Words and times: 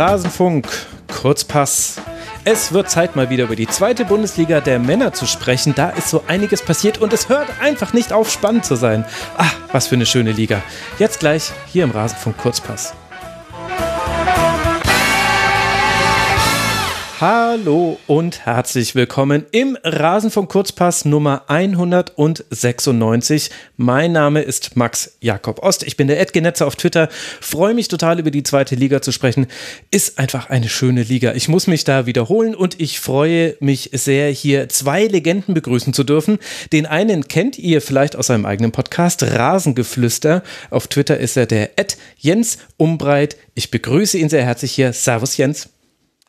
Rasenfunk. 0.00 0.66
Kurzpass. 1.12 2.00
Es 2.44 2.72
wird 2.72 2.88
Zeit, 2.88 3.16
mal 3.16 3.28
wieder 3.28 3.44
über 3.44 3.54
die 3.54 3.66
zweite 3.66 4.06
Bundesliga 4.06 4.62
der 4.62 4.78
Männer 4.78 5.12
zu 5.12 5.26
sprechen. 5.26 5.74
Da 5.76 5.90
ist 5.90 6.08
so 6.08 6.24
einiges 6.26 6.62
passiert 6.62 6.96
und 6.96 7.12
es 7.12 7.28
hört 7.28 7.48
einfach 7.60 7.92
nicht 7.92 8.10
auf, 8.10 8.30
spannend 8.30 8.64
zu 8.64 8.76
sein. 8.76 9.04
Ah, 9.36 9.50
was 9.72 9.88
für 9.88 9.96
eine 9.96 10.06
schöne 10.06 10.32
Liga. 10.32 10.62
Jetzt 10.98 11.20
gleich 11.20 11.52
hier 11.66 11.84
im 11.84 11.90
Rasenfunk 11.90 12.38
Kurzpass. 12.38 12.94
Hallo 17.20 17.98
und 18.06 18.46
herzlich 18.46 18.94
willkommen 18.94 19.44
im 19.52 19.76
Rasenfunk 19.84 20.50
Kurzpass 20.50 21.04
Nummer 21.04 21.42
196. 21.48 23.50
Mein 23.76 24.12
Name 24.12 24.40
ist 24.40 24.74
Max 24.74 25.18
Jakob 25.20 25.62
Ost. 25.62 25.82
Ich 25.82 25.98
bin 25.98 26.08
der 26.08 26.18
Edgenetzer 26.18 26.66
auf 26.66 26.76
Twitter. 26.76 27.10
Freue 27.42 27.74
mich 27.74 27.88
total 27.88 28.20
über 28.20 28.30
die 28.30 28.42
zweite 28.42 28.74
Liga 28.74 29.02
zu 29.02 29.12
sprechen. 29.12 29.48
Ist 29.90 30.18
einfach 30.18 30.48
eine 30.48 30.70
schöne 30.70 31.02
Liga. 31.02 31.34
Ich 31.34 31.46
muss 31.46 31.66
mich 31.66 31.84
da 31.84 32.06
wiederholen 32.06 32.54
und 32.54 32.80
ich 32.80 33.00
freue 33.00 33.54
mich 33.60 33.90
sehr, 33.92 34.30
hier 34.30 34.70
zwei 34.70 35.04
Legenden 35.04 35.52
begrüßen 35.52 35.92
zu 35.92 36.04
dürfen. 36.04 36.38
Den 36.72 36.86
einen 36.86 37.28
kennt 37.28 37.58
ihr 37.58 37.82
vielleicht 37.82 38.16
aus 38.16 38.28
seinem 38.28 38.46
eigenen 38.46 38.72
Podcast 38.72 39.22
Rasengeflüster. 39.22 40.42
Auf 40.70 40.86
Twitter 40.86 41.18
ist 41.18 41.36
er 41.36 41.44
der 41.44 41.78
Ed 41.78 41.98
Jens 42.16 42.56
Umbreit. 42.78 43.36
Ich 43.54 43.70
begrüße 43.70 44.16
ihn 44.16 44.30
sehr 44.30 44.46
herzlich 44.46 44.72
hier. 44.72 44.94
Servus 44.94 45.36
Jens. 45.36 45.68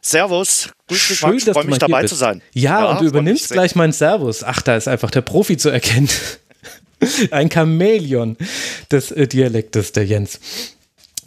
Servus, 0.01 0.69
grüß 0.87 1.07
dich, 1.07 1.19
Schön, 1.19 1.29
Max. 1.29 1.45
dass 1.45 1.53
freue 1.55 1.65
mich 1.65 1.77
dabei 1.77 2.07
zu 2.07 2.15
sein. 2.15 2.41
Ja, 2.53 2.79
ja 2.79 2.91
und 2.91 3.01
du 3.01 3.05
übernimmst 3.05 3.51
gleich 3.51 3.75
meinen 3.75 3.93
Servus. 3.93 4.43
Ach, 4.43 4.61
da 4.61 4.75
ist 4.75 4.87
einfach 4.87 5.11
der 5.11 5.21
Profi 5.21 5.57
zu 5.57 5.69
erkennen. 5.69 6.09
Ein 7.31 7.49
Chamäleon 7.51 8.37
des 8.91 9.11
äh, 9.11 9.27
Dialektes, 9.27 9.91
der 9.91 10.05
Jens. 10.05 10.39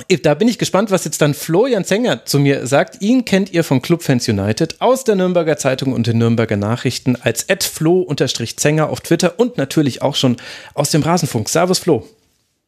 Äh, 0.08 0.18
da 0.18 0.34
bin 0.34 0.48
ich 0.48 0.58
gespannt, 0.58 0.90
was 0.90 1.04
jetzt 1.04 1.20
dann 1.20 1.34
Florian 1.34 1.84
Zenger 1.84 2.26
zu 2.26 2.38
mir 2.38 2.66
sagt. 2.66 3.00
Ihn 3.00 3.24
kennt 3.24 3.52
ihr 3.52 3.64
von 3.64 3.80
Clubfans 3.80 4.28
United 4.28 4.80
aus 4.80 5.04
der 5.04 5.14
Nürnberger 5.14 5.56
Zeitung 5.56 5.92
und 5.92 6.06
den 6.06 6.18
Nürnberger 6.18 6.56
Nachrichten 6.56 7.16
als 7.16 7.46
flo-zenger 7.60 8.88
auf 8.88 9.00
Twitter 9.00 9.38
und 9.38 9.56
natürlich 9.56 10.02
auch 10.02 10.16
schon 10.16 10.36
aus 10.74 10.90
dem 10.90 11.02
Rasenfunk. 11.02 11.48
Servus 11.48 11.78
Flo. 11.78 12.08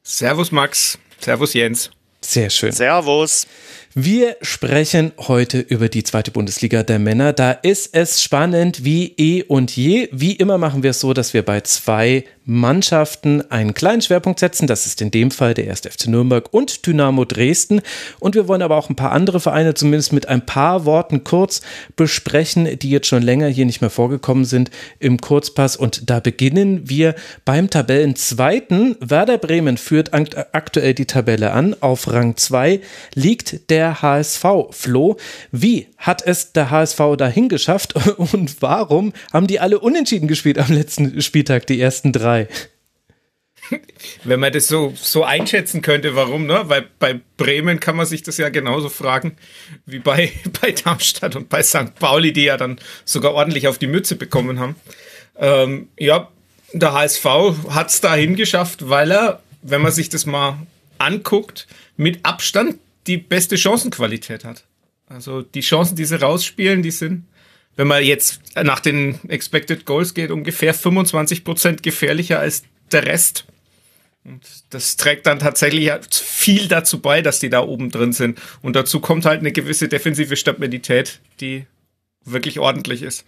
Servus 0.02 0.52
Max. 0.52 0.98
Servus 1.20 1.54
Jens. 1.54 1.90
Sehr 2.20 2.50
schön. 2.50 2.72
Servus. 2.72 3.46
Wir 3.98 4.36
sprechen 4.42 5.12
heute 5.16 5.58
über 5.58 5.88
die 5.88 6.04
zweite 6.04 6.30
Bundesliga 6.30 6.82
der 6.82 6.98
Männer. 6.98 7.32
Da 7.32 7.52
ist 7.52 7.94
es 7.94 8.22
spannend 8.22 8.84
wie 8.84 9.14
eh 9.16 9.42
und 9.42 9.74
je. 9.74 10.10
Wie 10.12 10.32
immer 10.32 10.58
machen 10.58 10.82
wir 10.82 10.90
es 10.90 11.00
so, 11.00 11.14
dass 11.14 11.32
wir 11.32 11.42
bei 11.42 11.62
zwei 11.62 12.26
Mannschaften 12.44 13.50
einen 13.50 13.72
kleinen 13.72 14.02
Schwerpunkt 14.02 14.38
setzen. 14.38 14.66
Das 14.66 14.84
ist 14.84 15.00
in 15.00 15.10
dem 15.10 15.30
Fall 15.30 15.54
der 15.54 15.70
1. 15.70 15.80
FC 15.80 16.08
Nürnberg 16.08 16.52
und 16.52 16.86
Dynamo 16.86 17.24
Dresden. 17.24 17.80
Und 18.20 18.34
wir 18.34 18.48
wollen 18.48 18.60
aber 18.60 18.76
auch 18.76 18.90
ein 18.90 18.96
paar 18.96 19.12
andere 19.12 19.40
Vereine 19.40 19.72
zumindest 19.72 20.12
mit 20.12 20.28
ein 20.28 20.44
paar 20.44 20.84
Worten 20.84 21.24
kurz 21.24 21.62
besprechen, 21.96 22.78
die 22.78 22.90
jetzt 22.90 23.08
schon 23.08 23.22
länger 23.22 23.48
hier 23.48 23.64
nicht 23.64 23.80
mehr 23.80 23.88
vorgekommen 23.88 24.44
sind 24.44 24.70
im 24.98 25.22
Kurzpass. 25.22 25.74
Und 25.74 26.10
da 26.10 26.20
beginnen 26.20 26.88
wir 26.88 27.14
beim 27.46 27.70
Tabellenzweiten. 27.70 28.96
Werder 29.00 29.38
Bremen 29.38 29.78
führt 29.78 30.12
aktuell 30.12 30.92
die 30.92 31.06
Tabelle 31.06 31.52
an. 31.52 31.74
Auf 31.80 32.12
Rang 32.12 32.36
2 32.36 32.80
liegt 33.14 33.70
der 33.70 33.85
der 33.86 34.02
HSV. 34.02 34.44
Flo, 34.70 35.16
wie 35.52 35.88
hat 35.96 36.22
es 36.26 36.52
der 36.52 36.70
HSV 36.70 37.00
dahin 37.16 37.48
geschafft 37.48 37.94
und 38.16 38.60
warum 38.60 39.12
haben 39.32 39.46
die 39.46 39.60
alle 39.60 39.78
unentschieden 39.78 40.28
gespielt 40.28 40.58
am 40.58 40.72
letzten 40.72 41.22
Spieltag, 41.22 41.66
die 41.66 41.80
ersten 41.80 42.12
drei? 42.12 42.48
Wenn 44.22 44.38
man 44.38 44.52
das 44.52 44.68
so, 44.68 44.92
so 44.94 45.24
einschätzen 45.24 45.82
könnte, 45.82 46.14
warum, 46.14 46.46
ne? 46.46 46.62
Weil 46.66 46.86
bei 47.00 47.20
Bremen 47.36 47.80
kann 47.80 47.96
man 47.96 48.06
sich 48.06 48.22
das 48.22 48.36
ja 48.38 48.48
genauso 48.48 48.88
fragen 48.88 49.36
wie 49.86 49.98
bei, 49.98 50.32
bei 50.60 50.72
Darmstadt 50.72 51.34
und 51.34 51.48
bei 51.48 51.62
St. 51.62 51.94
Pauli, 51.98 52.32
die 52.32 52.44
ja 52.44 52.56
dann 52.56 52.78
sogar 53.04 53.34
ordentlich 53.34 53.66
auf 53.66 53.78
die 53.78 53.88
Mütze 53.88 54.14
bekommen 54.14 54.60
haben. 54.60 54.76
Ähm, 55.36 55.88
ja, 55.98 56.28
der 56.72 56.92
HSV 56.92 57.24
hat 57.70 57.90
es 57.90 58.00
dahin 58.00 58.36
geschafft, 58.36 58.88
weil 58.88 59.10
er, 59.10 59.42
wenn 59.62 59.82
man 59.82 59.92
sich 59.92 60.08
das 60.08 60.26
mal 60.26 60.58
anguckt, 60.98 61.66
mit 61.96 62.24
Abstand 62.24 62.78
die 63.06 63.18
beste 63.18 63.56
Chancenqualität 63.56 64.44
hat. 64.44 64.64
Also 65.06 65.42
die 65.42 65.60
Chancen, 65.60 65.96
die 65.96 66.04
sie 66.04 66.20
rausspielen, 66.20 66.82
die 66.82 66.90
sind, 66.90 67.26
wenn 67.76 67.86
man 67.86 68.02
jetzt 68.02 68.40
nach 68.60 68.80
den 68.80 69.18
Expected 69.28 69.84
Goals 69.84 70.14
geht, 70.14 70.30
ungefähr 70.30 70.74
25 70.74 71.44
Prozent 71.44 71.82
gefährlicher 71.82 72.40
als 72.40 72.64
der 72.90 73.06
Rest. 73.06 73.44
Und 74.24 74.42
das 74.70 74.96
trägt 74.96 75.26
dann 75.26 75.38
tatsächlich 75.38 75.90
viel 76.10 76.66
dazu 76.66 77.00
bei, 77.00 77.22
dass 77.22 77.38
die 77.38 77.50
da 77.50 77.60
oben 77.60 77.90
drin 77.90 78.12
sind. 78.12 78.40
Und 78.62 78.74
dazu 78.74 79.00
kommt 79.00 79.24
halt 79.24 79.40
eine 79.40 79.52
gewisse 79.52 79.88
defensive 79.88 80.36
Stabilität, 80.36 81.20
die 81.40 81.66
wirklich 82.24 82.58
ordentlich 82.58 83.02
ist. 83.02 83.24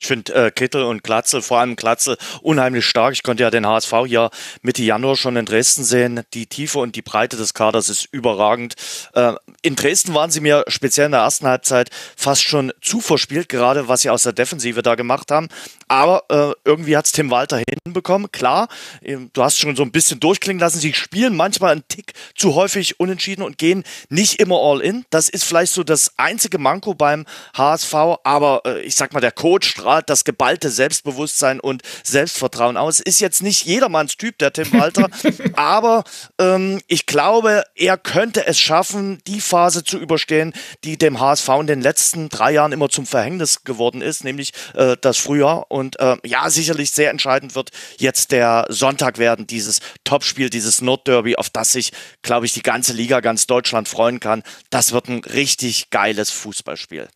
Ich 0.00 0.06
finde 0.06 0.32
äh, 0.34 0.50
Kittel 0.50 0.84
und 0.84 1.02
Glatzel, 1.02 1.42
vor 1.42 1.58
allem 1.58 1.74
Glatzel, 1.74 2.16
unheimlich 2.40 2.86
stark. 2.86 3.14
Ich 3.14 3.22
konnte 3.24 3.42
ja 3.42 3.50
den 3.50 3.66
HSV 3.66 3.92
hier 4.06 4.30
Mitte 4.62 4.82
Januar 4.82 5.16
schon 5.16 5.36
in 5.36 5.44
Dresden 5.44 5.82
sehen. 5.82 6.22
Die 6.34 6.46
Tiefe 6.46 6.78
und 6.78 6.94
die 6.94 7.02
Breite 7.02 7.36
des 7.36 7.52
Kaders 7.52 7.88
ist 7.88 8.08
überragend. 8.12 8.74
Äh, 9.14 9.32
in 9.62 9.74
Dresden 9.74 10.14
waren 10.14 10.30
sie 10.30 10.40
mir 10.40 10.64
speziell 10.68 11.06
in 11.06 11.12
der 11.12 11.22
ersten 11.22 11.46
Halbzeit 11.46 11.90
fast 12.16 12.44
schon 12.44 12.72
zu 12.80 13.00
verspielt, 13.00 13.48
gerade 13.48 13.88
was 13.88 14.02
sie 14.02 14.10
aus 14.10 14.22
der 14.22 14.32
Defensive 14.32 14.82
da 14.82 14.94
gemacht 14.94 15.32
haben. 15.32 15.48
Aber 15.88 16.24
äh, 16.28 16.54
irgendwie 16.64 16.96
hat's 16.96 17.12
Tim 17.12 17.30
Walter 17.30 17.60
hinbekommen. 17.84 18.30
Klar, 18.30 18.68
ähm, 19.02 19.30
du 19.32 19.42
hast 19.42 19.58
schon 19.58 19.74
so 19.74 19.82
ein 19.82 19.90
bisschen 19.90 20.20
durchklingen 20.20 20.60
lassen. 20.60 20.78
Sie 20.78 20.92
spielen 20.92 21.34
manchmal 21.34 21.72
einen 21.72 21.88
Tick 21.88 22.12
zu 22.36 22.54
häufig 22.54 23.00
unentschieden 23.00 23.42
und 23.42 23.58
gehen 23.58 23.82
nicht 24.10 24.40
immer 24.40 24.60
all 24.60 24.80
in. 24.80 25.06
Das 25.10 25.28
ist 25.28 25.44
vielleicht 25.44 25.72
so 25.72 25.82
das 25.82 26.12
einzige 26.18 26.58
Manko 26.58 26.94
beim 26.94 27.26
HSV. 27.56 27.94
Aber 28.22 28.62
äh, 28.64 28.80
ich 28.82 28.94
sag 28.94 29.12
mal, 29.12 29.20
der 29.20 29.32
Coach 29.32 29.74
strahlt 29.88 30.10
das 30.10 30.24
geballte 30.24 30.68
Selbstbewusstsein 30.68 31.60
und 31.60 31.82
Selbstvertrauen 32.04 32.76
aus. 32.76 33.00
Ist 33.00 33.20
jetzt 33.20 33.42
nicht 33.42 33.64
jedermanns 33.64 34.18
Typ, 34.18 34.36
der 34.36 34.52
Tim 34.52 34.70
Walter. 34.74 35.08
aber 35.54 36.04
ähm, 36.38 36.82
ich 36.88 37.06
glaube, 37.06 37.64
er 37.74 37.96
könnte 37.96 38.46
es 38.46 38.60
schaffen, 38.60 39.18
die 39.26 39.40
Phase 39.40 39.84
zu 39.84 39.98
überstehen, 39.98 40.52
die 40.84 40.98
dem 40.98 41.20
HSV 41.20 41.48
in 41.60 41.66
den 41.66 41.80
letzten 41.80 42.28
drei 42.28 42.52
Jahren 42.52 42.72
immer 42.72 42.90
zum 42.90 43.06
Verhängnis 43.06 43.64
geworden 43.64 44.02
ist, 44.02 44.24
nämlich 44.24 44.52
äh, 44.74 44.98
das 45.00 45.16
Frühjahr. 45.16 45.70
Und 45.70 45.98
äh, 46.00 46.16
ja, 46.22 46.50
sicherlich 46.50 46.90
sehr 46.90 47.10
entscheidend 47.10 47.54
wird 47.54 47.70
jetzt 47.96 48.30
der 48.30 48.66
Sonntag 48.68 49.16
werden, 49.16 49.46
dieses 49.46 49.80
Topspiel, 50.04 50.50
dieses 50.50 50.82
Nordderby, 50.82 51.36
auf 51.36 51.48
das 51.48 51.72
sich, 51.72 51.92
glaube 52.20 52.44
ich, 52.44 52.52
die 52.52 52.62
ganze 52.62 52.92
Liga, 52.92 53.20
ganz 53.20 53.46
Deutschland 53.46 53.88
freuen 53.88 54.20
kann. 54.20 54.42
Das 54.68 54.92
wird 54.92 55.08
ein 55.08 55.24
richtig 55.24 55.88
geiles 55.88 56.30
Fußballspiel. 56.30 57.08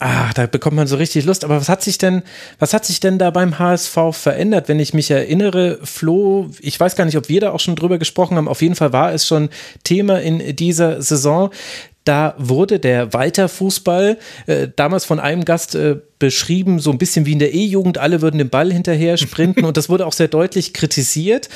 Ah, 0.00 0.30
da 0.34 0.46
bekommt 0.46 0.76
man 0.76 0.86
so 0.86 0.96
richtig 0.96 1.24
Lust. 1.24 1.44
Aber 1.44 1.60
was 1.60 1.68
hat 1.68 1.82
sich 1.82 1.98
denn, 1.98 2.22
was 2.60 2.72
hat 2.72 2.84
sich 2.84 3.00
denn 3.00 3.18
da 3.18 3.30
beim 3.30 3.58
HSV 3.58 3.96
verändert? 4.12 4.68
Wenn 4.68 4.78
ich 4.78 4.94
mich 4.94 5.10
erinnere, 5.10 5.80
Flo, 5.82 6.50
ich 6.60 6.78
weiß 6.78 6.94
gar 6.94 7.04
nicht, 7.04 7.16
ob 7.16 7.28
wir 7.28 7.40
da 7.40 7.50
auch 7.50 7.58
schon 7.58 7.74
drüber 7.74 7.98
gesprochen 7.98 8.36
haben. 8.36 8.46
Auf 8.46 8.62
jeden 8.62 8.76
Fall 8.76 8.92
war 8.92 9.12
es 9.12 9.26
schon 9.26 9.48
Thema 9.82 10.20
in 10.20 10.54
dieser 10.54 11.02
Saison. 11.02 11.50
Da 12.04 12.34
wurde 12.38 12.78
der 12.78 13.12
Walter-Fußball 13.12 14.18
äh, 14.46 14.68
damals 14.74 15.04
von 15.04 15.20
einem 15.20 15.44
Gast 15.44 15.74
äh, 15.74 15.96
beschrieben, 16.18 16.78
so 16.78 16.90
ein 16.90 16.96
bisschen 16.96 17.26
wie 17.26 17.32
in 17.32 17.38
der 17.38 17.52
E-Jugend. 17.52 17.98
Alle 17.98 18.22
würden 18.22 18.38
den 18.38 18.48
Ball 18.48 18.72
hinterher 18.72 19.16
sprinten 19.16 19.64
und 19.66 19.76
das 19.76 19.88
wurde 19.88 20.06
auch 20.06 20.14
sehr 20.14 20.28
deutlich 20.28 20.72
kritisiert. 20.72 21.48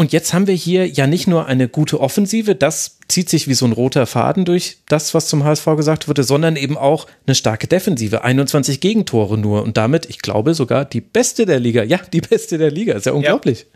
Und 0.00 0.14
jetzt 0.14 0.32
haben 0.32 0.46
wir 0.46 0.54
hier 0.54 0.88
ja 0.88 1.06
nicht 1.06 1.26
nur 1.26 1.44
eine 1.44 1.68
gute 1.68 2.00
Offensive, 2.00 2.54
das 2.54 3.00
zieht 3.08 3.28
sich 3.28 3.48
wie 3.48 3.52
so 3.52 3.66
ein 3.66 3.72
roter 3.72 4.06
Faden 4.06 4.46
durch 4.46 4.78
das, 4.88 5.12
was 5.12 5.28
zum 5.28 5.44
HSV 5.44 5.66
gesagt 5.76 6.08
wurde, 6.08 6.24
sondern 6.24 6.56
eben 6.56 6.78
auch 6.78 7.06
eine 7.26 7.34
starke 7.34 7.66
Defensive. 7.66 8.24
21 8.24 8.80
Gegentore 8.80 9.36
nur 9.36 9.62
und 9.62 9.76
damit, 9.76 10.06
ich 10.06 10.20
glaube, 10.20 10.54
sogar 10.54 10.86
die 10.86 11.02
beste 11.02 11.44
der 11.44 11.60
Liga. 11.60 11.82
Ja, 11.82 12.00
die 12.14 12.22
beste 12.22 12.56
der 12.56 12.70
Liga. 12.70 12.94
Ist 12.94 13.04
ja 13.04 13.12
unglaublich. 13.12 13.66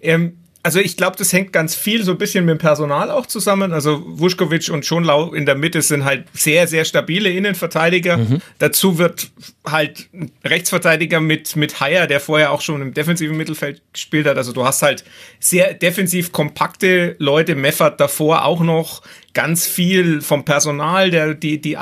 Ja. 0.00 0.14
Ähm, 0.14 0.38
also 0.68 0.80
ich 0.80 0.98
glaube, 0.98 1.16
das 1.16 1.32
hängt 1.32 1.54
ganz 1.54 1.74
viel 1.74 2.04
so 2.04 2.12
ein 2.12 2.18
bisschen 2.18 2.44
mit 2.44 2.56
dem 2.56 2.58
Personal 2.58 3.10
auch 3.10 3.24
zusammen. 3.24 3.72
Also 3.72 4.02
Vuskovic 4.04 4.68
und 4.68 4.84
Schonlau 4.84 5.32
in 5.32 5.46
der 5.46 5.54
Mitte 5.54 5.80
sind 5.80 6.04
halt 6.04 6.26
sehr, 6.34 6.66
sehr 6.66 6.84
stabile 6.84 7.30
Innenverteidiger. 7.30 8.18
Mhm. 8.18 8.42
Dazu 8.58 8.98
wird 8.98 9.30
halt 9.66 10.10
ein 10.12 10.30
Rechtsverteidiger 10.44 11.20
mit, 11.20 11.56
mit 11.56 11.80
Haier, 11.80 12.06
der 12.06 12.20
vorher 12.20 12.52
auch 12.52 12.60
schon 12.60 12.82
im 12.82 12.92
defensiven 12.92 13.34
Mittelfeld 13.34 13.80
gespielt 13.94 14.26
hat. 14.26 14.36
Also 14.36 14.52
du 14.52 14.62
hast 14.66 14.82
halt 14.82 15.04
sehr 15.40 15.72
defensiv 15.72 16.32
kompakte 16.32 17.16
Leute. 17.18 17.54
Meffert 17.54 17.98
davor 17.98 18.44
auch 18.44 18.60
noch 18.60 19.00
ganz 19.38 19.68
viel 19.68 20.20
vom 20.20 20.44
Personal, 20.44 21.12
der, 21.12 21.32
die, 21.32 21.60
die 21.60 21.76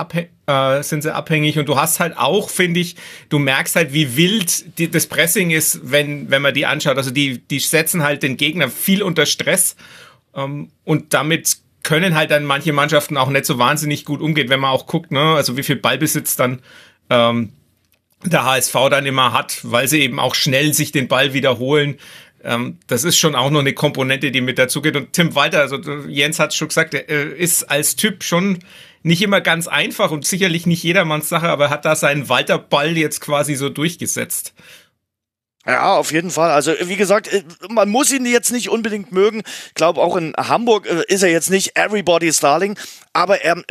äh, 0.46 0.82
sind 0.82 1.00
sie 1.00 1.14
abhängig 1.14 1.58
und 1.58 1.66
du 1.70 1.80
hast 1.80 2.00
halt 2.00 2.14
auch, 2.18 2.50
finde 2.50 2.80
ich, 2.80 2.96
du 3.30 3.38
merkst 3.38 3.76
halt, 3.76 3.94
wie 3.94 4.14
wild 4.14 4.78
die, 4.78 4.90
das 4.90 5.06
Pressing 5.06 5.50
ist, 5.50 5.90
wenn, 5.90 6.30
wenn 6.30 6.42
man 6.42 6.52
die 6.52 6.66
anschaut. 6.66 6.98
Also 6.98 7.10
die, 7.10 7.38
die 7.38 7.58
setzen 7.58 8.02
halt 8.02 8.22
den 8.22 8.36
Gegner 8.36 8.68
viel 8.68 9.02
unter 9.02 9.24
Stress 9.24 9.74
ähm, 10.34 10.68
und 10.84 11.14
damit 11.14 11.56
können 11.82 12.14
halt 12.14 12.30
dann 12.30 12.44
manche 12.44 12.74
Mannschaften 12.74 13.16
auch 13.16 13.30
nicht 13.30 13.46
so 13.46 13.56
wahnsinnig 13.56 14.04
gut 14.04 14.20
umgehen, 14.20 14.50
wenn 14.50 14.60
man 14.60 14.70
auch 14.70 14.86
guckt, 14.86 15.10
ne, 15.10 15.34
also 15.34 15.56
wie 15.56 15.62
viel 15.62 15.76
Ballbesitz 15.76 16.36
dann 16.36 16.60
ähm, 17.08 17.52
der 18.22 18.44
HSV 18.44 18.74
dann 18.90 19.06
immer 19.06 19.32
hat, 19.32 19.60
weil 19.62 19.88
sie 19.88 20.00
eben 20.00 20.20
auch 20.20 20.34
schnell 20.34 20.74
sich 20.74 20.92
den 20.92 21.08
Ball 21.08 21.32
wiederholen. 21.32 21.96
Ähm, 22.42 22.78
das 22.86 23.04
ist 23.04 23.16
schon 23.16 23.34
auch 23.34 23.50
noch 23.50 23.60
eine 23.60 23.72
Komponente, 23.72 24.30
die 24.30 24.40
mit 24.40 24.58
dazugeht. 24.58 24.96
Und 24.96 25.12
Tim 25.12 25.34
Walter, 25.34 25.60
also 25.60 25.78
Jens 26.08 26.38
hat 26.38 26.54
schon 26.54 26.68
gesagt, 26.68 26.94
äh, 26.94 27.28
ist 27.36 27.64
als 27.64 27.96
Typ 27.96 28.22
schon 28.22 28.60
nicht 29.02 29.22
immer 29.22 29.40
ganz 29.40 29.68
einfach 29.68 30.10
und 30.10 30.26
sicherlich 30.26 30.66
nicht 30.66 30.82
jedermanns 30.82 31.28
Sache, 31.28 31.48
aber 31.48 31.70
hat 31.70 31.84
da 31.84 31.94
seinen 31.96 32.28
Walter-Ball 32.28 32.96
jetzt 32.96 33.20
quasi 33.20 33.54
so 33.54 33.68
durchgesetzt. 33.68 34.54
Ja, 35.64 35.96
auf 35.96 36.12
jeden 36.12 36.30
Fall. 36.30 36.52
Also 36.52 36.72
wie 36.80 36.96
gesagt, 36.96 37.32
äh, 37.32 37.42
man 37.68 37.88
muss 37.88 38.12
ihn 38.12 38.26
jetzt 38.26 38.52
nicht 38.52 38.68
unbedingt 38.68 39.10
mögen. 39.12 39.42
Ich 39.68 39.74
glaube, 39.74 40.00
auch 40.00 40.16
in 40.16 40.32
Hamburg 40.36 40.86
äh, 40.86 41.02
ist 41.08 41.22
er 41.22 41.30
jetzt 41.30 41.50
nicht 41.50 41.76
everybody's 41.76 42.38
darling, 42.38 42.78
aber 43.12 43.42
er 43.42 43.62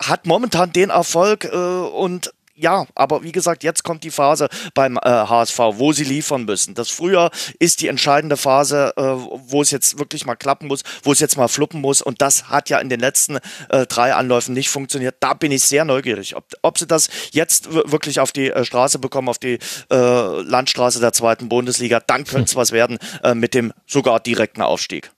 hat 0.00 0.26
momentan 0.26 0.72
den 0.72 0.90
Erfolg 0.90 1.44
und 1.44 2.30
ja, 2.60 2.86
aber 2.94 3.22
wie 3.22 3.32
gesagt, 3.32 3.64
jetzt 3.64 3.82
kommt 3.84 4.04
die 4.04 4.10
Phase 4.10 4.48
beim 4.74 4.96
äh, 4.96 5.00
HSV, 5.08 5.58
wo 5.74 5.92
sie 5.92 6.04
liefern 6.04 6.44
müssen. 6.44 6.74
Das 6.74 6.90
Frühjahr 6.90 7.30
ist 7.58 7.80
die 7.80 7.88
entscheidende 7.88 8.36
Phase, 8.36 8.92
äh, 8.96 9.02
wo 9.02 9.62
es 9.62 9.70
jetzt 9.70 9.98
wirklich 9.98 10.26
mal 10.26 10.36
klappen 10.36 10.68
muss, 10.68 10.82
wo 11.02 11.12
es 11.12 11.20
jetzt 11.20 11.36
mal 11.36 11.48
fluppen 11.48 11.80
muss. 11.80 12.02
Und 12.02 12.20
das 12.20 12.48
hat 12.48 12.68
ja 12.68 12.78
in 12.78 12.88
den 12.88 13.00
letzten 13.00 13.38
äh, 13.70 13.86
drei 13.86 14.14
Anläufen 14.14 14.52
nicht 14.52 14.68
funktioniert. 14.68 15.16
Da 15.20 15.34
bin 15.34 15.52
ich 15.52 15.64
sehr 15.64 15.84
neugierig, 15.84 16.36
ob, 16.36 16.44
ob 16.62 16.78
sie 16.78 16.86
das 16.86 17.08
jetzt 17.32 17.72
wirklich 17.72 18.20
auf 18.20 18.32
die 18.32 18.50
äh, 18.50 18.64
Straße 18.64 18.98
bekommen, 18.98 19.28
auf 19.28 19.38
die 19.38 19.58
äh, 19.90 20.42
Landstraße 20.42 21.00
der 21.00 21.12
zweiten 21.12 21.48
Bundesliga. 21.48 22.00
Dann 22.06 22.24
könnte 22.24 22.44
es 22.44 22.56
was 22.60 22.72
werden 22.72 22.98
äh, 23.22 23.34
mit 23.34 23.54
dem 23.54 23.72
sogar 23.86 24.20
direkten 24.20 24.62
Aufstieg. 24.62 25.10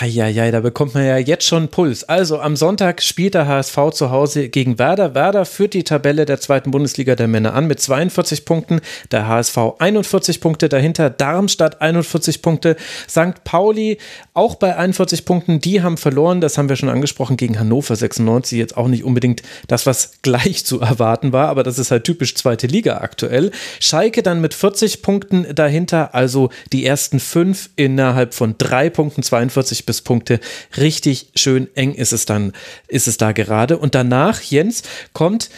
Heieiei, 0.00 0.50
da 0.50 0.60
bekommt 0.60 0.94
man 0.94 1.04
ja 1.04 1.18
jetzt 1.18 1.44
schon 1.44 1.68
Puls. 1.68 2.04
Also 2.04 2.40
am 2.40 2.56
Sonntag 2.56 3.02
spielt 3.02 3.34
der 3.34 3.46
HSV 3.46 3.90
zu 3.92 4.10
Hause 4.10 4.48
gegen 4.48 4.78
Werder. 4.78 5.14
Werder 5.14 5.44
führt 5.44 5.74
die 5.74 5.84
Tabelle 5.84 6.24
der 6.24 6.40
zweiten 6.40 6.70
Bundesliga 6.70 7.14
der 7.14 7.28
Männer 7.28 7.52
an 7.52 7.66
mit 7.66 7.78
42 7.78 8.46
Punkten. 8.46 8.80
Der 9.10 9.28
HSV 9.28 9.58
41 9.78 10.40
Punkte 10.40 10.70
dahinter. 10.70 11.10
Darmstadt 11.10 11.82
41 11.82 12.40
Punkte. 12.40 12.76
St. 13.06 13.44
Pauli 13.44 13.98
auch 14.32 14.54
bei 14.54 14.74
41 14.74 15.26
Punkten. 15.26 15.60
Die 15.60 15.82
haben 15.82 15.98
verloren. 15.98 16.40
Das 16.40 16.56
haben 16.56 16.70
wir 16.70 16.76
schon 16.76 16.88
angesprochen 16.88 17.36
gegen 17.36 17.58
Hannover 17.58 17.94
96. 17.94 18.58
Jetzt 18.58 18.78
auch 18.78 18.88
nicht 18.88 19.04
unbedingt 19.04 19.42
das, 19.68 19.84
was 19.84 20.22
gleich 20.22 20.64
zu 20.64 20.80
erwarten 20.80 21.34
war. 21.34 21.48
Aber 21.48 21.64
das 21.64 21.78
ist 21.78 21.90
halt 21.90 22.04
typisch 22.04 22.34
zweite 22.34 22.66
Liga 22.66 22.96
aktuell. 23.02 23.50
Schalke 23.78 24.22
dann 24.22 24.40
mit 24.40 24.54
40 24.54 25.02
Punkten 25.02 25.54
dahinter. 25.54 26.14
Also 26.14 26.48
die 26.72 26.86
ersten 26.86 27.20
fünf 27.20 27.68
innerhalb 27.76 28.32
von 28.32 28.54
drei 28.56 28.88
Punkten 28.88 29.22
42 29.22 29.81
bis 29.82 30.02
Punkte. 30.02 30.40
Richtig 30.76 31.28
schön 31.34 31.68
eng 31.74 31.94
ist 31.94 32.12
es 32.12 32.26
dann, 32.26 32.52
ist 32.88 33.08
es 33.08 33.16
da 33.16 33.32
gerade. 33.32 33.78
Und 33.78 33.94
danach, 33.94 34.40
Jens, 34.42 34.82
kommt 35.12 35.50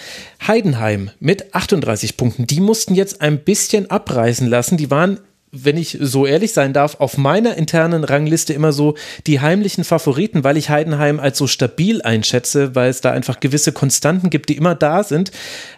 Heidenheim 0.47 1.11
mit 1.21 1.55
38 1.55 2.17
Punkten. 2.17 2.47
Die 2.47 2.61
mussten 2.61 2.95
jetzt 2.95 3.21
ein 3.21 3.39
bisschen 3.39 3.91
abreißen 3.91 4.47
lassen. 4.47 4.77
Die 4.77 4.91
waren 4.91 5.21
wenn 5.55 5.77
ich 5.77 5.97
so 6.01 6.27
ehrlich 6.27 6.53
sein 6.53 6.73
darf, 6.73 6.97
auf 7.01 7.17
meiner 7.17 7.57
internen 7.57 8.05
Rangliste 8.05 8.53
immer 8.53 8.73
so 8.73 8.97
die 9.27 9.41
heimlichen 9.41 9.85
Favoriten, 9.85 10.45
weil 10.45 10.57
ich 10.57 10.69
Heidenheim 10.69 11.21
als 11.21 11.39
so 11.39 11.47
stabil 11.47 12.03
einschätze, 12.03 12.75
weil 12.75 12.91
es 12.91 13.01
da 13.01 13.13
einfach 13.13 13.41
gewisse 13.41 13.73
Konstanten 13.73 14.31
gibt, 14.31 14.49
die 14.49 14.57
immer 14.57 14.75
da 14.75 15.05
sind. 15.05 15.31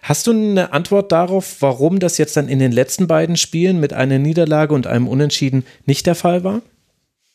Hast 0.03 0.27
du 0.27 0.33
eine 0.33 0.73
Antwort 0.73 1.13
darauf, 1.13 1.57
warum 1.61 2.01
das 2.01 2.19
jetzt 2.19 2.37
dann 2.37 2.49
in 2.49 2.59
den 2.59 2.73
letzten 2.73 3.07
beiden 3.07 3.37
Spielen 3.37 3.79
mit 3.79 3.93
einer 3.93 4.19
Niederlage 4.19 4.75
und 4.75 4.87
einem 4.87 5.09
Unentschieden 5.09 5.67
nicht 5.85 6.07
der 6.07 6.15
Fall 6.15 6.43
war? 6.43 6.63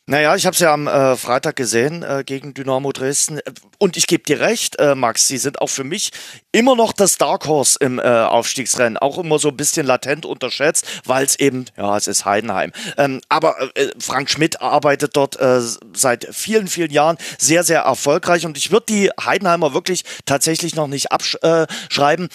Naja, 0.08 0.36
ich 0.36 0.48
habe 0.48 0.56
es 0.56 0.60
ja 0.60 0.74
am 0.74 0.88
äh, 0.88 1.16
Freitag 1.16 1.56
gesehen 1.56 2.02
äh, 2.02 2.24
gegen 2.26 2.56
Dynamo 2.56 2.92
Dresden. 2.92 3.40
Und 3.78 3.98
ich 3.98 4.08
gebe 4.08 4.24
dir 4.24 4.40
recht, 4.40 4.80
äh, 4.80 4.96
Max, 4.96 5.28
sie 5.28 5.38
sind 5.38 5.62
auch 5.62 5.70
für 5.70 5.84
mich 5.84 6.12
immer 6.52 6.76
noch 6.76 6.92
das 6.92 7.18
Dark 7.18 7.46
Horse 7.46 7.78
im 7.80 8.00
äh, 8.00 8.02
Aufstiegsrennen. 8.02 8.98
Auch 8.98 9.20
immer 9.20 9.38
so 9.38 9.50
ein 9.50 9.58
bisschen 9.58 9.86
latent 9.86 10.26
unterschätzt, 10.26 10.88
weil 11.06 11.24
es 11.24 11.40
eben, 11.40 11.66
ja, 11.78 11.96
es 11.96 12.08
ist 12.08 12.26
Heidenheim. 12.26 12.72
Ähm, 12.98 13.22
aber 13.30 13.56
äh, 13.76 13.90
Frank 14.00 14.32
Schmidt 14.32 14.60
arbeitet 14.60 15.16
dort 15.16 15.40
äh, 15.40 15.62
seit 15.94 16.28
vielen, 16.32 16.68
vielen 16.68 16.92
Jahren 16.92 17.18
sehr, 17.38 17.64
sehr 17.64 17.82
erfolgreich. 17.82 18.46
Und 18.48 18.58
ich 18.58 18.72
würde 18.72 18.88
die 18.90 19.12
Heidenheimer 19.24 19.76
wirklich 19.76 20.04
tatsächlich 20.26 20.76
noch 20.76 20.88
nicht 20.88 21.12
abschreiben. 21.12 22.30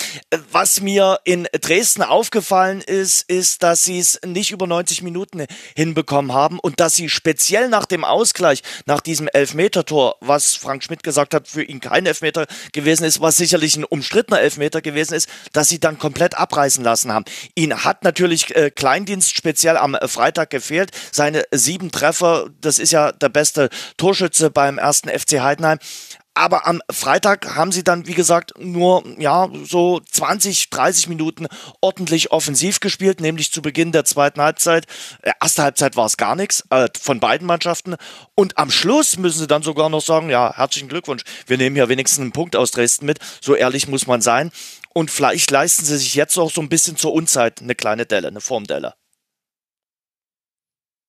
Was 0.52 0.80
mir 0.80 1.18
in 1.24 1.48
Dresden 1.60 2.02
aufgefallen 2.02 2.80
ist, 2.80 3.28
ist, 3.28 3.64
dass 3.64 3.82
sie 3.82 3.98
es 3.98 4.20
nicht 4.24 4.52
über 4.52 4.68
90 4.68 5.02
Minuten 5.02 5.46
hinbekommen 5.74 6.32
haben 6.32 6.60
und 6.60 6.78
dass 6.78 6.94
sie 6.94 7.08
speziell 7.08 7.55
speziell 7.56 7.68
nach 7.70 7.86
dem 7.86 8.04
Ausgleich, 8.04 8.62
nach 8.84 9.00
diesem 9.00 9.28
Elfmeter-Tor, 9.28 10.16
was 10.20 10.54
Frank 10.54 10.84
Schmidt 10.84 11.02
gesagt 11.02 11.32
hat, 11.32 11.48
für 11.48 11.62
ihn 11.62 11.80
kein 11.80 12.04
Elfmeter 12.04 12.46
gewesen 12.72 13.04
ist, 13.04 13.20
was 13.20 13.36
sicherlich 13.36 13.76
ein 13.76 13.84
umstrittener 13.84 14.40
Elfmeter 14.40 14.82
gewesen 14.82 15.14
ist, 15.14 15.28
dass 15.52 15.68
sie 15.68 15.80
dann 15.80 15.98
komplett 15.98 16.36
abreißen 16.36 16.84
lassen 16.84 17.12
haben. 17.12 17.24
Ihn 17.54 17.84
hat 17.84 18.04
natürlich 18.04 18.54
äh, 18.54 18.70
Kleindienst 18.70 19.34
speziell 19.34 19.78
am 19.78 19.94
äh, 19.94 20.06
Freitag 20.06 20.50
gefehlt. 20.50 20.90
Seine 21.12 21.44
sieben 21.50 21.90
Treffer, 21.90 22.50
das 22.60 22.78
ist 22.78 22.92
ja 22.92 23.12
der 23.12 23.30
beste 23.30 23.70
Torschütze 23.96 24.50
beim 24.50 24.76
ersten 24.76 25.08
FC 25.08 25.40
Heidenheim. 25.40 25.78
Aber 26.36 26.66
am 26.66 26.82
Freitag 26.90 27.54
haben 27.56 27.72
sie 27.72 27.82
dann, 27.82 28.06
wie 28.06 28.12
gesagt, 28.12 28.52
nur 28.58 29.02
ja 29.18 29.48
so 29.64 30.00
20, 30.00 30.68
30 30.68 31.08
Minuten 31.08 31.46
ordentlich 31.80 32.30
offensiv 32.30 32.80
gespielt, 32.80 33.22
nämlich 33.22 33.50
zu 33.52 33.62
Beginn 33.62 33.90
der 33.90 34.04
zweiten 34.04 34.42
Halbzeit. 34.42 34.84
Äh, 35.22 35.32
erste 35.40 35.62
Halbzeit 35.62 35.96
war 35.96 36.04
es 36.04 36.18
gar 36.18 36.36
nichts 36.36 36.62
äh, 36.68 36.88
von 37.00 37.20
beiden 37.20 37.46
Mannschaften. 37.46 37.96
Und 38.34 38.58
am 38.58 38.70
Schluss 38.70 39.16
müssen 39.16 39.38
sie 39.38 39.46
dann 39.46 39.62
sogar 39.62 39.88
noch 39.88 40.02
sagen, 40.02 40.28
ja, 40.28 40.54
herzlichen 40.54 40.90
Glückwunsch, 40.90 41.22
wir 41.46 41.56
nehmen 41.56 41.74
ja 41.74 41.88
wenigstens 41.88 42.20
einen 42.20 42.32
Punkt 42.32 42.54
aus 42.54 42.70
Dresden 42.70 43.06
mit. 43.06 43.18
So 43.40 43.54
ehrlich 43.54 43.88
muss 43.88 44.06
man 44.06 44.20
sein. 44.20 44.52
Und 44.92 45.10
vielleicht 45.10 45.50
leisten 45.50 45.86
sie 45.86 45.96
sich 45.96 46.14
jetzt 46.16 46.36
auch 46.36 46.50
so 46.50 46.60
ein 46.60 46.68
bisschen 46.68 46.98
zur 46.98 47.14
Unzeit 47.14 47.62
eine 47.62 47.74
kleine 47.74 48.04
Delle, 48.04 48.28
eine 48.28 48.42
Formdelle. 48.42 48.92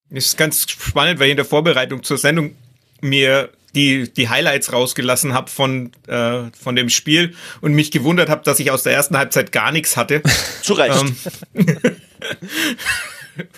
Das 0.09 0.23
ist 0.23 0.37
ganz 0.37 0.71
spannend, 0.71 1.19
weil 1.19 1.31
in 1.31 1.35
der 1.35 1.45
Vorbereitung 1.45 2.01
zur 2.01 2.17
Sendung 2.17 2.55
mir 3.01 3.51
die, 3.77 4.11
die 4.11 4.27
Highlights 4.27 4.73
rausgelassen 4.73 5.33
habe 5.33 5.49
von, 5.49 5.91
äh, 6.07 6.51
von 6.59 6.75
dem 6.75 6.89
Spiel 6.89 7.35
und 7.61 7.73
mich 7.73 7.91
gewundert 7.91 8.29
habe, 8.29 8.43
dass 8.43 8.59
ich 8.59 8.71
aus 8.71 8.83
der 8.83 8.93
ersten 8.93 9.15
Halbzeit 9.17 9.51
gar 9.51 9.71
nichts 9.71 9.95
hatte. 9.95 10.23
Zu 10.63 10.73
Recht. 10.73 11.05
Ähm, 11.53 11.77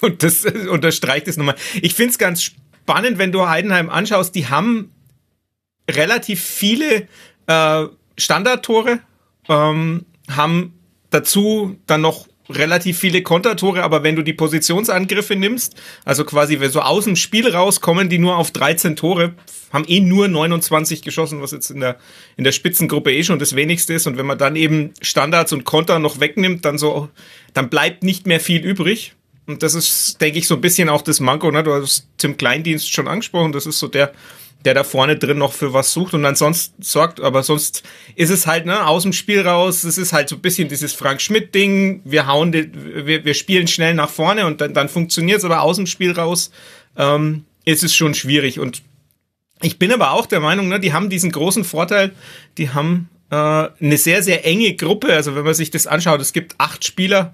und 0.01 0.21
das 0.21 0.45
unterstreicht 0.45 1.27
es 1.27 1.37
nochmal. 1.37 1.55
Ich 1.81 1.95
finde 1.95 2.11
es 2.11 2.17
ganz 2.17 2.43
spannend, 2.43 3.17
wenn 3.17 3.31
du 3.31 3.47
Heidenheim 3.47 3.89
anschaust, 3.89 4.35
die 4.35 4.47
haben 4.47 4.91
relativ 5.89 6.43
viele 6.43 7.07
äh, 7.47 7.85
Standardtore, 8.17 8.99
ähm, 9.47 10.05
haben 10.29 10.73
dazu 11.09 11.79
dann 11.87 12.01
noch 12.01 12.27
relativ 12.49 12.97
viele 12.97 13.21
Kontertore, 13.21 13.83
aber 13.83 14.03
wenn 14.03 14.15
du 14.15 14.23
die 14.23 14.33
Positionsangriffe 14.33 15.35
nimmst, 15.35 15.75
also 16.03 16.25
quasi 16.25 16.59
wenn 16.59 16.71
so 16.71 16.81
aus 16.81 17.05
dem 17.05 17.15
Spiel 17.15 17.49
rauskommen, 17.49 18.09
die 18.09 18.17
nur 18.17 18.37
auf 18.37 18.51
13 18.51 18.95
Tore, 18.95 19.33
haben 19.71 19.85
eh 19.87 19.99
nur 19.99 20.27
29 20.27 21.01
geschossen, 21.03 21.41
was 21.41 21.51
jetzt 21.51 21.69
in 21.69 21.79
der, 21.79 21.97
in 22.37 22.43
der 22.43 22.51
Spitzengruppe 22.51 23.13
eh 23.13 23.23
schon 23.23 23.39
das 23.39 23.55
wenigste 23.55 23.93
ist. 23.93 24.07
Und 24.07 24.17
wenn 24.17 24.25
man 24.25 24.37
dann 24.37 24.55
eben 24.55 24.93
Standards 25.01 25.53
und 25.53 25.63
Konter 25.63 25.99
noch 25.99 26.19
wegnimmt, 26.19 26.65
dann 26.65 26.77
so, 26.77 27.09
dann 27.53 27.69
bleibt 27.69 28.03
nicht 28.03 28.25
mehr 28.25 28.39
viel 28.39 28.61
übrig. 28.61 29.13
Und 29.45 29.63
das 29.63 29.73
ist, 29.73 30.21
denke 30.21 30.39
ich, 30.39 30.47
so 30.47 30.55
ein 30.55 30.61
bisschen 30.61 30.89
auch 30.89 31.01
das 31.01 31.19
Manko, 31.19 31.51
ne? 31.51 31.63
Du 31.63 31.73
hast 31.73 32.07
Tim 32.17 32.37
Kleindienst 32.37 32.91
schon 32.91 33.07
angesprochen, 33.07 33.51
das 33.51 33.65
ist 33.65 33.79
so 33.79 33.87
der, 33.87 34.13
der 34.65 34.73
da 34.73 34.83
vorne 34.83 35.15
drin 35.15 35.37
noch 35.37 35.53
für 35.53 35.73
was 35.73 35.93
sucht 35.93 36.13
und 36.13 36.25
ansonsten 36.25 36.81
sorgt, 36.83 37.21
aber 37.21 37.43
sonst 37.43 37.83
ist 38.15 38.29
es 38.29 38.45
halt, 38.45 38.65
ne, 38.65 38.85
aus 38.85 39.03
dem 39.03 39.13
Spiel 39.13 39.41
raus, 39.41 39.83
es 39.83 39.97
ist 39.97 40.11
halt 40.11 40.27
so 40.27 40.35
ein 40.35 40.41
bisschen 40.41 40.67
dieses 40.67 40.93
Frank 40.93 41.21
Schmidt-Ding, 41.21 42.01
wir 42.03 42.27
hauen, 42.27 42.51
wir, 42.53 43.23
wir 43.23 43.33
spielen 43.33 43.67
schnell 43.67 43.93
nach 43.93 44.09
vorne 44.09 44.45
und 44.45 44.59
dann, 44.59 44.73
dann 44.73 44.89
funktioniert 44.89 45.39
es, 45.39 45.45
aber 45.45 45.61
aus 45.61 45.77
dem 45.77 45.87
Spiel 45.87 46.11
raus 46.11 46.51
ähm, 46.97 47.45
ist 47.63 47.83
es 47.83 47.95
schon 47.95 48.13
schwierig. 48.13 48.59
Und 48.59 48.81
ich 49.61 49.79
bin 49.79 49.93
aber 49.93 50.11
auch 50.11 50.25
der 50.25 50.41
Meinung, 50.41 50.67
ne, 50.67 50.79
die 50.79 50.91
haben 50.91 51.09
diesen 51.09 51.31
großen 51.31 51.63
Vorteil, 51.63 52.11
die 52.57 52.71
haben 52.71 53.09
äh, 53.31 53.35
eine 53.35 53.97
sehr, 53.97 54.23
sehr 54.23 54.45
enge 54.45 54.75
Gruppe, 54.75 55.13
also 55.13 55.35
wenn 55.35 55.45
man 55.45 55.53
sich 55.53 55.71
das 55.71 55.87
anschaut, 55.87 56.19
es 56.19 56.33
gibt 56.33 56.55
acht 56.57 56.83
Spieler, 56.83 57.33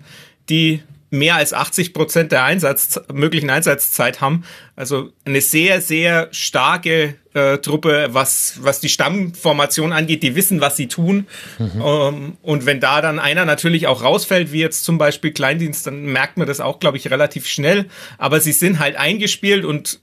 die 0.49 0.83
mehr 1.17 1.35
als 1.35 1.53
80 1.53 1.93
Prozent 1.93 2.31
der 2.31 2.43
Einsatz, 2.43 2.99
möglichen 3.11 3.49
Einsatzzeit 3.49 4.21
haben. 4.21 4.43
Also 4.75 5.11
eine 5.23 5.41
sehr, 5.41 5.79
sehr 5.81 6.27
starke 6.31 7.15
äh, 7.33 7.59
Truppe, 7.59 8.09
was, 8.11 8.57
was 8.61 8.79
die 8.79 8.89
Stammformation 8.89 9.93
angeht. 9.93 10.21
Die 10.21 10.35
wissen, 10.35 10.61
was 10.61 10.75
sie 10.75 10.87
tun. 10.87 11.27
Mhm. 11.59 11.81
Ähm, 11.83 12.37
und 12.41 12.65
wenn 12.65 12.79
da 12.79 13.01
dann 13.01 13.19
einer 13.19 13.45
natürlich 13.45 13.87
auch 13.87 14.03
rausfällt, 14.03 14.51
wie 14.51 14.59
jetzt 14.59 14.83
zum 14.83 14.97
Beispiel 14.97 15.31
Kleindienst, 15.31 15.87
dann 15.87 16.03
merkt 16.05 16.37
man 16.37 16.47
das 16.47 16.59
auch, 16.59 16.79
glaube 16.79 16.97
ich, 16.97 17.09
relativ 17.09 17.47
schnell. 17.47 17.85
Aber 18.17 18.39
sie 18.39 18.51
sind 18.51 18.79
halt 18.79 18.97
eingespielt 18.97 19.65
und 19.65 19.99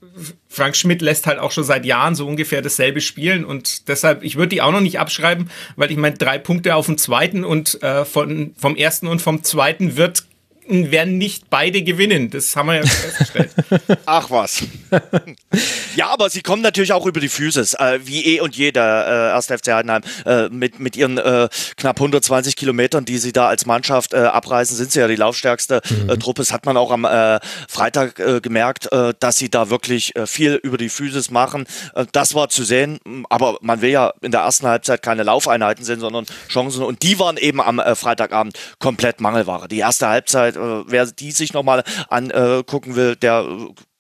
Frank 0.49 0.77
Schmidt 0.77 1.03
lässt 1.03 1.27
halt 1.27 1.39
auch 1.39 1.53
schon 1.53 1.65
seit 1.65 1.85
Jahren 1.85 2.15
so 2.15 2.27
ungefähr 2.27 2.63
dasselbe 2.63 3.01
spielen. 3.01 3.45
Und 3.45 3.89
deshalb, 3.89 4.23
ich 4.23 4.37
würde 4.37 4.49
die 4.49 4.63
auch 4.63 4.73
noch 4.73 4.81
nicht 4.81 4.99
abschreiben, 4.99 5.51
weil 5.77 5.91
ich 5.91 5.97
meine, 5.97 6.17
drei 6.17 6.39
Punkte 6.39 6.77
auf 6.77 6.87
dem 6.87 6.99
zweiten 6.99 7.45
und 7.45 7.83
äh, 7.83 8.05
von, 8.05 8.55
vom 8.57 8.77
ersten 8.77 9.07
und 9.07 9.23
vom 9.23 9.43
zweiten 9.43 9.97
wird 9.97 10.25
werden 10.73 11.19
nicht 11.19 11.51
beide 11.51 11.83
gewinnen. 11.83 12.31
Das 12.31 12.57
haben 12.57 12.69
wir 12.69 12.77
ja 12.77 12.83
festgestellt. 12.83 13.51
Ach 14.07 14.31
was. 14.31 14.65
ja, 15.97 16.09
aber 16.09 16.31
sie 16.31 16.43
kommen 16.43 16.63
natürlich 16.63 16.93
auch 16.93 17.07
über 17.07 17.21
die 17.21 17.29
Physis, 17.29 17.75
äh, 17.75 18.01
wie 18.05 18.25
eh 18.37 18.41
und 18.41 18.57
je 18.57 18.73
der 18.73 19.33
äh, 19.33 19.37
1. 19.37 19.47
FC 19.47 19.73
Heidenheim. 19.73 20.03
Äh, 20.25 20.49
mit, 20.49 20.81
mit 20.81 20.97
ihren 20.97 21.19
äh, 21.19 21.49
knapp 21.77 21.97
120 21.97 22.57
Kilometern, 22.57 23.05
die 23.05 23.19
sie 23.19 23.33
da 23.33 23.49
als 23.49 23.67
Mannschaft 23.67 24.15
äh, 24.15 24.19
abreisen, 24.19 24.77
sind 24.77 24.93
sie 24.93 25.01
ja 25.01 25.09
die 25.09 25.17
laufstärkste 25.17 25.81
äh, 25.85 26.15
mhm. 26.15 26.21
Truppe. 26.21 26.43
Das 26.43 26.53
hat 26.53 26.67
man 26.67 26.77
auch 26.77 26.91
am 26.91 27.05
äh, 27.05 27.39
Freitag 27.69 28.17
gemerkt, 28.43 28.89
dass 29.21 29.37
sie 29.37 29.51
da 29.51 29.71
wirklich 29.71 30.13
viel 30.27 30.55
über 30.55 30.77
die 30.77 30.89
Physis 30.89 31.31
machen. 31.31 31.67
Das 32.13 32.35
war 32.35 32.49
zu 32.49 32.65
sehen, 32.65 32.99
aber 33.29 33.59
man 33.61 33.81
will 33.81 33.91
ja 33.91 34.13
in 34.21 34.33
der 34.33 34.43
ersten 34.43 34.67
Halbzeit 34.67 35.03
keine 35.03 35.23
Laufeinheiten 35.23 35.85
sehen, 35.85 36.01
sondern 36.01 36.27
Chancen. 36.49 36.83
Und 36.83 37.03
die 37.03 37.19
waren 37.19 37.37
eben 37.37 37.61
am 37.61 37.81
Freitagabend 37.95 38.59
komplett 38.79 39.21
Mangelware. 39.21 39.69
Die 39.69 39.79
erste 39.79 40.09
Halbzeit, 40.09 40.57
äh, 40.63 40.85
wer 40.87 41.07
die 41.07 41.33
sich 41.33 41.53
nochmal 41.53 41.85
angucken 42.09 42.97
will, 42.97 43.17
der 43.17 43.47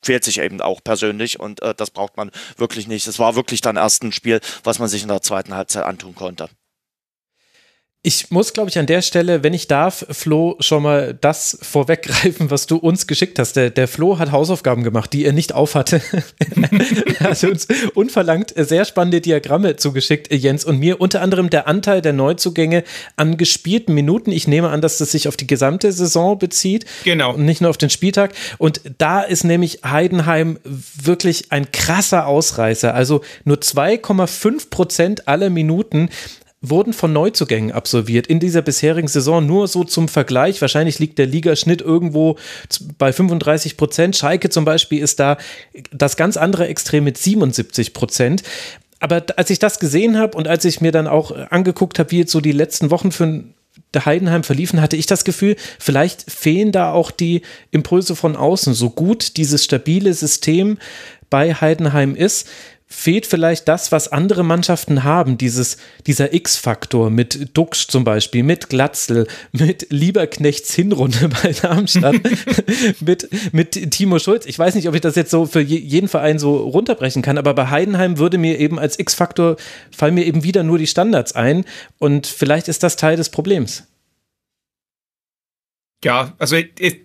quält 0.02 0.24
sich 0.24 0.38
eben 0.40 0.60
auch 0.60 0.82
persönlich 0.82 1.40
und 1.40 1.62
äh, 1.62 1.74
das 1.74 1.90
braucht 1.90 2.16
man 2.16 2.30
wirklich 2.56 2.88
nicht. 2.88 3.06
Es 3.06 3.18
war 3.18 3.36
wirklich 3.36 3.60
dann 3.60 3.76
erst 3.76 4.02
ein 4.02 4.12
Spiel, 4.12 4.40
was 4.64 4.78
man 4.78 4.88
sich 4.88 5.02
in 5.02 5.08
der 5.08 5.22
zweiten 5.22 5.54
Halbzeit 5.54 5.84
antun 5.84 6.14
konnte. 6.14 6.48
Ich 8.04 8.32
muss, 8.32 8.52
glaube 8.52 8.68
ich, 8.68 8.80
an 8.80 8.86
der 8.86 9.00
Stelle, 9.00 9.44
wenn 9.44 9.54
ich 9.54 9.68
darf, 9.68 10.04
Flo, 10.10 10.56
schon 10.58 10.82
mal 10.82 11.16
das 11.20 11.56
vorweggreifen, 11.62 12.50
was 12.50 12.66
du 12.66 12.76
uns 12.78 13.06
geschickt 13.06 13.38
hast. 13.38 13.54
Der, 13.54 13.70
der 13.70 13.86
Flo 13.86 14.18
hat 14.18 14.32
Hausaufgaben 14.32 14.82
gemacht, 14.82 15.12
die 15.12 15.24
er 15.24 15.32
nicht 15.32 15.54
aufhatte. 15.54 16.02
er 17.20 17.30
hat 17.30 17.44
uns 17.44 17.68
unverlangt 17.94 18.54
sehr 18.56 18.84
spannende 18.86 19.20
Diagramme 19.20 19.76
zugeschickt, 19.76 20.34
Jens 20.34 20.64
und 20.64 20.80
mir. 20.80 21.00
Unter 21.00 21.22
anderem 21.22 21.48
der 21.48 21.68
Anteil 21.68 22.02
der 22.02 22.12
Neuzugänge 22.12 22.82
an 23.14 23.36
gespielten 23.36 23.94
Minuten. 23.94 24.32
Ich 24.32 24.48
nehme 24.48 24.70
an, 24.70 24.80
dass 24.80 24.98
das 24.98 25.12
sich 25.12 25.28
auf 25.28 25.36
die 25.36 25.46
gesamte 25.46 25.92
Saison 25.92 26.36
bezieht. 26.36 26.86
Genau. 27.04 27.34
Und 27.34 27.44
nicht 27.44 27.60
nur 27.60 27.70
auf 27.70 27.78
den 27.78 27.90
Spieltag. 27.90 28.32
Und 28.58 28.80
da 28.98 29.20
ist 29.20 29.44
nämlich 29.44 29.84
Heidenheim 29.84 30.58
wirklich 30.64 31.52
ein 31.52 31.70
krasser 31.70 32.26
Ausreißer. 32.26 32.92
Also 32.92 33.20
nur 33.44 33.58
2,5 33.58 34.70
Prozent 34.70 35.28
aller 35.28 35.50
Minuten 35.50 36.08
wurden 36.62 36.92
von 36.92 37.12
Neuzugängen 37.12 37.72
absolviert 37.72 38.28
in 38.28 38.40
dieser 38.40 38.62
bisherigen 38.62 39.08
Saison. 39.08 39.44
Nur 39.44 39.68
so 39.68 39.84
zum 39.84 40.08
Vergleich. 40.08 40.60
Wahrscheinlich 40.60 41.00
liegt 41.00 41.18
der 41.18 41.26
Ligaschnitt 41.26 41.82
irgendwo 41.82 42.36
bei 42.98 43.12
35 43.12 43.76
Prozent. 43.76 44.16
Schalke 44.16 44.48
zum 44.48 44.64
Beispiel 44.64 45.02
ist 45.02 45.20
da 45.20 45.36
das 45.90 46.16
ganz 46.16 46.36
andere 46.36 46.68
Extrem 46.68 47.04
mit 47.04 47.18
77 47.18 47.92
Prozent. 47.92 48.44
Aber 49.00 49.24
als 49.36 49.50
ich 49.50 49.58
das 49.58 49.80
gesehen 49.80 50.16
habe 50.16 50.38
und 50.38 50.46
als 50.46 50.64
ich 50.64 50.80
mir 50.80 50.92
dann 50.92 51.08
auch 51.08 51.32
angeguckt 51.50 51.98
habe, 51.98 52.12
wie 52.12 52.18
jetzt 52.18 52.30
so 52.30 52.40
die 52.40 52.52
letzten 52.52 52.92
Wochen 52.92 53.10
für 53.10 53.42
Heidenheim 53.96 54.44
verliefen, 54.44 54.80
hatte 54.80 54.96
ich 54.96 55.06
das 55.06 55.24
Gefühl, 55.24 55.56
vielleicht 55.80 56.30
fehlen 56.30 56.70
da 56.70 56.92
auch 56.92 57.10
die 57.10 57.42
Impulse 57.72 58.14
von 58.14 58.36
außen. 58.36 58.74
So 58.74 58.90
gut 58.90 59.36
dieses 59.36 59.64
stabile 59.64 60.14
System 60.14 60.78
bei 61.30 61.54
Heidenheim 61.54 62.14
ist, 62.14 62.46
fehlt 62.92 63.26
vielleicht 63.26 63.68
das, 63.68 63.90
was 63.90 64.08
andere 64.08 64.44
Mannschaften 64.44 65.02
haben, 65.02 65.38
dieses, 65.38 65.78
dieser 66.06 66.34
X-Faktor 66.34 67.10
mit 67.10 67.56
Duxch 67.56 67.88
zum 67.88 68.04
Beispiel, 68.04 68.42
mit 68.42 68.68
Glatzel, 68.68 69.26
mit 69.50 69.86
Lieberknechts 69.90 70.74
Hinrunde 70.74 71.30
bei 71.42 71.52
Darmstadt, 71.52 72.16
mit, 73.00 73.28
mit 73.52 73.90
Timo 73.90 74.18
Schulz. 74.18 74.46
Ich 74.46 74.58
weiß 74.58 74.74
nicht, 74.74 74.88
ob 74.88 74.94
ich 74.94 75.00
das 75.00 75.16
jetzt 75.16 75.30
so 75.30 75.46
für 75.46 75.60
jeden 75.60 76.08
Verein 76.08 76.38
so 76.38 76.56
runterbrechen 76.56 77.22
kann, 77.22 77.38
aber 77.38 77.54
bei 77.54 77.70
Heidenheim 77.70 78.18
würde 78.18 78.36
mir 78.38 78.58
eben 78.60 78.78
als 78.78 78.98
X-Faktor 78.98 79.56
fallen 79.90 80.14
mir 80.14 80.26
eben 80.26 80.44
wieder 80.44 80.62
nur 80.62 80.78
die 80.78 80.86
Standards 80.86 81.34
ein 81.34 81.64
und 81.98 82.26
vielleicht 82.26 82.68
ist 82.68 82.82
das 82.82 82.96
Teil 82.96 83.16
des 83.16 83.30
Problems. 83.30 83.84
Ja, 86.04 86.32
also 86.38 86.56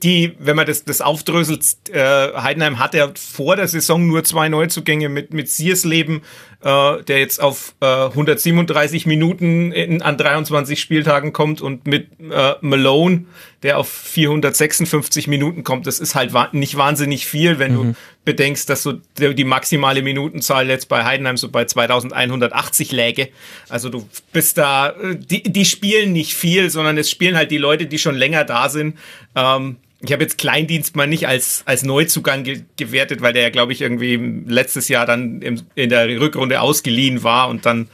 die, 0.02 0.36
wenn 0.40 0.56
man 0.56 0.66
das, 0.66 0.84
das 0.84 1.02
aufdröselt, 1.02 1.64
äh, 1.92 2.34
Heidenheim 2.34 2.80
hat 2.80 2.96
ja 2.96 3.12
vor 3.16 3.56
der 3.56 3.68
Saison 3.68 4.08
nur 4.08 4.24
zwei 4.24 4.50
Neuzugänge 4.50 5.08
mit, 5.08 5.34
mit 5.34 5.50
Siersleben, 5.50 6.22
äh, 6.64 7.04
der 7.04 7.20
jetzt 7.20 7.40
auf 7.40 7.76
äh, 7.80 7.86
137 7.86 9.06
Minuten 9.06 9.72
in, 9.72 10.02
an 10.02 10.18
23 10.18 10.80
Spieltagen 10.80 11.32
kommt 11.32 11.62
und 11.62 11.86
mit 11.86 12.08
äh, 12.20 12.56
Malone, 12.62 13.26
der 13.64 13.78
auf 13.78 13.90
456 13.90 15.28
Minuten 15.28 15.64
kommt. 15.64 15.88
Das 15.88 16.00
ist 16.00 16.16
halt 16.16 16.34
nicht 16.54 16.78
wahnsinnig 16.78 17.26
viel, 17.26 17.60
wenn 17.60 17.72
mhm. 17.72 17.76
du 17.76 17.96
bedenkst, 18.26 18.70
dass 18.70 18.84
so 18.84 18.94
die, 19.18 19.44
maximale 19.44 20.02
Minutenzahl 20.02 20.68
jetzt 20.68 20.90
bei 20.90 21.04
Heidenheim 21.06 21.38
so 21.38 21.50
bei 21.50 21.66
2180 21.66 22.92
läge. 22.92 23.30
Also 23.70 23.90
du 23.90 24.08
bist 24.32 24.58
da, 24.58 24.94
die, 25.14 25.44
die 25.44 25.66
spielen 25.66 26.14
nicht 26.14 26.36
viel, 26.36 26.70
sondern 26.70 26.98
es 26.98 27.10
spielen 27.10 27.36
halt 27.36 27.52
die 27.52 27.58
Leute, 27.58 27.88
die 27.88 27.98
schon 27.98 28.16
länger 28.16 28.44
da 28.44 28.70
sind. 28.70 28.98
Ähm, 29.36 29.78
ich 30.02 30.12
habe 30.12 30.24
jetzt 30.24 30.38
Kleindienst 30.38 30.96
mal 30.96 31.08
nicht 31.08 31.28
als, 31.28 31.64
als 31.66 31.84
Neuzugang 31.84 32.44
ge 32.44 32.62
gewertet, 32.76 33.22
weil 33.22 33.34
der 33.34 33.42
ja, 33.42 33.50
glaube 33.50 33.74
ich, 33.74 33.82
irgendwie 33.82 34.44
letztes 34.46 34.90
Jahr 34.90 35.08
dann 35.08 35.42
im, 35.42 35.62
in 35.74 35.90
der 35.90 36.08
Rückrunde 36.20 36.62
ausgeliehen 36.62 37.24
war 37.24 37.50
und 37.50 37.66
dann 37.66 37.88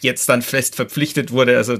jetzt 0.00 0.28
dann 0.28 0.40
fest 0.40 0.76
verpflichtet 0.76 1.32
wurde. 1.32 1.56
Also 1.56 1.78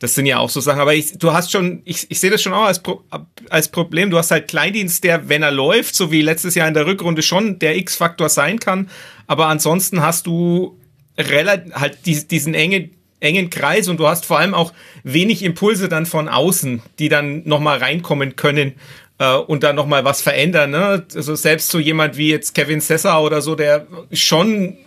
das 0.00 0.14
sind 0.14 0.26
ja 0.26 0.38
auch 0.38 0.50
so 0.50 0.60
Sachen. 0.60 0.80
Aber 0.80 0.94
ich, 0.94 1.18
du 1.18 1.32
hast 1.32 1.52
schon, 1.52 1.82
ich, 1.84 2.10
ich 2.10 2.18
sehe 2.18 2.30
das 2.30 2.42
schon 2.42 2.54
auch 2.54 2.64
als, 2.64 2.80
Pro, 2.80 3.04
als 3.50 3.68
Problem. 3.68 4.10
Du 4.10 4.18
hast 4.18 4.30
halt 4.30 4.48
Kleindienst, 4.48 5.04
der, 5.04 5.28
wenn 5.28 5.42
er 5.42 5.52
läuft, 5.52 5.94
so 5.94 6.10
wie 6.10 6.22
letztes 6.22 6.54
Jahr 6.54 6.66
in 6.66 6.74
der 6.74 6.86
Rückrunde 6.86 7.22
schon 7.22 7.58
der 7.58 7.76
X-Faktor 7.76 8.30
sein 8.30 8.58
kann. 8.58 8.90
Aber 9.26 9.46
ansonsten 9.46 10.02
hast 10.02 10.26
du 10.26 10.78
relativ, 11.16 11.74
halt 11.74 11.98
diesen 12.04 12.54
enge 12.54 12.90
engen 13.20 13.50
Kreis 13.50 13.88
und 13.88 14.00
du 14.00 14.08
hast 14.08 14.24
vor 14.24 14.38
allem 14.38 14.54
auch 14.54 14.72
wenig 15.04 15.42
Impulse 15.42 15.90
dann 15.90 16.06
von 16.06 16.26
außen, 16.26 16.80
die 16.98 17.10
dann 17.10 17.42
nochmal 17.46 17.76
reinkommen 17.76 18.34
können 18.34 18.76
äh, 19.18 19.34
und 19.34 19.62
dann 19.62 19.76
nochmal 19.76 20.06
was 20.06 20.22
verändern. 20.22 20.70
Ne? 20.70 21.04
Also 21.14 21.34
selbst 21.34 21.68
so 21.68 21.78
jemand 21.78 22.16
wie 22.16 22.30
jetzt 22.30 22.54
Kevin 22.54 22.80
Sessa 22.80 23.20
oder 23.20 23.42
so, 23.42 23.54
der 23.54 23.86
schon 24.10 24.78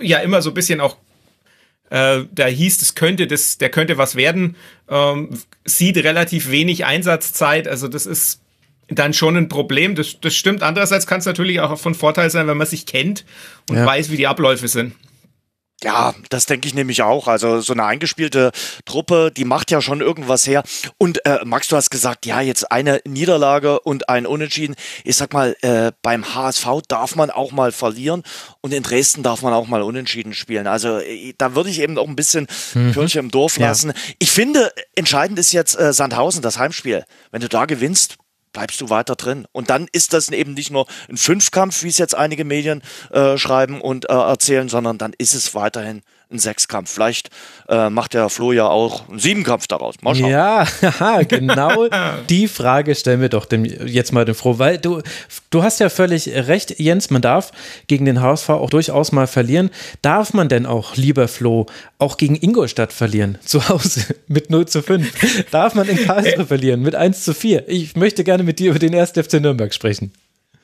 ja 0.00 0.18
immer 0.18 0.40
so 0.40 0.50
ein 0.50 0.54
bisschen 0.54 0.80
auch 0.80 0.96
äh, 1.94 2.24
da 2.32 2.46
hieß, 2.46 2.82
es 2.82 2.96
könnte 2.96 3.28
das, 3.28 3.56
der 3.56 3.70
könnte 3.70 3.96
was 3.98 4.16
werden, 4.16 4.56
ähm, 4.88 5.28
sieht 5.64 5.96
relativ 5.98 6.50
wenig 6.50 6.84
Einsatzzeit, 6.84 7.68
also 7.68 7.86
das 7.86 8.04
ist 8.04 8.40
dann 8.88 9.14
schon 9.14 9.36
ein 9.36 9.48
Problem. 9.48 9.94
Das, 9.94 10.18
das 10.20 10.34
stimmt. 10.34 10.62
Andererseits 10.64 11.06
kann 11.06 11.20
es 11.20 11.24
natürlich 11.24 11.60
auch 11.60 11.78
von 11.78 11.94
Vorteil 11.94 12.30
sein, 12.30 12.48
wenn 12.48 12.56
man 12.56 12.66
sich 12.66 12.84
kennt 12.84 13.24
und 13.70 13.76
ja. 13.76 13.86
weiß, 13.86 14.10
wie 14.10 14.16
die 14.16 14.26
Abläufe 14.26 14.66
sind. 14.66 14.94
Ja, 15.82 16.14
das 16.30 16.46
denke 16.46 16.66
ich 16.66 16.74
nämlich 16.74 17.02
auch. 17.02 17.28
Also 17.28 17.60
so 17.60 17.72
eine 17.72 17.84
eingespielte 17.84 18.52
Truppe, 18.84 19.30
die 19.36 19.44
macht 19.44 19.70
ja 19.70 19.82
schon 19.82 20.00
irgendwas 20.00 20.46
her. 20.46 20.62
Und 20.98 21.24
äh, 21.26 21.40
Max, 21.44 21.68
du 21.68 21.76
hast 21.76 21.90
gesagt, 21.90 22.26
ja, 22.26 22.40
jetzt 22.40 22.70
eine 22.70 23.00
Niederlage 23.04 23.80
und 23.80 24.08
ein 24.08 24.26
Unentschieden. 24.26 24.76
Ich 25.02 25.16
sag 25.16 25.32
mal, 25.32 25.56
äh, 25.62 25.92
beim 26.00 26.34
HSV 26.34 26.66
darf 26.88 27.16
man 27.16 27.30
auch 27.30 27.52
mal 27.52 27.72
verlieren 27.72 28.22
und 28.60 28.72
in 28.72 28.82
Dresden 28.82 29.22
darf 29.22 29.42
man 29.42 29.52
auch 29.52 29.66
mal 29.66 29.82
unentschieden 29.82 30.32
spielen. 30.32 30.66
Also 30.66 30.98
äh, 30.98 31.34
da 31.36 31.54
würde 31.54 31.70
ich 31.70 31.80
eben 31.80 31.98
auch 31.98 32.08
ein 32.08 32.16
bisschen 32.16 32.46
mhm. 32.72 32.92
Kirche 32.92 33.18
im 33.18 33.30
Dorf 33.30 33.58
lassen. 33.58 33.88
Ja. 33.88 33.94
Ich 34.20 34.30
finde, 34.30 34.72
entscheidend 34.94 35.38
ist 35.38 35.52
jetzt 35.52 35.78
äh, 35.78 35.92
Sandhausen, 35.92 36.40
das 36.40 36.58
Heimspiel. 36.58 37.04
Wenn 37.30 37.42
du 37.42 37.48
da 37.48 37.66
gewinnst, 37.66 38.16
bleibst 38.54 38.80
du 38.80 38.88
weiter 38.88 39.16
drin. 39.16 39.46
Und 39.52 39.68
dann 39.68 39.86
ist 39.92 40.14
das 40.14 40.30
eben 40.30 40.54
nicht 40.54 40.70
nur 40.70 40.86
ein 41.10 41.18
Fünfkampf, 41.18 41.82
wie 41.82 41.88
es 41.88 41.98
jetzt 41.98 42.14
einige 42.14 42.46
Medien 42.46 42.82
äh, 43.10 43.36
schreiben 43.36 43.82
und 43.82 44.08
äh, 44.08 44.14
erzählen, 44.14 44.70
sondern 44.70 44.96
dann 44.96 45.12
ist 45.18 45.34
es 45.34 45.54
weiterhin 45.54 46.02
ein 46.30 46.38
Sechskampf. 46.38 46.90
Vielleicht 46.92 47.30
äh, 47.68 47.90
macht 47.90 48.14
der 48.14 48.28
Flo 48.28 48.52
ja 48.52 48.66
auch 48.66 49.08
einen 49.08 49.18
Siebenkampf 49.18 49.66
daraus. 49.66 49.96
Mal 50.02 50.14
schauen. 50.14 50.30
Ja, 50.30 50.66
genau 51.28 51.88
die 52.28 52.48
Frage 52.48 52.94
stellen 52.94 53.20
wir 53.20 53.28
doch 53.28 53.44
dem, 53.44 53.64
jetzt 53.64 54.12
mal 54.12 54.24
dem 54.24 54.34
Flo, 54.34 54.58
weil 54.58 54.78
du, 54.78 55.02
du 55.50 55.62
hast 55.62 55.80
ja 55.80 55.88
völlig 55.88 56.28
recht, 56.28 56.78
Jens, 56.78 57.10
man 57.10 57.22
darf 57.22 57.52
gegen 57.86 58.04
den 58.04 58.20
HSV 58.20 58.50
auch 58.50 58.70
durchaus 58.70 59.12
mal 59.12 59.26
verlieren. 59.26 59.70
Darf 60.02 60.34
man 60.34 60.48
denn 60.48 60.66
auch, 60.66 60.96
lieber 60.96 61.28
Flo, 61.28 61.66
auch 61.98 62.16
gegen 62.16 62.36
Ingolstadt 62.36 62.92
verlieren, 62.92 63.38
zu 63.44 63.68
Hause 63.68 64.16
mit 64.26 64.50
0 64.50 64.66
zu 64.66 64.82
5? 64.82 65.50
Darf 65.50 65.74
man 65.74 65.88
in 65.88 66.04
Karlsruhe 66.04 66.46
verlieren 66.46 66.82
mit 66.82 66.94
1 66.94 67.24
zu 67.24 67.34
4? 67.34 67.68
Ich 67.68 67.96
möchte 67.96 68.24
gerne 68.24 68.42
mit 68.42 68.58
dir 68.58 68.70
über 68.70 68.78
den 68.78 68.94
1. 68.94 69.12
FC 69.12 69.34
Nürnberg 69.34 69.72
sprechen. 69.72 70.12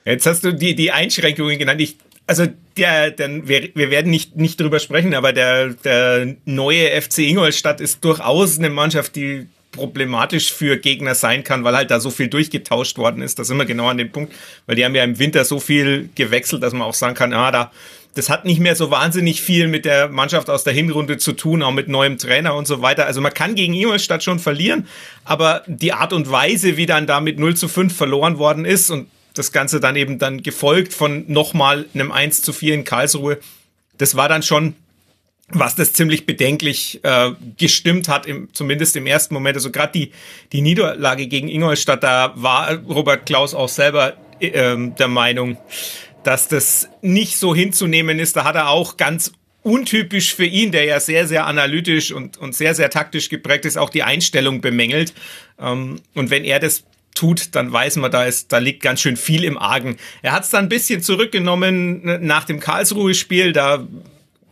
Jetzt 0.05 0.27
hast 0.27 0.45
du 0.45 0.53
die, 0.53 0.75
die 0.75 0.91
Einschränkungen 0.93 1.59
genannt. 1.59 1.81
Ich 1.81 1.97
also 2.31 2.47
der, 2.77 3.11
denn 3.11 3.49
wir, 3.49 3.71
wir 3.75 3.91
werden 3.91 4.09
nicht, 4.09 4.37
nicht 4.37 4.61
drüber 4.61 4.79
sprechen, 4.79 5.15
aber 5.15 5.33
der, 5.33 5.71
der 5.71 6.37
neue 6.45 7.03
FC 7.03 7.19
Ingolstadt 7.19 7.81
ist 7.81 8.05
durchaus 8.05 8.57
eine 8.57 8.71
Mannschaft, 8.71 9.17
die 9.17 9.49
problematisch 9.73 10.53
für 10.53 10.77
Gegner 10.77 11.17
sein 11.17 11.43
kann, 11.43 11.65
weil 11.65 11.75
halt 11.75 11.91
da 11.91 11.99
so 11.99 12.11
viel 12.11 12.29
durchgetauscht 12.29 12.99
worden 12.99 13.21
ist. 13.21 13.41
Da 13.41 13.43
sind 13.43 13.57
wir 13.57 13.65
genau 13.65 13.89
an 13.89 13.99
dem 13.99 14.13
Punkt, 14.13 14.33
weil 14.67 14.77
die 14.77 14.85
haben 14.85 14.95
ja 14.95 15.03
im 15.03 15.19
Winter 15.19 15.45
so 15.45 15.59
viel 15.59 16.09
gewechselt, 16.15 16.63
dass 16.63 16.73
man 16.73 16.83
auch 16.83 16.95
sagen 16.95 17.17
kann, 17.17 17.33
ah, 17.33 17.51
da, 17.51 17.73
das 18.15 18.31
hat 18.31 18.45
nicht 18.45 18.61
mehr 18.61 18.77
so 18.77 18.93
wahnsinnig 18.93 19.43
viel 19.43 19.67
mit 19.67 19.85
der 19.85 20.09
Mannschaft 20.09 20.51
aus 20.51 20.63
der 20.63 20.73
Hinrunde 20.73 21.19
zu 21.19 21.33
tun, 21.33 21.65
auch 21.65 21.73
mit 21.73 21.89
neuem 21.89 22.17
Trainer 22.17 22.55
und 22.55 22.69
so 22.69 22.81
weiter. 22.81 23.07
Also 23.07 23.21
man 23.21 23.35
kann 23.35 23.57
gegen 23.57 23.75
Ingolstadt 23.75 24.23
schon 24.23 24.39
verlieren, 24.39 24.87
aber 25.25 25.65
die 25.67 25.93
Art 25.93 26.13
und 26.13 26.31
Weise, 26.31 26.77
wie 26.77 26.87
dann 26.87 27.09
da 27.09 27.21
mit 27.21 27.41
0 27.41 27.57
zu 27.57 27.67
5 27.67 27.93
verloren 27.93 28.39
worden 28.39 28.65
ist 28.65 28.89
und 28.91 29.09
das 29.35 29.53
Ganze 29.53 29.81
dann 29.81 29.97
eben 29.97 30.19
dann 30.19 30.43
gefolgt 30.43 30.93
von 30.93 31.25
nochmal 31.29 31.87
einem 31.95 32.13
1 32.13 32.43
zu 32.43 32.53
4 32.53 32.75
in 32.75 32.85
Karlsruhe. 32.85 33.39
Das 33.99 34.17
war 34.17 34.29
dann 34.29 34.43
schon, 34.43 34.75
was 35.49 35.75
das 35.75 35.93
ziemlich 35.93 36.27
bedenklich 36.27 37.01
äh, 37.03 37.33
gestimmt 37.57 38.09
hat, 38.09 38.27
im, 38.27 38.53
zumindest 38.53 38.97
im 38.97 39.07
ersten 39.07 39.35
Moment. 39.35 39.57
Also 39.57 39.71
gerade 39.71 39.93
die, 39.93 40.13
die 40.53 40.63
Niederlage 40.63 41.27
gegen 41.27 41.49
Ingolstadt, 41.49 42.03
da 42.03 42.33
war 42.37 42.75
Robert 42.89 43.27
Klaus 43.27 43.55
auch 43.55 43.69
selber 43.69 44.15
äh, 44.41 44.77
der 44.77 45.09
Meinung, 45.09 45.59
dass 46.25 46.49
das 46.49 46.89
nicht 47.03 47.37
so 47.39 47.55
hinzunehmen 47.55 48.19
ist. 48.19 48.37
Da 48.37 48.45
hat 48.45 48.55
er 48.55 48.69
auch 48.69 48.97
ganz 48.97 49.33
untypisch 49.63 50.35
für 50.35 50.47
ihn, 50.47 50.73
der 50.73 50.85
ja 50.85 51.01
sehr, 51.01 51.27
sehr 51.27 51.47
analytisch 51.47 52.13
und, 52.13 52.39
und 52.39 52.55
sehr, 52.55 52.75
sehr 52.75 52.91
taktisch 52.91 53.29
geprägt 53.29 53.65
ist, 53.65 53.77
auch 53.77 53.91
die 53.91 54.03
Einstellung 54.03 54.61
bemängelt. 54.61 55.13
Ähm, 55.59 56.01
und 56.15 56.31
wenn 56.31 56.45
er 56.45 56.61
das 56.61 56.85
tut, 57.15 57.55
dann 57.55 57.73
weiß 57.73 57.97
man, 57.97 58.11
da 58.11 58.25
ist, 58.25 58.53
da 58.53 58.59
liegt 58.59 58.83
ganz 58.83 59.01
schön 59.01 59.17
viel 59.17 59.45
im 59.45 59.59
Argen. 59.59 59.97
Er 60.23 60.33
hat 60.33 60.45
es 60.45 60.51
dann 60.51 60.67
ein 60.67 60.69
bisschen 60.69 61.03
zurückgenommen 61.03 62.27
nach 62.27 62.45
dem 62.45 62.61
Karlsruhe-Spiel. 62.61 63.53
Da 63.53 63.87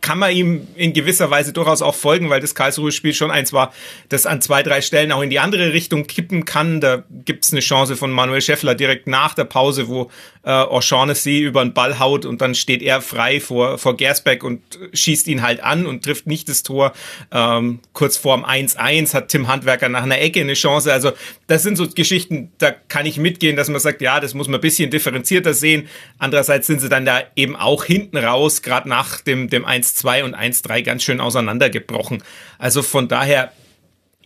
kann 0.01 0.19
man 0.19 0.31
ihm 0.31 0.67
in 0.75 0.93
gewisser 0.93 1.29
Weise 1.29 1.53
durchaus 1.53 1.81
auch 1.81 1.95
folgen, 1.95 2.29
weil 2.29 2.41
das 2.41 2.55
Karlsruhe-Spiel 2.55 3.13
schon 3.13 3.31
eins 3.31 3.53
war, 3.53 3.73
das 4.09 4.25
an 4.25 4.41
zwei, 4.41 4.63
drei 4.63 4.81
Stellen 4.81 5.11
auch 5.11 5.21
in 5.21 5.29
die 5.29 5.39
andere 5.39 5.73
Richtung 5.73 6.07
kippen 6.07 6.45
kann. 6.45 6.79
Da 6.79 7.03
gibt's 7.25 7.51
eine 7.51 7.61
Chance 7.61 7.95
von 7.95 8.11
Manuel 8.11 8.41
Scheffler 8.41 8.75
direkt 8.75 9.07
nach 9.07 9.33
der 9.33 9.45
Pause, 9.45 9.87
wo 9.87 10.09
äh, 10.43 10.51
O'Shaughnessy 10.51 11.39
über 11.39 11.63
den 11.63 11.73
Ball 11.73 11.99
haut 11.99 12.25
und 12.25 12.41
dann 12.41 12.55
steht 12.55 12.81
er 12.81 13.01
frei 13.01 13.39
vor, 13.39 13.77
vor 13.77 13.97
Gersbeck 13.97 14.43
und 14.43 14.61
schießt 14.93 15.27
ihn 15.27 15.41
halt 15.41 15.61
an 15.61 15.85
und 15.85 16.03
trifft 16.03 16.27
nicht 16.27 16.47
das 16.49 16.63
Tor. 16.63 16.93
Ähm, 17.31 17.79
kurz 17.93 18.17
vorm 18.17 18.45
1-1 18.45 19.13
hat 19.13 19.29
Tim 19.29 19.47
Handwerker 19.47 19.89
nach 19.89 20.03
einer 20.03 20.19
Ecke 20.19 20.41
eine 20.41 20.53
Chance. 20.53 20.91
Also 20.93 21.11
das 21.47 21.63
sind 21.63 21.75
so 21.75 21.87
Geschichten, 21.87 22.51
da 22.57 22.71
kann 22.71 23.05
ich 23.05 23.17
mitgehen, 23.17 23.55
dass 23.55 23.69
man 23.69 23.79
sagt, 23.79 24.01
ja, 24.01 24.19
das 24.19 24.33
muss 24.33 24.47
man 24.47 24.59
ein 24.59 24.61
bisschen 24.61 24.89
differenzierter 24.89 25.53
sehen. 25.53 25.87
Andererseits 26.17 26.67
sind 26.67 26.79
sie 26.79 26.89
dann 26.89 27.05
da 27.05 27.21
eben 27.35 27.55
auch 27.55 27.83
hinten 27.83 28.17
raus, 28.17 28.61
gerade 28.61 28.87
nach 28.87 29.21
dem, 29.21 29.49
dem 29.49 29.65
1-2 29.65 30.23
und 30.23 30.35
1-3 30.35 30.83
ganz 30.83 31.03
schön 31.03 31.19
auseinandergebrochen. 31.19 32.23
Also 32.57 32.81
von 32.81 33.07
daher, 33.07 33.51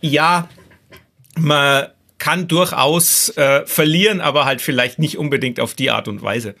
ja, 0.00 0.48
man 1.36 1.88
kann 2.24 2.48
durchaus 2.48 3.28
äh, 3.36 3.66
verlieren, 3.66 4.22
aber 4.22 4.46
halt 4.46 4.62
vielleicht 4.62 4.98
nicht 4.98 5.18
unbedingt 5.18 5.60
auf 5.60 5.74
die 5.74 5.90
Art 5.90 6.08
und 6.08 6.22
Weise. 6.22 6.54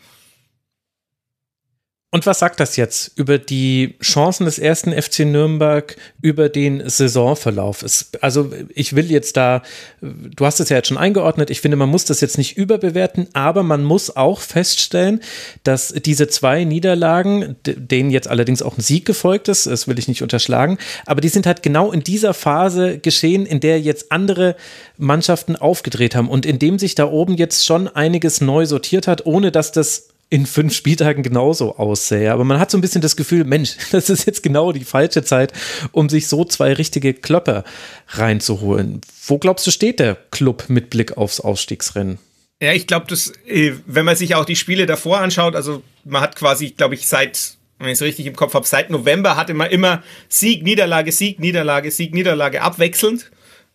Und 2.14 2.26
was 2.26 2.38
sagt 2.38 2.60
das 2.60 2.76
jetzt 2.76 3.10
über 3.16 3.38
die 3.38 3.96
Chancen 4.00 4.44
des 4.44 4.60
ersten 4.60 4.92
FC 4.92 5.26
Nürnberg, 5.26 5.96
über 6.22 6.48
den 6.48 6.88
Saisonverlauf? 6.88 7.82
Es, 7.82 8.10
also 8.20 8.52
ich 8.72 8.94
will 8.94 9.10
jetzt 9.10 9.36
da, 9.36 9.64
du 10.00 10.46
hast 10.46 10.60
es 10.60 10.68
ja 10.68 10.76
jetzt 10.76 10.86
schon 10.86 10.96
eingeordnet, 10.96 11.50
ich 11.50 11.60
finde, 11.60 11.76
man 11.76 11.88
muss 11.88 12.04
das 12.04 12.20
jetzt 12.20 12.38
nicht 12.38 12.56
überbewerten, 12.56 13.26
aber 13.32 13.64
man 13.64 13.82
muss 13.82 14.14
auch 14.14 14.38
feststellen, 14.38 15.22
dass 15.64 15.88
diese 15.88 16.28
zwei 16.28 16.62
Niederlagen, 16.62 17.56
denen 17.64 18.10
jetzt 18.10 18.28
allerdings 18.28 18.62
auch 18.62 18.78
ein 18.78 18.82
Sieg 18.82 19.06
gefolgt 19.06 19.48
ist, 19.48 19.66
das 19.66 19.88
will 19.88 19.98
ich 19.98 20.06
nicht 20.06 20.22
unterschlagen, 20.22 20.78
aber 21.06 21.20
die 21.20 21.28
sind 21.28 21.48
halt 21.48 21.64
genau 21.64 21.90
in 21.90 22.04
dieser 22.04 22.32
Phase 22.32 22.98
geschehen, 22.98 23.44
in 23.44 23.58
der 23.58 23.80
jetzt 23.80 24.12
andere 24.12 24.54
Mannschaften 24.98 25.56
aufgedreht 25.56 26.14
haben 26.14 26.28
und 26.28 26.46
in 26.46 26.60
dem 26.60 26.78
sich 26.78 26.94
da 26.94 27.10
oben 27.10 27.34
jetzt 27.34 27.66
schon 27.66 27.88
einiges 27.88 28.40
neu 28.40 28.66
sortiert 28.66 29.08
hat, 29.08 29.26
ohne 29.26 29.50
dass 29.50 29.72
das 29.72 30.13
in 30.30 30.46
fünf 30.46 30.74
Spieltagen 30.74 31.22
genauso 31.22 31.76
aussähe. 31.76 32.32
Aber 32.32 32.44
man 32.44 32.58
hat 32.58 32.70
so 32.70 32.78
ein 32.78 32.80
bisschen 32.80 33.02
das 33.02 33.16
Gefühl, 33.16 33.44
Mensch, 33.44 33.76
das 33.92 34.10
ist 34.10 34.26
jetzt 34.26 34.42
genau 34.42 34.72
die 34.72 34.84
falsche 34.84 35.22
Zeit, 35.22 35.52
um 35.92 36.08
sich 36.08 36.28
so 36.28 36.44
zwei 36.44 36.72
richtige 36.72 37.14
Klöpper 37.14 37.64
reinzuholen. 38.08 39.00
Wo 39.26 39.38
glaubst 39.38 39.66
du, 39.66 39.70
steht 39.70 40.00
der 40.00 40.16
Club 40.30 40.64
mit 40.68 40.90
Blick 40.90 41.16
aufs 41.16 41.40
Ausstiegsrennen? 41.40 42.18
Ja, 42.62 42.72
ich 42.72 42.86
glaube, 42.86 43.14
äh, 43.46 43.72
wenn 43.86 44.04
man 44.04 44.16
sich 44.16 44.34
auch 44.34 44.44
die 44.44 44.56
Spiele 44.56 44.86
davor 44.86 45.18
anschaut, 45.20 45.54
also 45.54 45.82
man 46.04 46.22
hat 46.22 46.36
quasi, 46.36 46.70
glaube 46.70 46.94
ich, 46.94 47.06
seit, 47.06 47.56
wenn 47.78 47.88
ich 47.88 47.94
es 47.94 48.02
richtig 48.02 48.26
im 48.26 48.36
Kopf 48.36 48.54
habe, 48.54 48.66
seit 48.66 48.90
November 48.90 49.36
hatte 49.36 49.54
man 49.54 49.70
immer 49.70 50.02
Sieg, 50.28 50.62
Niederlage, 50.62 51.12
Sieg, 51.12 51.40
Niederlage, 51.40 51.90
Sieg, 51.90 52.14
Niederlage 52.14 52.62
abwechselnd. 52.62 53.30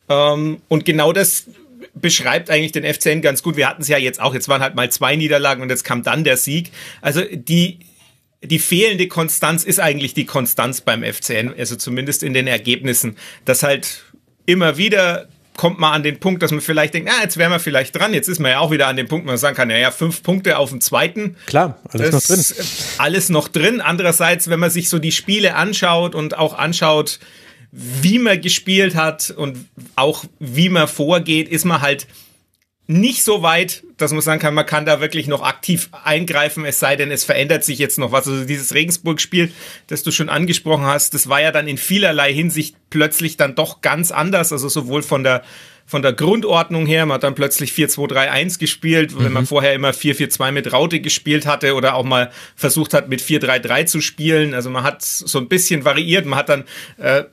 Ähm, 0.07 0.61
und 0.69 0.85
genau 0.85 1.13
das 1.13 1.45
beschreibt 1.93 2.49
eigentlich 2.49 2.71
den 2.71 2.83
FCN 2.83 3.21
ganz 3.21 3.43
gut. 3.43 3.55
Wir 3.55 3.67
hatten 3.67 3.81
es 3.81 3.87
ja 3.87 3.97
jetzt 3.97 4.21
auch, 4.21 4.33
jetzt 4.33 4.47
waren 4.47 4.61
halt 4.61 4.75
mal 4.75 4.91
zwei 4.91 5.15
Niederlagen 5.15 5.61
und 5.61 5.69
jetzt 5.69 5.83
kam 5.83 6.03
dann 6.03 6.23
der 6.23 6.37
Sieg. 6.37 6.71
Also 7.01 7.21
die, 7.31 7.79
die 8.43 8.59
fehlende 8.59 9.07
Konstanz 9.07 9.63
ist 9.63 9.79
eigentlich 9.79 10.13
die 10.13 10.25
Konstanz 10.25 10.81
beim 10.81 11.03
FCN, 11.03 11.53
also 11.57 11.75
zumindest 11.75 12.23
in 12.23 12.33
den 12.33 12.47
Ergebnissen, 12.47 13.17
dass 13.45 13.63
halt 13.63 14.03
immer 14.45 14.77
wieder 14.77 15.27
kommt 15.59 15.77
man 15.77 15.91
an 15.91 16.03
den 16.03 16.21
Punkt, 16.21 16.41
dass 16.41 16.51
man 16.51 16.61
vielleicht 16.61 16.93
denkt, 16.93 17.11
ah, 17.11 17.21
jetzt 17.21 17.35
wären 17.35 17.51
wir 17.51 17.59
vielleicht 17.59 17.93
dran. 17.93 18.13
Jetzt 18.13 18.29
ist 18.29 18.39
man 18.39 18.51
ja 18.51 18.59
auch 18.59 18.71
wieder 18.71 18.87
an 18.87 18.95
dem 18.95 19.09
Punkt, 19.09 19.25
wo 19.25 19.31
man 19.31 19.37
sagen 19.37 19.57
kann, 19.57 19.69
ja, 19.69 19.75
ja, 19.75 19.91
fünf 19.91 20.23
Punkte 20.23 20.57
auf 20.57 20.69
dem 20.69 20.79
zweiten. 20.79 21.35
Klar, 21.47 21.77
alles 21.89 22.13
noch 22.13 22.21
drin. 22.21 22.45
Alles 22.97 23.29
noch 23.29 23.47
drin. 23.49 23.81
Andererseits, 23.81 24.49
wenn 24.49 24.61
man 24.61 24.69
sich 24.69 24.87
so 24.87 24.99
die 24.99 25.11
Spiele 25.11 25.55
anschaut 25.55 26.15
und 26.15 26.37
auch 26.37 26.57
anschaut, 26.57 27.19
wie 27.71 28.19
man 28.19 28.41
gespielt 28.41 28.95
hat 28.95 29.31
und 29.31 29.65
auch 29.95 30.25
wie 30.39 30.69
man 30.69 30.87
vorgeht, 30.87 31.49
ist 31.49 31.65
man 31.65 31.81
halt 31.81 32.07
nicht 32.87 33.23
so 33.23 33.43
weit, 33.43 33.83
dass 33.97 34.11
man 34.11 34.21
sagen 34.21 34.39
kann, 34.41 34.55
man 34.55 34.65
kann 34.65 34.83
da 34.83 34.99
wirklich 34.99 35.27
noch 35.27 35.43
aktiv 35.43 35.89
eingreifen, 36.03 36.65
es 36.65 36.79
sei 36.79 36.95
denn, 36.95 37.11
es 37.11 37.23
verändert 37.23 37.63
sich 37.63 37.77
jetzt 37.77 37.99
noch 37.99 38.11
was. 38.11 38.27
Also 38.27 38.45
dieses 38.45 38.73
Regensburg-Spiel, 38.73 39.51
das 39.85 40.01
du 40.01 40.09
schon 40.09 40.27
angesprochen 40.27 40.87
hast, 40.87 41.13
das 41.13 41.29
war 41.29 41.39
ja 41.39 41.51
dann 41.51 41.67
in 41.67 41.77
vielerlei 41.77 42.33
Hinsicht 42.33 42.75
plötzlich 42.89 43.37
dann 43.37 43.53
doch 43.53 43.81
ganz 43.81 44.11
anders. 44.11 44.51
Also 44.51 44.69
sowohl 44.69 45.03
von 45.03 45.23
der 45.23 45.43
von 45.85 46.03
der 46.03 46.13
Grundordnung 46.13 46.85
her, 46.85 47.07
man 47.07 47.15
hat 47.15 47.23
dann 47.23 47.33
plötzlich 47.33 47.71
4-2-3-1 47.71 48.59
gespielt, 48.59 49.17
wenn 49.17 49.31
man 49.31 49.43
mhm. 49.43 49.47
vorher 49.47 49.73
immer 49.73 49.89
4-4-2 49.89 50.51
mit 50.51 50.71
Raute 50.71 50.99
gespielt 50.99 51.47
hatte 51.47 51.73
oder 51.73 51.95
auch 51.95 52.03
mal 52.03 52.31
versucht 52.55 52.93
hat, 52.93 53.09
mit 53.09 53.23
4-3-3 53.23 53.87
zu 53.87 53.99
spielen. 53.99 54.53
Also 54.53 54.69
man 54.69 54.83
hat 54.83 55.01
so 55.01 55.39
ein 55.39 55.47
bisschen 55.47 55.85
variiert, 55.85 56.27
man 56.27 56.37
hat 56.37 56.49
dann 56.49 56.65
äh, 56.97 57.23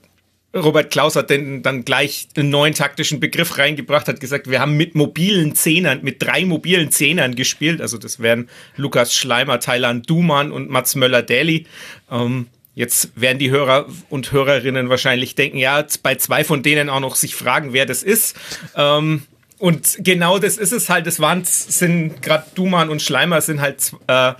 Robert 0.56 0.90
Klaus 0.90 1.16
hat 1.16 1.30
denn 1.30 1.62
dann 1.62 1.84
gleich 1.84 2.28
einen 2.36 2.50
neuen 2.50 2.74
taktischen 2.74 3.20
Begriff 3.20 3.58
reingebracht, 3.58 4.08
hat 4.08 4.20
gesagt, 4.20 4.50
wir 4.50 4.60
haben 4.60 4.76
mit 4.76 4.94
mobilen 4.94 5.54
Zehnern, 5.54 6.00
mit 6.02 6.22
drei 6.22 6.44
mobilen 6.44 6.90
Zehnern 6.90 7.34
gespielt. 7.34 7.80
Also 7.80 7.98
das 7.98 8.20
wären 8.20 8.48
Lukas 8.76 9.14
Schleimer, 9.14 9.60
Thailand 9.60 10.08
Duman 10.08 10.52
und 10.52 10.70
Mats 10.70 10.94
Möller-Daly. 10.94 11.66
Ähm, 12.10 12.46
jetzt 12.74 13.10
werden 13.14 13.38
die 13.38 13.50
Hörer 13.50 13.86
und 14.08 14.32
Hörerinnen 14.32 14.88
wahrscheinlich 14.88 15.34
denken, 15.34 15.58
ja, 15.58 15.84
bei 16.02 16.14
zwei 16.16 16.44
von 16.44 16.62
denen 16.62 16.88
auch 16.90 17.00
noch 17.00 17.16
sich 17.16 17.34
fragen, 17.34 17.72
wer 17.72 17.86
das 17.86 18.02
ist. 18.02 18.36
Ähm, 18.74 19.22
und 19.58 19.96
genau 20.00 20.38
das 20.38 20.58
ist 20.58 20.72
es 20.72 20.90
halt. 20.90 21.06
Das 21.06 21.20
waren, 21.20 21.42
sind 21.44 22.20
gerade 22.22 22.46
Duman 22.54 22.90
und 22.90 23.00
Schleimer 23.00 23.40
sind 23.40 23.60
halt 23.60 23.92
äh, 24.06 24.34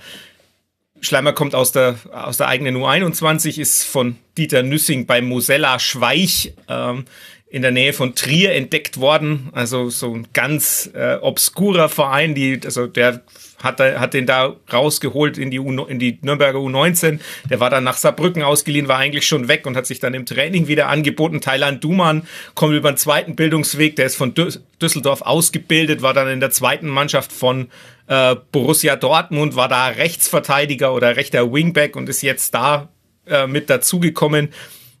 Schleimer 1.01 1.33
kommt 1.33 1.55
aus 1.55 1.71
der, 1.71 1.95
aus 2.11 2.37
der 2.37 2.47
eigenen 2.47 2.77
U21, 2.77 3.59
ist 3.59 3.83
von 3.83 4.17
Dieter 4.37 4.63
Nüssing 4.63 5.05
bei 5.05 5.21
Mosella 5.21 5.79
Schweich 5.79 6.53
ähm, 6.67 7.05
in 7.49 7.61
der 7.61 7.71
Nähe 7.71 7.93
von 7.93 8.13
Trier 8.13 8.53
entdeckt 8.53 8.99
worden. 8.99 9.49
Also 9.53 9.89
so 9.89 10.13
ein 10.13 10.27
ganz 10.33 10.89
äh, 10.93 11.15
obskurer 11.21 11.87
Verein, 11.87 12.35
die, 12.35 12.59
also 12.63 12.87
der 12.87 13.21
hat, 13.63 13.79
hat 13.79 14.13
den 14.13 14.25
da 14.25 14.55
rausgeholt 14.71 15.37
in 15.37 15.49
die, 15.49 15.59
U, 15.59 15.85
in 15.85 15.97
die 15.97 16.19
Nürnberger 16.21 16.59
U19. 16.59 17.19
Der 17.49 17.59
war 17.59 17.69
dann 17.69 17.85
nach 17.85 17.97
Saarbrücken 17.97 18.43
ausgeliehen, 18.43 18.87
war 18.87 18.97
eigentlich 18.97 19.27
schon 19.27 19.47
weg 19.47 19.65
und 19.65 19.77
hat 19.77 19.85
sich 19.85 19.99
dann 19.99 20.13
im 20.13 20.25
Training 20.25 20.67
wieder 20.67 20.89
angeboten. 20.89 21.39
Thailand 21.39 21.83
Duman 21.83 22.27
kommt 22.53 22.75
über 22.75 22.91
den 22.91 22.97
zweiten 22.97 23.35
Bildungsweg, 23.35 23.95
der 23.95 24.07
ist 24.07 24.15
von 24.15 24.33
Düsseldorf 24.81 25.21
ausgebildet, 25.21 26.01
war 26.01 26.13
dann 26.13 26.27
in 26.27 26.41
der 26.41 26.51
zweiten 26.51 26.89
Mannschaft 26.89 27.31
von 27.31 27.69
äh, 28.07 28.35
Borussia 28.51 28.95
Dortmund, 28.97 29.55
war 29.55 29.69
da 29.69 29.87
Rechtsverteidiger 29.87 30.93
oder 30.93 31.15
rechter 31.15 31.51
Wingback 31.51 31.95
und 31.95 32.09
ist 32.09 32.21
jetzt 32.21 32.53
da 32.53 32.89
äh, 33.25 33.47
mit 33.47 33.69
dazugekommen. 33.69 34.49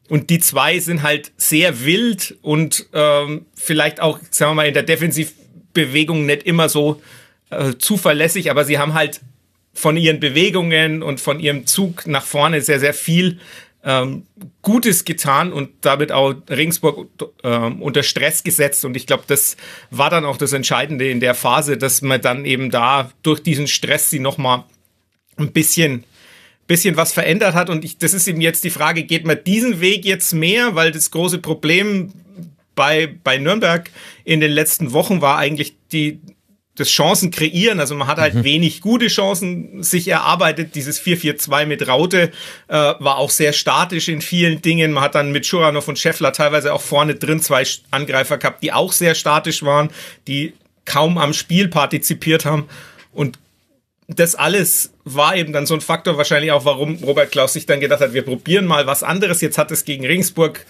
Und 0.09 0.29
die 0.29 0.39
zwei 0.39 0.79
sind 0.79 1.03
halt 1.03 1.31
sehr 1.37 1.83
wild 1.83 2.37
und 2.41 2.87
ähm, 2.93 3.45
vielleicht 3.55 4.01
auch, 4.01 4.19
sagen 4.31 4.51
wir 4.51 4.55
mal, 4.55 4.67
in 4.67 4.73
der 4.73 4.83
Defensivbewegung 4.83 6.25
nicht 6.25 6.43
immer 6.43 6.69
so 6.69 7.01
äh, 7.49 7.73
zuverlässig, 7.77 8.49
aber 8.49 8.65
sie 8.65 8.77
haben 8.77 8.93
halt 8.93 9.21
von 9.73 9.97
ihren 9.97 10.19
Bewegungen 10.19 11.03
und 11.03 11.19
von 11.21 11.39
ihrem 11.39 11.67
Zug 11.67 12.07
nach 12.07 12.25
vorne 12.25 12.61
sehr, 12.61 12.79
sehr 12.79 12.93
viel 12.93 13.39
ähm, 13.83 14.23
Gutes 14.61 15.05
getan 15.05 15.53
und 15.53 15.69
damit 15.81 16.11
auch 16.11 16.33
Regensburg 16.49 17.07
ähm, 17.43 17.81
unter 17.81 18.03
Stress 18.03 18.43
gesetzt. 18.43 18.85
Und 18.85 18.97
ich 18.97 19.07
glaube, 19.07 19.23
das 19.27 19.55
war 19.91 20.09
dann 20.09 20.25
auch 20.25 20.37
das 20.37 20.53
Entscheidende 20.53 21.09
in 21.09 21.19
der 21.19 21.35
Phase, 21.35 21.77
dass 21.77 22.01
man 22.01 22.21
dann 22.21 22.45
eben 22.45 22.69
da 22.69 23.11
durch 23.23 23.41
diesen 23.41 23.67
Stress 23.67 24.09
sie 24.09 24.19
nochmal 24.19 24.63
ein 25.37 25.51
bisschen 25.51 26.03
bisschen 26.67 26.97
was 26.97 27.13
verändert 27.13 27.55
hat. 27.55 27.69
Und 27.69 27.83
ich, 27.83 27.97
das 27.97 28.13
ist 28.13 28.27
eben 28.27 28.41
jetzt 28.41 28.63
die 28.63 28.69
Frage, 28.69 29.03
geht 29.03 29.25
man 29.25 29.43
diesen 29.43 29.79
Weg 29.79 30.05
jetzt 30.05 30.33
mehr? 30.33 30.75
Weil 30.75 30.91
das 30.91 31.11
große 31.11 31.39
Problem 31.39 32.13
bei, 32.75 33.07
bei 33.23 33.37
Nürnberg 33.37 33.89
in 34.23 34.39
den 34.39 34.51
letzten 34.51 34.91
Wochen 34.93 35.21
war 35.21 35.37
eigentlich 35.37 35.75
die, 35.91 36.19
das 36.75 36.89
Chancen 36.89 37.31
kreieren. 37.31 37.79
Also 37.79 37.95
man 37.95 38.07
hat 38.07 38.19
halt 38.19 38.35
mhm. 38.35 38.43
wenig 38.43 38.81
gute 38.81 39.07
Chancen 39.07 39.81
sich 39.81 40.07
erarbeitet. 40.07 40.75
Dieses 40.75 41.01
4-4-2 41.01 41.65
mit 41.65 41.87
Raute 41.87 42.31
äh, 42.67 42.73
war 42.73 43.17
auch 43.17 43.31
sehr 43.31 43.53
statisch 43.53 44.09
in 44.09 44.21
vielen 44.21 44.61
Dingen. 44.61 44.91
Man 44.91 45.03
hat 45.03 45.15
dann 45.15 45.31
mit 45.31 45.45
Schuranov 45.45 45.87
und 45.87 45.97
Scheffler 45.97 46.33
teilweise 46.33 46.73
auch 46.73 46.81
vorne 46.81 47.15
drin 47.15 47.41
zwei 47.41 47.63
Angreifer 47.91 48.37
gehabt, 48.37 48.61
die 48.61 48.71
auch 48.71 48.91
sehr 48.91 49.15
statisch 49.15 49.63
waren, 49.63 49.89
die 50.27 50.53
kaum 50.85 51.17
am 51.17 51.33
Spiel 51.33 51.67
partizipiert 51.67 52.45
haben. 52.45 52.67
Und 53.11 53.39
das 54.07 54.35
alles 54.35 54.93
war 55.03 55.35
eben 55.35 55.51
dann 55.51 55.65
so 55.65 55.73
ein 55.73 55.81
Faktor 55.81 56.17
wahrscheinlich 56.17 56.51
auch, 56.51 56.63
warum 56.63 56.95
Robert 57.03 57.31
Klaus 57.31 57.53
sich 57.53 57.65
dann 57.65 57.81
gedacht 57.81 57.99
hat, 57.99 58.13
wir 58.13 58.23
probieren 58.23 58.65
mal 58.65 58.87
was 58.87 59.03
anderes. 59.03 59.41
Jetzt 59.41 59.57
hat 59.57 59.69
es 59.71 59.83
gegen 59.83 60.05
Regensburg 60.05 60.65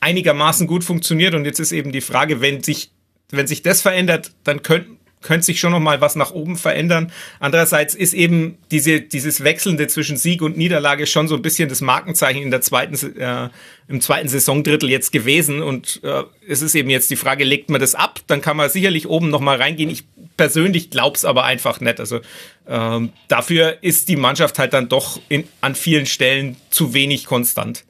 einigermaßen 0.00 0.66
gut 0.66 0.84
funktioniert 0.84 1.34
und 1.34 1.44
jetzt 1.44 1.58
ist 1.58 1.72
eben 1.72 1.90
die 1.90 2.00
Frage, 2.00 2.40
wenn 2.40 2.62
sich, 2.62 2.92
wenn 3.30 3.48
sich 3.48 3.62
das 3.62 3.82
verändert, 3.82 4.32
dann 4.44 4.62
könnten 4.62 4.98
könnte 5.26 5.44
sich 5.44 5.58
schon 5.58 5.72
noch 5.72 5.80
mal 5.80 6.00
was 6.00 6.14
nach 6.14 6.30
oben 6.30 6.56
verändern. 6.56 7.12
Andererseits 7.40 7.94
ist 7.94 8.14
eben 8.14 8.58
diese, 8.70 9.00
dieses 9.00 9.42
Wechselnde 9.42 9.88
zwischen 9.88 10.16
Sieg 10.16 10.40
und 10.40 10.56
Niederlage 10.56 11.06
schon 11.06 11.26
so 11.26 11.34
ein 11.34 11.42
bisschen 11.42 11.68
das 11.68 11.80
Markenzeichen 11.80 12.42
in 12.42 12.52
der 12.52 12.60
zweiten, 12.60 12.94
äh, 13.18 13.50
im 13.88 14.00
zweiten 14.00 14.28
Saisondrittel 14.28 14.88
jetzt 14.88 15.10
gewesen. 15.10 15.62
Und 15.62 16.00
äh, 16.04 16.22
es 16.48 16.62
ist 16.62 16.74
eben 16.76 16.90
jetzt 16.90 17.10
die 17.10 17.16
Frage, 17.16 17.42
legt 17.42 17.68
man 17.70 17.80
das 17.80 17.96
ab? 17.96 18.20
Dann 18.28 18.40
kann 18.40 18.56
man 18.56 18.70
sicherlich 18.70 19.08
oben 19.08 19.28
noch 19.28 19.40
mal 19.40 19.56
reingehen. 19.56 19.90
Ich 19.90 20.04
persönlich 20.36 20.90
glaub's 20.90 21.24
aber 21.24 21.44
einfach 21.44 21.80
nicht. 21.80 21.98
Also 21.98 22.20
ähm, 22.68 23.12
dafür 23.26 23.78
ist 23.82 24.08
die 24.08 24.16
Mannschaft 24.16 24.60
halt 24.60 24.72
dann 24.72 24.88
doch 24.88 25.20
in, 25.28 25.48
an 25.60 25.74
vielen 25.74 26.06
Stellen 26.06 26.56
zu 26.70 26.94
wenig 26.94 27.24
konstant. 27.26 27.84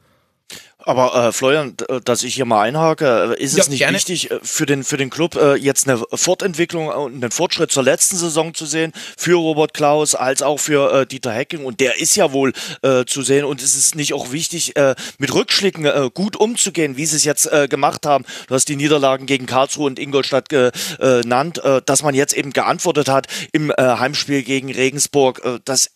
Aber 0.86 1.14
äh, 1.16 1.32
Florian, 1.32 1.74
äh, 1.88 2.00
dass 2.00 2.22
ich 2.22 2.34
hier 2.34 2.44
mal 2.44 2.62
einhake, 2.62 3.34
äh, 3.36 3.42
ist 3.42 3.56
ja, 3.56 3.64
es 3.64 3.68
nicht 3.68 3.80
gerne. 3.80 3.96
wichtig 3.96 4.30
äh, 4.30 4.38
für 4.40 4.66
den 4.66 4.84
für 4.84 4.96
den 4.96 5.10
Club 5.10 5.34
äh, 5.34 5.56
jetzt 5.56 5.88
eine 5.88 6.00
Fortentwicklung 6.14 6.86
und 6.86 7.14
einen 7.14 7.32
Fortschritt 7.32 7.72
zur 7.72 7.82
letzten 7.82 8.16
Saison 8.16 8.54
zu 8.54 8.66
sehen 8.66 8.92
für 9.18 9.34
Robert 9.34 9.74
Klaus 9.74 10.14
als 10.14 10.42
auch 10.42 10.58
für 10.58 10.92
äh, 10.92 11.06
Dieter 11.06 11.32
Hecking 11.32 11.64
und 11.64 11.80
der 11.80 12.00
ist 12.00 12.14
ja 12.14 12.32
wohl 12.32 12.52
äh, 12.82 13.04
zu 13.04 13.22
sehen 13.22 13.44
und 13.44 13.60
es 13.60 13.74
ist 13.74 13.96
nicht 13.96 14.14
auch 14.14 14.30
wichtig 14.30 14.76
äh, 14.76 14.94
mit 15.18 15.34
Rückschlägen 15.34 15.86
äh, 15.86 16.08
gut 16.14 16.36
umzugehen, 16.36 16.96
wie 16.96 17.06
sie 17.06 17.16
es 17.16 17.24
jetzt 17.24 17.52
äh, 17.52 17.66
gemacht 17.66 18.06
haben. 18.06 18.24
Du 18.46 18.54
hast 18.54 18.68
die 18.68 18.76
Niederlagen 18.76 19.26
gegen 19.26 19.46
Karlsruhe 19.46 19.86
und 19.86 19.98
Ingolstadt 19.98 20.48
genannt, 20.48 21.58
äh, 21.64 21.82
dass 21.84 22.04
man 22.04 22.14
jetzt 22.14 22.32
eben 22.34 22.52
geantwortet 22.52 23.08
hat 23.08 23.26
im 23.50 23.72
äh, 23.72 23.74
Heimspiel 23.76 24.44
gegen 24.44 24.70
Regensburg. 24.72 25.42
Äh, 25.44 25.58
das 25.64 25.90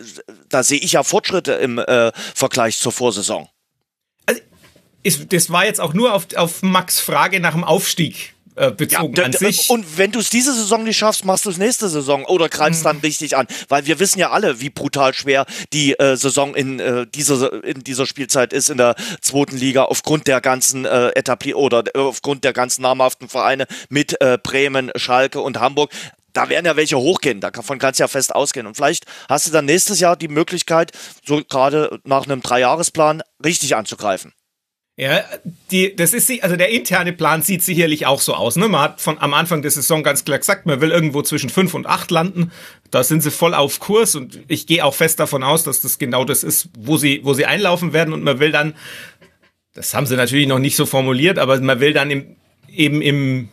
da 0.48 0.64
sehe 0.64 0.80
ich 0.80 0.92
ja 0.92 1.04
Fortschritte 1.04 1.52
im 1.52 1.78
äh, 1.78 2.10
Vergleich 2.34 2.78
zur 2.78 2.90
Vorsaison 2.90 3.48
ist, 5.02 5.32
das 5.32 5.50
war 5.50 5.64
jetzt 5.64 5.80
auch 5.80 5.94
nur 5.94 6.14
auf, 6.14 6.26
auf 6.36 6.62
Max 6.62 7.00
Frage 7.00 7.40
nach 7.40 7.54
dem 7.54 7.64
Aufstieg 7.64 8.34
äh, 8.60 8.70
bezogen 8.70 9.14
ja, 9.16 9.24
an 9.24 9.32
sich. 9.32 9.70
Und 9.70 9.96
wenn 9.96 10.12
du 10.12 10.18
es 10.18 10.28
diese 10.28 10.52
Saison 10.52 10.84
nicht 10.84 10.98
schaffst, 10.98 11.24
machst 11.24 11.46
du 11.46 11.50
es 11.50 11.56
nächste 11.56 11.88
Saison 11.88 12.24
oder 12.24 12.48
greifst 12.48 12.80
mhm. 12.80 12.84
dann 12.84 12.96
richtig 12.98 13.36
an. 13.36 13.46
Weil 13.68 13.86
wir 13.86 13.98
wissen 13.98 14.18
ja 14.18 14.30
alle, 14.30 14.60
wie 14.60 14.70
brutal 14.70 15.14
schwer 15.14 15.46
die 15.72 15.98
äh, 15.98 16.16
Saison 16.16 16.54
in, 16.54 16.78
äh, 16.80 17.06
dieser, 17.06 17.64
in 17.64 17.82
dieser 17.82 18.06
Spielzeit 18.06 18.52
ist 18.52 18.68
in 18.68 18.76
der 18.76 18.96
zweiten 19.20 19.56
Liga 19.56 19.84
aufgrund 19.84 20.26
der 20.26 20.40
ganzen 20.40 20.84
äh, 20.84 21.08
Etabli 21.10 21.54
oder 21.54 21.84
äh, 21.94 21.98
aufgrund 21.98 22.44
der 22.44 22.52
ganzen 22.52 22.82
namhaften 22.82 23.28
Vereine 23.28 23.66
mit 23.88 24.20
äh, 24.20 24.38
Bremen, 24.42 24.90
Schalke 24.96 25.40
und 25.40 25.58
Hamburg 25.58 25.90
da 26.32 26.48
werden 26.48 26.64
ja 26.64 26.76
welche 26.76 26.96
hochgehen, 26.96 27.40
davon 27.40 27.80
kannst 27.80 27.98
du 27.98 28.04
ja 28.04 28.08
fest 28.08 28.32
ausgehen. 28.32 28.68
Und 28.68 28.76
vielleicht 28.76 29.04
hast 29.28 29.48
du 29.48 29.50
dann 29.50 29.64
nächstes 29.64 29.98
Jahr 29.98 30.14
die 30.14 30.28
Möglichkeit, 30.28 30.92
so 31.26 31.42
gerade 31.42 31.98
nach 32.04 32.24
einem 32.24 32.40
Dreijahresplan, 32.40 33.22
richtig 33.44 33.74
anzugreifen. 33.74 34.32
Ja, 35.00 35.24
die, 35.70 35.96
das 35.96 36.12
ist 36.12 36.30
also 36.42 36.56
der 36.56 36.68
interne 36.68 37.14
Plan 37.14 37.40
sieht 37.40 37.62
sicherlich 37.62 38.04
auch 38.04 38.20
so 38.20 38.34
aus. 38.34 38.56
Ne? 38.56 38.68
Man 38.68 38.82
hat 38.82 39.00
von 39.00 39.18
am 39.18 39.32
Anfang 39.32 39.62
der 39.62 39.70
Saison 39.70 40.02
ganz 40.02 40.26
klar 40.26 40.36
gesagt, 40.36 40.66
man 40.66 40.82
will 40.82 40.90
irgendwo 40.90 41.22
zwischen 41.22 41.48
fünf 41.48 41.72
und 41.72 41.86
acht 41.86 42.10
landen. 42.10 42.52
Da 42.90 43.02
sind 43.02 43.22
sie 43.22 43.30
voll 43.30 43.54
auf 43.54 43.80
Kurs 43.80 44.14
und 44.14 44.40
ich 44.46 44.66
gehe 44.66 44.84
auch 44.84 44.92
fest 44.92 45.18
davon 45.18 45.42
aus, 45.42 45.64
dass 45.64 45.80
das 45.80 45.98
genau 45.98 46.26
das 46.26 46.44
ist, 46.44 46.68
wo 46.78 46.98
sie, 46.98 47.20
wo 47.22 47.32
sie 47.32 47.46
einlaufen 47.46 47.94
werden 47.94 48.12
und 48.12 48.22
man 48.22 48.40
will 48.40 48.52
dann, 48.52 48.74
das 49.72 49.94
haben 49.94 50.04
sie 50.04 50.16
natürlich 50.16 50.46
noch 50.46 50.58
nicht 50.58 50.76
so 50.76 50.84
formuliert, 50.84 51.38
aber 51.38 51.58
man 51.62 51.80
will 51.80 51.94
dann 51.94 52.10
im, 52.10 52.36
eben 52.68 53.00
im, 53.00 53.48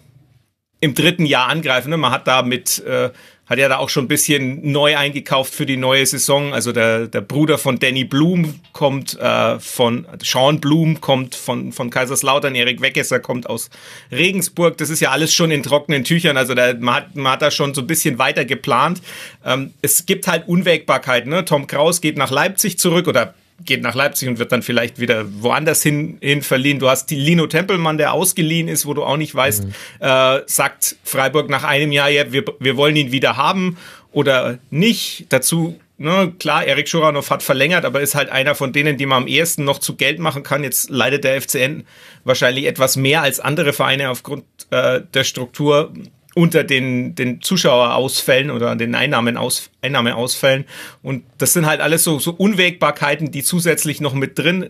im 0.81 0.95
dritten 0.95 1.25
Jahr 1.25 1.47
angreifen. 1.47 1.91
Ne? 1.91 1.95
Man 1.95 2.11
hat 2.11 2.27
da 2.27 2.41
mit 2.41 2.79
äh, 2.79 3.11
hat 3.47 3.59
ja 3.59 3.69
da 3.69 3.77
auch 3.77 3.89
schon 3.89 4.05
ein 4.05 4.07
bisschen 4.09 4.71
neu 4.71 4.97
eingekauft 4.97 5.53
für 5.53 5.65
die 5.65 5.77
neue 5.77 6.05
Saison. 6.05 6.53
Also 6.53 6.73
der, 6.73 7.07
der 7.07 7.21
Bruder 7.21 7.57
von 7.57 7.79
Danny 7.79 8.03
Blum 8.03 8.59
kommt 8.73 9.17
äh, 9.19 9.59
von, 9.59 10.05
Sean 10.21 10.59
Blum 10.59 10.99
kommt 10.99 11.33
von, 11.33 11.71
von 11.71 11.89
Kaiserslautern, 11.89 12.55
Erik 12.55 12.81
Weggesser 12.81 13.19
kommt 13.19 13.49
aus 13.49 13.69
Regensburg. 14.11 14.77
Das 14.77 14.89
ist 14.89 14.99
ja 14.99 15.11
alles 15.11 15.33
schon 15.33 15.51
in 15.51 15.63
trockenen 15.63 16.03
Tüchern. 16.03 16.35
Also 16.35 16.55
da, 16.55 16.73
man, 16.73 16.95
hat, 16.95 17.15
man 17.15 17.31
hat 17.31 17.41
da 17.41 17.49
schon 17.49 17.73
so 17.73 17.81
ein 17.81 17.87
bisschen 17.87 18.19
weiter 18.19 18.43
geplant. 18.43 19.01
Ähm, 19.45 19.73
es 19.81 20.05
gibt 20.05 20.27
halt 20.27 20.47
Unwägbarkeiten. 20.47 21.29
Ne? 21.29 21.45
Tom 21.45 21.67
Kraus 21.67 22.01
geht 22.01 22.17
nach 22.17 22.31
Leipzig 22.31 22.77
zurück 22.77 23.07
oder 23.07 23.33
geht 23.65 23.81
nach 23.81 23.95
Leipzig 23.95 24.29
und 24.29 24.39
wird 24.39 24.51
dann 24.51 24.61
vielleicht 24.61 24.99
wieder 24.99 25.25
woanders 25.41 25.81
hin, 25.81 26.17
hin 26.21 26.41
verliehen. 26.41 26.79
Du 26.79 26.89
hast 26.89 27.09
die 27.09 27.15
Lino 27.15 27.47
Tempelmann, 27.47 27.97
der 27.97 28.13
ausgeliehen 28.13 28.67
ist, 28.67 28.85
wo 28.85 28.93
du 28.93 29.03
auch 29.03 29.17
nicht 29.17 29.33
weißt, 29.33 29.65
mhm. 29.65 29.73
äh, 29.99 30.41
sagt 30.45 30.95
Freiburg 31.03 31.49
nach 31.49 31.63
einem 31.63 31.91
Jahr, 31.91 32.09
ja, 32.09 32.31
wir, 32.31 32.45
wir 32.59 32.77
wollen 32.77 32.95
ihn 32.95 33.11
wieder 33.11 33.37
haben 33.37 33.77
oder 34.11 34.59
nicht. 34.69 35.25
Dazu, 35.29 35.79
ne, 35.97 36.33
klar, 36.39 36.65
Erik 36.65 36.87
Schuranov 36.87 37.29
hat 37.29 37.43
verlängert, 37.43 37.85
aber 37.85 38.01
ist 38.01 38.15
halt 38.15 38.29
einer 38.29 38.55
von 38.55 38.73
denen, 38.73 38.97
die 38.97 39.05
man 39.05 39.23
am 39.23 39.27
ehesten 39.27 39.63
noch 39.63 39.79
zu 39.79 39.95
Geld 39.95 40.19
machen 40.19 40.43
kann. 40.43 40.63
Jetzt 40.63 40.89
leidet 40.89 41.23
der 41.23 41.41
FCN 41.41 41.85
wahrscheinlich 42.23 42.65
etwas 42.65 42.95
mehr 42.95 43.21
als 43.21 43.39
andere 43.39 43.73
Vereine 43.73 44.09
aufgrund 44.09 44.45
äh, 44.69 45.01
der 45.13 45.23
Struktur 45.23 45.93
unter 46.37 46.63
den, 46.63 47.15
den 47.15 47.41
Zuschauerausfällen 47.41 48.51
oder 48.51 48.75
den 48.75 48.93
Einnahmenaus, 48.93 49.71
Einnahmeausfällen. 49.81 50.65
Und 51.01 51.23
das 51.39 51.53
sind 51.53 51.65
halt 51.65 51.81
alles 51.81 52.03
so, 52.03 52.19
so 52.19 52.31
Unwägbarkeiten, 52.31 53.31
die 53.31 53.41
zusätzlich 53.41 54.01
noch 54.01 54.13
mit 54.13 54.37
drin 54.37 54.69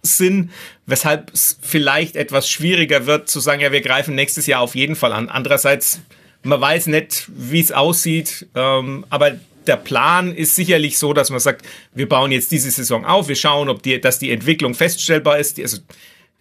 sind, 0.00 0.50
weshalb 0.86 1.30
es 1.34 1.58
vielleicht 1.60 2.16
etwas 2.16 2.48
schwieriger 2.48 3.04
wird 3.04 3.28
zu 3.28 3.40
sagen, 3.40 3.60
ja, 3.60 3.72
wir 3.72 3.82
greifen 3.82 4.14
nächstes 4.14 4.46
Jahr 4.46 4.62
auf 4.62 4.74
jeden 4.74 4.96
Fall 4.96 5.12
an. 5.12 5.28
Andererseits, 5.28 6.00
man 6.42 6.62
weiß 6.62 6.86
nicht, 6.86 7.28
wie 7.28 7.60
es 7.60 7.72
aussieht, 7.72 8.46
ähm, 8.54 9.04
aber 9.10 9.32
der 9.66 9.76
Plan 9.76 10.34
ist 10.34 10.56
sicherlich 10.56 10.98
so, 10.98 11.12
dass 11.12 11.28
man 11.28 11.40
sagt, 11.40 11.66
wir 11.94 12.08
bauen 12.08 12.32
jetzt 12.32 12.50
diese 12.52 12.70
Saison 12.70 13.04
auf, 13.04 13.28
wir 13.28 13.36
schauen, 13.36 13.68
ob 13.68 13.82
die, 13.82 14.00
dass 14.00 14.18
die 14.18 14.30
Entwicklung 14.30 14.74
feststellbar 14.74 15.38
ist. 15.38 15.60
Also 15.60 15.76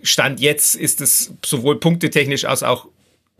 Stand 0.01 0.39
jetzt 0.39 0.75
ist 0.75 1.01
es 1.01 1.33
sowohl 1.45 1.77
punktetechnisch 1.79 2.45
als 2.45 2.63
auch 2.63 2.87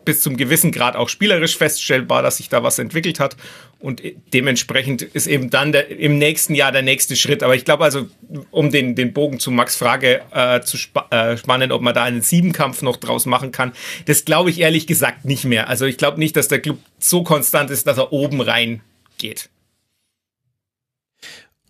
bis 0.05 0.21
zum 0.21 0.37
gewissen 0.37 0.71
Grad 0.71 0.95
auch 0.95 1.09
spielerisch 1.09 1.57
feststellbar, 1.57 2.21
dass 2.21 2.37
sich 2.37 2.49
da 2.49 2.63
was 2.63 2.79
entwickelt 2.79 3.19
hat. 3.19 3.37
Und 3.79 4.01
dementsprechend 4.33 5.01
ist 5.01 5.27
eben 5.27 5.49
dann 5.49 5.71
der, 5.71 5.89
im 5.89 6.17
nächsten 6.17 6.53
Jahr 6.53 6.71
der 6.71 6.83
nächste 6.83 7.15
Schritt. 7.15 7.41
Aber 7.41 7.55
ich 7.55 7.65
glaube 7.65 7.83
also, 7.83 8.07
um 8.51 8.71
den, 8.71 8.95
den 8.95 9.13
Bogen 9.13 9.39
zu 9.39 9.49
Max 9.49 9.75
Frage 9.75 10.21
äh, 10.31 10.61
zu 10.61 10.77
spa 10.77 11.07
äh, 11.09 11.37
spannen, 11.37 11.71
ob 11.71 11.81
man 11.81 11.95
da 11.95 12.03
einen 12.03 12.21
Siebenkampf 12.21 12.81
noch 12.83 12.97
draus 12.97 13.25
machen 13.25 13.51
kann, 13.51 13.73
das 14.05 14.25
glaube 14.25 14.51
ich 14.51 14.59
ehrlich 14.59 14.85
gesagt 14.85 15.25
nicht 15.25 15.45
mehr. 15.45 15.67
Also 15.67 15.85
ich 15.85 15.97
glaube 15.97 16.19
nicht, 16.19 16.35
dass 16.35 16.47
der 16.47 16.59
Club 16.59 16.77
so 16.99 17.23
konstant 17.23 17.71
ist, 17.71 17.87
dass 17.87 17.97
er 17.97 18.13
oben 18.13 18.41
rein 18.41 18.81
geht. 19.17 19.49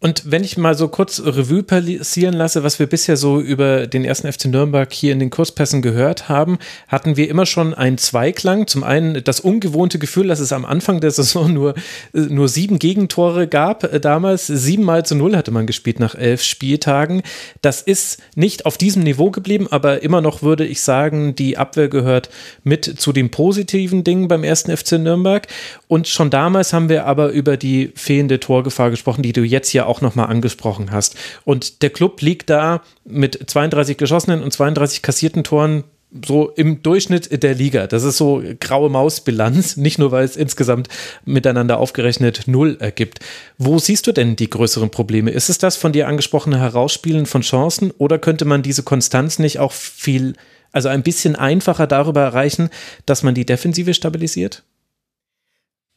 Und 0.04 0.32
wenn 0.32 0.44
ich 0.44 0.58
mal 0.58 0.76
so 0.76 0.88
kurz 0.88 1.22
Revue 1.24 1.62
passieren 1.62 2.34
lasse, 2.34 2.64
was 2.64 2.80
wir 2.80 2.88
bisher 2.88 3.18
so 3.18 3.40
über 3.40 3.86
den 3.86 4.04
ersten 4.04 4.32
FC 4.32 4.46
Nürnberg 4.46 4.92
hier 4.92 5.14
in 5.14 5.20
den 5.20 5.30
Kurspässen 5.30 5.84
gehört 5.84 6.28
haben, 6.28 6.58
hatten 6.88 7.18
wir 7.18 7.30
immer 7.30 7.46
schon 7.46 7.76
einen 7.76 8.00
Zweiklang. 8.00 8.66
Zum 8.66 8.84
einen 8.84 9.24
das 9.24 9.40
ungewohnte 9.40 10.00
Gefühl, 10.00 10.28
dass 10.28 10.40
es 10.40 10.54
am 10.54 10.66
Anfang 10.66 11.02
der 11.02 11.12
Saison 11.12 11.54
nur, 11.54 11.76
nur 12.14 12.48
sieben 12.48 12.80
Gegentore 12.80 13.48
gab. 13.48 13.84
Äh, 13.84 14.00
damals 14.00 14.48
siebenmal 14.48 15.06
zu 15.06 15.14
null 15.14 15.38
hatte 15.38 15.52
man 15.52 15.68
gespielt 15.68 16.00
nach 16.00 16.16
elf 16.16 16.42
Spieltagen. 16.42 17.22
Das 17.62 17.84
ist 17.84 18.24
nicht 18.34 18.66
auf 18.66 18.80
diesem 18.80 19.04
Niveau 19.04 19.30
geblieben, 19.30 19.68
aber 19.70 20.02
immer 20.02 20.22
noch 20.22 20.42
würde 20.42 20.66
ich 20.66 20.82
sagen, 20.82 21.36
die 21.36 21.60
Abwehr 21.60 21.90
gehört 21.90 22.32
mit 22.64 22.86
zu 22.86 23.14
den 23.14 23.30
positiven 23.30 24.04
Dingen 24.04 24.28
beim 24.28 24.44
ersten 24.44 24.76
FC 24.76 24.94
Nürnberg. 24.94 25.46
Und 25.88 26.08
schon 26.08 26.32
damals 26.32 26.74
haben 26.74 26.90
wir 26.90 27.06
aber 27.06 27.30
über 27.30 27.56
die 27.56 27.92
fehlende 27.94 28.40
Torgefahr 28.40 28.90
gesprochen, 28.90 29.22
die 29.22 29.34
du 29.34 29.44
jetzt 29.44 29.70
hier 29.70 29.86
auch 29.91 29.91
nochmal 30.00 30.28
angesprochen 30.28 30.92
hast. 30.92 31.18
Und 31.44 31.82
der 31.82 31.90
Club 31.90 32.22
liegt 32.22 32.50
da 32.50 32.82
mit 33.04 33.50
32 33.50 33.98
geschossenen 33.98 34.42
und 34.42 34.54
32 34.54 35.02
kassierten 35.02 35.44
Toren 35.44 35.84
so 36.26 36.50
im 36.50 36.84
Durchschnitt 36.84 37.42
der 37.42 37.56
Liga. 37.56 37.88
Das 37.88 38.04
ist 38.04 38.18
so 38.18 38.44
graue 38.60 38.90
Mausbilanz, 38.90 39.76
nicht 39.78 39.98
nur 40.00 40.12
weil 40.12 40.26
es 40.26 40.36
insgesamt 40.36 40.90
miteinander 41.26 41.80
aufgerechnet 41.80 42.44
null 42.48 42.78
ergibt. 42.80 43.20
Wo 43.58 43.80
siehst 43.80 44.08
du 44.08 44.12
denn 44.12 44.36
die 44.36 44.50
größeren 44.50 44.90
Probleme? 44.90 45.32
Ist 45.32 45.50
es 45.50 45.58
das 45.58 45.78
von 45.78 45.94
dir 45.94 46.08
angesprochene 46.08 46.60
Herausspielen 46.60 47.26
von 47.26 47.42
Chancen 47.42 47.92
oder 47.92 48.20
könnte 48.20 48.46
man 48.46 48.62
diese 48.62 48.84
Konstanz 48.84 49.40
nicht 49.40 49.60
auch 49.60 49.72
viel, 49.72 50.34
also 50.72 50.90
ein 50.90 51.04
bisschen 51.04 51.36
einfacher 51.36 51.88
darüber 51.88 52.22
erreichen, 52.22 52.70
dass 53.06 53.24
man 53.24 53.34
die 53.34 53.46
Defensive 53.46 53.94
stabilisiert? 53.94 54.64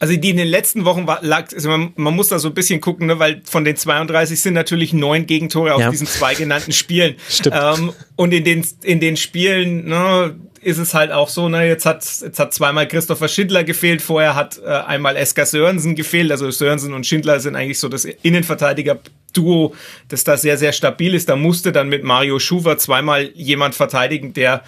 Also 0.01 0.17
die 0.17 0.31
in 0.31 0.37
den 0.37 0.49
letzten 0.49 0.85
Wochen 0.85 1.07
war, 1.07 1.21
lag, 1.23 1.53
also 1.53 1.69
man, 1.69 1.93
man 1.97 2.15
muss 2.15 2.29
da 2.29 2.39
so 2.39 2.49
ein 2.49 2.55
bisschen 2.55 2.81
gucken, 2.81 3.07
ne, 3.07 3.19
weil 3.21 3.43
von 3.45 3.65
den 3.65 3.77
32 3.77 4.41
sind 4.41 4.55
natürlich 4.55 4.93
neun 4.93 5.27
Gegentore 5.27 5.69
ja. 5.69 5.77
auf 5.77 5.91
diesen 5.91 6.07
zwei 6.07 6.35
genannten 6.35 6.73
Spielen. 6.73 7.15
Stimmt. 7.29 7.57
Ähm, 7.59 7.93
und 8.17 8.35
in 8.35 8.45
den, 8.45 8.67
in 8.83 8.99
den 8.99 9.17
Spielen, 9.17 9.87
ne, 9.87 10.35
ist 10.65 10.79
es 10.79 10.95
halt 10.95 11.13
auch 11.13 11.29
so, 11.29 11.49
ne, 11.49 11.67
jetzt 11.69 11.87
hat, 11.87 12.05
jetzt 12.23 12.39
hat 12.39 12.53
zweimal 12.53 12.89
Christopher 12.89 13.29
Schindler 13.29 13.63
gefehlt, 13.63 14.03
vorher 14.03 14.35
hat 14.35 14.59
äh, 14.59 14.69
einmal 14.69 15.17
Esker 15.17 15.47
Sörensen 15.47 15.95
gefehlt, 15.95 16.33
also 16.33 16.51
Sörensen 16.51 16.93
und 16.93 17.07
Schindler 17.07 17.39
sind 17.39 17.55
eigentlich 17.55 17.79
so 17.79 17.89
das 17.89 18.05
Innenverteidiger-Duo, 18.05 19.75
das 20.09 20.25
da 20.25 20.37
sehr, 20.37 20.59
sehr 20.59 20.73
stabil 20.73 21.15
ist. 21.15 21.29
Da 21.29 21.37
musste 21.37 21.71
dann 21.71 21.89
mit 21.89 22.03
Mario 22.03 22.39
Schuwer 22.39 22.79
zweimal 22.79 23.31
jemand 23.35 23.75
verteidigen, 23.75 24.33
der 24.33 24.65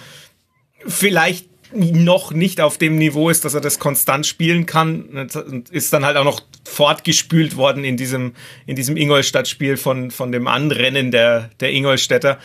vielleicht 0.86 1.48
noch 1.72 2.32
nicht 2.32 2.60
auf 2.60 2.78
dem 2.78 2.96
Niveau 2.96 3.30
ist, 3.30 3.44
dass 3.44 3.54
er 3.54 3.60
das 3.60 3.78
konstant 3.78 4.26
spielen 4.26 4.66
kann 4.66 5.28
ist 5.70 5.92
dann 5.92 6.04
halt 6.04 6.16
auch 6.16 6.24
noch 6.24 6.40
fortgespült 6.64 7.56
worden 7.56 7.84
in 7.84 7.96
diesem 7.96 8.34
in 8.66 8.76
diesem 8.76 8.96
Ingolstadt-Spiel 8.96 9.76
von 9.76 10.10
von 10.10 10.32
dem 10.32 10.46
Anrennen 10.46 11.10
der 11.10 11.50
der 11.60 11.72
Ingolstädter. 11.72 12.38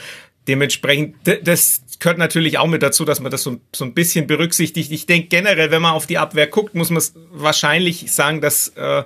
dementsprechend, 0.48 1.16
das 1.44 1.82
gehört 2.00 2.18
natürlich 2.18 2.58
auch 2.58 2.68
mit 2.68 2.82
dazu, 2.82 3.06
dass 3.06 3.20
man 3.20 3.32
das 3.32 3.44
so, 3.44 3.62
so 3.74 3.86
ein 3.86 3.94
bisschen 3.94 4.28
berücksichtigt. 4.28 4.92
Ich 4.92 5.06
denke 5.06 5.28
generell, 5.28 5.72
wenn 5.72 5.82
man 5.82 5.94
auf 5.94 6.08
die 6.08 6.18
Abwehr 6.18 6.48
guckt, 6.48 6.74
muss 6.74 6.90
man 6.90 7.02
wahrscheinlich 7.32 8.12
sagen, 8.12 8.42
dass 8.42 8.70
äh, 8.70 9.04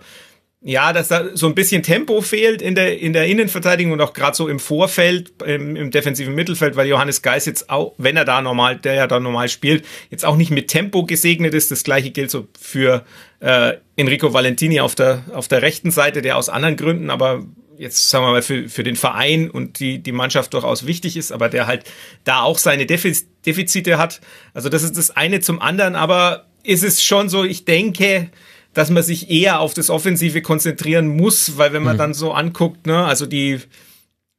ja, 0.67 0.93
dass 0.93 1.09
da 1.09 1.25
so 1.35 1.45
ein 1.45 1.53
bisschen 1.53 1.83
Tempo 1.83 2.21
fehlt 2.21 2.59
in 2.59 2.73
der, 2.73 2.99
in 2.99 3.13
der 3.13 3.27
Innenverteidigung 3.27 3.93
und 3.93 4.01
auch 4.01 4.13
gerade 4.13 4.35
so 4.35 4.47
im 4.47 4.59
Vorfeld, 4.59 5.31
im, 5.45 5.75
im, 5.75 5.91
defensiven 5.91 6.33
Mittelfeld, 6.33 6.75
weil 6.75 6.87
Johannes 6.87 7.21
Geis 7.21 7.45
jetzt 7.45 7.69
auch, 7.69 7.93
wenn 7.99 8.17
er 8.17 8.25
da 8.25 8.41
normal, 8.41 8.75
der 8.77 8.95
ja 8.95 9.05
da 9.05 9.19
normal 9.19 9.47
spielt, 9.47 9.85
jetzt 10.09 10.25
auch 10.25 10.35
nicht 10.35 10.49
mit 10.49 10.67
Tempo 10.67 11.05
gesegnet 11.05 11.53
ist. 11.53 11.69
Das 11.69 11.83
gleiche 11.83 12.09
gilt 12.09 12.31
so 12.31 12.47
für 12.59 13.05
äh, 13.41 13.73
Enrico 13.95 14.33
Valentini 14.33 14.79
auf 14.79 14.95
der, 14.95 15.23
auf 15.33 15.47
der 15.47 15.61
rechten 15.61 15.91
Seite, 15.91 16.23
der 16.23 16.35
aus 16.35 16.49
anderen 16.49 16.77
Gründen, 16.77 17.11
aber 17.11 17.45
jetzt 17.77 18.09
sagen 18.09 18.25
wir 18.25 18.31
mal 18.31 18.41
für, 18.41 18.67
für 18.67 18.83
den 18.83 18.95
Verein 18.95 19.51
und 19.51 19.79
die, 19.79 19.99
die 19.99 20.13
Mannschaft 20.13 20.51
durchaus 20.55 20.87
wichtig 20.87 21.15
ist, 21.15 21.31
aber 21.31 21.47
der 21.47 21.67
halt 21.67 21.83
da 22.23 22.41
auch 22.41 22.57
seine 22.57 22.87
Defiz 22.87 23.27
Defizite 23.45 23.99
hat. 23.99 24.19
Also 24.55 24.69
das 24.69 24.81
ist 24.81 24.97
das 24.97 25.11
eine 25.11 25.41
zum 25.41 25.61
anderen, 25.61 25.95
aber 25.95 26.47
ist 26.63 26.83
es 26.83 27.03
schon 27.03 27.29
so, 27.29 27.43
ich 27.43 27.65
denke, 27.65 28.31
dass 28.75 28.91
man 28.91 29.01
sich 29.01 29.31
eher 29.31 29.61
auf 29.61 29.73
das 29.73 29.89
Offensive 29.89 30.41
konzentrieren 30.41 31.07
muss, 31.07 31.57
weil 31.57 31.73
wenn 31.73 31.81
man 31.81 31.95
mhm. 31.95 31.99
dann 31.99 32.13
so 32.13 32.33
anguckt, 32.33 32.85
ne, 32.85 33.05
also 33.05 33.25
die, 33.25 33.61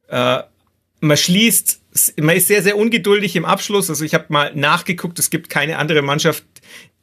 äh, 0.07 0.39
man 1.01 1.17
schließt, 1.17 1.81
man 2.21 2.37
ist 2.37 2.47
sehr, 2.47 2.61
sehr 2.61 2.77
ungeduldig 2.77 3.35
im 3.35 3.45
Abschluss. 3.45 3.89
Also 3.89 4.05
ich 4.05 4.13
habe 4.13 4.25
mal 4.29 4.55
nachgeguckt, 4.55 5.17
es 5.17 5.31
gibt 5.31 5.49
keine 5.49 5.79
andere 5.79 6.03
Mannschaft, 6.03 6.45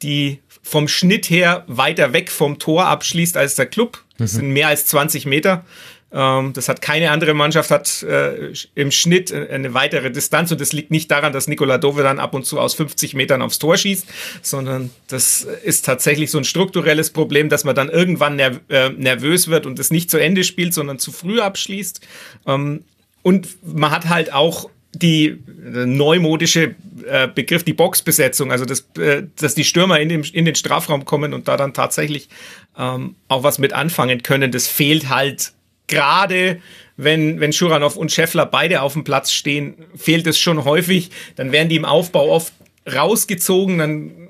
die 0.01 0.39
vom 0.63 0.87
Schnitt 0.87 1.29
her 1.29 1.65
weiter 1.67 2.13
weg 2.13 2.31
vom 2.31 2.57
Tor 2.57 2.85
abschließt 2.85 3.35
als 3.35 3.55
der 3.55 3.65
Club. 3.65 4.03
Das 4.17 4.33
mhm. 4.33 4.37
sind 4.37 4.49
mehr 4.51 4.69
als 4.69 4.85
20 4.87 5.25
Meter. 5.25 5.65
Ähm, 6.11 6.53
das 6.53 6.69
hat 6.69 6.81
keine 6.81 7.11
andere 7.11 7.33
Mannschaft 7.33 7.71
hat 7.71 8.03
äh, 8.03 8.53
im 8.75 8.91
Schnitt 8.91 9.31
eine 9.33 9.73
weitere 9.73 10.11
Distanz 10.11 10.51
und 10.51 10.61
das 10.61 10.71
liegt 10.71 10.91
nicht 10.91 11.09
daran, 11.11 11.33
dass 11.33 11.47
Nikola 11.47 11.77
Dove 11.77 12.03
dann 12.03 12.19
ab 12.19 12.33
und 12.33 12.45
zu 12.45 12.59
aus 12.59 12.75
50 12.75 13.15
Metern 13.15 13.41
aufs 13.41 13.59
Tor 13.59 13.77
schießt, 13.77 14.07
sondern 14.41 14.91
das 15.07 15.41
ist 15.41 15.85
tatsächlich 15.85 16.31
so 16.31 16.37
ein 16.37 16.43
strukturelles 16.43 17.09
Problem, 17.09 17.49
dass 17.49 17.63
man 17.63 17.75
dann 17.75 17.89
irgendwann 17.89 18.35
nerv 18.35 18.59
äh, 18.69 18.89
nervös 18.89 19.47
wird 19.47 19.65
und 19.65 19.79
es 19.79 19.91
nicht 19.91 20.09
zu 20.09 20.17
Ende 20.17 20.43
spielt, 20.43 20.73
sondern 20.73 20.99
zu 20.99 21.11
früh 21.11 21.39
abschließt. 21.39 22.01
Ähm, 22.45 22.83
und 23.23 23.47
man 23.65 23.91
hat 23.91 24.07
halt 24.07 24.31
auch 24.31 24.69
die 24.93 25.25
äh, 25.27 25.85
neumodische 25.85 26.75
äh, 27.07 27.27
Begriff, 27.27 27.63
die 27.63 27.73
Boxbesetzung, 27.73 28.51
also 28.51 28.65
das, 28.65 28.87
äh, 28.97 29.23
dass 29.39 29.55
die 29.55 29.63
Stürmer 29.63 29.99
in, 29.99 30.09
dem, 30.09 30.23
in 30.23 30.45
den 30.45 30.55
Strafraum 30.55 31.05
kommen 31.05 31.33
und 31.33 31.47
da 31.47 31.57
dann 31.57 31.73
tatsächlich 31.73 32.29
ähm, 32.77 33.15
auch 33.27 33.43
was 33.43 33.59
mit 33.59 33.73
anfangen 33.73 34.23
können, 34.23 34.51
das 34.51 34.67
fehlt 34.67 35.09
halt 35.09 35.53
gerade 35.87 36.59
wenn, 36.97 37.39
wenn 37.39 37.53
Schuranov 37.53 37.97
und 37.97 38.11
Scheffler 38.11 38.45
beide 38.45 38.81
auf 38.81 38.93
dem 38.93 39.03
Platz 39.03 39.31
stehen, 39.31 39.75
fehlt 39.95 40.27
es 40.27 40.39
schon 40.39 40.63
häufig. 40.63 41.11
Dann 41.35 41.51
werden 41.51 41.69
die 41.69 41.75
im 41.75 41.85
Aufbau 41.85 42.29
oft 42.31 42.53
rausgezogen, 42.91 43.77
dann 43.77 44.29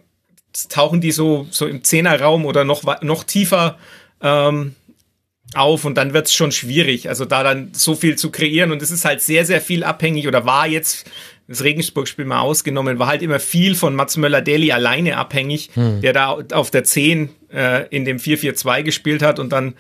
tauchen 0.70 1.02
die 1.02 1.12
so, 1.12 1.48
so 1.52 1.68
im 1.68 1.84
Zehnerraum 1.84 2.46
oder 2.46 2.63
noch, 2.63 3.02
noch 3.02 3.24
tiefer 3.24 3.78
ähm, 4.22 4.76
auf 5.54 5.86
und 5.86 5.96
dann 5.96 6.13
wird 6.13 6.28
es 6.28 6.34
schon 6.34 6.52
schwierig, 6.52 7.10
also 7.10 7.26
da 7.26 7.44
dann 7.44 7.70
so 7.74 7.96
viel 7.96 8.18
zu 8.18 8.32
kreieren 8.32 8.72
und 8.72 8.82
es 8.82 8.89
ist 8.89 9.06
halt 9.06 9.22
sehr, 9.22 9.46
sehr 9.46 9.62
viel 9.62 9.84
abhängig 9.84 10.28
oder 10.28 10.46
war 10.46 10.68
jetzt 10.68 11.06
das 11.48 11.63
Regensburg-Spiel 11.63 12.26
mal 12.26 12.39
ausgenommen, 12.39 12.98
war 12.98 13.08
halt 13.08 13.22
immer 13.22 13.39
viel 13.39 13.76
von 13.76 13.96
Mats 13.96 14.18
Möller-Deli 14.18 14.72
alleine 14.72 15.18
abhängig, 15.18 15.70
hm. 15.74 16.02
der 16.02 16.13
da 16.13 16.38
auf 16.54 16.72
der 16.72 16.84
10 16.84 17.30
äh, 17.54 17.88
in 17.89 18.06
dem 18.06 18.18
4-4-2 18.18 18.82
gespielt 18.84 19.22
hat 19.22 19.38
und 19.38 19.52
dann 19.52 19.76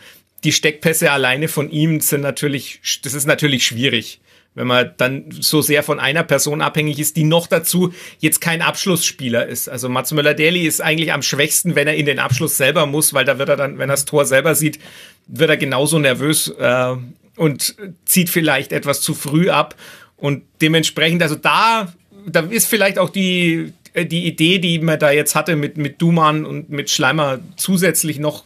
die 0.45 0.51
Steckpässe 0.51 1.11
alleine 1.11 1.47
von 1.47 1.69
ihm 1.69 1.99
sind 1.99 2.21
natürlich, 2.21 2.79
das 3.03 3.13
ist 3.13 3.25
natürlich 3.25 3.65
schwierig, 3.65 4.21
wenn 4.53 4.67
man 4.67 4.93
dann 4.97 5.25
so 5.31 5.61
sehr 5.61 5.83
von 5.83 5.99
einer 5.99 6.23
Person 6.23 6.61
abhängig 6.61 6.99
ist, 6.99 7.17
die 7.17 7.23
noch 7.23 7.47
dazu 7.47 7.93
jetzt 8.19 8.39
kein 8.39 8.61
Abschlussspieler 8.61 9.45
ist. 9.45 9.67
Also 9.67 9.89
Mats 9.89 10.11
Möller-Deli 10.11 10.61
ist 10.65 10.81
eigentlich 10.81 11.11
am 11.11 11.23
schwächsten, 11.23 11.75
wenn 11.75 11.87
er 11.87 11.95
in 11.95 12.05
den 12.05 12.19
Abschluss 12.19 12.55
selber 12.55 12.85
muss, 12.85 13.13
weil 13.13 13.25
da 13.25 13.37
wird 13.37 13.49
er 13.49 13.57
dann, 13.57 13.77
wenn 13.79 13.89
er 13.89 13.93
das 13.93 14.05
Tor 14.05 14.25
selber 14.25 14.55
sieht, 14.55 14.79
wird 15.27 15.49
er 15.49 15.57
genauso 15.57 15.99
nervös 15.99 16.47
äh, 16.57 16.95
und 17.35 17.75
zieht 18.05 18.29
vielleicht 18.29 18.71
etwas 18.71 19.01
zu 19.01 19.13
früh 19.13 19.49
ab. 19.49 19.75
Und 20.15 20.43
dementsprechend, 20.61 21.21
also 21.21 21.35
da, 21.35 21.91
da 22.25 22.41
ist 22.41 22.67
vielleicht 22.67 22.97
auch 22.97 23.09
die, 23.09 23.73
die 23.95 24.25
Idee, 24.25 24.59
die 24.59 24.79
man 24.79 24.99
da 24.99 25.11
jetzt 25.11 25.35
hatte 25.35 25.55
mit, 25.55 25.77
mit 25.77 26.01
Duman 26.01 26.45
und 26.45 26.69
mit 26.69 26.89
Schleimer 26.89 27.39
zusätzlich 27.57 28.19
noch 28.19 28.45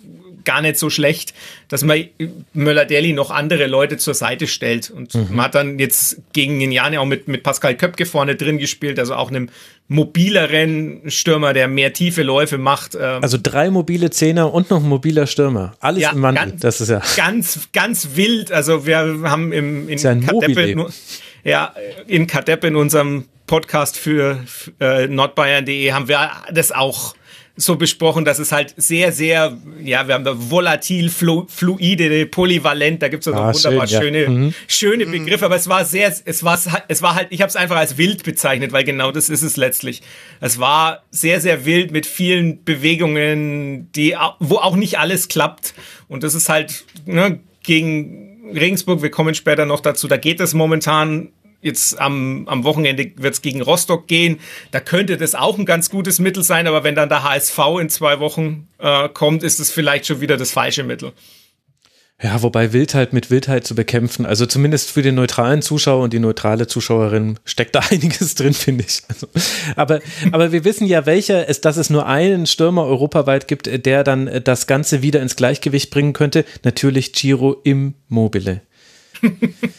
gar 0.49 0.63
nicht 0.63 0.79
so 0.79 0.89
schlecht, 0.89 1.35
dass 1.67 1.83
man 1.83 2.05
Möller-Deli 2.53 3.13
noch 3.13 3.29
andere 3.29 3.67
Leute 3.67 3.97
zur 3.97 4.15
Seite 4.15 4.47
stellt. 4.47 4.89
Und 4.89 5.13
mhm. 5.13 5.27
man 5.29 5.45
hat 5.45 5.53
dann 5.53 5.77
jetzt 5.77 6.23
gegen 6.33 6.59
Jane 6.71 6.99
auch 6.99 7.05
mit, 7.05 7.27
mit 7.27 7.43
Pascal 7.43 7.77
Köpke 7.77 8.07
vorne 8.07 8.35
drin 8.35 8.57
gespielt, 8.57 8.97
also 8.97 9.13
auch 9.13 9.29
einem 9.29 9.51
mobileren 9.89 11.03
Stürmer, 11.05 11.53
der 11.53 11.67
mehr 11.67 11.93
tiefe 11.93 12.23
Läufe 12.23 12.57
macht. 12.57 12.95
Ähm. 12.95 13.21
Also 13.21 13.37
drei 13.41 13.69
mobile 13.69 14.09
Zehner 14.09 14.51
und 14.51 14.71
noch 14.71 14.81
ein 14.81 14.89
mobiler 14.89 15.27
Stürmer. 15.27 15.73
Alles 15.81 16.01
ja, 16.01 16.13
im 16.13 16.19
Mann. 16.19 16.33
Ganz, 16.33 16.61
das 16.61 16.81
ist 16.81 16.89
ja 16.89 17.03
ganz, 17.15 17.69
ganz 17.71 18.09
wild. 18.15 18.51
Also 18.51 18.87
wir 18.87 18.97
haben 18.97 19.51
im, 19.51 19.87
in 19.87 19.99
ja 19.99 20.15
Kadeppe, 20.15 20.87
ja, 21.43 21.75
in 22.07 22.25
Kadeppe 22.25 22.65
in 22.65 22.75
unserem 22.75 23.25
Podcast 23.45 23.97
für 23.97 24.43
äh, 24.79 25.05
nordbayern.de 25.05 25.91
haben 25.91 26.07
wir 26.07 26.31
das 26.51 26.71
auch 26.71 27.13
so 27.61 27.75
besprochen, 27.75 28.25
dass 28.25 28.39
es 28.39 28.51
halt 28.51 28.73
sehr, 28.77 29.11
sehr, 29.11 29.57
ja, 29.83 30.07
wir 30.07 30.15
haben 30.15 30.23
da 30.23 30.33
volatil, 30.35 31.09
flu, 31.09 31.45
fluide, 31.47 32.25
polyvalent, 32.25 33.01
da 33.01 33.09
gibt's 33.09 33.27
es 33.27 33.33
ah, 33.33 33.53
wunderbar 33.53 33.87
schön, 33.87 34.01
schöne, 34.01 34.23
ja. 34.23 34.29
mhm. 34.29 34.53
schöne 34.67 35.05
Begriffe, 35.05 35.45
aber 35.45 35.57
es 35.57 35.67
war 35.67 35.83
sehr, 35.85 36.13
es 36.25 36.43
war, 36.43 36.59
es 36.87 37.01
war 37.01 37.15
halt, 37.15 37.27
ich 37.31 37.41
habe 37.41 37.49
es 37.49 37.55
einfach 37.55 37.75
als 37.75 37.97
wild 37.97 38.23
bezeichnet, 38.23 38.71
weil 38.71 38.83
genau 38.83 39.11
das 39.11 39.29
ist 39.29 39.43
es 39.43 39.57
letztlich. 39.57 40.01
Es 40.39 40.59
war 40.59 41.03
sehr, 41.11 41.41
sehr 41.41 41.65
wild 41.65 41.91
mit 41.91 42.05
vielen 42.05 42.63
Bewegungen, 42.63 43.91
die, 43.91 44.15
wo 44.39 44.55
auch 44.55 44.75
nicht 44.75 44.97
alles 44.97 45.27
klappt. 45.27 45.73
Und 46.07 46.23
das 46.23 46.35
ist 46.35 46.49
halt 46.49 46.85
ne, 47.05 47.39
gegen 47.63 48.53
Regensburg, 48.53 49.01
wir 49.01 49.11
kommen 49.11 49.35
später 49.35 49.65
noch 49.65 49.81
dazu, 49.81 50.07
da 50.07 50.17
geht 50.17 50.39
es 50.39 50.53
momentan 50.53 51.29
jetzt 51.61 51.99
am, 51.99 52.47
am 52.47 52.63
Wochenende 52.63 53.11
wird 53.17 53.33
es 53.33 53.41
gegen 53.41 53.61
Rostock 53.61 54.07
gehen. 54.07 54.39
Da 54.71 54.79
könnte 54.79 55.17
das 55.17 55.35
auch 55.35 55.57
ein 55.57 55.65
ganz 55.65 55.89
gutes 55.89 56.19
Mittel 56.19 56.43
sein, 56.43 56.67
aber 56.67 56.83
wenn 56.83 56.95
dann 56.95 57.09
der 57.09 57.23
HSV 57.23 57.59
in 57.81 57.89
zwei 57.89 58.19
Wochen 58.19 58.67
äh, 58.79 59.09
kommt, 59.09 59.43
ist 59.43 59.59
es 59.59 59.71
vielleicht 59.71 60.05
schon 60.05 60.21
wieder 60.21 60.37
das 60.37 60.51
falsche 60.51 60.83
Mittel. 60.83 61.13
Ja, 62.21 62.41
wobei 62.41 62.73
Wildheit 62.73 63.13
mit 63.13 63.31
Wildheit 63.31 63.65
zu 63.65 63.75
bekämpfen, 63.75 64.25
also 64.25 64.45
zumindest 64.45 64.91
für 64.91 65.01
den 65.01 65.15
neutralen 65.15 65.61
Zuschauer 65.61 66.03
und 66.03 66.11
die 66.11 66.19
neutrale 66.19 66.67
Zuschauerin 66.67 67.39
steckt 67.45 67.75
da 67.75 67.79
einiges 67.89 68.35
drin, 68.35 68.53
finde 68.53 68.83
ich. 68.85 69.03
Also, 69.07 69.27
aber, 69.77 70.01
aber 70.33 70.51
wir 70.51 70.65
wissen 70.65 70.85
ja, 70.85 71.05
welcher 71.05 71.47
es, 71.47 71.61
dass 71.61 71.77
es 71.77 71.89
nur 71.89 72.07
einen 72.07 72.45
Stürmer 72.45 72.83
europaweit 72.85 73.47
gibt, 73.47 73.85
der 73.85 74.03
dann 74.03 74.41
das 74.43 74.67
Ganze 74.67 75.01
wieder 75.01 75.21
ins 75.21 75.37
Gleichgewicht 75.37 75.91
bringen 75.91 76.11
könnte. 76.11 76.43
Natürlich 76.63 77.13
Giro 77.13 77.61
Immobile. 77.63 78.61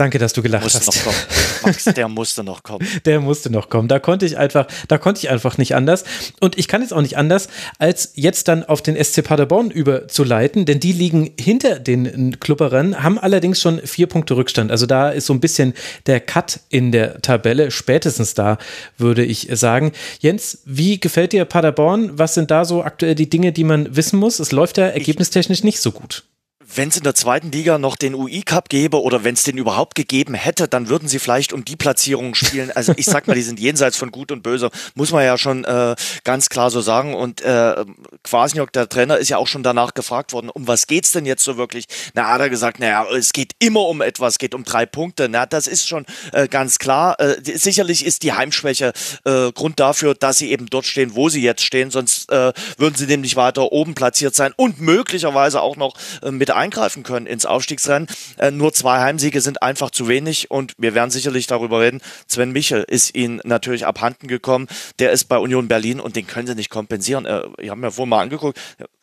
Danke, 0.00 0.18
dass 0.18 0.32
du 0.32 0.40
gelacht 0.40 0.62
musste 0.62 0.78
hast. 0.78 0.96
Noch 0.96 1.04
kommen. 1.04 1.16
Max, 1.62 1.84
der 1.84 2.08
musste 2.08 2.42
noch 2.42 2.62
kommen. 2.62 2.88
Der 3.04 3.20
musste 3.20 3.50
noch 3.50 3.68
kommen. 3.68 3.86
Da 3.86 3.98
konnte 3.98 4.24
ich 4.24 4.38
einfach, 4.38 4.66
da 4.88 4.96
konnte 4.96 5.18
ich 5.18 5.28
einfach 5.28 5.58
nicht 5.58 5.74
anders. 5.74 6.04
Und 6.40 6.58
ich 6.58 6.68
kann 6.68 6.80
jetzt 6.80 6.94
auch 6.94 7.02
nicht 7.02 7.18
anders, 7.18 7.48
als 7.78 8.12
jetzt 8.14 8.48
dann 8.48 8.64
auf 8.64 8.80
den 8.80 8.96
SC 8.96 9.22
Paderborn 9.22 9.70
überzuleiten, 9.70 10.64
denn 10.64 10.80
die 10.80 10.92
liegen 10.92 11.32
hinter 11.38 11.78
den 11.78 12.40
Klubberern, 12.40 13.02
haben 13.02 13.18
allerdings 13.18 13.60
schon 13.60 13.78
vier 13.80 14.06
Punkte 14.06 14.36
Rückstand. 14.36 14.70
Also 14.70 14.86
da 14.86 15.10
ist 15.10 15.26
so 15.26 15.34
ein 15.34 15.40
bisschen 15.40 15.74
der 16.06 16.20
Cut 16.20 16.60
in 16.70 16.92
der 16.92 17.20
Tabelle, 17.20 17.70
spätestens 17.70 18.32
da, 18.32 18.56
würde 18.96 19.22
ich 19.22 19.48
sagen. 19.52 19.92
Jens, 20.20 20.62
wie 20.64 20.98
gefällt 20.98 21.34
dir 21.34 21.44
Paderborn? 21.44 22.18
Was 22.18 22.32
sind 22.32 22.50
da 22.50 22.64
so 22.64 22.82
aktuell 22.82 23.14
die 23.14 23.28
Dinge, 23.28 23.52
die 23.52 23.64
man 23.64 23.94
wissen 23.94 24.18
muss? 24.18 24.38
Es 24.38 24.50
läuft 24.50 24.78
ja 24.78 24.86
ergebnistechnisch 24.86 25.62
nicht 25.62 25.78
so 25.78 25.92
gut 25.92 26.24
wenn 26.74 26.88
es 26.88 26.96
in 26.96 27.04
der 27.04 27.14
zweiten 27.14 27.50
Liga 27.50 27.78
noch 27.78 27.96
den 27.96 28.14
UI 28.14 28.42
Cup 28.42 28.68
gäbe 28.68 29.02
oder 29.02 29.24
wenn 29.24 29.34
es 29.34 29.42
den 29.42 29.58
überhaupt 29.58 29.94
gegeben 29.94 30.34
hätte, 30.34 30.68
dann 30.68 30.88
würden 30.88 31.08
sie 31.08 31.18
vielleicht 31.18 31.52
um 31.52 31.64
die 31.64 31.76
Platzierung 31.76 32.34
spielen. 32.34 32.70
Also 32.70 32.92
ich 32.96 33.06
sag 33.06 33.26
mal, 33.26 33.34
die 33.34 33.42
sind 33.42 33.58
jenseits 33.58 33.96
von 33.96 34.10
Gut 34.10 34.30
und 34.30 34.42
Böse, 34.42 34.70
muss 34.94 35.10
man 35.10 35.24
ja 35.24 35.36
schon 35.38 35.64
äh, 35.64 35.94
ganz 36.24 36.48
klar 36.48 36.70
so 36.70 36.80
sagen. 36.80 37.14
Und 37.14 37.42
äh, 37.42 37.84
Kwasniok, 38.22 38.72
der 38.72 38.88
Trainer, 38.88 39.18
ist 39.18 39.28
ja 39.28 39.38
auch 39.38 39.46
schon 39.46 39.62
danach 39.62 39.94
gefragt 39.94 40.32
worden, 40.32 40.50
um 40.50 40.66
was 40.68 40.86
geht's 40.86 41.12
denn 41.12 41.26
jetzt 41.26 41.44
so 41.44 41.56
wirklich? 41.56 41.86
Na, 42.14 42.28
hat 42.28 42.40
er 42.40 42.50
gesagt, 42.50 42.78
naja, 42.78 43.06
es 43.10 43.32
geht 43.32 43.52
immer 43.58 43.86
um 43.86 44.00
etwas, 44.00 44.38
geht 44.38 44.54
um 44.54 44.64
drei 44.64 44.86
Punkte. 44.86 45.28
Na, 45.28 45.46
das 45.46 45.66
ist 45.66 45.88
schon 45.88 46.06
äh, 46.32 46.48
ganz 46.48 46.78
klar. 46.78 47.18
Äh, 47.20 47.36
sicherlich 47.42 48.04
ist 48.04 48.22
die 48.22 48.32
Heimschwäche 48.32 48.92
äh, 49.24 49.52
Grund 49.52 49.80
dafür, 49.80 50.14
dass 50.14 50.38
sie 50.38 50.50
eben 50.50 50.66
dort 50.66 50.86
stehen, 50.86 51.14
wo 51.14 51.28
sie 51.28 51.42
jetzt 51.42 51.64
stehen, 51.64 51.90
sonst 51.90 52.30
äh, 52.30 52.52
würden 52.76 52.94
sie 52.94 53.06
nämlich 53.06 53.36
weiter 53.36 53.72
oben 53.72 53.94
platziert 53.94 54.34
sein 54.34 54.52
und 54.56 54.80
möglicherweise 54.80 55.60
auch 55.60 55.76
noch 55.76 55.94
äh, 56.22 56.30
mit 56.30 56.50
eingreifen 56.60 57.02
können 57.02 57.26
ins 57.26 57.46
Aufstiegsrennen. 57.46 58.08
Äh, 58.38 58.50
nur 58.50 58.72
zwei 58.72 59.00
Heimsiege 59.00 59.40
sind 59.40 59.62
einfach 59.62 59.90
zu 59.90 60.08
wenig 60.08 60.50
und 60.50 60.74
wir 60.78 60.94
werden 60.94 61.10
sicherlich 61.10 61.46
darüber 61.46 61.80
reden. 61.80 62.00
Sven 62.28 62.52
Michel 62.52 62.84
ist 62.86 63.14
ihnen 63.14 63.40
natürlich 63.44 63.86
abhanden 63.86 64.28
gekommen. 64.28 64.68
Der 64.98 65.10
ist 65.10 65.24
bei 65.24 65.38
Union 65.38 65.68
Berlin 65.68 66.00
und 66.00 66.16
den 66.16 66.26
können 66.26 66.46
sie 66.46 66.54
nicht 66.54 66.70
kompensieren. 66.70 67.24
Äh, 67.24 67.42
ich 67.58 67.70
habe 67.70 67.80
mir 67.80 67.90
vorhin 67.90 68.10
mal 68.10 68.20
angeguckt, 68.20 68.58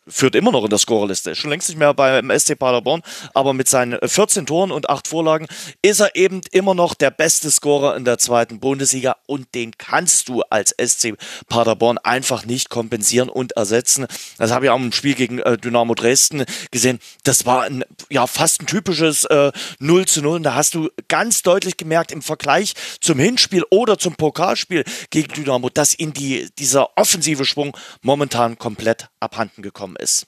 führt 0.08 0.34
immer 0.34 0.52
noch 0.52 0.64
in 0.64 0.70
der 0.70 0.78
Scorerliste. 0.78 1.34
Schon 1.34 1.50
längst 1.50 1.68
nicht 1.68 1.78
mehr 1.78 1.94
beim 1.94 2.30
SC 2.36 2.58
Paderborn, 2.58 3.02
aber 3.34 3.52
mit 3.52 3.68
seinen 3.68 3.98
14 4.02 4.46
Toren 4.46 4.70
und 4.70 4.88
8 4.88 5.08
Vorlagen 5.08 5.46
ist 5.82 6.00
er 6.00 6.14
eben 6.16 6.40
immer 6.52 6.74
noch 6.74 6.94
der 6.94 7.10
beste 7.10 7.50
Scorer 7.50 7.96
in 7.96 8.04
der 8.04 8.18
zweiten 8.18 8.60
Bundesliga 8.60 9.16
und 9.26 9.54
den 9.54 9.76
kannst 9.76 10.28
du 10.28 10.42
als 10.50 10.74
SC 10.80 11.14
Paderborn 11.48 11.98
einfach 11.98 12.44
nicht 12.46 12.70
kompensieren 12.70 13.28
und 13.28 13.52
ersetzen. 13.52 14.06
Das 14.38 14.50
habe 14.50 14.66
ich 14.66 14.70
auch 14.70 14.76
im 14.76 14.92
Spiel 14.92 15.14
gegen 15.14 15.38
äh, 15.40 15.56
Dynamo 15.58 15.94
Dresden 15.94 16.44
gesehen. 16.70 16.98
Das 17.24 17.46
war 17.46 17.62
ein, 17.62 17.84
ja 18.10 18.26
fast 18.26 18.62
ein 18.62 18.66
typisches 18.66 19.24
äh, 19.26 19.52
0 19.78 20.06
zu 20.06 20.22
0. 20.22 20.36
Und 20.36 20.42
da 20.42 20.54
hast 20.54 20.74
du 20.74 20.90
ganz 21.08 21.42
deutlich 21.42 21.76
gemerkt 21.76 22.12
im 22.12 22.22
Vergleich 22.22 22.74
zum 23.00 23.18
Hinspiel 23.18 23.64
oder 23.70 23.98
zum 23.98 24.14
Pokalspiel 24.14 24.84
gegen 25.10 25.32
Dynamo, 25.32 25.70
dass 25.70 25.98
ihn 25.98 26.12
die, 26.12 26.48
dieser 26.58 26.96
offensive 26.96 27.44
Schwung 27.44 27.76
momentan 28.02 28.58
komplett 28.58 29.08
abhanden 29.20 29.62
gekommen 29.62 29.96
ist. 29.98 30.26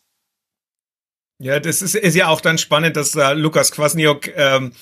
Ja, 1.39 1.59
das 1.59 1.81
ist, 1.81 1.95
ist 1.95 2.15
ja 2.15 2.29
auch 2.29 2.43
dann 2.43 2.59
spannend, 2.59 2.97
dass 2.97 3.15
äh, 3.15 3.33
Lukas 3.33 3.73
Kwasniok 3.73 4.29
ähm, 4.37 4.73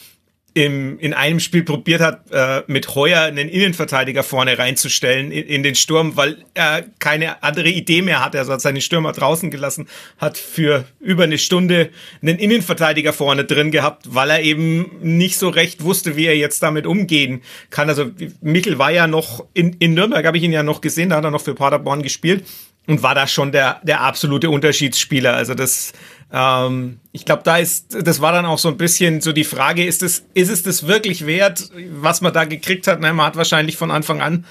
im, 0.55 0.99
in 0.99 1.15
einem 1.15 1.39
Spiel 1.39 1.63
probiert 1.63 2.01
hat, 2.01 2.33
äh, 2.33 2.63
mit 2.67 2.97
Heuer 2.97 3.23
einen 3.23 3.49
Innenverteidiger 3.49 4.25
vorne 4.25 4.59
reinzustellen 4.59 5.31
in, 5.31 5.47
in, 5.47 5.63
den 5.63 5.77
Sturm, 5.77 6.17
weil 6.17 6.45
er 6.55 6.85
keine 6.99 7.45
andere 7.45 7.69
Idee 7.69 8.03
mehr 8.03 8.25
hatte. 8.25 8.39
Also 8.41 8.55
hat 8.55 8.61
seine 8.61 8.81
Stürmer 8.81 9.13
draußen 9.13 9.53
gelassen, 9.53 9.87
hat 10.17 10.37
für 10.37 10.85
über 10.99 11.25
eine 11.25 11.39
Stunde 11.39 11.91
einen 12.23 12.39
Innenverteidiger 12.39 13.13
vorne 13.13 13.45
drin 13.45 13.71
gehabt, 13.71 14.13
weil 14.13 14.31
er 14.31 14.43
eben 14.43 14.91
nicht 15.01 15.39
so 15.39 15.49
recht 15.49 15.85
wusste, 15.85 16.17
wie 16.17 16.27
er 16.27 16.37
jetzt 16.37 16.63
damit 16.63 16.87
umgehen 16.87 17.43
kann. 17.71 17.89
Also 17.89 18.11
Michel 18.41 18.79
war 18.79 18.91
ja 18.91 19.07
noch 19.07 19.45
in, 19.55 19.75
in 19.75 19.95
Nürnberg, 19.95 20.27
habe 20.27 20.39
ich 20.39 20.43
ihn 20.43 20.53
ja 20.53 20.65
noch 20.65 20.81
gesehen, 20.81 21.11
da 21.11 21.17
hat 21.17 21.25
er 21.25 21.31
noch 21.31 21.43
für 21.43 21.55
Paderborn 21.55 22.03
gespielt 22.03 22.45
und 22.89 23.03
war 23.03 23.15
da 23.15 23.27
schon 23.27 23.53
der, 23.53 23.81
der 23.85 24.01
absolute 24.01 24.49
Unterschiedsspieler. 24.49 25.35
Also 25.35 25.55
das, 25.55 25.93
ähm, 26.33 27.01
ich 27.13 27.27
glaube, 27.27 27.43
da 27.45 27.59
ist, 27.59 27.95
das 28.03 28.21
war 28.21 28.33
dann 28.33 28.47
auch 28.47 28.59
so 28.59 28.69
ein 28.69 28.79
bisschen 28.79 29.21
so 29.21 29.33
die 29.33 29.45
Frage, 29.45 29.85
ist 29.85 30.03
es, 30.03 30.25
ist 30.33 30.49
es 30.49 30.63
das 30.63 30.87
wirklich 30.87 31.27
wert, 31.27 31.71
was 31.91 32.23
man 32.23 32.33
da 32.33 32.45
gekriegt 32.45 32.87
hat? 32.87 33.01
Ne, 33.01 33.13
man 33.13 33.27
hat 33.27 33.37
wahrscheinlich 33.37 33.77
von 33.77 33.91
Anfang 33.91 34.23
an 34.23 34.47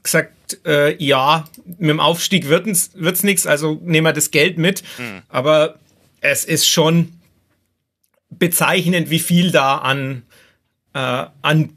gesagt, 0.00 0.60
äh, 0.64 0.96
ja, 1.02 1.44
mit 1.66 1.90
dem 1.90 2.00
Aufstieg 2.00 2.48
wird's, 2.48 2.90
wird's 2.94 3.24
nichts, 3.24 3.46
also 3.46 3.80
nehmen 3.82 4.06
wir 4.06 4.12
das 4.12 4.30
Geld 4.30 4.58
mit. 4.58 4.84
Mhm. 4.98 5.22
Aber 5.28 5.74
es 6.20 6.44
ist 6.44 6.68
schon 6.68 7.12
bezeichnend, 8.30 9.10
wie 9.10 9.18
viel 9.18 9.50
da 9.50 9.78
an, 9.78 10.22
äh, 10.94 11.26
an 11.42 11.70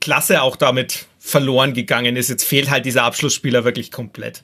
Klasse 0.00 0.42
auch 0.42 0.56
damit 0.56 1.06
verloren 1.20 1.72
gegangen 1.72 2.16
ist. 2.16 2.30
Jetzt 2.30 2.44
fehlt 2.44 2.68
halt 2.68 2.84
dieser 2.84 3.04
Abschlussspieler 3.04 3.62
wirklich 3.62 3.92
komplett. 3.92 4.42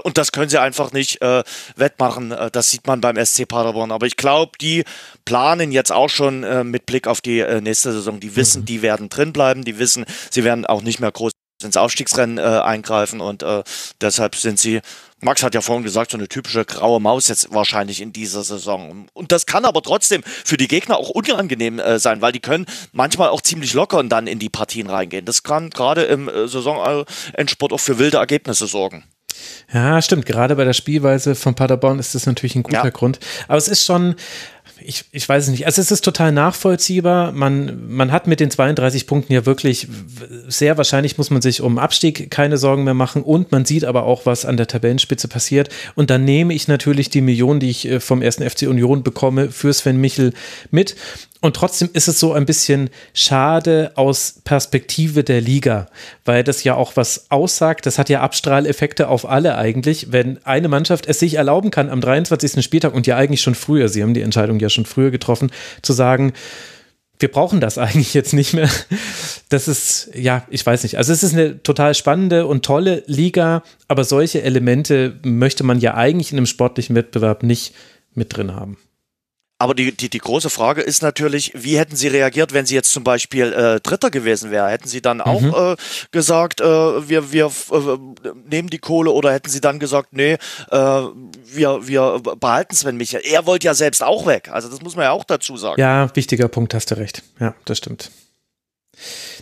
Und 0.00 0.18
das 0.18 0.32
können 0.32 0.48
sie 0.48 0.60
einfach 0.60 0.92
nicht 0.92 1.20
äh, 1.22 1.42
wettmachen. 1.76 2.32
Äh, 2.32 2.50
das 2.50 2.70
sieht 2.70 2.86
man 2.86 3.00
beim 3.00 3.22
SC 3.22 3.46
Paderborn. 3.46 3.92
Aber 3.92 4.06
ich 4.06 4.16
glaube, 4.16 4.52
die 4.60 4.84
planen 5.24 5.72
jetzt 5.72 5.92
auch 5.92 6.08
schon 6.08 6.44
äh, 6.44 6.64
mit 6.64 6.86
Blick 6.86 7.06
auf 7.06 7.20
die 7.20 7.40
äh, 7.40 7.60
nächste 7.60 7.92
Saison. 7.92 8.20
Die 8.20 8.36
wissen, 8.36 8.62
mhm. 8.62 8.66
die 8.66 8.82
werden 8.82 9.08
drin 9.08 9.32
bleiben. 9.32 9.64
Die 9.64 9.78
wissen, 9.78 10.04
sie 10.30 10.44
werden 10.44 10.66
auch 10.66 10.82
nicht 10.82 11.00
mehr 11.00 11.12
groß 11.12 11.32
ins 11.64 11.76
Aufstiegsrennen 11.76 12.38
äh, 12.38 12.42
eingreifen. 12.42 13.20
Und 13.20 13.42
äh, 13.42 13.62
deshalb 14.00 14.36
sind 14.36 14.58
sie, 14.58 14.80
Max 15.20 15.42
hat 15.42 15.54
ja 15.54 15.60
vorhin 15.60 15.84
gesagt, 15.84 16.10
so 16.10 16.16
eine 16.16 16.28
typische 16.28 16.64
graue 16.64 17.00
Maus 17.00 17.28
jetzt 17.28 17.52
wahrscheinlich 17.52 18.00
in 18.00 18.12
dieser 18.12 18.42
Saison. 18.42 19.06
Und 19.12 19.32
das 19.32 19.46
kann 19.46 19.64
aber 19.64 19.82
trotzdem 19.82 20.22
für 20.24 20.56
die 20.56 20.68
Gegner 20.68 20.96
auch 20.96 21.10
unangenehm 21.10 21.78
äh, 21.78 21.98
sein, 21.98 22.20
weil 22.20 22.32
die 22.32 22.40
können 22.40 22.66
manchmal 22.92 23.28
auch 23.28 23.40
ziemlich 23.40 23.72
locker 23.74 23.98
und 23.98 24.08
dann 24.08 24.26
in 24.26 24.38
die 24.38 24.48
Partien 24.50 24.90
reingehen. 24.90 25.24
Das 25.24 25.42
kann 25.42 25.70
gerade 25.70 26.02
im 26.02 26.28
äh, 26.28 26.48
Saisonendsport 26.48 27.72
auch 27.72 27.80
für 27.80 27.98
wilde 27.98 28.18
Ergebnisse 28.18 28.66
sorgen. 28.66 29.04
Ja, 29.72 30.00
stimmt. 30.02 30.26
Gerade 30.26 30.56
bei 30.56 30.64
der 30.64 30.72
Spielweise 30.72 31.34
von 31.34 31.54
Paderborn 31.54 31.98
ist 31.98 32.14
das 32.14 32.26
natürlich 32.26 32.56
ein 32.56 32.62
guter 32.62 32.84
ja. 32.84 32.90
Grund. 32.90 33.18
Aber 33.48 33.58
es 33.58 33.68
ist 33.68 33.84
schon, 33.84 34.16
ich, 34.80 35.04
ich 35.12 35.28
weiß 35.28 35.44
es 35.44 35.50
nicht. 35.50 35.66
Also 35.66 35.80
es 35.80 35.90
ist 35.90 36.04
total 36.04 36.32
nachvollziehbar. 36.32 37.32
Man, 37.32 37.88
man 37.88 38.12
hat 38.12 38.26
mit 38.26 38.40
den 38.40 38.50
32 38.50 39.06
Punkten 39.06 39.32
ja 39.32 39.46
wirklich 39.46 39.88
sehr 40.46 40.76
wahrscheinlich 40.76 41.18
muss 41.18 41.30
man 41.30 41.42
sich 41.42 41.60
um 41.60 41.78
Abstieg 41.78 42.30
keine 42.30 42.58
Sorgen 42.58 42.84
mehr 42.84 42.94
machen 42.94 43.22
und 43.22 43.52
man 43.52 43.64
sieht 43.64 43.84
aber 43.84 44.04
auch, 44.04 44.26
was 44.26 44.44
an 44.44 44.56
der 44.56 44.66
Tabellenspitze 44.66 45.28
passiert. 45.28 45.68
Und 45.94 46.10
dann 46.10 46.24
nehme 46.24 46.54
ich 46.54 46.68
natürlich 46.68 47.10
die 47.10 47.20
Millionen, 47.20 47.60
die 47.60 47.70
ich 47.70 47.88
äh, 47.88 48.00
vom 48.00 48.22
ersten 48.22 48.48
FC 48.48 48.62
Union 48.62 49.02
bekomme, 49.02 49.50
für 49.50 49.72
Sven 49.72 49.96
Michel 49.96 50.32
mit. 50.70 50.96
Und 51.42 51.56
trotzdem 51.56 51.90
ist 51.92 52.06
es 52.06 52.20
so 52.20 52.32
ein 52.32 52.46
bisschen 52.46 52.88
schade 53.14 53.90
aus 53.96 54.40
Perspektive 54.44 55.24
der 55.24 55.40
Liga, 55.40 55.88
weil 56.24 56.44
das 56.44 56.62
ja 56.62 56.76
auch 56.76 56.92
was 56.94 57.32
aussagt. 57.32 57.84
Das 57.84 57.98
hat 57.98 58.08
ja 58.08 58.20
Abstrahleffekte 58.20 59.08
auf 59.08 59.28
alle 59.28 59.56
eigentlich, 59.56 60.12
wenn 60.12 60.38
eine 60.44 60.68
Mannschaft 60.68 61.06
es 61.06 61.18
sich 61.18 61.34
erlauben 61.34 61.72
kann 61.72 61.90
am 61.90 62.00
23. 62.00 62.62
Spieltag 62.64 62.94
und 62.94 63.08
ja 63.08 63.16
eigentlich 63.16 63.40
schon 63.40 63.56
früher, 63.56 63.88
sie 63.88 64.04
haben 64.04 64.14
die 64.14 64.22
Entscheidung 64.22 64.60
ja 64.60 64.68
schon 64.68 64.86
früher 64.86 65.10
getroffen, 65.10 65.50
zu 65.82 65.92
sagen, 65.92 66.32
wir 67.18 67.28
brauchen 67.28 67.60
das 67.60 67.76
eigentlich 67.78 68.14
jetzt 68.14 68.34
nicht 68.34 68.54
mehr. 68.54 68.70
Das 69.48 69.66
ist, 69.66 70.10
ja, 70.14 70.46
ich 70.48 70.64
weiß 70.64 70.84
nicht. 70.84 70.96
Also 70.96 71.12
es 71.12 71.24
ist 71.24 71.32
eine 71.32 71.60
total 71.64 71.96
spannende 71.96 72.46
und 72.46 72.64
tolle 72.64 73.02
Liga, 73.06 73.64
aber 73.88 74.04
solche 74.04 74.42
Elemente 74.42 75.18
möchte 75.24 75.64
man 75.64 75.80
ja 75.80 75.94
eigentlich 75.94 76.30
in 76.30 76.38
einem 76.38 76.46
sportlichen 76.46 76.94
Wettbewerb 76.94 77.42
nicht 77.42 77.74
mit 78.14 78.36
drin 78.36 78.54
haben. 78.54 78.76
Aber 79.62 79.76
die, 79.76 79.92
die, 79.92 80.08
die 80.10 80.18
große 80.18 80.50
Frage 80.50 80.80
ist 80.80 81.02
natürlich, 81.02 81.52
wie 81.54 81.78
hätten 81.78 81.94
Sie 81.94 82.08
reagiert, 82.08 82.52
wenn 82.52 82.66
Sie 82.66 82.74
jetzt 82.74 82.90
zum 82.90 83.04
Beispiel 83.04 83.52
äh, 83.52 83.78
Dritter 83.78 84.10
gewesen 84.10 84.50
wären? 84.50 84.68
Hätten 84.68 84.88
Sie 84.88 85.00
dann 85.00 85.20
auch 85.20 85.40
mhm. 85.40 85.54
äh, 85.54 85.76
gesagt, 86.10 86.60
äh, 86.60 86.64
wir, 86.64 87.30
wir 87.30 87.46
äh, 87.46 87.78
nehmen 88.50 88.70
die 88.70 88.80
Kohle 88.80 89.12
oder 89.12 89.32
hätten 89.32 89.48
Sie 89.48 89.60
dann 89.60 89.78
gesagt, 89.78 90.14
nee, 90.14 90.32
äh, 90.32 90.38
wir, 90.72 91.86
wir 91.86 92.20
behalten 92.40 92.74
Sven 92.74 92.96
Michael? 92.96 93.22
Er 93.24 93.46
wollte 93.46 93.66
ja 93.66 93.74
selbst 93.74 94.02
auch 94.02 94.26
weg. 94.26 94.48
Also 94.50 94.68
das 94.68 94.82
muss 94.82 94.96
man 94.96 95.04
ja 95.04 95.12
auch 95.12 95.22
dazu 95.22 95.56
sagen. 95.56 95.80
Ja, 95.80 96.10
wichtiger 96.16 96.48
Punkt, 96.48 96.74
hast 96.74 96.90
du 96.90 96.96
recht. 96.96 97.22
Ja, 97.38 97.54
das 97.64 97.78
stimmt. 97.78 98.10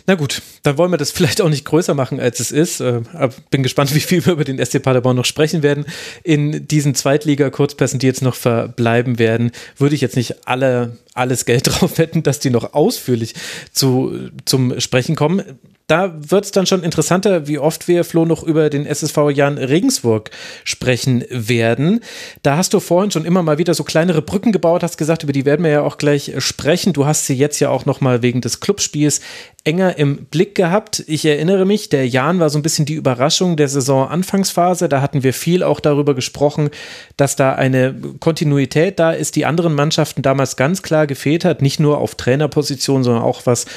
Na 0.07 0.15
gut, 0.15 0.41
dann 0.63 0.77
wollen 0.77 0.91
wir 0.91 0.97
das 0.97 1.11
vielleicht 1.11 1.41
auch 1.41 1.49
nicht 1.49 1.65
größer 1.65 1.93
machen, 1.93 2.19
als 2.19 2.39
es 2.39 2.51
ist. 2.51 2.79
Äh, 2.79 3.01
bin 3.49 3.63
gespannt, 3.63 3.93
wie 3.95 3.99
viel 3.99 4.25
wir 4.25 4.33
über 4.33 4.43
den 4.43 4.63
SC 4.63 4.81
Paderborn 4.81 5.15
noch 5.15 5.25
sprechen 5.25 5.63
werden. 5.63 5.85
In 6.23 6.67
diesen 6.67 6.95
Zweitliga-Kurzpässen, 6.95 7.99
die 7.99 8.07
jetzt 8.07 8.21
noch 8.21 8.35
verbleiben 8.35 9.19
werden, 9.19 9.51
würde 9.77 9.95
ich 9.95 10.01
jetzt 10.01 10.15
nicht 10.15 10.47
alle, 10.47 10.97
alles 11.13 11.45
Geld 11.45 11.67
drauf 11.67 11.97
wetten, 11.97 12.23
dass 12.23 12.39
die 12.39 12.49
noch 12.49 12.73
ausführlich 12.73 13.35
zu, 13.71 14.29
zum 14.45 14.79
Sprechen 14.79 15.15
kommen 15.15 15.43
da 15.91 16.13
wird 16.17 16.45
es 16.45 16.51
dann 16.51 16.65
schon 16.65 16.83
interessanter, 16.83 17.49
wie 17.49 17.59
oft 17.59 17.89
wir, 17.89 18.05
Flo, 18.05 18.23
noch 18.23 18.43
über 18.43 18.69
den 18.69 18.85
SSV 18.85 19.29
Jan 19.33 19.57
Regensburg 19.57 20.31
sprechen 20.63 21.25
werden. 21.29 21.99
Da 22.43 22.55
hast 22.55 22.73
du 22.73 22.79
vorhin 22.79 23.11
schon 23.11 23.25
immer 23.25 23.43
mal 23.43 23.57
wieder 23.57 23.73
so 23.73 23.83
kleinere 23.83 24.21
Brücken 24.21 24.53
gebaut, 24.53 24.83
hast 24.83 24.97
gesagt, 24.97 25.23
über 25.23 25.33
die 25.33 25.43
werden 25.43 25.65
wir 25.65 25.71
ja 25.71 25.81
auch 25.81 25.97
gleich 25.97 26.31
sprechen. 26.37 26.93
Du 26.93 27.05
hast 27.05 27.25
sie 27.25 27.35
jetzt 27.35 27.59
ja 27.59 27.67
auch 27.67 27.85
noch 27.85 27.99
mal 27.99 28.21
wegen 28.21 28.39
des 28.39 28.61
Clubspiels 28.61 29.19
enger 29.63 29.97
im 29.97 30.25
Blick 30.25 30.55
gehabt. 30.55 31.03
Ich 31.05 31.23
erinnere 31.23 31.65
mich, 31.65 31.89
der 31.89 32.07
Jan 32.07 32.39
war 32.39 32.49
so 32.49 32.57
ein 32.57 32.63
bisschen 32.63 32.87
die 32.87 32.95
Überraschung 32.95 33.57
der 33.57 33.67
Saison-Anfangsphase. 33.67 34.89
Da 34.89 35.01
hatten 35.01 35.21
wir 35.21 35.33
viel 35.33 35.61
auch 35.61 35.79
darüber 35.79 36.15
gesprochen, 36.15 36.71
dass 37.15 37.35
da 37.35 37.53
eine 37.53 37.93
Kontinuität 38.19 38.97
da 38.97 39.11
ist, 39.11 39.35
die 39.35 39.45
anderen 39.45 39.75
Mannschaften 39.75 40.23
damals 40.23 40.55
ganz 40.55 40.81
klar 40.81 41.05
gefehlt 41.05 41.45
hat. 41.45 41.61
Nicht 41.61 41.79
nur 41.79 41.99
auf 41.99 42.15
Trainerposition, 42.15 43.03
sondern 43.03 43.21
auch 43.21 43.45
was 43.45 43.67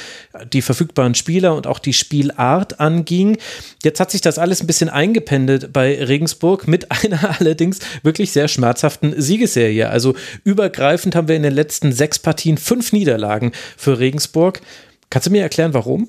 die 0.51 0.63
verfügbaren 0.63 1.13
Spieler 1.13 1.55
und 1.55 1.67
auch 1.67 1.77
die 1.77 1.93
Spielart 1.93 2.79
anging. 2.79 3.37
Jetzt 3.83 3.99
hat 3.99 4.09
sich 4.09 4.21
das 4.21 4.39
alles 4.39 4.61
ein 4.61 4.67
bisschen 4.67 4.89
eingependelt 4.89 5.71
bei 5.71 6.03
Regensburg 6.03 6.67
mit 6.67 6.91
einer 7.03 7.39
allerdings 7.39 7.77
wirklich 8.01 8.31
sehr 8.31 8.47
schmerzhaften 8.47 9.13
Siegesserie. 9.21 9.87
Also 9.87 10.15
übergreifend 10.43 11.15
haben 11.15 11.27
wir 11.27 11.35
in 11.35 11.43
den 11.43 11.53
letzten 11.53 11.93
sechs 11.93 12.17
Partien 12.17 12.57
fünf 12.57 12.91
Niederlagen 12.91 13.51
für 13.77 13.99
Regensburg. 13.99 14.61
Kannst 15.09 15.27
du 15.27 15.31
mir 15.31 15.41
erklären, 15.41 15.73
warum? 15.73 16.07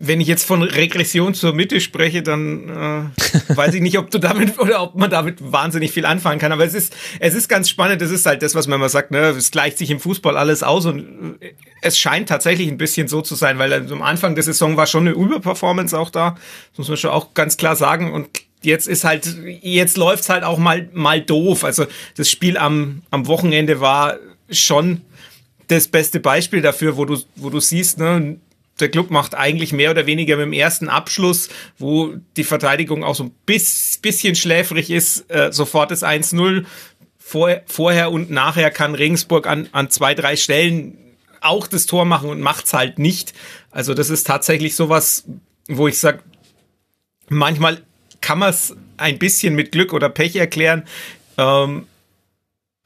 Wenn 0.00 0.20
ich 0.20 0.28
jetzt 0.28 0.44
von 0.44 0.62
Regression 0.62 1.34
zur 1.34 1.52
Mitte 1.52 1.80
spreche, 1.80 2.22
dann 2.22 2.68
äh, 2.68 3.56
weiß 3.56 3.74
ich 3.74 3.82
nicht, 3.82 3.98
ob 3.98 4.12
du 4.12 4.18
damit 4.18 4.56
oder 4.60 4.80
ob 4.80 4.94
man 4.94 5.10
damit 5.10 5.52
wahnsinnig 5.52 5.90
viel 5.90 6.06
anfangen 6.06 6.38
kann. 6.38 6.52
Aber 6.52 6.64
es 6.64 6.72
ist, 6.72 6.94
es 7.18 7.34
ist 7.34 7.48
ganz 7.48 7.68
spannend. 7.68 8.00
Das 8.00 8.12
ist 8.12 8.24
halt 8.24 8.42
das, 8.42 8.54
was 8.54 8.68
man 8.68 8.78
immer 8.78 8.88
sagt. 8.88 9.10
Ne, 9.10 9.18
es 9.18 9.50
gleicht 9.50 9.76
sich 9.76 9.90
im 9.90 9.98
Fußball 9.98 10.36
alles 10.36 10.62
aus 10.62 10.86
und 10.86 11.38
äh, 11.40 11.52
es 11.82 11.98
scheint 11.98 12.28
tatsächlich 12.28 12.68
ein 12.68 12.78
bisschen 12.78 13.08
so 13.08 13.22
zu 13.22 13.34
sein, 13.34 13.58
weil 13.58 13.72
am 13.72 14.02
Anfang 14.02 14.36
der 14.36 14.44
Saison 14.44 14.76
war 14.76 14.86
schon 14.86 15.08
eine 15.08 15.16
Überperformance 15.16 15.98
auch 15.98 16.10
da. 16.10 16.36
Das 16.70 16.78
muss 16.78 16.88
man 16.88 16.96
schon 16.96 17.10
auch 17.10 17.34
ganz 17.34 17.56
klar 17.56 17.74
sagen. 17.74 18.12
Und 18.12 18.28
jetzt 18.62 18.86
ist 18.86 19.02
halt, 19.02 19.36
jetzt 19.62 19.96
läuft's 19.96 20.28
halt 20.28 20.44
auch 20.44 20.58
mal 20.58 20.88
mal 20.92 21.20
doof. 21.20 21.64
Also 21.64 21.86
das 22.16 22.30
Spiel 22.30 22.56
am 22.56 23.02
am 23.10 23.26
Wochenende 23.26 23.80
war 23.80 24.16
schon 24.50 25.02
das 25.68 25.88
beste 25.88 26.20
Beispiel 26.20 26.62
dafür, 26.62 26.96
wo 26.96 27.04
du, 27.04 27.18
wo 27.36 27.50
du 27.50 27.60
siehst, 27.60 27.98
ne, 27.98 28.38
der 28.80 28.90
Club 28.90 29.10
macht 29.10 29.34
eigentlich 29.34 29.72
mehr 29.72 29.90
oder 29.90 30.06
weniger 30.06 30.36
mit 30.36 30.46
dem 30.46 30.52
ersten 30.52 30.88
Abschluss, 30.88 31.48
wo 31.78 32.14
die 32.36 32.44
Verteidigung 32.44 33.04
auch 33.04 33.14
so 33.14 33.24
ein 33.24 33.34
bisschen 33.44 34.34
schläfrig 34.34 34.90
ist, 34.90 35.30
äh, 35.30 35.52
sofort 35.52 35.90
das 35.90 36.02
1-0. 36.02 36.64
Vor, 37.18 37.60
vorher 37.66 38.10
und 38.10 38.30
nachher 38.30 38.70
kann 38.70 38.94
Regensburg 38.94 39.46
an, 39.46 39.68
an 39.72 39.90
zwei, 39.90 40.14
drei 40.14 40.36
Stellen 40.36 40.96
auch 41.40 41.66
das 41.66 41.86
Tor 41.86 42.04
machen 42.04 42.30
und 42.30 42.40
macht's 42.40 42.72
halt 42.72 42.98
nicht. 42.98 43.34
Also 43.70 43.94
das 43.94 44.10
ist 44.10 44.26
tatsächlich 44.26 44.74
sowas, 44.74 45.24
wo 45.68 45.88
ich 45.88 45.98
sag, 45.98 46.22
manchmal 47.28 47.82
kann 48.20 48.38
man 48.38 48.50
es 48.50 48.74
ein 48.96 49.18
bisschen 49.18 49.54
mit 49.54 49.72
Glück 49.72 49.92
oder 49.92 50.08
Pech 50.08 50.36
erklären 50.36 50.84
Ähm, 51.36 51.86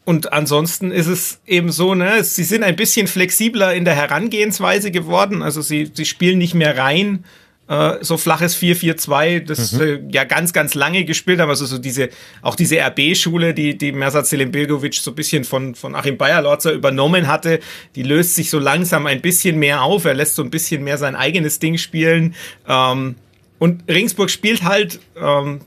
und 0.05 0.33
ansonsten 0.33 0.91
ist 0.91 1.07
es 1.07 1.41
eben 1.47 1.71
so, 1.71 1.95
ne, 1.95 2.25
sie 2.25 2.45
sind 2.45 2.65
ein 2.65 2.75
bisschen 2.75 3.07
flexibler 3.07 3.73
in 3.75 3.85
der 3.85 3.95
Herangehensweise 3.95 4.91
geworden. 4.91 5.43
Also 5.43 5.63
sie, 5.63 5.91
sie 5.93 6.05
spielen 6.05 6.39
nicht 6.39 6.55
mehr 6.55 6.77
rein, 6.77 7.25
äh, 7.69 7.99
so 8.01 8.17
flaches 8.17 8.61
4-4-2, 8.61 9.41
das 9.41 9.73
mhm. 9.73 9.81
äh, 9.81 10.01
ja 10.11 10.25
ganz, 10.25 10.53
ganz 10.53 10.75
lange 10.75 11.05
gespielt 11.05 11.39
haben. 11.39 11.51
Also 11.51 11.67
so 11.67 11.79
diese, 11.79 12.09
auch 12.43 12.57
diese 12.57 12.79
RB-Schule, 12.81 13.55
die, 13.55 13.79
die 13.79 13.93
Mersat 13.93 14.27
Selimbilgovic 14.27 14.95
so 14.95 15.13
ein 15.13 15.15
bisschen 15.15 15.45
von, 15.45 15.77
von 15.77 15.95
Achim 15.95 16.17
Bayerlotzer 16.17 16.73
übernommen 16.73 17.29
hatte, 17.29 17.61
die 17.95 18.03
löst 18.03 18.35
sich 18.35 18.51
so 18.51 18.59
langsam 18.59 19.07
ein 19.07 19.21
bisschen 19.21 19.59
mehr 19.61 19.83
auf. 19.83 20.05
Er 20.05 20.15
lässt 20.15 20.35
so 20.35 20.43
ein 20.43 20.51
bisschen 20.51 20.83
mehr 20.83 20.99
sein 20.99 21.15
eigenes 21.15 21.61
Ding 21.61 21.79
spielen. 21.79 22.35
Ähm, 22.69 23.15
und 23.61 23.89
Ringsburg 23.89 24.31
spielt 24.31 24.65
halt 24.65 24.99
ähm, 25.17 25.61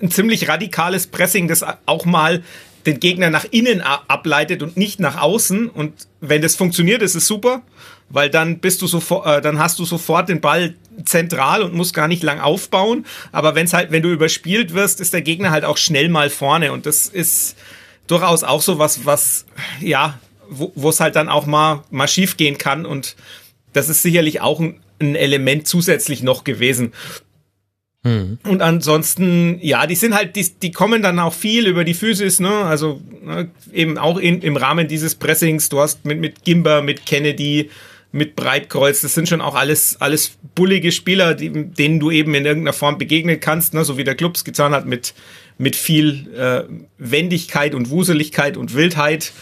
ein 0.00 0.10
ziemlich 0.10 0.48
radikales 0.48 1.06
Pressing, 1.06 1.48
das 1.48 1.64
auch 1.84 2.06
mal 2.06 2.42
den 2.86 3.00
Gegner 3.00 3.30
nach 3.30 3.44
innen 3.50 3.82
ableitet 3.82 4.62
und 4.62 4.76
nicht 4.76 5.00
nach 5.00 5.20
außen. 5.20 5.68
Und 5.68 6.06
wenn 6.20 6.40
das 6.40 6.54
funktioniert, 6.54 7.02
ist 7.02 7.16
es 7.16 7.26
super, 7.26 7.62
weil 8.08 8.30
dann 8.30 8.60
bist 8.60 8.80
du 8.80 8.86
sofort, 8.86 9.26
äh, 9.26 9.40
dann 9.40 9.58
hast 9.58 9.78
du 9.78 9.84
sofort 9.84 10.28
den 10.28 10.40
Ball 10.40 10.74
zentral 11.04 11.62
und 11.62 11.74
musst 11.74 11.94
gar 11.94 12.08
nicht 12.08 12.22
lang 12.22 12.40
aufbauen. 12.40 13.04
Aber 13.32 13.54
wenn 13.54 13.66
es 13.66 13.72
halt, 13.72 13.90
wenn 13.90 14.02
du 14.02 14.10
überspielt 14.10 14.72
wirst, 14.72 15.00
ist 15.00 15.12
der 15.12 15.22
Gegner 15.22 15.50
halt 15.50 15.64
auch 15.64 15.76
schnell 15.76 16.08
mal 16.08 16.30
vorne. 16.30 16.72
Und 16.72 16.86
das 16.86 17.08
ist 17.08 17.56
durchaus 18.06 18.44
auch 18.44 18.62
so 18.62 18.78
was, 18.78 19.04
was, 19.04 19.46
ja, 19.80 20.18
wo 20.48 20.88
es 20.88 21.00
halt 21.00 21.16
dann 21.16 21.28
auch 21.28 21.46
mal, 21.46 21.82
mal 21.90 22.06
schief 22.06 22.36
gehen 22.36 22.56
kann. 22.56 22.86
Und 22.86 23.16
das 23.72 23.88
ist 23.88 24.02
sicherlich 24.02 24.40
auch 24.40 24.60
ein, 24.60 24.80
ein 25.00 25.16
Element 25.16 25.66
zusätzlich 25.66 26.22
noch 26.22 26.44
gewesen. 26.44 26.92
Mhm. 28.06 28.38
Und 28.44 28.62
ansonsten, 28.62 29.58
ja, 29.60 29.86
die 29.86 29.96
sind 29.96 30.14
halt, 30.14 30.36
die, 30.36 30.48
die 30.62 30.70
kommen 30.70 31.02
dann 31.02 31.18
auch 31.18 31.32
viel 31.32 31.66
über 31.66 31.82
die 31.82 31.94
Physis, 31.94 32.38
ne? 32.38 32.50
Also 32.50 33.00
ne, 33.24 33.50
eben 33.72 33.98
auch 33.98 34.18
in, 34.18 34.42
im 34.42 34.56
Rahmen 34.56 34.86
dieses 34.86 35.16
Pressings. 35.16 35.68
Du 35.68 35.80
hast 35.80 36.04
mit, 36.04 36.20
mit 36.20 36.44
Gimber, 36.44 36.82
mit 36.82 37.04
Kennedy, 37.04 37.68
mit 38.12 38.36
Breitkreuz, 38.36 39.00
das 39.00 39.14
sind 39.14 39.28
schon 39.28 39.40
auch 39.40 39.56
alles, 39.56 40.00
alles 40.00 40.38
bullige 40.54 40.92
Spieler, 40.92 41.34
die, 41.34 41.50
denen 41.50 41.98
du 41.98 42.12
eben 42.12 42.32
in 42.34 42.46
irgendeiner 42.46 42.72
Form 42.72 42.96
begegnen 42.96 43.40
kannst, 43.40 43.74
ne? 43.74 43.84
so 43.84 43.98
wie 43.98 44.04
der 44.04 44.14
Club 44.14 44.36
es 44.36 44.44
getan 44.44 44.72
hat, 44.72 44.86
mit, 44.86 45.12
mit 45.58 45.74
viel 45.74 46.28
äh, 46.34 46.62
Wendigkeit 46.98 47.74
und 47.74 47.90
Wuseligkeit 47.90 48.56
und 48.56 48.74
Wildheit. 48.74 49.32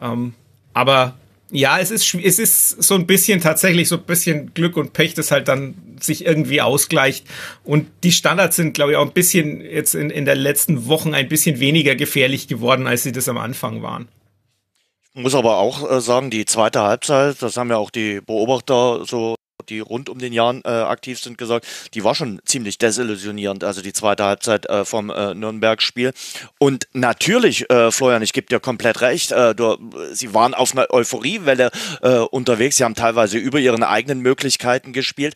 Ähm, 0.00 0.34
aber 0.72 1.14
ja, 1.52 1.78
es 1.78 1.90
ist, 1.90 2.14
es 2.14 2.38
ist 2.38 2.82
so 2.82 2.94
ein 2.94 3.06
bisschen 3.06 3.40
tatsächlich 3.40 3.88
so 3.88 3.96
ein 3.96 4.02
bisschen 4.02 4.54
Glück 4.54 4.76
und 4.78 4.94
Pech, 4.94 5.12
das 5.12 5.30
halt 5.30 5.48
dann 5.48 5.74
sich 6.00 6.24
irgendwie 6.24 6.62
ausgleicht. 6.62 7.26
Und 7.62 7.88
die 8.02 8.10
Standards 8.10 8.56
sind, 8.56 8.72
glaube 8.72 8.92
ich, 8.92 8.96
auch 8.96 9.06
ein 9.06 9.12
bisschen 9.12 9.60
jetzt 9.60 9.94
in, 9.94 10.08
in 10.08 10.24
den 10.24 10.38
letzten 10.38 10.86
Wochen 10.86 11.14
ein 11.14 11.28
bisschen 11.28 11.60
weniger 11.60 11.94
gefährlich 11.94 12.48
geworden, 12.48 12.86
als 12.86 13.02
sie 13.02 13.12
das 13.12 13.28
am 13.28 13.36
Anfang 13.36 13.82
waren. 13.82 14.08
Ich 15.14 15.22
muss 15.22 15.34
aber 15.34 15.58
auch 15.58 15.90
äh, 15.90 16.00
sagen, 16.00 16.30
die 16.30 16.46
zweite 16.46 16.80
Halbzeit, 16.80 17.42
das 17.42 17.58
haben 17.58 17.68
ja 17.68 17.76
auch 17.76 17.90
die 17.90 18.22
Beobachter 18.22 19.04
so 19.04 19.34
die 19.68 19.80
rund 19.80 20.08
um 20.08 20.18
den 20.18 20.32
Jahren 20.32 20.62
äh, 20.64 20.68
aktiv 20.68 21.20
sind, 21.20 21.38
gesagt, 21.38 21.66
die 21.94 22.04
war 22.04 22.14
schon 22.14 22.40
ziemlich 22.44 22.78
desillusionierend, 22.78 23.64
also 23.64 23.82
die 23.82 23.92
zweite 23.92 24.24
Halbzeit 24.24 24.66
äh, 24.66 24.84
vom 24.84 25.10
äh, 25.10 25.34
Nürnberg-Spiel. 25.34 26.12
Und 26.58 26.88
natürlich, 26.92 27.68
äh, 27.70 27.90
Florian, 27.90 28.22
ich 28.22 28.32
gebe 28.32 28.46
dir 28.46 28.60
komplett 28.60 29.00
recht, 29.00 29.32
äh, 29.32 29.54
du, 29.54 29.76
sie 30.12 30.34
waren 30.34 30.54
auf 30.54 30.72
einer 30.72 30.90
Euphoriewelle 30.90 31.70
äh, 32.02 32.18
unterwegs, 32.18 32.76
sie 32.76 32.84
haben 32.84 32.94
teilweise 32.94 33.38
über 33.38 33.58
ihren 33.58 33.82
eigenen 33.82 34.20
Möglichkeiten 34.20 34.92
gespielt. 34.92 35.34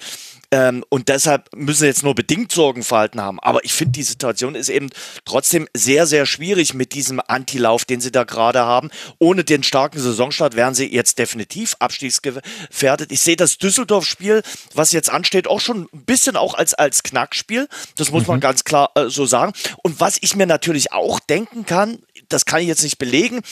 Ähm, 0.50 0.84
und 0.88 1.08
deshalb 1.08 1.48
müssen 1.54 1.80
sie 1.80 1.86
jetzt 1.86 2.02
nur 2.02 2.14
bedingt 2.14 2.52
Sorgenverhalten 2.52 3.20
haben. 3.20 3.40
Aber 3.40 3.64
ich 3.64 3.72
finde, 3.72 3.92
die 3.92 4.02
Situation 4.02 4.54
ist 4.54 4.68
eben 4.68 4.90
trotzdem 5.24 5.68
sehr, 5.74 6.06
sehr 6.06 6.26
schwierig 6.26 6.74
mit 6.74 6.94
diesem 6.94 7.20
Antilauf, 7.26 7.84
den 7.84 8.00
sie 8.00 8.12
da 8.12 8.24
gerade 8.24 8.60
haben. 8.60 8.90
Ohne 9.18 9.44
den 9.44 9.62
starken 9.62 9.98
Saisonstart 9.98 10.56
wären 10.56 10.74
sie 10.74 10.92
jetzt 10.92 11.18
definitiv 11.18 11.76
abstiegsgefährdet. 11.78 13.12
Ich 13.12 13.20
sehe 13.20 13.36
das 13.36 13.58
Düsseldorf-Spiel, 13.58 14.42
was 14.74 14.92
jetzt 14.92 15.10
ansteht, 15.10 15.48
auch 15.48 15.60
schon 15.60 15.88
ein 15.92 16.04
bisschen 16.04 16.36
auch 16.36 16.54
als, 16.54 16.74
als 16.74 17.02
Knackspiel. 17.02 17.68
Das 17.96 18.10
muss 18.10 18.22
mhm. 18.22 18.28
man 18.28 18.40
ganz 18.40 18.64
klar 18.64 18.90
äh, 18.94 19.08
so 19.08 19.26
sagen. 19.26 19.52
Und 19.82 20.00
was 20.00 20.18
ich 20.20 20.36
mir 20.36 20.46
natürlich 20.46 20.92
auch 20.92 21.20
denken 21.20 21.66
kann, 21.66 21.98
das 22.28 22.44
kann 22.44 22.60
ich 22.60 22.68
jetzt 22.68 22.82
nicht 22.82 22.98
belegen, 22.98 23.42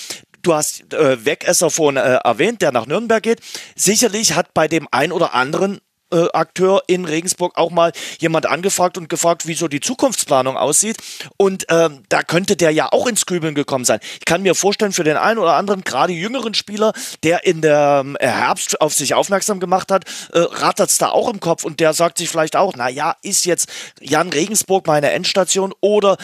du 0.42 0.55
hast 0.55 0.92
äh, 0.92 1.24
Wegesser 1.24 1.70
vorhin 1.70 1.97
äh, 1.97 2.16
erwähnt, 2.24 2.62
der 2.62 2.72
nach 2.72 2.86
Nürnberg 2.86 3.22
geht. 3.22 3.40
Sicherlich 3.74 4.34
hat 4.34 4.55
bei 4.55 4.68
dem 4.68 4.86
ein 4.90 5.12
oder 5.12 5.34
anderen 5.34 5.80
äh, 6.12 6.28
Akteur 6.32 6.82
in 6.86 7.05
Regensburg 7.05 7.57
auch 7.57 7.70
mal 7.70 7.92
jemand 8.18 8.46
angefragt 8.46 8.98
und 8.98 9.09
gefragt, 9.09 9.46
wie 9.46 9.55
so 9.55 9.68
die 9.68 9.80
Zukunftsplanung 9.80 10.57
aussieht. 10.57 10.96
Und 11.36 11.66
ähm, 11.70 12.02
da 12.09 12.22
könnte 12.22 12.57
der 12.57 12.70
ja 12.70 12.88
auch 12.92 13.07
ins 13.07 13.26
Grübeln 13.26 13.55
gekommen 13.55 13.84
sein. 13.84 14.00
Ich 14.18 14.24
kann 14.24 14.42
mir 14.42 14.55
vorstellen, 14.55 14.92
für 14.92 15.05
den 15.05 15.16
einen 15.16 15.38
oder 15.38 15.55
anderen, 15.55 15.82
gerade 15.82 16.12
jüngeren 16.12 16.55
Spieler, 16.55 16.92
der 17.22 17.44
in 17.44 17.61
der 17.61 18.02
ähm, 18.05 18.16
Herbst 18.20 18.80
auf 18.80 18.94
sich 18.94 19.14
aufmerksam 19.14 19.61
gemacht 19.61 19.90
hat, 19.90 20.05
äh, 20.32 20.38
rattert 20.38 20.90
es 20.90 20.98
da 20.98 21.09
auch 21.09 21.28
im 21.28 21.40
Kopf 21.40 21.64
und 21.64 21.80
der 21.80 21.92
sagt 21.94 22.18
sich 22.18 22.28
vielleicht 22.28 22.57
auch, 22.57 22.74
na 22.76 22.88
ja, 22.88 23.16
ist 23.22 23.46
jetzt 23.46 23.68
Jan 24.00 24.30
Regensburg 24.30 24.86
meine 24.86 25.11
Endstation 25.11 25.74
oder 25.80 26.16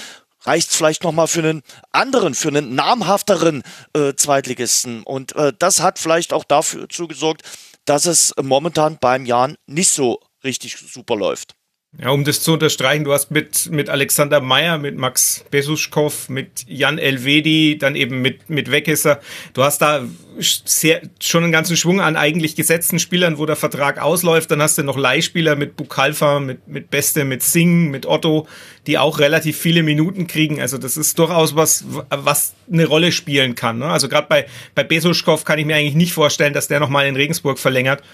reicht 0.43 0.71
es 0.71 0.77
vielleicht 0.77 1.05
nochmal 1.05 1.29
für 1.29 1.41
einen 1.41 1.63
anderen, 1.93 2.35
für 2.35 2.49
einen 2.49 2.75
namhafteren 2.75 3.63
äh, 3.95 4.15
Zweitligisten. 4.15 5.03
Und 5.03 5.35
äh, 5.37 5.53
das 5.59 5.81
hat 5.81 5.99
vielleicht 5.99 6.33
auch 6.33 6.45
dafür 6.45 6.89
zugesorgt, 6.89 7.43
dass 7.85 8.07
es 8.07 8.33
momentan 8.41 8.99
beim 9.01 9.27
Jan 9.27 9.57
nicht 9.67 9.91
so 9.91 10.21
richtig 10.45 10.77
super 10.77 11.17
läuft. 11.17 11.55
Ja, 11.99 12.11
um 12.11 12.23
das 12.23 12.41
zu 12.41 12.53
unterstreichen, 12.53 13.03
du 13.03 13.13
hast 13.13 13.33
mit, 13.33 13.69
mit 13.73 13.91
Alexander 13.91 14.41
Meyer, 14.41 14.79
mit 14.79 14.97
Max 14.97 15.45
Besuschkow, 15.51 16.29
mit 16.29 16.65
Jan 16.69 16.99
Elvedi, 16.99 17.79
dann 17.79 17.97
eben 17.97 18.23
mit, 18.23 18.49
mit 18.49 18.71
Weckesser. 18.71 19.21
Du 19.55 19.65
hast 19.65 19.83
da 19.83 20.05
sehr, 20.39 21.03
schon 21.21 21.43
einen 21.43 21.53
ganzen 21.53 21.77
Schwung 21.77 22.01
an 22.01 22.15
eigentlich 22.15 22.55
gesetzten 22.55 23.01
Spielern, 23.01 23.39
wo 23.39 23.45
der 23.45 23.57
Vertrag 23.57 24.01
ausläuft. 24.01 24.53
Dann 24.53 24.63
hast 24.63 24.79
du 24.79 24.85
noch 24.85 24.97
Leihspieler 24.97 25.57
mit 25.57 25.77
Bukalfa, 25.77 26.39
mit, 26.39 26.69
mit 26.69 26.91
Beste, 26.91 27.25
mit 27.25 27.43
Singh, 27.43 27.91
mit 27.91 28.07
Otto, 28.07 28.47
die 28.87 28.97
auch 28.97 29.19
relativ 29.19 29.59
viele 29.59 29.83
Minuten 29.83 30.29
kriegen. 30.29 30.61
Also 30.61 30.79
das 30.79 30.97
ist 30.97 31.19
durchaus 31.19 31.57
was, 31.57 31.85
was 32.09 32.55
eine 32.73 32.87
Rolle 32.87 33.11
spielen 33.11 33.57
kann. 33.57 33.79
Ne? 33.79 33.87
Also 33.87 34.09
gerade 34.09 34.29
bei, 34.29 34.47
bei 34.77 34.85
Besuschkow 34.85 35.45
kann 35.45 35.59
ich 35.59 35.67
mir 35.67 35.75
eigentlich 35.75 35.97
nicht 35.97 36.13
vorstellen, 36.13 36.55
dass 36.55 36.69
der 36.69 36.79
nochmal 36.79 37.09
in 37.09 37.17
Regensburg 37.17 37.59
verlängert. 37.59 38.05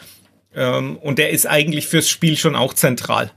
Ähm, 0.54 0.96
und 0.96 1.18
der 1.18 1.28
ist 1.28 1.46
eigentlich 1.46 1.86
fürs 1.86 2.08
Spiel 2.08 2.38
schon 2.38 2.56
auch 2.56 2.72
zentral. 2.72 3.32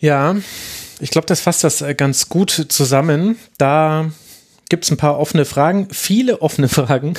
Ja, 0.00 0.34
ich 0.98 1.10
glaube, 1.10 1.26
das 1.26 1.40
fasst 1.40 1.62
das 1.64 1.82
äh, 1.82 1.94
ganz 1.94 2.28
gut 2.28 2.50
zusammen. 2.68 3.38
Da 3.58 4.10
gibt 4.70 4.84
es 4.84 4.90
ein 4.90 4.96
paar 4.96 5.18
offene 5.18 5.44
Fragen, 5.44 5.88
viele 5.90 6.40
offene 6.40 6.68
Fragen, 6.70 7.14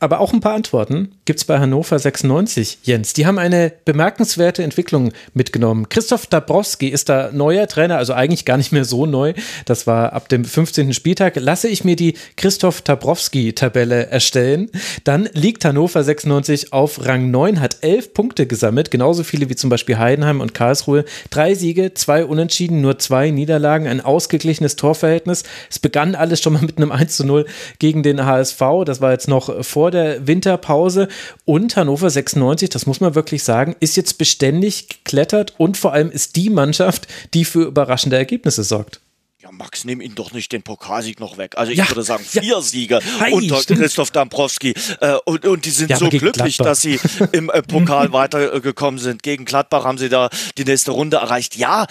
aber 0.00 0.20
auch 0.20 0.34
ein 0.34 0.40
paar 0.40 0.54
Antworten 0.54 1.12
gibt 1.24 1.38
es 1.38 1.44
bei 1.44 1.58
Hannover 1.58 1.98
96, 1.98 2.78
Jens. 2.82 3.14
Die 3.14 3.24
haben 3.24 3.38
eine 3.38 3.72
bemerkenswerte 3.84 4.62
Entwicklung 4.62 5.12
mitgenommen. 5.32 5.88
Christoph 5.88 6.26
Dabrowski 6.26 6.88
ist 6.88 7.08
da 7.08 7.30
neuer 7.32 7.68
Trainer, 7.68 7.96
also 7.96 8.12
eigentlich 8.12 8.44
gar 8.44 8.56
nicht 8.56 8.72
mehr 8.72 8.84
so 8.84 9.06
neu. 9.06 9.32
Das 9.64 9.86
war 9.86 10.12
ab 10.12 10.28
dem 10.28 10.44
15. 10.44 10.92
Spieltag. 10.92 11.36
Lasse 11.36 11.68
ich 11.68 11.84
mir 11.84 11.96
die 11.96 12.14
Christoph 12.36 12.82
Dabrowski-Tabelle 12.82 14.08
erstellen, 14.08 14.68
dann 15.04 15.28
liegt 15.32 15.64
Hannover 15.64 16.02
96 16.02 16.72
auf 16.72 17.06
Rang 17.06 17.30
9, 17.30 17.60
hat 17.60 17.78
elf 17.82 18.12
Punkte 18.12 18.46
gesammelt, 18.46 18.90
genauso 18.90 19.22
viele 19.22 19.48
wie 19.48 19.56
zum 19.56 19.70
Beispiel 19.70 19.98
Heidenheim 19.98 20.40
und 20.40 20.52
Karlsruhe. 20.52 21.04
Drei 21.30 21.54
Siege, 21.54 21.94
zwei 21.94 22.24
Unentschieden, 22.24 22.80
nur 22.80 22.98
zwei 22.98 23.30
Niederlagen, 23.30 23.86
ein 23.86 24.00
ausgeglichenes 24.00 24.74
Torverhältnis. 24.74 25.44
Es 25.70 25.78
begann 25.78 26.16
alles 26.16 26.42
schon 26.42 26.54
mal 26.54 26.62
mit 26.62 26.71
mit 26.78 26.90
einem 26.90 26.92
1 26.92 27.16
zu 27.16 27.24
0 27.24 27.46
gegen 27.78 28.02
den 28.02 28.24
HSV. 28.24 28.60
Das 28.84 29.00
war 29.00 29.12
jetzt 29.12 29.28
noch 29.28 29.64
vor 29.64 29.90
der 29.90 30.26
Winterpause. 30.26 31.08
Und 31.44 31.76
Hannover 31.76 32.10
96, 32.10 32.68
das 32.70 32.86
muss 32.86 33.00
man 33.00 33.14
wirklich 33.14 33.42
sagen, 33.42 33.76
ist 33.80 33.96
jetzt 33.96 34.18
beständig 34.18 34.88
geklettert 34.88 35.54
und 35.58 35.76
vor 35.76 35.92
allem 35.92 36.10
ist 36.10 36.36
die 36.36 36.50
Mannschaft, 36.50 37.06
die 37.34 37.44
für 37.44 37.62
überraschende 37.62 38.16
Ergebnisse 38.16 38.64
sorgt. 38.64 39.00
Ja, 39.42 39.50
Max, 39.50 39.84
nimm 39.84 40.00
ihn 40.00 40.14
doch 40.14 40.30
nicht 40.32 40.52
den 40.52 40.62
Pokalsieg 40.62 41.18
noch 41.18 41.36
weg. 41.36 41.58
Also 41.58 41.72
ich 41.72 41.78
ja, 41.78 41.88
würde 41.88 42.04
sagen, 42.04 42.24
vier 42.24 42.42
ja. 42.44 42.60
Sieger 42.60 43.00
Hi, 43.18 43.32
unter 43.32 43.56
stimmt. 43.56 43.80
Christoph 43.80 44.12
Dambrowski. 44.12 44.72
Äh, 45.00 45.16
und, 45.24 45.44
und 45.44 45.64
die 45.64 45.70
sind 45.70 45.90
ja, 45.90 45.96
so 45.96 46.08
glücklich, 46.08 46.58
Gladbach. 46.58 46.64
dass 46.64 46.80
sie 46.80 47.00
im 47.32 47.50
äh, 47.50 47.60
Pokal 47.60 48.12
weitergekommen 48.12 49.00
sind. 49.00 49.24
Gegen 49.24 49.44
Gladbach 49.44 49.84
haben 49.84 49.98
sie 49.98 50.08
da 50.08 50.30
die 50.58 50.64
nächste 50.64 50.92
Runde 50.92 51.16
erreicht. 51.16 51.56
Ja, 51.56 51.88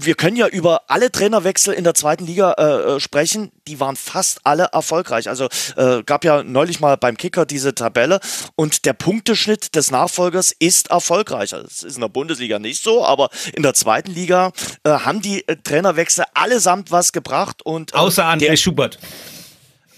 wir 0.00 0.14
können 0.14 0.36
ja 0.36 0.46
über 0.46 0.82
alle 0.88 1.10
Trainerwechsel 1.10 1.74
in 1.74 1.84
der 1.84 1.94
zweiten 1.94 2.26
Liga 2.26 2.52
äh, 2.52 2.96
äh, 2.96 3.00
sprechen. 3.00 3.50
Die 3.66 3.80
waren 3.80 3.96
fast 3.96 4.40
alle 4.44 4.70
erfolgreich. 4.72 5.28
Also 5.28 5.48
äh, 5.76 6.02
gab 6.04 6.24
ja 6.24 6.42
neulich 6.42 6.80
mal 6.80 6.96
beim 6.96 7.16
Kicker 7.16 7.46
diese 7.46 7.74
Tabelle 7.74 8.20
und 8.54 8.84
der 8.84 8.92
Punkteschnitt 8.92 9.74
des 9.74 9.90
Nachfolgers 9.90 10.52
ist 10.58 10.90
erfolgreich. 10.90 11.54
Also, 11.54 11.66
das 11.66 11.82
ist 11.82 11.96
in 11.96 12.00
der 12.00 12.08
Bundesliga 12.08 12.58
nicht 12.58 12.82
so, 12.82 13.04
aber 13.04 13.30
in 13.54 13.62
der 13.62 13.74
zweiten 13.74 14.12
Liga 14.12 14.52
äh, 14.84 14.90
haben 14.90 15.20
die 15.20 15.46
äh, 15.48 15.56
Trainerwechsel 15.56 16.24
allesamt 16.34 16.90
was 16.90 17.12
gebracht 17.12 17.62
und 17.62 17.94
äh, 17.94 17.96
außer 17.96 18.24
André 18.24 18.56
Schubert. 18.56 18.98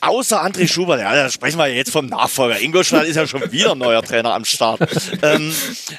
Außer 0.00 0.44
André 0.44 0.68
Schubert, 0.68 1.00
ja, 1.00 1.14
da 1.14 1.30
sprechen 1.30 1.58
wir 1.58 1.66
jetzt 1.68 1.90
vom 1.90 2.06
Nachfolger. 2.06 2.60
Ingolstadt 2.60 3.06
ist 3.06 3.16
ja 3.16 3.26
schon 3.26 3.50
wieder 3.52 3.74
neuer 3.74 4.02
Trainer 4.02 4.34
am 4.34 4.44
Start. 4.44 4.80
Ähm, 5.22 5.54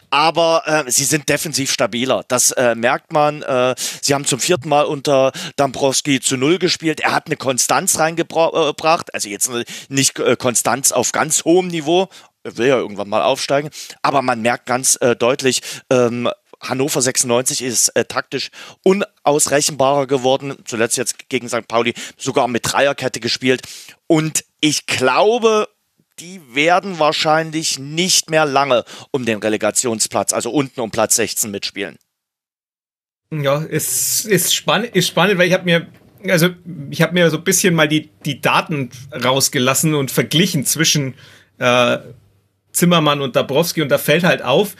aber 0.10 0.64
äh, 0.66 0.92
sie 0.92 1.04
sind 1.04 1.30
defensiv 1.30 1.72
stabiler. 1.72 2.24
Das 2.28 2.52
äh, 2.52 2.76
merkt 2.76 3.14
man. 3.14 3.42
Äh, 3.42 3.76
sie 4.02 4.14
haben 4.14 4.26
zum 4.26 4.40
vierten 4.40 4.70
Mal 4.70 4.84
unter 4.84 5.32
Dambrowski 5.56 6.20
zu 6.20 6.38
Null 6.38 6.58
gespielt. 6.58 7.00
Er 7.02 7.14
hat 7.14 7.28
eine 7.28 7.38
Konstanz 7.38 8.00
reingebracht. 8.00 9.14
Also 9.14 9.30
jetzt 9.30 9.52
nicht 9.90 10.20
äh, 10.20 10.36
Konstanz 10.36 10.92
auf 10.92 11.12
ganz 11.12 11.46
hohem 11.46 11.68
Niveau, 11.68 12.10
er 12.44 12.58
will 12.58 12.68
ja 12.68 12.78
irgendwann 12.78 13.10
mal 13.10 13.22
aufsteigen. 13.22 13.70
Aber 14.02 14.22
man 14.22 14.42
merkt 14.42 14.66
ganz 14.66 14.98
äh, 15.02 15.16
deutlich, 15.16 15.62
ähm, 15.90 16.30
Hannover 16.62 17.02
96 17.02 17.62
ist 17.64 17.90
äh, 17.90 18.06
taktisch 18.06 18.52
unausrechenbarer 18.84 20.08
geworden. 20.08 20.56
Zuletzt 20.66 20.98
jetzt 20.98 21.30
gegen 21.30 21.50
St. 21.50 21.68
Pauli 21.68 21.94
sogar 22.18 22.48
mit 22.48 22.72
Dreierkette 22.72 23.20
gespielt. 23.20 23.62
Und 24.08 24.46
ich 24.60 24.86
glaube, 24.86 25.68
die 26.20 26.40
werden 26.54 27.00
wahrscheinlich 27.00 27.80
nicht 27.80 28.30
mehr 28.30 28.46
lange 28.46 28.86
um 29.12 29.26
den 29.26 29.40
Relegationsplatz, 29.40 30.34
also 30.34 30.52
unten 30.52 30.82
um 30.82 30.92
Platz 30.92 31.16
16 31.16 31.50
mitspielen. 31.50 31.98
Ja, 33.34 33.64
es 33.64 34.26
ist 34.26 34.54
spannend, 34.54 34.96
ist 34.96 35.08
spannend, 35.08 35.38
weil 35.40 35.48
ich 35.48 35.54
habe 35.54 35.64
mir 35.64 35.88
also 36.30 36.50
ich 36.92 37.02
habe 37.02 37.14
mir 37.14 37.32
so 37.32 37.38
ein 37.38 37.44
bisschen 37.44 37.74
mal 37.74 37.88
die 37.88 38.10
die 38.26 38.42
Daten 38.42 38.92
rausgelassen 39.12 39.96
und 39.96 40.12
verglichen 40.12 40.66
zwischen 40.66 41.16
äh, 41.58 41.98
Zimmermann 42.74 43.22
und 43.22 43.36
Dabrowski 43.36 43.82
und 43.82 43.90
da 43.90 43.98
fällt 43.98 44.24
halt 44.24 44.42
auf, 44.44 44.76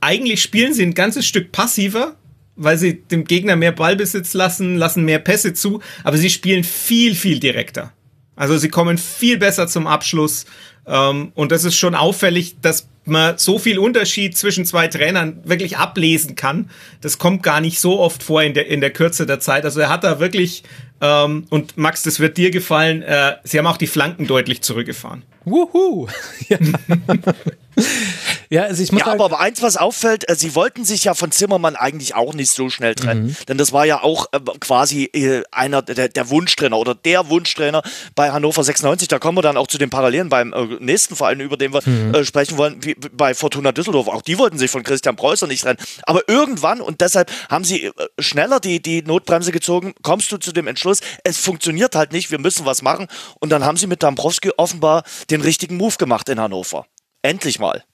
eigentlich 0.00 0.42
spielen 0.42 0.74
sie 0.74 0.82
ein 0.82 0.94
ganzes 0.94 1.26
Stück 1.26 1.52
passiver, 1.52 2.16
weil 2.56 2.78
sie 2.78 3.02
dem 3.02 3.24
Gegner 3.24 3.56
mehr 3.56 3.72
Ballbesitz 3.72 4.34
lassen, 4.34 4.76
lassen 4.76 5.04
mehr 5.04 5.18
Pässe 5.18 5.54
zu, 5.54 5.80
aber 6.04 6.16
sie 6.16 6.30
spielen 6.30 6.64
viel, 6.64 7.14
viel 7.14 7.40
direkter. 7.40 7.92
Also 8.36 8.56
sie 8.56 8.68
kommen 8.68 8.98
viel 8.98 9.38
besser 9.38 9.66
zum 9.66 9.86
Abschluss. 9.86 10.46
Ähm, 10.86 11.32
und 11.34 11.52
das 11.52 11.64
ist 11.64 11.76
schon 11.76 11.94
auffällig, 11.94 12.56
dass 12.60 12.88
man 13.04 13.38
so 13.38 13.58
viel 13.58 13.78
Unterschied 13.78 14.36
zwischen 14.36 14.64
zwei 14.64 14.88
Trainern 14.88 15.40
wirklich 15.44 15.78
ablesen 15.78 16.36
kann. 16.36 16.70
Das 17.00 17.18
kommt 17.18 17.42
gar 17.42 17.60
nicht 17.60 17.80
so 17.80 17.98
oft 17.98 18.22
vor 18.22 18.42
in 18.42 18.54
der, 18.54 18.66
in 18.66 18.80
der 18.80 18.90
Kürze 18.90 19.26
der 19.26 19.40
Zeit. 19.40 19.64
Also 19.64 19.80
er 19.80 19.88
hat 19.88 20.04
da 20.04 20.20
wirklich, 20.20 20.62
ähm, 21.00 21.44
und 21.50 21.76
Max, 21.76 22.02
das 22.02 22.20
wird 22.20 22.36
dir 22.36 22.50
gefallen, 22.50 23.02
äh, 23.02 23.36
sie 23.44 23.58
haben 23.58 23.66
auch 23.66 23.76
die 23.76 23.86
Flanken 23.86 24.26
deutlich 24.26 24.62
zurückgefahren. 24.62 25.22
Wuhu! 25.44 26.08
Ja. 26.48 26.58
ja, 28.52 28.64
also 28.64 28.82
ich 28.82 28.90
muss 28.90 29.02
ja, 29.02 29.06
aber, 29.06 29.26
aber 29.26 29.38
eins, 29.38 29.62
was 29.62 29.76
auffällt, 29.76 30.28
äh, 30.28 30.34
sie 30.34 30.56
wollten 30.56 30.84
sich 30.84 31.04
ja 31.04 31.14
von 31.14 31.30
Zimmermann 31.30 31.76
eigentlich 31.76 32.16
auch 32.16 32.34
nicht 32.34 32.50
so 32.50 32.68
schnell 32.68 32.96
trennen. 32.96 33.26
Mhm. 33.26 33.36
Denn 33.48 33.58
das 33.58 33.72
war 33.72 33.86
ja 33.86 34.02
auch 34.02 34.26
äh, 34.32 34.40
quasi 34.58 35.04
äh, 35.04 35.44
einer 35.52 35.82
der, 35.82 36.08
der, 36.08 36.30
Wunschtrainer 36.30 36.76
oder 36.76 36.96
der 36.96 37.28
Wunschtrainer 37.30 37.84
bei 38.16 38.32
Hannover 38.32 38.64
96. 38.64 39.06
Da 39.06 39.20
kommen 39.20 39.38
wir 39.38 39.42
dann 39.42 39.56
auch 39.56 39.68
zu 39.68 39.78
den 39.78 39.88
Parallelen 39.88 40.30
beim 40.30 40.52
äh, 40.52 40.64
nächsten 40.80 41.14
Verein, 41.14 41.38
über 41.38 41.56
den 41.56 41.72
wir 41.72 41.80
mhm. 41.86 42.12
Äh, 42.12 42.24
sprechen 42.24 42.58
wollen, 42.58 42.82
wie 42.84 42.94
bei 42.94 43.34
Fortuna 43.34 43.70
Düsseldorf. 43.70 44.08
Auch 44.08 44.22
die 44.22 44.36
wollten 44.36 44.58
sich 44.58 44.70
von 44.72 44.82
Christian 44.82 45.14
Preußer 45.14 45.46
nicht 45.46 45.62
trennen. 45.62 45.78
Aber 46.02 46.28
irgendwann, 46.28 46.80
und 46.80 47.00
deshalb 47.02 47.30
haben 47.48 47.62
sie 47.62 47.84
äh, 47.84 47.92
schneller 48.18 48.58
die, 48.58 48.82
die 48.82 49.02
Notbremse 49.02 49.52
gezogen, 49.52 49.94
kommst 50.02 50.32
du 50.32 50.38
zu 50.38 50.50
dem 50.50 50.66
Entschluss, 50.66 50.98
es 51.22 51.38
funktioniert 51.38 51.94
halt 51.94 52.10
nicht, 52.10 52.32
wir 52.32 52.40
müssen 52.40 52.66
was 52.66 52.82
machen. 52.82 53.06
Und 53.38 53.50
dann 53.50 53.64
haben 53.64 53.76
sie 53.76 53.86
mit 53.86 54.02
Dambrowski 54.02 54.50
offenbar 54.56 55.04
den 55.30 55.40
richtigen 55.40 55.76
Move 55.76 55.94
gemacht 55.98 56.28
in 56.28 56.40
Hannover. 56.40 56.86
Endlich 57.22 57.60
mal. 57.60 57.84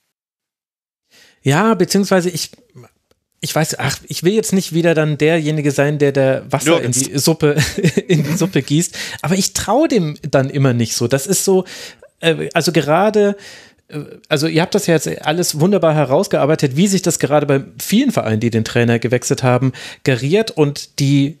Ja, 1.43 1.73
beziehungsweise 1.73 2.29
ich, 2.29 2.51
ich 3.39 3.53
weiß, 3.53 3.79
ach, 3.79 3.99
ich 4.07 4.23
will 4.23 4.33
jetzt 4.33 4.53
nicht 4.53 4.73
wieder 4.73 4.93
dann 4.93 5.17
derjenige 5.17 5.71
sein, 5.71 5.99
der 5.99 6.11
der 6.11 6.51
Wasser 6.51 6.81
in 6.81 6.91
die 6.91 7.17
Suppe, 7.17 7.55
in 8.07 8.23
die 8.23 8.33
Suppe 8.33 8.61
gießt, 8.61 8.97
aber 9.21 9.35
ich 9.35 9.53
traue 9.53 9.87
dem 9.87 10.17
dann 10.29 10.49
immer 10.49 10.73
nicht 10.73 10.95
so. 10.95 11.07
Das 11.07 11.27
ist 11.27 11.45
so, 11.45 11.65
äh, 12.19 12.49
also 12.53 12.71
gerade, 12.71 13.37
äh, 13.87 13.99
also 14.27 14.47
ihr 14.47 14.61
habt 14.61 14.75
das 14.75 14.87
ja 14.87 14.95
jetzt 14.95 15.07
alles 15.21 15.59
wunderbar 15.59 15.93
herausgearbeitet, 15.93 16.75
wie 16.75 16.87
sich 16.87 17.01
das 17.01 17.19
gerade 17.19 17.45
bei 17.45 17.63
vielen 17.79 18.11
Vereinen, 18.11 18.39
die 18.39 18.49
den 18.49 18.65
Trainer 18.65 18.99
gewechselt 18.99 19.43
haben, 19.43 19.73
geriert 20.03 20.51
und 20.51 20.99
die 20.99 21.37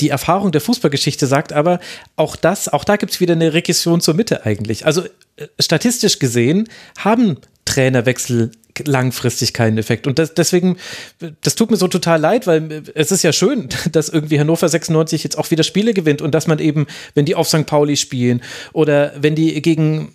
die 0.00 0.10
Erfahrung 0.10 0.52
der 0.52 0.60
Fußballgeschichte 0.60 1.26
sagt 1.26 1.52
aber, 1.52 1.80
auch 2.16 2.36
das, 2.36 2.68
auch 2.68 2.84
da 2.84 2.96
gibt 2.96 3.12
es 3.12 3.20
wieder 3.20 3.32
eine 3.32 3.52
Regression 3.52 4.00
zur 4.00 4.14
Mitte 4.14 4.44
eigentlich. 4.46 4.86
Also 4.86 5.04
äh, 5.36 5.46
statistisch 5.58 6.18
gesehen 6.18 6.68
haben 6.96 7.38
Trainerwechsel 7.64 8.52
langfristig 8.86 9.52
keinen 9.52 9.78
Effekt. 9.78 10.06
Und 10.06 10.18
das, 10.18 10.34
deswegen, 10.34 10.76
das 11.40 11.54
tut 11.54 11.70
mir 11.70 11.76
so 11.76 11.88
total 11.88 12.20
leid, 12.20 12.46
weil 12.46 12.82
es 12.94 13.12
ist 13.12 13.22
ja 13.22 13.32
schön, 13.32 13.68
dass 13.92 14.08
irgendwie 14.08 14.38
Hannover 14.38 14.68
96 14.68 15.24
jetzt 15.24 15.38
auch 15.38 15.50
wieder 15.50 15.64
Spiele 15.64 15.94
gewinnt 15.94 16.22
und 16.22 16.34
dass 16.34 16.46
man 16.46 16.58
eben, 16.58 16.86
wenn 17.14 17.24
die 17.24 17.34
auf 17.34 17.48
St. 17.48 17.66
Pauli 17.66 17.96
spielen 17.96 18.42
oder 18.72 19.12
wenn 19.20 19.34
die 19.34 19.60
gegen 19.62 20.12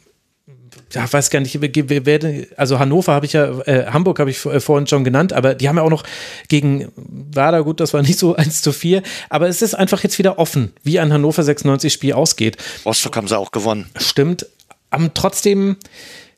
ja, 0.94 1.12
weiß 1.12 1.30
gar 1.30 1.40
nicht, 1.40 1.58
wer, 1.60 2.46
also 2.56 2.80
Hannover 2.80 3.14
habe 3.14 3.26
ich 3.26 3.34
ja, 3.34 3.60
äh, 3.62 3.88
Hamburg 3.88 4.20
habe 4.20 4.30
ich 4.30 4.46
äh, 4.46 4.60
vorhin 4.60 4.88
schon 4.88 5.04
genannt, 5.04 5.34
aber 5.34 5.56
die 5.56 5.68
haben 5.68 5.78
ja 5.78 5.84
auch 5.84 5.90
noch 5.90 6.04
gegen 6.50 6.92
Werder, 6.96 7.64
gut, 7.64 7.80
das 7.80 7.94
war 7.94 8.02
nicht 8.02 8.20
so 8.20 8.36
1 8.36 8.62
zu 8.62 8.72
4, 8.72 9.02
aber 9.30 9.48
es 9.48 9.62
ist 9.62 9.74
einfach 9.74 10.04
jetzt 10.04 10.20
wieder 10.20 10.38
offen, 10.38 10.74
wie 10.84 11.00
ein 11.00 11.12
Hannover 11.12 11.44
96 11.44 11.92
Spiel 11.92 12.14
ausgeht. 12.14 12.58
Rostock 12.86 13.16
haben 13.18 13.28
sie 13.28 13.38
auch 13.38 13.52
gewonnen. 13.52 13.90
Stimmt, 13.98 14.46
aber 14.92 15.12
trotzdem 15.14 15.78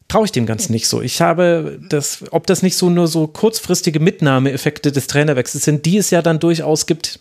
traue 0.08 0.26
ich 0.26 0.32
dem 0.32 0.46
Ganzen 0.46 0.72
nicht 0.72 0.88
so. 0.88 1.02
Ich 1.02 1.22
habe 1.22 1.80
das, 1.90 2.24
ob 2.32 2.48
das 2.48 2.62
nicht 2.64 2.78
so 2.78 2.90
nur 2.90 3.08
so 3.08 3.28
kurzfristige 3.28 4.00
Mitnahmeeffekte 4.00 4.92
des 4.92 5.08
Trainerwechsels 5.08 5.66
sind, 5.66 5.86
die 5.86 5.98
es 5.98 6.10
ja 6.10 6.22
dann 6.22 6.40
durchaus 6.40 6.86
gibt, 6.86 7.20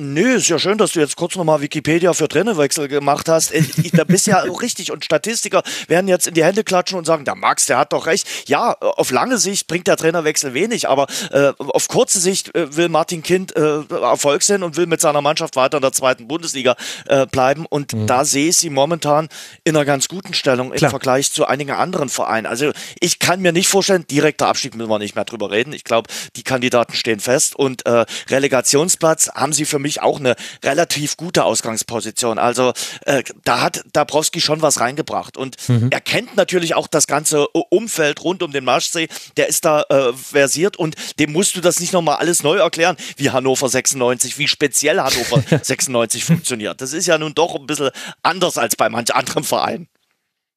Nö, 0.00 0.36
ist 0.36 0.48
ja 0.48 0.58
schön, 0.58 0.78
dass 0.78 0.92
du 0.92 1.00
jetzt 1.00 1.16
kurz 1.16 1.36
nochmal 1.36 1.60
Wikipedia 1.60 2.14
für 2.14 2.26
Trainerwechsel 2.26 2.88
gemacht 2.88 3.28
hast. 3.28 3.52
Äh, 3.52 3.62
da 3.92 4.04
bist 4.04 4.26
ja 4.26 4.38
richtig 4.38 4.90
und 4.90 5.04
Statistiker 5.04 5.62
werden 5.86 6.08
jetzt 6.08 6.26
in 6.26 6.32
die 6.32 6.42
Hände 6.42 6.64
klatschen 6.64 6.96
und 6.96 7.04
sagen, 7.04 7.26
der 7.26 7.34
Max, 7.34 7.66
der 7.66 7.76
hat 7.76 7.92
doch 7.92 8.06
recht. 8.06 8.26
Ja, 8.48 8.72
auf 8.72 9.10
lange 9.10 9.36
Sicht 9.36 9.66
bringt 9.66 9.86
der 9.86 9.98
Trainerwechsel 9.98 10.54
wenig, 10.54 10.88
aber 10.88 11.08
äh, 11.30 11.52
auf 11.58 11.88
kurze 11.88 12.20
Sicht 12.20 12.54
äh, 12.54 12.74
will 12.74 12.88
Martin 12.88 13.22
Kind 13.22 13.54
äh, 13.54 13.82
Erfolg 13.90 14.42
sehen 14.42 14.62
und 14.62 14.78
will 14.78 14.86
mit 14.86 15.02
seiner 15.02 15.20
Mannschaft 15.20 15.56
weiter 15.56 15.76
in 15.76 15.82
der 15.82 15.92
zweiten 15.92 16.26
Bundesliga 16.26 16.74
äh, 17.06 17.26
bleiben. 17.26 17.66
Und 17.66 17.92
mhm. 17.92 18.06
da 18.06 18.24
sehe 18.24 18.48
ich 18.48 18.56
sie 18.56 18.70
momentan 18.70 19.28
in 19.64 19.76
einer 19.76 19.84
ganz 19.84 20.08
guten 20.08 20.32
Stellung 20.32 20.70
Klar. 20.70 20.88
im 20.88 20.90
Vergleich 20.90 21.32
zu 21.32 21.46
einigen 21.46 21.72
anderen 21.72 22.08
Vereinen. 22.08 22.46
Also 22.46 22.72
ich 22.98 23.18
kann 23.18 23.40
mir 23.40 23.52
nicht 23.52 23.68
vorstellen, 23.68 24.06
direkter 24.06 24.48
Abstieg 24.48 24.74
müssen 24.74 24.88
wir 24.88 24.98
nicht 24.98 25.16
mehr 25.16 25.26
drüber 25.26 25.50
reden. 25.50 25.74
Ich 25.74 25.84
glaube, 25.84 26.08
die 26.34 26.44
Kandidaten 26.44 26.94
stehen 26.94 27.20
fest 27.20 27.54
und 27.54 27.84
äh, 27.84 28.06
Relegationsplatz 28.30 29.28
haben 29.34 29.52
sie 29.52 29.66
für 29.66 29.81
mich 29.82 30.00
auch 30.00 30.18
eine 30.18 30.34
relativ 30.64 31.16
gute 31.16 31.44
Ausgangsposition. 31.44 32.38
Also 32.38 32.72
äh, 33.04 33.22
da 33.44 33.60
hat 33.60 33.84
Dabrowski 33.92 34.40
schon 34.40 34.62
was 34.62 34.80
reingebracht 34.80 35.36
und 35.36 35.56
mhm. 35.68 35.88
er 35.90 36.00
kennt 36.00 36.36
natürlich 36.36 36.74
auch 36.74 36.86
das 36.86 37.06
ganze 37.06 37.48
Umfeld 37.48 38.22
rund 38.24 38.42
um 38.42 38.52
den 38.52 38.64
Marschsee. 38.64 39.08
Der 39.36 39.48
ist 39.48 39.64
da 39.64 39.82
äh, 39.88 40.12
versiert 40.12 40.76
und 40.76 40.96
dem 41.18 41.32
musst 41.32 41.56
du 41.56 41.60
das 41.60 41.80
nicht 41.80 41.92
nochmal 41.92 42.16
alles 42.16 42.42
neu 42.42 42.56
erklären, 42.56 42.96
wie 43.16 43.30
Hannover 43.30 43.68
96, 43.68 44.38
wie 44.38 44.48
speziell 44.48 45.00
Hannover 45.00 45.42
96 45.62 46.24
funktioniert. 46.24 46.80
Das 46.80 46.92
ist 46.92 47.06
ja 47.06 47.18
nun 47.18 47.34
doch 47.34 47.54
ein 47.56 47.66
bisschen 47.66 47.90
anders 48.22 48.58
als 48.58 48.76
bei 48.76 48.88
manch 48.88 49.14
anderem 49.14 49.44
Verein. 49.44 49.88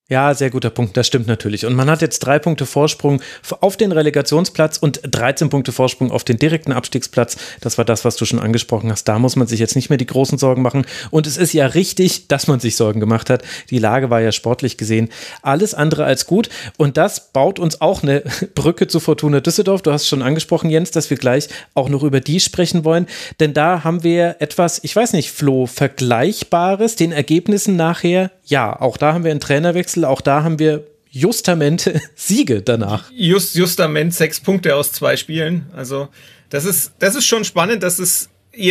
Ja, 0.08 0.36
sehr 0.36 0.51
guter 0.51 0.70
Punkt, 0.70 0.95
das 0.97 1.08
stimmt 1.08 1.26
natürlich. 1.26 1.66
Und 1.66 1.74
man 1.74 1.89
hat 1.89 2.03
jetzt 2.03 2.20
drei 2.20 2.38
Punkte 2.38 2.68
Vorsprung 2.68 3.24
auf 3.60 3.76
den 3.76 3.91
Relegationsplatz 3.91 4.78
und 4.78 4.99
13 5.03 5.49
Punkte 5.49 5.72
Vorsprung 5.72 6.12
auf 6.12 6.24
den 6.24 6.38
direkten 6.38 6.74
Abstiegsplatz. 6.74 7.38
Das 7.62 7.80
war 7.80 7.86
das, 7.86 8.06
was 8.06 8.16
du 8.16 8.24
schon 8.26 8.38
angesprochen 8.38 8.91
hast. 8.91 9.06
Da 9.06 9.18
muss 9.18 9.36
man 9.36 9.47
sich 9.47 9.60
jetzt 9.60 9.76
nicht 9.76 9.89
mehr 9.89 9.97
die 9.97 10.06
großen 10.06 10.38
Sorgen 10.38 10.62
machen. 10.62 10.86
Und 11.10 11.26
es 11.26 11.38
ist 11.38 11.53
ja 11.53 11.66
richtig, 11.66 12.28
dass 12.28 12.45
man 12.45 12.60
sich 12.60 12.76
Sorgen 12.76 12.99
gemacht 12.99 13.32
hat. 13.32 13.41
Die 13.72 13.80
Lage 13.80 14.12
war 14.12 14.22
ja 14.22 14.32
sportlich 14.32 14.78
gesehen 14.78 15.10
alles 15.41 15.74
andere 15.74 16.06
als 16.06 16.28
gut. 16.28 16.49
Und 16.78 16.97
das 16.97 17.32
baut 17.32 17.58
uns 17.58 17.82
auch 17.82 18.03
eine 18.03 18.22
Brücke 18.53 18.88
zu 18.88 18.99
Fortuna 18.99 19.39
Düsseldorf. 19.39 19.82
Du 19.82 19.91
hast 19.91 20.08
schon 20.08 20.22
angesprochen, 20.22 20.70
Jens, 20.70 20.91
dass 20.91 21.10
wir 21.10 21.18
gleich 21.18 21.47
auch 21.74 21.89
noch 21.89 22.03
über 22.03 22.20
die 22.20 22.39
sprechen 22.39 22.86
wollen. 22.86 23.08
Denn 23.39 23.56
da 23.56 23.84
haben 23.84 24.03
wir 24.03 24.36
etwas, 24.38 24.84
ich 24.84 24.95
weiß 24.95 25.14
nicht, 25.14 25.32
Flo, 25.32 25.66
Vergleichbares 25.66 26.95
den 26.95 27.12
Ergebnissen 27.12 27.76
nachher. 27.76 28.30
Ja, 28.43 28.80
auch 28.80 28.97
da 28.97 29.12
haben 29.12 29.24
wir 29.24 29.32
einen 29.32 29.39
Trainerwechsel 29.39 29.95
Wechsel, 29.96 30.06
auch 30.06 30.22
da 30.22 30.43
haben 30.43 30.60
wir 30.60 30.86
justamente 31.10 32.02
Siege 32.16 32.62
danach. 32.62 33.10
Just, 33.12 33.56
justament 33.56 34.14
sechs 34.14 34.39
Punkte 34.39 34.76
aus 34.76 34.91
zwei 34.91 35.18
Spielen. 35.18 35.68
Also 35.74 36.10
das 36.50 36.66
ist, 36.66 36.93
das 37.00 37.16
ist 37.16 37.26
schon 37.26 37.46
spannend, 37.46 37.84
dass 37.84 38.00
es 38.00 38.30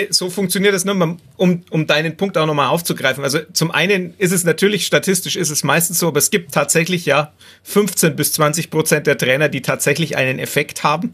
so 0.08 0.30
funktioniert 0.30 0.72
das 0.72 0.86
nur, 0.86 1.18
um, 1.36 1.62
um 1.68 1.86
deinen 1.86 2.16
Punkt 2.16 2.38
auch 2.38 2.46
nochmal 2.46 2.68
aufzugreifen. 2.68 3.22
Also 3.22 3.40
zum 3.52 3.70
einen 3.70 4.14
ist 4.16 4.32
es 4.32 4.42
natürlich, 4.42 4.86
statistisch 4.86 5.36
ist 5.36 5.50
es 5.50 5.62
meistens 5.62 5.98
so, 5.98 6.08
aber 6.08 6.16
es 6.16 6.30
gibt 6.30 6.52
tatsächlich 6.52 7.04
ja 7.04 7.34
15 7.64 8.16
bis 8.16 8.32
20 8.32 8.70
Prozent 8.70 9.06
der 9.06 9.18
Trainer, 9.18 9.50
die 9.50 9.60
tatsächlich 9.60 10.16
einen 10.16 10.38
Effekt 10.38 10.84
haben. 10.84 11.12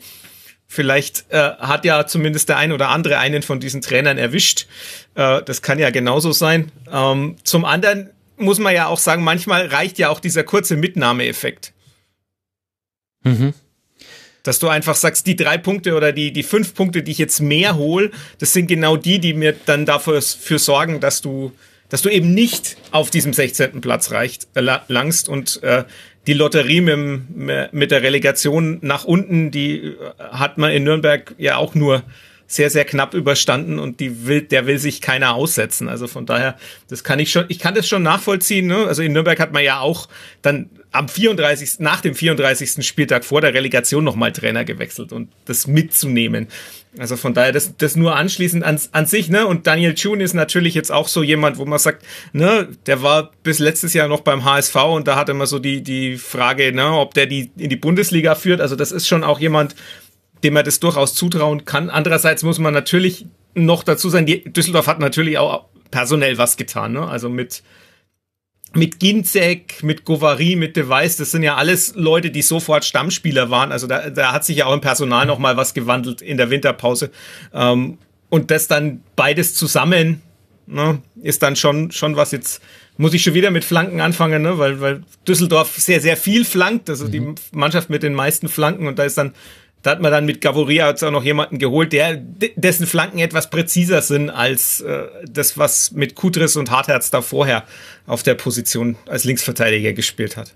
Vielleicht 0.69 1.25
äh, 1.31 1.55
hat 1.59 1.85
ja 1.85 2.07
zumindest 2.07 2.49
der 2.49 2.59
ein 2.59 2.71
oder 2.71 2.91
andere 2.91 3.19
einen 3.19 3.43
von 3.43 3.59
diesen 3.59 3.81
Trainern 3.81 4.19
erwischt. 4.19 4.69
Äh, 5.17 5.43
das 5.43 5.63
kann 5.63 5.81
ja 5.81 5.91
genauso 5.91 6.31
sein. 6.31 6.71
Ähm, 6.93 7.39
zum 7.43 7.65
anderen 7.65 8.11
muss 8.41 8.59
man 8.59 8.75
ja 8.75 8.87
auch 8.87 8.99
sagen, 8.99 9.23
manchmal 9.23 9.67
reicht 9.67 9.99
ja 9.99 10.09
auch 10.09 10.21
dieser 10.21 10.45
kurze 10.45 10.77
Mitnahmeeffekt. 10.77 11.73
Mhm. 13.23 13.55
Dass 14.43 14.59
du 14.59 14.69
einfach 14.69 14.95
sagst, 14.95 15.27
die 15.27 15.37
drei 15.37 15.59
Punkte 15.59 15.95
oder 15.95 16.13
die, 16.13 16.33
die 16.33 16.43
fünf 16.43 16.75
Punkte, 16.75 17.03
die 17.03 17.13
ich 17.13 17.19
jetzt 17.19 17.41
mehr 17.41 17.77
hole, 17.77 18.11
das 18.39 18.53
sind 18.53 18.67
genau 18.67 18.97
die, 18.97 19.19
die 19.19 19.35
mir 19.35 19.55
dann 19.67 19.85
dafür 19.85 20.23
für 20.23 20.59
sorgen, 20.59 21.01
dass 21.01 21.21
du, 21.21 21.53
dass 21.91 22.03
du 22.03 22.09
eben 22.09 22.33
nicht 22.33 22.77
auf 22.91 23.11
diesem 23.11 23.33
16. 23.33 23.81
Platz 23.81 24.11
reicht, 24.11 24.49
äh, 24.55 24.79
langst 24.89 25.29
und 25.29 25.63
äh, 25.63 25.85
die 26.27 26.33
Lotterie 26.33 26.81
mit, 26.81 27.73
mit 27.73 27.91
der 27.91 28.03
Relegation 28.03 28.79
nach 28.83 29.05
unten, 29.05 29.51
die 29.51 29.79
äh, 29.79 29.97
hat 30.19 30.59
man 30.59 30.73
in 30.73 30.85
Nürnberg 30.85 31.35
ja 31.39 31.57
auch 31.57 31.75
nur 31.75 32.03
sehr, 32.51 32.69
sehr 32.69 32.85
knapp 32.85 33.15
überstanden 33.15 33.79
und 33.79 34.01
die 34.01 34.27
will, 34.27 34.43
der 34.43 34.67
will 34.67 34.79
sich 34.79 35.01
keiner 35.01 35.35
aussetzen. 35.37 35.89
Also 35.89 36.09
von 36.09 36.27
daher, 36.27 36.59
das 36.89 37.05
kann 37.05 37.21
ich 37.21 37.31
schon, 37.31 37.45
ich 37.47 37.61
kann 37.61 37.77
das 37.77 37.87
schon 37.87 38.03
nachvollziehen. 38.03 38.67
Ne? 38.67 38.87
Also 38.87 39.03
in 39.03 39.13
Nürnberg 39.13 39.39
hat 39.39 39.53
man 39.53 39.63
ja 39.63 39.79
auch 39.79 40.09
dann 40.43 40.69
am 40.91 41.09
34. 41.09 41.79
nach 41.79 42.01
dem 42.01 42.17
34. 42.17 42.85
Spieltag 42.85 43.25
vor 43.25 43.41
der 43.41 43.55
Relegation 43.55 44.03
nochmal 44.03 44.33
Trainer 44.33 44.65
gewechselt 44.65 45.13
und 45.13 45.29
das 45.45 45.69
mitzunehmen. 45.69 46.49
Also 46.99 47.17
von 47.17 47.35
daher, 47.35 47.53
das, 47.53 47.77
das 47.77 47.95
nur 47.95 48.17
anschließend 48.17 48.65
an, 48.65 48.81
an 48.91 49.07
sich, 49.07 49.29
ne? 49.29 49.47
Und 49.47 49.69
Daniel 49.69 49.95
Thune 49.95 50.25
ist 50.25 50.35
natürlich 50.35 50.75
jetzt 50.75 50.91
auch 50.91 51.07
so 51.07 51.23
jemand, 51.23 51.57
wo 51.59 51.65
man 51.65 51.79
sagt, 51.79 52.05
ne, 52.33 52.67
der 52.87 53.01
war 53.01 53.31
bis 53.45 53.61
letztes 53.61 53.95
Jahr 53.95 54.09
noch 54.09 54.23
beim 54.23 54.45
HSV 54.45 54.75
und 54.75 55.07
da 55.07 55.15
hatte 55.15 55.33
man 55.33 55.47
so 55.47 55.61
die, 55.61 55.83
die 55.83 56.17
Frage, 56.17 56.73
ne, 56.73 56.91
ob 56.91 57.15
der 57.15 57.27
die 57.27 57.53
in 57.57 57.71
die 57.71 57.77
Bundesliga 57.77 58.35
führt. 58.35 58.61
Also 58.61 58.75
das 58.75 58.91
ist 58.91 59.07
schon 59.07 59.23
auch 59.23 59.39
jemand, 59.39 59.77
dem 60.43 60.55
man 60.55 60.65
das 60.65 60.81
durchaus 60.81 61.15
zutrauen 61.15 61.65
kann. 61.65 61.91
Andererseits 61.91 62.43
muss 62.43 62.59
man 62.59 62.75
natürlich 62.75 63.27
noch 63.55 63.83
dazu 63.83 64.09
sagen, 64.09 64.27
die, 64.27 64.45
Düsseldorf 64.45 64.87
hat 64.87 65.01
natürlich 65.01 65.39
auch 65.39 65.67
personell 65.91 66.39
was 66.39 66.57
getan, 66.57 66.93
ne? 66.93 67.07
Also 67.07 67.29
mit, 67.29 67.63
mit 68.75 69.01
Ginzek, 69.01 69.83
mit 69.83 70.05
Govary, 70.05 70.57
mit 70.57 70.77
De 70.77 70.89
Weiß, 70.89 71.17
das 71.17 71.33
sind 71.33 71.43
ja 71.43 71.57
alles 71.57 71.95
Leute, 71.97 72.31
die 72.31 72.43
sofort 72.43 72.85
Stammspieler 72.85 73.51
waren. 73.51 73.73
Also 73.73 73.87
da, 73.87 74.11
da 74.11 74.33
hat 74.33 74.45
sich 74.45 74.59
ja 74.59 74.67
auch 74.67 74.75
im 74.75 74.81
Personal 74.81 75.27
noch 75.27 75.39
mal 75.39 75.57
was 75.57 75.75
gewandelt 75.75 76.23
in 76.23 76.37
der 76.37 76.51
Winterpause. 76.51 77.11
Ähm, 77.53 77.99
und 78.29 78.53
das 78.53 78.69
dann 78.69 79.03
beides 79.17 79.55
zusammen 79.55 80.23
ne, 80.71 81.03
ist 81.23 81.43
dann 81.43 81.57
schon, 81.57 81.91
schon 81.91 82.17
was 82.17 82.31
jetzt, 82.31 82.63
muss 82.97 83.13
ich 83.13 83.23
schon 83.23 83.35
wieder 83.35 83.51
mit 83.51 83.65
Flanken 83.65 84.01
anfangen, 84.01 84.43
ne, 84.43 84.59
weil, 84.59 84.81
weil 84.81 85.03
Düsseldorf 85.27 85.77
sehr, 85.77 86.01
sehr 86.01 86.17
viel 86.17 86.45
flankt, 86.45 86.89
also 86.89 87.07
mhm. 87.07 87.11
die 87.11 87.35
Mannschaft 87.53 87.91
mit 87.91 88.03
den 88.03 88.15
meisten 88.15 88.49
Flanken 88.49 88.87
und 88.87 88.99
da 88.99 89.05
ist 89.05 89.19
dann 89.19 89.35
da 89.83 89.93
hat 89.93 90.01
man 90.01 90.13
dann 90.13 90.27
mit 90.27 90.41
Gavoria 90.41 90.89
jetzt 90.91 91.03
auch 91.03 91.11
noch 91.11 91.25
jemanden 91.25 91.59
geholt, 91.59 91.93
der 91.93 92.17
dessen 92.17 92.87
Flanken 92.87 93.19
etwas 93.19 93.51
präziser 93.51 94.03
sind 94.03 94.31
als 94.31 94.81
äh, 94.81 95.07
das, 95.29 95.57
was 95.57 95.93
mit 95.93 96.15
Kudris 96.15 96.57
und 96.57 96.71
Hartherz 96.71 97.11
da 97.11 97.23
vorher 97.23 97.65
auf 98.07 98.23
der 98.23 98.35
Position 98.35 98.97
als 99.07 99.25
Linksverteidiger 99.25 99.93
gespielt 99.93 100.37
hat. 100.37 100.55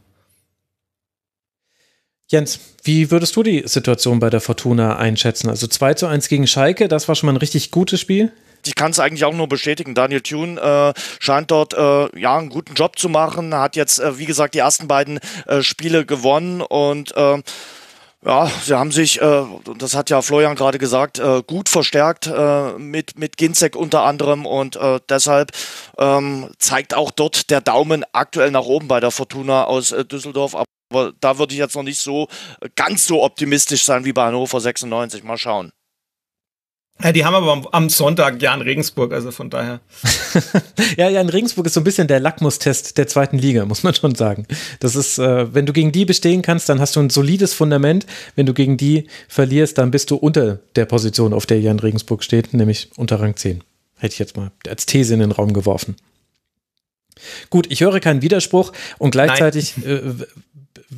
Jens, 2.29 2.59
wie 2.83 3.11
würdest 3.11 3.37
du 3.37 3.43
die 3.43 3.63
Situation 3.67 4.19
bei 4.19 4.31
der 4.31 4.41
Fortuna 4.41 4.97
einschätzen? 4.97 5.51
Also 5.51 5.67
2 5.67 5.95
zu 5.95 6.07
1 6.07 6.29
gegen 6.29 6.47
Schalke, 6.47 6.89
das 6.89 7.07
war 7.07 7.15
schon 7.15 7.27
mal 7.27 7.35
ein 7.35 7.39
richtig 7.39 7.71
gutes 7.71 8.01
Spiel 8.01 8.33
ich 8.67 8.75
kann 8.75 8.91
es 8.91 8.99
eigentlich 8.99 9.25
auch 9.25 9.35
nur 9.35 9.49
bestätigen. 9.49 9.95
Daniel 9.95 10.21
Thune 10.21 10.61
äh, 10.61 10.99
scheint 11.21 11.51
dort 11.51 11.75
äh, 11.75 12.19
ja 12.19 12.39
einen 12.39 12.49
guten 12.49 12.75
Job 12.75 12.99
zu 12.99 13.09
machen, 13.09 13.55
hat 13.55 13.77
jetzt 13.77 14.01
äh, 14.01 14.19
wie 14.19 14.27
gesagt 14.27 14.55
die 14.55 14.61
ersten 14.61 14.89
beiden 14.89 15.21
äh, 15.47 15.63
Spiele 15.63 16.07
gewonnen 16.07 16.61
und 16.61 17.17
äh, 17.17 17.43
ja, 18.25 18.51
sie 18.63 18.75
haben 18.75 18.91
sich, 18.91 19.21
äh, 19.21 19.45
das 19.79 19.95
hat 19.95 20.09
ja 20.09 20.23
Florian 20.23 20.57
gerade 20.57 20.79
gesagt, 20.79 21.19
äh, 21.19 21.43
gut 21.47 21.69
verstärkt 21.69 22.27
äh, 22.27 22.73
mit, 22.79 23.19
mit 23.19 23.37
Ginzek 23.37 23.77
unter 23.77 24.03
anderem 24.03 24.47
und 24.47 24.77
äh, 24.77 25.01
deshalb 25.09 25.53
ähm, 25.99 26.51
zeigt 26.59 26.95
auch 26.95 27.11
dort 27.11 27.51
der 27.51 27.61
Daumen 27.61 28.05
aktuell 28.13 28.51
nach 28.51 28.65
oben 28.65 28.89
bei 28.89 29.01
der 29.01 29.11
Fortuna 29.11 29.65
aus 29.65 29.93
äh, 29.93 30.05
Düsseldorf. 30.05 30.55
Aber 30.55 31.13
da 31.21 31.39
würde 31.39 31.53
ich 31.53 31.59
jetzt 31.59 31.77
noch 31.77 31.83
nicht 31.83 32.01
so 32.01 32.29
äh, 32.61 32.69
ganz 32.75 33.07
so 33.07 33.23
optimistisch 33.23 33.85
sein 33.85 34.05
wie 34.07 34.13
bei 34.13 34.25
Hannover 34.25 34.61
96. 34.61 35.23
Mal 35.23 35.37
schauen. 35.37 35.73
Ja, 37.03 37.13
die 37.13 37.25
haben 37.25 37.35
aber 37.35 37.69
am, 37.73 37.91
Sonntag 37.91 38.41
ja 38.41 38.55
in 38.55 38.63
Regensburg, 38.63 39.13
also 39.13 39.31
von 39.31 39.51
daher. 39.51 39.81
ja, 40.97 41.09
ja, 41.09 41.21
in 41.21 41.29
Regensburg 41.29 41.67
ist 41.67 41.75
so 41.75 41.81
ein 41.81 41.85
bisschen 41.85 42.07
der 42.07 42.21
Lackmustest 42.21 42.97
der 42.97 43.09
zweiten 43.09 43.37
Liga, 43.37 43.67
muss 43.67 43.83
man 43.83 43.95
schon 43.95 44.15
sagen. 44.15 44.47
Das 44.81 44.97
ist, 44.97 45.19
äh, 45.19 45.53
wenn 45.53 45.67
du 45.67 45.73
gegen 45.73 45.93
die 45.93 46.05
bestehen 46.05 46.41
kannst, 46.41 46.69
dann 46.69 46.81
hast 46.81 46.97
du 46.97 47.01
ein 47.01 47.11
solides 47.11 47.53
Fundament. 47.53 48.07
Wenn 48.37 48.47
du 48.47 48.55
gegen 48.55 48.77
die 48.77 49.09
verlierst, 49.29 49.77
dann 49.79 49.91
bist 49.91 50.11
du 50.11 50.17
unter 50.17 50.61
der 50.77 50.87
Position, 50.87 51.35
auf 51.35 51.47
der 51.47 51.59
in 51.59 51.79
Regensburg 51.79 52.23
steht, 52.23 52.55
nämlich 52.55 52.91
unter 52.97 53.21
Rang 53.21 53.37
10. 53.37 53.63
Hätte 53.97 54.13
ich 54.13 54.19
jetzt 54.19 54.37
mal 54.37 54.53
als 54.69 54.87
These 54.87 55.15
in 55.15 55.21
den 55.21 55.33
Raum 55.33 55.53
geworfen. 55.53 55.97
Gut, 57.51 57.67
ich 57.71 57.81
höre 57.81 58.01
keinen 58.01 58.23
Widerspruch 58.23 58.73
und 58.99 59.11
gleichzeitig 59.11 59.75
äh, 59.85 60.01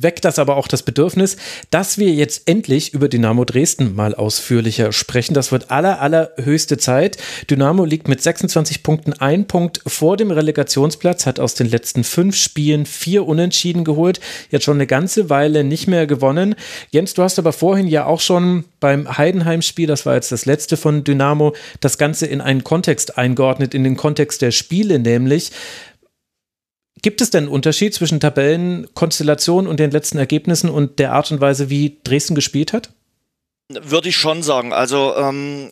weckt 0.01 0.25
das 0.25 0.39
aber 0.39 0.57
auch 0.57 0.67
das 0.67 0.83
Bedürfnis, 0.83 1.37
dass 1.69 1.97
wir 1.97 2.13
jetzt 2.13 2.47
endlich 2.47 2.93
über 2.93 3.09
Dynamo 3.09 3.45
Dresden 3.45 3.95
mal 3.95 4.15
ausführlicher 4.15 4.91
sprechen. 4.91 5.33
Das 5.33 5.51
wird 5.51 5.71
aller, 5.71 6.01
allerhöchste 6.01 6.77
Zeit. 6.77 7.17
Dynamo 7.49 7.85
liegt 7.85 8.07
mit 8.07 8.21
26 8.21 8.83
Punkten 8.83 9.13
ein 9.13 9.47
Punkt 9.47 9.81
vor 9.85 10.17
dem 10.17 10.31
Relegationsplatz, 10.31 11.25
hat 11.25 11.39
aus 11.39 11.53
den 11.53 11.69
letzten 11.69 12.03
fünf 12.03 12.35
Spielen 12.35 12.85
vier 12.85 13.27
Unentschieden 13.27 13.83
geholt, 13.83 14.19
jetzt 14.49 14.65
schon 14.65 14.77
eine 14.77 14.87
ganze 14.87 15.29
Weile 15.29 15.63
nicht 15.63 15.87
mehr 15.87 16.07
gewonnen. 16.07 16.55
Jens, 16.91 17.13
du 17.13 17.23
hast 17.23 17.39
aber 17.39 17.53
vorhin 17.53 17.87
ja 17.87 18.05
auch 18.05 18.21
schon 18.21 18.65
beim 18.79 19.17
Heidenheim-Spiel, 19.17 19.87
das 19.87 20.05
war 20.05 20.15
jetzt 20.15 20.31
das 20.31 20.45
letzte 20.45 20.77
von 20.77 21.03
Dynamo, 21.03 21.53
das 21.79 21.97
Ganze 21.97 22.25
in 22.25 22.41
einen 22.41 22.63
Kontext 22.63 23.17
eingeordnet, 23.17 23.73
in 23.73 23.83
den 23.83 23.97
Kontext 23.97 24.41
der 24.41 24.51
Spiele 24.51 24.99
nämlich. 24.99 25.51
Gibt 27.01 27.21
es 27.21 27.29
denn 27.29 27.45
einen 27.45 27.53
Unterschied 27.53 27.93
zwischen 27.93 28.19
Tabellenkonstellation 28.19 29.67
und 29.67 29.79
den 29.79 29.91
letzten 29.91 30.17
Ergebnissen 30.17 30.69
und 30.69 30.99
der 30.99 31.13
Art 31.13 31.31
und 31.31 31.41
Weise, 31.41 31.69
wie 31.69 31.99
Dresden 32.03 32.35
gespielt 32.35 32.73
hat? 32.73 32.91
Würde 33.69 34.09
ich 34.09 34.15
schon 34.15 34.43
sagen. 34.43 34.73
Also 34.73 35.15
ähm, 35.15 35.71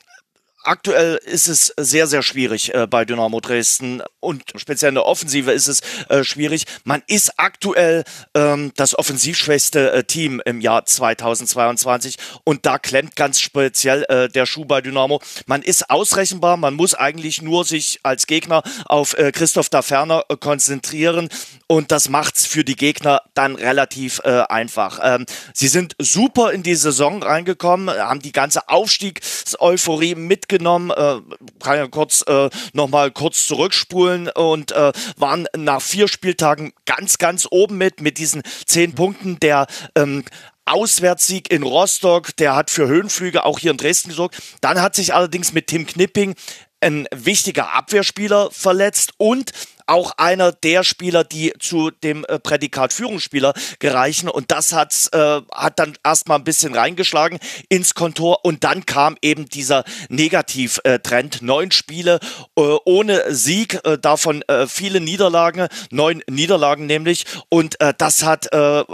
Aktuell 0.65 1.19
ist 1.23 1.47
es 1.47 1.71
sehr, 1.77 2.07
sehr 2.07 2.23
schwierig 2.23 2.73
äh, 2.73 2.87
bei 2.87 3.05
Dynamo 3.05 3.39
Dresden 3.39 4.01
und 4.19 4.41
speziell 4.55 4.89
in 4.89 4.95
der 4.95 5.05
Offensive 5.05 5.51
ist 5.51 5.67
es 5.67 5.81
äh, 6.09 6.23
schwierig. 6.23 6.65
Man 6.83 7.03
ist 7.05 7.37
aktuell 7.37 8.03
ähm, 8.33 8.71
das 8.75 8.97
offensivschwächste 8.97 9.91
äh, 9.91 10.03
Team 10.05 10.41
im 10.43 10.61
Jahr 10.61 10.83
2022 10.83 12.17
und 12.45 12.65
da 12.65 12.79
klemmt 12.79 13.15
ganz 13.15 13.39
speziell 13.39 14.05
äh, 14.09 14.27
der 14.27 14.47
Schuh 14.47 14.65
bei 14.65 14.81
Dynamo. 14.81 15.21
Man 15.45 15.61
ist 15.61 15.91
ausrechenbar, 15.91 16.57
man 16.57 16.73
muss 16.73 16.95
eigentlich 16.95 17.43
nur 17.43 17.63
sich 17.63 17.99
als 18.01 18.25
Gegner 18.25 18.63
auf 18.85 19.15
äh, 19.19 19.31
Christoph 19.31 19.69
Daferner 19.69 20.25
äh, 20.29 20.35
konzentrieren 20.35 21.29
und 21.67 21.91
das 21.91 22.09
macht's 22.09 22.47
für 22.47 22.63
die 22.63 22.75
Gegner 22.75 23.21
dann 23.35 23.55
relativ 23.55 24.19
einfach. 24.19 24.99
Ähm, 25.01 25.25
sie 25.53 25.67
sind 25.67 25.95
super 25.99 26.51
in 26.51 26.63
die 26.63 26.75
Saison 26.75 27.23
reingekommen, 27.23 27.89
haben 27.89 28.21
die 28.21 28.31
ganze 28.31 28.69
Aufstiegseuphorie 28.69 30.15
mitgenommen, 30.15 30.54
äh, 30.61 31.19
kann 31.59 31.77
ja 31.77 31.87
kurz 31.87 32.23
äh, 32.27 32.49
nochmal 32.73 33.11
kurz 33.11 33.47
zurückspulen 33.47 34.29
und 34.29 34.71
äh, 34.71 34.91
waren 35.17 35.47
nach 35.57 35.81
vier 35.81 36.07
Spieltagen 36.07 36.73
ganz, 36.85 37.17
ganz 37.17 37.47
oben 37.49 37.77
mit, 37.77 38.01
mit 38.01 38.17
diesen 38.17 38.43
zehn 38.65 38.93
Punkten 38.93 39.39
der 39.39 39.67
ähm, 39.95 40.23
Auswärtssieg 40.65 41.51
in 41.51 41.63
Rostock, 41.63 42.35
der 42.37 42.55
hat 42.55 42.71
für 42.71 42.87
Höhenflüge 42.87 43.45
auch 43.45 43.59
hier 43.59 43.71
in 43.71 43.77
Dresden 43.77 44.09
gesorgt. 44.09 44.41
Dann 44.61 44.81
hat 44.81 44.95
sich 44.95 45.13
allerdings 45.13 45.53
mit 45.53 45.67
Tim 45.67 45.85
Knipping 45.85 46.35
ein 46.81 47.07
wichtiger 47.13 47.73
Abwehrspieler 47.73 48.49
verletzt 48.51 49.13
und 49.17 49.51
auch 49.87 50.13
einer 50.17 50.51
der 50.51 50.83
Spieler, 50.83 51.23
die 51.23 51.53
zu 51.59 51.91
dem 51.91 52.25
äh, 52.25 52.39
Prädikat 52.39 52.93
Führungsspieler 52.93 53.53
gereichen. 53.79 54.29
Und 54.29 54.51
das 54.51 54.73
hat's, 54.73 55.07
äh, 55.07 55.41
hat 55.51 55.79
dann 55.79 55.97
erstmal 56.03 56.39
ein 56.39 56.43
bisschen 56.43 56.75
reingeschlagen 56.75 57.39
ins 57.69 57.93
Kontor. 57.93 58.45
Und 58.45 58.63
dann 58.63 58.85
kam 58.85 59.17
eben 59.21 59.45
dieser 59.45 59.83
Negativtrend. 60.09 61.41
Neun 61.41 61.71
Spiele 61.71 62.19
äh, 62.57 62.61
ohne 62.85 63.33
Sieg, 63.33 63.79
äh, 63.85 63.97
davon 63.97 64.41
äh, 64.43 64.67
viele 64.67 64.99
Niederlagen, 64.99 65.67
neun 65.91 66.21
Niederlagen 66.29 66.85
nämlich. 66.85 67.25
Und 67.49 67.77
das 67.97 68.23
hat 68.23 68.49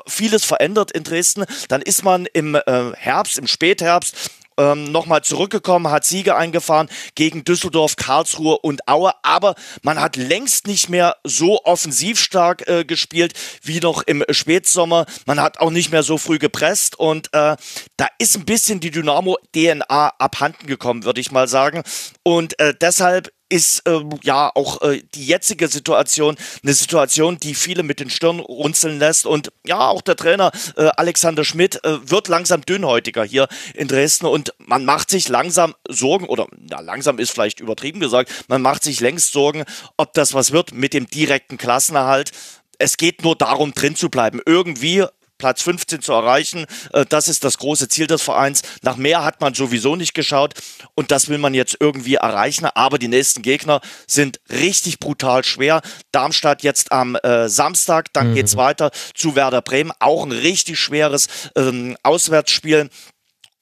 vieles 0.08 0.44
verändert 0.44 0.92
in 0.92 1.04
Dresden. 1.04 1.46
Dann 1.70 1.82
ist 1.82 2.04
man 2.04 2.26
im 2.26 2.58
Herbst, 2.96 3.38
im 3.38 3.48
Spätherbst, 3.48 4.16
ähm, 4.58 4.91
nochmal 4.91 5.24
zurückgekommen, 5.24 5.91
hat 5.91 6.06
Siege 6.06 6.36
eingefahren 6.36 6.89
gegen 7.16 7.43
Düsseldorf, 7.43 7.95
Karlsruhe 7.95 8.58
und 8.60 8.88
Aue, 8.88 9.12
aber 9.24 9.56
man 9.82 9.99
hat 9.99 10.16
längst 10.16 10.68
nicht 10.68 10.89
mehr 10.89 11.16
so 11.24 11.64
offensiv 11.64 12.20
stark 12.20 12.68
äh, 12.68 12.86
gespielt 12.86 13.34
wie 13.64 13.80
noch 13.80 14.04
im 14.04 14.24
Spätsommer. 14.30 15.06
Man 15.26 15.39
hat 15.39 15.60
auch 15.60 15.72
nicht 15.72 15.91
mehr 15.91 16.04
so 16.04 16.18
früh 16.18 16.38
gepresst 16.38 16.97
und 16.97 17.28
äh, 17.34 17.56
da 17.97 18.08
ist 18.18 18.36
ein 18.36 18.45
bisschen 18.45 18.80
die 18.80 18.91
Dynamo-DNA 18.91 20.14
abhanden 20.18 20.68
gekommen, 20.68 21.04
würde 21.04 21.22
ich 21.22 21.32
mal 21.32 21.47
sagen. 21.47 21.84
Und 22.24 22.60
äh, 22.60 22.74
deshalb 22.80 23.32
ist 23.52 23.86
äh, 23.86 23.99
ja 24.24 24.49
auch 24.56 24.82
äh, 24.82 25.04
die 25.14 25.26
jetzige 25.26 25.68
Situation 25.68 26.38
eine 26.64 26.74
Situation, 26.74 27.38
die 27.38 27.54
viele 27.54 27.84
mit 27.84 27.99
den 27.99 28.10
Stirn 28.10 28.39
runzeln 28.39 28.97
lässt. 28.97 29.26
Und 29.26 29.52
ja, 29.66 29.89
auch 29.89 30.02
der 30.02 30.16
Trainer 30.16 30.52
äh, 30.78 30.89
Alexander 30.95 31.43
Schmidt 31.43 31.84
äh, 31.84 31.97
wird 32.10 32.30
langsam 32.30 32.62
dünnhäutiger 32.62 33.26
hier 33.26 33.49
in 33.74 33.89
Dresden 33.89 34.26
und 34.26 34.54
man 34.58 34.86
macht 34.86 35.10
sich 35.10 35.28
langsam 35.28 35.76
Sorgen, 35.89 36.28
oder 36.28 36.47
ja, 36.70 36.80
langsam 36.80 37.20
ist 37.20 37.32
vielleicht 37.32 37.60
übertrieben 37.60 37.99
gesagt, 37.99 38.32
man 38.47 38.62
macht 38.62 38.84
sich 38.84 39.02
längst 39.02 39.34
Sorgen, 39.34 39.66
ob 39.97 40.14
das 40.14 40.34
was 40.34 40.54
wird 40.54 40.74
mit 40.74 40.93
dem 40.93 41.08
direkten 41.08 41.58
Klassenerhalt. 41.58 42.32
Es 42.78 42.95
geht 42.95 43.22
nur 43.22 43.36
darum, 43.36 43.74
drin 43.74 43.97
zu 43.97 44.10
bleiben. 44.10 44.39
Irgendwie 44.45 45.06
Platz 45.42 45.64
15 45.64 46.04
zu 46.04 46.14
erreichen. 46.14 46.68
Äh, 46.94 47.04
das 47.10 47.28
ist 47.28 47.44
das 47.44 47.58
große 47.58 47.89
Ziel 47.89 48.06
des 48.06 48.22
Vereins. 48.22 48.62
Nach 48.84 48.96
mehr 48.96 49.26
hat 49.26 49.42
man 49.42 49.56
sowieso 49.56 49.96
nicht 49.96 50.14
geschaut 50.14 50.54
und 50.94 51.10
das 51.10 51.30
will 51.30 51.39
man 51.39 51.56
jetzt 51.56 51.78
irgendwie 51.80 52.16
erreichen. 52.16 52.66
Aber 52.66 53.00
die 53.00 53.08
nächsten 53.08 53.42
Gegner 53.42 53.82
sind 54.06 54.39
richtig 54.52 55.00
brutal 55.00 55.44
schwer. 55.44 55.82
Darmstadt 56.12 56.62
jetzt 56.62 56.92
am 56.92 57.16
äh, 57.16 57.50
Samstag, 57.50 58.14
dann 58.14 58.30
mhm. 58.30 58.36
geht's 58.36 58.56
weiter 58.56 58.92
zu 59.16 59.36
Werder 59.36 59.64
Bremen. 59.64 59.92
Auch 60.00 60.24
ein 60.24 60.32
richtig 60.32 60.80
schweres 60.80 61.28
ähm, 61.56 61.98
Auswärtsspiel. 62.04 62.92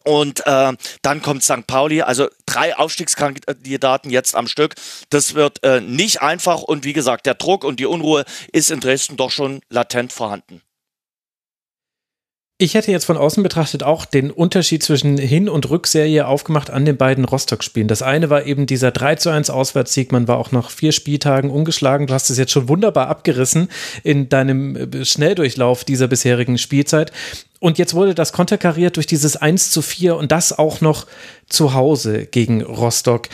Und 0.03 0.45
äh, 0.45 0.73
dann 1.01 1.21
kommt 1.21 1.43
St. 1.43 1.65
Pauli, 1.65 2.01
also 2.01 2.27
drei 2.45 2.75
Aufstiegskandidaten 2.75 4.11
jetzt 4.11 4.35
am 4.35 4.47
Stück. 4.47 4.75
Das 5.09 5.33
wird 5.33 5.63
äh, 5.63 5.79
nicht 5.79 6.21
einfach 6.21 6.61
und 6.61 6.83
wie 6.83 6.93
gesagt, 6.93 7.25
der 7.25 7.35
Druck 7.35 7.63
und 7.63 7.79
die 7.79 7.85
Unruhe 7.85 8.25
ist 8.51 8.69
in 8.69 8.81
Dresden 8.81 9.15
doch 9.15 9.31
schon 9.31 9.61
latent 9.69 10.11
vorhanden. 10.11 10.61
Ich 12.61 12.73
hätte 12.73 12.91
jetzt 12.91 13.05
von 13.05 13.15
außen 13.15 13.41
betrachtet 13.41 13.83
auch 13.83 14.03
den 14.03 14.31
Unterschied 14.31 14.83
zwischen 14.83 15.17
Hin- 15.17 15.47
und 15.47 15.69
Rückserie 15.69 16.27
aufgemacht 16.27 16.69
an 16.69 16.83
den 16.83 16.97
beiden 16.97 17.23
Rostock-Spielen. 17.23 17.87
Das 17.87 18.01
eine 18.01 18.29
war 18.29 18.45
eben 18.45 18.65
dieser 18.65 18.91
3 18.91 19.15
zu 19.15 19.29
1 19.29 19.49
Auswärtssieg. 19.49 20.11
Man 20.11 20.27
war 20.27 20.37
auch 20.37 20.51
nach 20.51 20.69
vier 20.69 20.91
Spieltagen 20.91 21.51
ungeschlagen. 21.51 22.07
Du 22.07 22.13
hast 22.13 22.29
es 22.29 22.37
jetzt 22.37 22.51
schon 22.51 22.67
wunderbar 22.67 23.07
abgerissen 23.07 23.69
in 24.03 24.27
deinem 24.27 24.75
äh, 24.75 25.05
Schnelldurchlauf 25.05 25.85
dieser 25.85 26.09
bisherigen 26.09 26.57
Spielzeit. 26.57 27.13
Und 27.61 27.77
jetzt 27.77 27.93
wurde 27.93 28.13
das 28.13 28.33
konterkariert 28.33 28.97
durch 28.97 29.07
dieses 29.07 29.37
1 29.37 29.71
zu 29.71 29.81
4 29.81 30.17
und 30.17 30.33
das 30.33 30.51
auch 30.59 30.81
noch 30.81 31.07
zu 31.47 31.73
Hause 31.73 32.25
gegen 32.25 32.61
Rostock. 32.61 33.29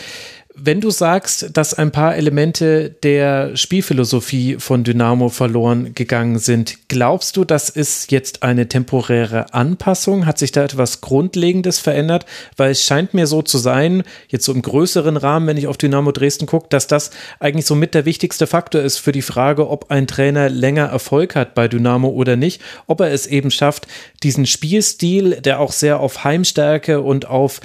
Wenn 0.58 0.80
du 0.80 0.90
sagst, 0.90 1.50
dass 1.58 1.74
ein 1.74 1.92
paar 1.92 2.16
Elemente 2.16 2.90
der 3.04 3.58
Spielphilosophie 3.58 4.56
von 4.58 4.86
Dynamo 4.86 5.28
verloren 5.28 5.94
gegangen 5.96 6.40
sind, 6.40 6.88
glaubst 6.88 7.36
du, 7.36 7.44
das 7.44 7.70
ist 7.70 8.10
jetzt 8.10 8.42
eine 8.42 8.70
temporäre 8.70 9.54
Anpassung? 9.54 10.26
Hat 10.26 10.38
sich 10.38 10.54
da 10.54 10.64
etwas 10.64 11.02
Grundlegendes 11.02 11.80
verändert? 11.80 12.26
Weil 12.56 12.72
es 12.72 12.86
scheint 12.86 13.14
mir 13.14 13.28
so 13.28 13.42
zu 13.42 13.58
sein, 13.58 14.04
jetzt 14.30 14.46
so 14.46 14.54
im 14.54 14.62
größeren 14.62 15.18
Rahmen, 15.18 15.48
wenn 15.48 15.58
ich 15.58 15.68
auf 15.68 15.76
Dynamo 15.76 16.14
Dresden 16.14 16.46
gucke, 16.46 16.68
dass 16.70 16.88
das 16.88 17.12
eigentlich 17.42 17.66
so 17.66 17.76
mit 17.76 17.94
der 17.94 18.06
wichtigste 18.06 18.48
Faktor 18.48 18.82
ist 18.82 19.00
für 19.00 19.12
die 19.12 19.22
Frage, 19.22 19.70
ob 19.70 19.92
ein 19.92 20.08
Trainer 20.08 20.48
länger 20.48 20.86
Erfolg 20.86 21.36
hat 21.36 21.54
bei 21.54 21.68
Dynamo 21.68 22.08
oder 22.08 22.38
nicht, 22.38 22.62
ob 22.88 23.02
er 23.02 23.12
es 23.12 23.28
eben 23.28 23.52
schafft, 23.52 23.88
diesen 24.24 24.46
Spielstil, 24.46 25.42
der 25.42 25.60
auch 25.60 25.74
sehr 25.74 26.00
auf 26.00 26.24
Heimstärke 26.24 27.02
und 27.02 27.28
auf 27.28 27.60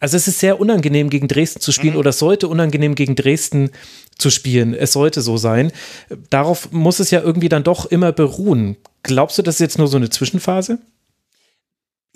also 0.00 0.16
es 0.16 0.28
ist 0.28 0.38
sehr 0.38 0.60
unangenehm 0.60 1.10
gegen 1.10 1.28
Dresden 1.28 1.60
zu 1.60 1.72
spielen 1.72 1.94
mhm. 1.94 2.00
oder 2.00 2.10
es 2.10 2.18
sollte 2.18 2.48
unangenehm 2.48 2.94
gegen 2.94 3.16
Dresden 3.16 3.70
zu 4.16 4.30
spielen. 4.30 4.74
Es 4.74 4.92
sollte 4.92 5.20
so 5.20 5.36
sein. 5.36 5.72
Darauf 6.30 6.72
muss 6.72 7.00
es 7.00 7.10
ja 7.10 7.20
irgendwie 7.20 7.48
dann 7.48 7.64
doch 7.64 7.86
immer 7.86 8.12
beruhen. 8.12 8.76
Glaubst 9.02 9.38
du, 9.38 9.42
das 9.42 9.56
ist 9.56 9.60
jetzt 9.60 9.78
nur 9.78 9.88
so 9.88 9.96
eine 9.96 10.10
Zwischenphase? 10.10 10.78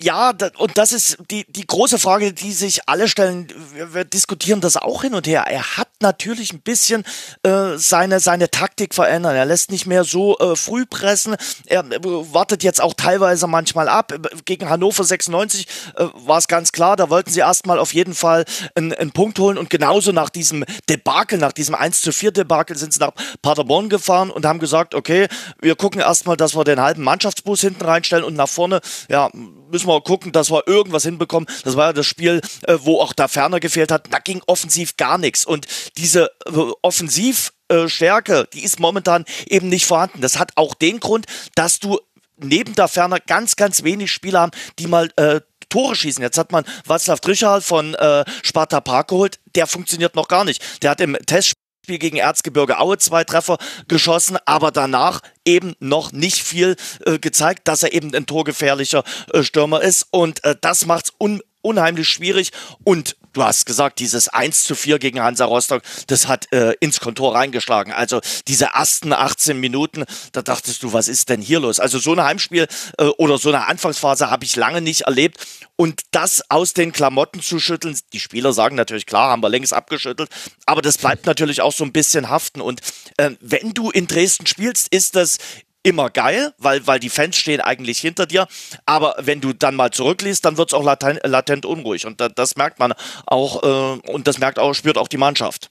Ja, 0.03 0.33
und 0.57 0.77
das 0.77 0.91
ist 0.91 1.17
die, 1.31 1.45
die 1.47 1.65
große 1.65 1.97
Frage, 1.97 2.33
die 2.33 2.51
sich 2.51 2.89
alle 2.89 3.07
stellen. 3.07 3.47
Wir, 3.73 3.93
wir 3.93 4.03
diskutieren 4.03 4.59
das 4.59 4.75
auch 4.75 5.03
hin 5.03 5.13
und 5.13 5.27
her. 5.27 5.45
Er 5.47 5.77
hat 5.77 5.87
natürlich 6.01 6.51
ein 6.51 6.59
bisschen 6.59 7.05
äh, 7.43 7.77
seine, 7.77 8.19
seine 8.19 8.51
Taktik 8.51 8.93
verändert. 8.93 9.35
Er 9.35 9.45
lässt 9.45 9.71
nicht 9.71 9.85
mehr 9.85 10.03
so 10.03 10.37
äh, 10.39 10.57
früh 10.57 10.85
pressen. 10.85 11.37
Er 11.67 11.85
äh, 11.89 11.99
wartet 12.03 12.63
jetzt 12.63 12.81
auch 12.81 12.95
teilweise 12.95 13.47
manchmal 13.47 13.87
ab. 13.87 14.13
Gegen 14.43 14.69
Hannover 14.69 15.05
96 15.05 15.67
äh, 15.95 16.05
war 16.15 16.37
es 16.37 16.49
ganz 16.49 16.73
klar, 16.73 16.97
da 16.97 17.09
wollten 17.09 17.31
sie 17.31 17.39
erstmal 17.39 17.79
auf 17.79 17.93
jeden 17.93 18.13
Fall 18.13 18.43
einen, 18.75 18.91
einen 18.91 19.11
Punkt 19.13 19.39
holen. 19.39 19.57
Und 19.57 19.69
genauso 19.69 20.11
nach 20.11 20.29
diesem 20.29 20.65
Debakel, 20.89 21.39
nach 21.39 21.53
diesem 21.53 21.75
1 21.75 22.01
zu 22.01 22.11
4 22.11 22.31
Debakel 22.31 22.75
sind 22.75 22.91
sie 22.91 22.99
nach 22.99 23.13
Paderborn 23.41 23.87
gefahren 23.87 24.31
und 24.31 24.45
haben 24.45 24.59
gesagt, 24.59 24.95
okay, 24.95 25.29
wir 25.61 25.77
gucken 25.77 26.01
erstmal, 26.01 26.35
dass 26.35 26.57
wir 26.57 26.65
den 26.65 26.81
halben 26.81 27.03
Mannschaftsbus 27.03 27.61
hinten 27.61 27.85
reinstellen 27.85 28.25
und 28.25 28.35
nach 28.35 28.49
vorne, 28.49 28.81
ja, 29.07 29.29
müssen 29.73 29.87
wir 29.87 29.99
gucken, 30.01 30.31
dass 30.31 30.49
wir 30.49 30.65
irgendwas 30.67 31.03
hinbekommen. 31.03 31.49
Das 31.65 31.75
war 31.75 31.87
ja 31.87 31.93
das 31.93 32.05
Spiel, 32.05 32.39
äh, 32.63 32.77
wo 32.81 33.01
auch 33.01 33.11
da 33.11 33.27
Ferner 33.27 33.59
gefehlt 33.59 33.91
hat. 33.91 34.07
Da 34.13 34.19
ging 34.19 34.41
offensiv 34.47 34.95
gar 34.95 35.17
nichts. 35.17 35.45
Und 35.45 35.67
diese 35.97 36.31
äh, 36.45 36.51
Offensivstärke, 36.81 38.47
die 38.53 38.63
ist 38.63 38.79
momentan 38.79 39.25
eben 39.47 39.67
nicht 39.67 39.85
vorhanden. 39.85 40.21
Das 40.21 40.39
hat 40.39 40.51
auch 40.55 40.75
den 40.75 40.99
Grund, 41.01 41.25
dass 41.55 41.79
du 41.79 41.99
neben 42.37 42.75
da 42.75 42.87
Ferner 42.87 43.19
ganz, 43.19 43.55
ganz 43.55 43.83
wenig 43.83 44.11
Spieler 44.11 44.41
haben, 44.41 44.51
die 44.79 44.87
mal 44.87 45.09
äh, 45.17 45.41
Tore 45.69 45.95
schießen. 45.95 46.21
Jetzt 46.21 46.37
hat 46.37 46.51
man 46.51 46.65
Václav 46.87 47.19
Trichal 47.19 47.61
von 47.61 47.95
äh, 47.95 48.23
Sparta 48.43 48.79
Park 48.79 49.09
geholt. 49.09 49.39
Der 49.55 49.65
funktioniert 49.65 50.15
noch 50.15 50.27
gar 50.27 50.45
nicht. 50.45 50.83
Der 50.83 50.91
hat 50.91 51.01
im 51.01 51.17
Testspiel 51.25 51.62
Spiel 51.85 51.99
gegen 51.99 52.15
Erzgebirge 52.15 52.79
Aue 52.79 52.97
zwei 52.97 53.25
Treffer 53.25 53.57
geschossen, 53.89 54.37
aber 54.45 54.71
danach 54.71 55.19
eben 55.43 55.75
noch 55.81 56.13
nicht 56.13 56.41
viel 56.41 56.77
äh, 57.05 57.19
gezeigt, 57.19 57.67
dass 57.67 57.83
er 57.83 57.91
eben 57.91 58.15
ein 58.15 58.25
torgefährlicher 58.25 59.03
äh, 59.33 59.43
Stürmer 59.43 59.81
ist. 59.81 60.07
Und 60.09 60.41
äh, 60.45 60.55
das 60.61 60.85
macht's 60.85 61.11
un 61.19 61.41
unheimlich 61.63 62.07
schwierig 62.07 62.51
und 62.83 63.15
du 63.33 63.43
hast 63.43 63.65
gesagt, 63.65 63.99
dieses 63.99 64.29
1 64.29 64.63
zu 64.63 64.75
4 64.75 64.99
gegen 64.99 65.21
Hansa 65.21 65.45
Rostock, 65.45 65.81
das 66.07 66.27
hat 66.27 66.51
äh, 66.53 66.73
ins 66.79 66.99
Kontor 66.99 67.35
reingeschlagen. 67.35 67.91
Also 67.91 68.21
diese 68.47 68.65
ersten 68.75 69.11
18 69.11 69.59
Minuten, 69.59 70.05
da 70.31 70.41
dachtest 70.41 70.83
du, 70.83 70.93
was 70.93 71.07
ist 71.07 71.29
denn 71.29 71.41
hier 71.41 71.59
los? 71.59 71.79
Also 71.79 71.99
so 71.99 72.13
ein 72.13 72.21
Heimspiel 72.21 72.67
äh, 72.97 73.05
oder 73.05 73.37
so 73.37 73.49
eine 73.49 73.67
Anfangsphase 73.67 74.29
habe 74.29 74.45
ich 74.45 74.55
lange 74.55 74.81
nicht 74.81 75.01
erlebt. 75.01 75.37
Und 75.75 76.01
das 76.11 76.43
aus 76.51 76.73
den 76.73 76.91
Klamotten 76.91 77.41
zu 77.41 77.59
schütteln, 77.59 77.97
die 78.13 78.19
Spieler 78.19 78.53
sagen 78.53 78.75
natürlich, 78.75 79.07
klar, 79.07 79.31
haben 79.31 79.41
wir 79.41 79.49
längst 79.49 79.73
abgeschüttelt, 79.73 80.29
aber 80.67 80.83
das 80.83 80.99
bleibt 80.99 81.25
natürlich 81.25 81.61
auch 81.61 81.73
so 81.73 81.83
ein 81.83 81.91
bisschen 81.91 82.29
haften. 82.29 82.61
Und 82.61 82.81
äh, 83.17 83.31
wenn 83.39 83.73
du 83.73 83.89
in 83.89 84.05
Dresden 84.05 84.45
spielst, 84.45 84.93
ist 84.93 85.15
das 85.15 85.39
immer 85.83 86.09
geil, 86.09 86.53
weil, 86.57 86.85
weil 86.87 86.99
die 86.99 87.09
Fans 87.09 87.35
stehen 87.35 87.61
eigentlich 87.61 87.99
hinter 87.99 88.25
dir. 88.25 88.47
Aber 88.85 89.15
wenn 89.19 89.41
du 89.41 89.53
dann 89.53 89.75
mal 89.75 89.91
zurückliest, 89.91 90.43
dann 90.45 90.57
wird 90.57 90.69
es 90.69 90.73
auch 90.73 90.83
latent, 90.83 91.19
latent, 91.23 91.65
unruhig. 91.65 92.05
Und 92.05 92.19
da, 92.19 92.29
das 92.29 92.55
merkt 92.55 92.79
man 92.79 92.93
auch, 93.25 93.61
äh, 93.63 94.09
und 94.09 94.27
das 94.27 94.39
merkt 94.39 94.59
auch, 94.59 94.73
spürt 94.73 94.97
auch 94.97 95.09
die 95.09 95.17
Mannschaft. 95.17 95.69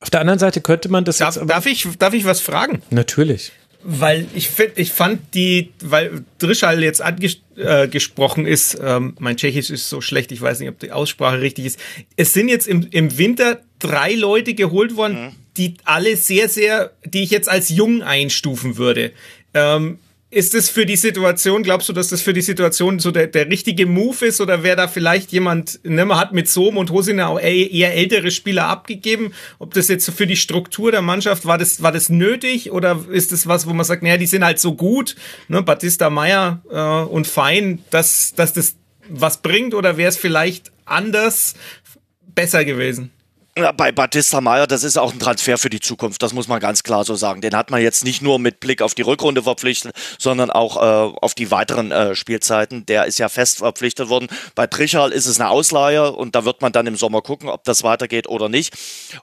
Auf 0.00 0.08
der 0.08 0.20
anderen 0.20 0.38
Seite 0.38 0.62
könnte 0.62 0.88
man 0.88 1.04
das 1.04 1.18
darf, 1.18 1.38
darf 1.44 1.66
ich 1.66 1.86
Darf 1.98 2.14
ich 2.14 2.24
was 2.24 2.40
fragen? 2.40 2.82
Natürlich. 2.90 3.52
Weil 3.82 4.26
ich 4.34 4.48
finde, 4.50 4.80
ich 4.80 4.92
fand 4.92 5.34
die, 5.34 5.72
weil 5.82 6.24
Drischal 6.38 6.82
jetzt 6.82 7.00
angesprochen 7.00 8.46
äh, 8.46 8.50
ist, 8.50 8.78
ähm, 8.82 9.16
mein 9.18 9.36
Tschechisch 9.36 9.70
ist 9.70 9.88
so 9.88 10.00
schlecht, 10.00 10.32
ich 10.32 10.40
weiß 10.40 10.60
nicht, 10.60 10.68
ob 10.68 10.78
die 10.78 10.92
Aussprache 10.92 11.40
richtig 11.40 11.64
ist. 11.66 11.78
Es 12.16 12.32
sind 12.32 12.48
jetzt 12.48 12.68
im, 12.68 12.86
im 12.90 13.16
Winter 13.16 13.60
drei 13.78 14.14
Leute 14.14 14.54
geholt 14.54 14.96
worden, 14.96 15.22
mhm. 15.22 15.36
Die 15.56 15.74
alle 15.84 16.16
sehr, 16.16 16.48
sehr, 16.48 16.92
die 17.04 17.22
ich 17.22 17.30
jetzt 17.30 17.48
als 17.48 17.68
jung 17.68 18.02
einstufen 18.02 18.76
würde. 18.76 19.12
Ähm, 19.54 19.98
ist 20.32 20.54
es 20.54 20.70
für 20.70 20.86
die 20.86 20.96
Situation, 20.96 21.64
glaubst 21.64 21.88
du, 21.88 21.92
dass 21.92 22.08
das 22.08 22.22
für 22.22 22.32
die 22.32 22.40
Situation 22.40 23.00
so 23.00 23.10
der, 23.10 23.26
der 23.26 23.48
richtige 23.48 23.84
Move 23.86 24.26
ist 24.26 24.40
oder 24.40 24.62
wäre 24.62 24.76
da 24.76 24.86
vielleicht 24.86 25.32
jemand, 25.32 25.80
ne, 25.82 26.04
man 26.04 26.18
hat 26.18 26.32
mit 26.32 26.48
Sohm 26.48 26.76
und 26.76 26.90
Hosina 26.90 27.26
auch 27.26 27.40
eher 27.40 27.94
ältere 27.94 28.30
Spieler 28.30 28.66
abgegeben, 28.66 29.32
ob 29.58 29.74
das 29.74 29.88
jetzt 29.88 30.08
für 30.10 30.28
die 30.28 30.36
Struktur 30.36 30.92
der 30.92 31.02
Mannschaft, 31.02 31.46
war 31.46 31.58
das, 31.58 31.82
war 31.82 31.90
das 31.90 32.10
nötig 32.10 32.70
oder 32.70 33.06
ist 33.10 33.32
das 33.32 33.48
was, 33.48 33.66
wo 33.66 33.72
man 33.72 33.84
sagt, 33.84 34.04
naja, 34.04 34.18
die 34.18 34.26
sind 34.26 34.44
halt 34.44 34.60
so 34.60 34.74
gut, 34.74 35.16
ne, 35.48 35.62
Batista 35.62 36.10
Meyer 36.10 36.62
äh, 36.70 37.10
und 37.10 37.26
Fein, 37.26 37.80
dass, 37.90 38.32
dass 38.34 38.52
das 38.52 38.76
was 39.08 39.42
bringt 39.42 39.74
oder 39.74 39.96
wäre 39.96 40.10
es 40.10 40.16
vielleicht 40.16 40.70
anders 40.84 41.54
besser 42.34 42.64
gewesen? 42.64 43.10
Bei 43.76 43.92
Batista 43.92 44.40
Meyer, 44.40 44.66
das 44.66 44.84
ist 44.84 44.98
auch 44.98 45.12
ein 45.12 45.18
Transfer 45.18 45.58
für 45.58 45.70
die 45.70 45.80
Zukunft, 45.80 46.22
das 46.22 46.32
muss 46.32 46.48
man 46.48 46.60
ganz 46.60 46.82
klar 46.82 47.04
so 47.04 47.14
sagen. 47.14 47.40
Den 47.40 47.54
hat 47.54 47.70
man 47.70 47.80
jetzt 47.80 48.04
nicht 48.04 48.22
nur 48.22 48.38
mit 48.38 48.60
Blick 48.60 48.82
auf 48.82 48.94
die 48.94 49.02
Rückrunde 49.02 49.42
verpflichtet, 49.42 49.94
sondern 50.18 50.50
auch 50.50 50.76
äh, 50.76 50.80
auf 51.20 51.34
die 51.34 51.50
weiteren 51.50 51.92
äh, 51.92 52.14
Spielzeiten. 52.14 52.86
Der 52.86 53.06
ist 53.06 53.18
ja 53.18 53.28
fest 53.28 53.58
verpflichtet 53.58 54.08
worden. 54.08 54.28
Bei 54.54 54.66
Trichal 54.66 55.12
ist 55.12 55.26
es 55.26 55.40
eine 55.40 55.50
Ausleihe 55.50 56.12
und 56.12 56.34
da 56.34 56.44
wird 56.44 56.62
man 56.62 56.72
dann 56.72 56.86
im 56.86 56.96
Sommer 56.96 57.22
gucken, 57.22 57.48
ob 57.48 57.64
das 57.64 57.82
weitergeht 57.82 58.28
oder 58.28 58.48
nicht. 58.48 58.74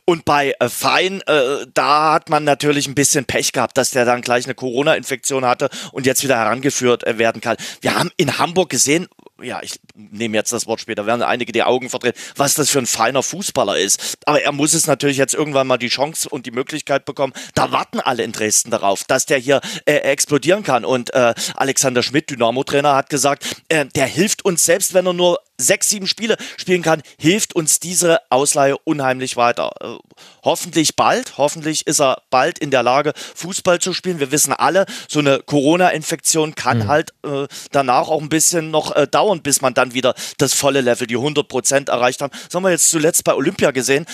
Und 0.06 0.26
bei 0.26 0.54
äh, 0.60 0.70
Fein, 0.70 1.22
äh, 1.28 1.66
da 1.74 2.14
hat 2.14 2.30
man 2.30 2.44
natürlich 2.44 2.88
ein 2.88 2.96
bisschen 2.96 3.26
Pech 3.26 3.52
gehabt, 3.52 3.78
dass 3.78 3.92
der 3.92 4.06
dann 4.06 4.22
gleich 4.22 4.46
eine 4.46 4.56
Corona-Infektion 4.56 5.46
hatte 5.46 5.70
und 5.92 6.06
jetzt 6.06 6.24
wieder 6.24 6.38
herangeführt 6.38 7.06
äh, 7.06 7.18
werden 7.18 7.42
kann. 7.42 7.58
Wir 7.82 7.96
haben 7.96 8.12
in 8.18 8.38
Hamburg 8.38 8.70
gesehen, 8.70 9.08
ja, 9.42 9.62
ich 9.62 9.80
nehme 9.98 10.38
jetzt 10.38 10.54
das 10.54 10.68
Wort 10.68 10.80
später, 10.80 11.06
werden 11.06 11.24
einige 11.24 11.52
die 11.52 11.64
Augen 11.64 11.90
verdrehen, 11.90 12.14
was 12.36 12.54
das 12.54 12.70
für 12.70 12.80
ein 12.80 12.86
feiner 12.86 13.24
Fußballer 13.24 13.78
ist. 13.78 14.18
Aber 14.26 14.42
er 14.42 14.52
muss 14.52 14.74
es 14.74 14.88
natürlich 14.88 15.18
jetzt 15.18 15.34
irgendwann 15.34 15.68
mal 15.68 15.78
die 15.78 15.88
Chance 15.88 16.30
und 16.30 16.46
die 16.46 16.52
Möglichkeit 16.52 17.06
bekommen. 17.06 17.34
Da 17.56 17.72
warten 17.72 18.00
alle 18.00 18.24
in 18.24 18.32
Dresden 18.32 18.72
darauf, 18.72 19.04
dass 19.04 19.26
der 19.26 19.38
hier 19.38 19.62
äh, 19.86 19.96
explodieren 19.96 20.64
kann. 20.64 20.86
Und 20.86 21.14
äh, 21.14 21.34
Alexander 21.56 22.04
Schmidt, 22.04 22.30
Dynamo-Trainer, 22.30 22.96
hat 22.96 23.10
gesagt, 23.10 23.46
äh, 23.70 23.86
der 23.96 24.06
hilft 24.06 24.46
uns 24.46 24.66
selbst, 24.66 24.94
wenn 24.94 25.06
er 25.06 25.14
nur 25.14 25.40
sechs, 25.60 25.90
sieben 25.90 26.08
Spiele 26.08 26.38
spielen 26.58 26.84
kann, 26.84 27.02
hilft 27.20 27.56
uns 27.56 27.80
diese 27.80 28.20
Ausleihe 28.30 28.78
unheimlich 28.78 29.38
weiter. 29.38 29.72
Äh, 29.82 29.98
hoffentlich 30.44 30.96
bald, 30.96 31.38
hoffentlich 31.38 31.88
ist 31.88 32.00
er 32.00 32.22
bald 32.30 32.60
in 32.60 32.70
der 32.70 32.84
Lage, 32.84 33.14
Fußball 33.36 33.80
zu 33.80 33.94
spielen. 33.94 34.20
Wir 34.20 34.32
wissen 34.32 34.54
alle, 34.54 34.86
so 35.08 35.20
eine 35.20 35.40
Corona-Infektion 35.40 36.56
kann 36.56 36.80
mhm. 36.80 36.88
halt 36.88 37.14
äh, 37.26 37.48
danach 37.72 38.08
auch 38.08 38.22
ein 38.22 38.30
bisschen 38.30 38.70
noch 38.70 38.96
äh, 38.96 39.08
dauern, 39.08 39.42
bis 39.42 39.62
man 39.62 39.74
dann 39.74 39.87
wieder 39.94 40.16
das 40.38 40.54
volle 40.54 40.82
Level, 40.82 41.08
die 41.08 41.16
100 41.16 41.48
Prozent 41.48 41.90
erreicht 41.90 42.22
haben. 42.22 42.32
Das 42.32 42.56
haben 42.56 42.64
wir 42.64 42.72
jetzt 42.72 42.90
zuletzt 42.90 43.24
bei 43.24 43.34
Olympia 43.34 43.72
gesehen 43.72 44.06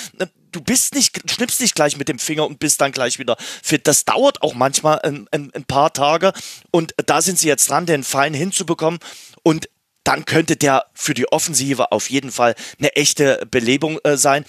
du 0.53 0.61
bist 0.61 0.95
nicht, 0.95 1.30
schnippst 1.30 1.59
nicht 1.59 1.76
gleich 1.76 1.97
mit 1.97 2.07
dem 2.07 2.19
Finger 2.19 2.47
und 2.47 2.59
bist 2.59 2.80
dann 2.80 2.91
gleich 2.91 3.19
wieder 3.19 3.36
fit. 3.61 3.88
Das 3.88 4.05
dauert 4.05 4.41
auch 4.41 4.53
manchmal 4.53 4.99
ein, 5.01 5.28
ein, 5.32 5.51
ein 5.53 5.65
paar 5.65 5.91
Tage 5.91 6.32
und 6.71 6.93
da 7.05 7.21
sind 7.21 7.38
sie 7.38 7.47
jetzt 7.47 7.69
dran, 7.69 7.86
den 7.86 8.03
Fein 8.03 8.34
hinzubekommen 8.34 8.99
und 9.41 9.69
dann 10.03 10.26
könnte 10.26 10.55
der 10.55 10.86
für 10.93 11.13
die 11.13 11.32
Offensive 11.32 11.91
auf 11.91 12.09
jeden 12.09 12.32
Fall 12.32 12.55
eine 12.78 12.95
echte 12.95 13.45
Belebung 13.49 13.99
äh, 14.03 14.17
sein 14.17 14.45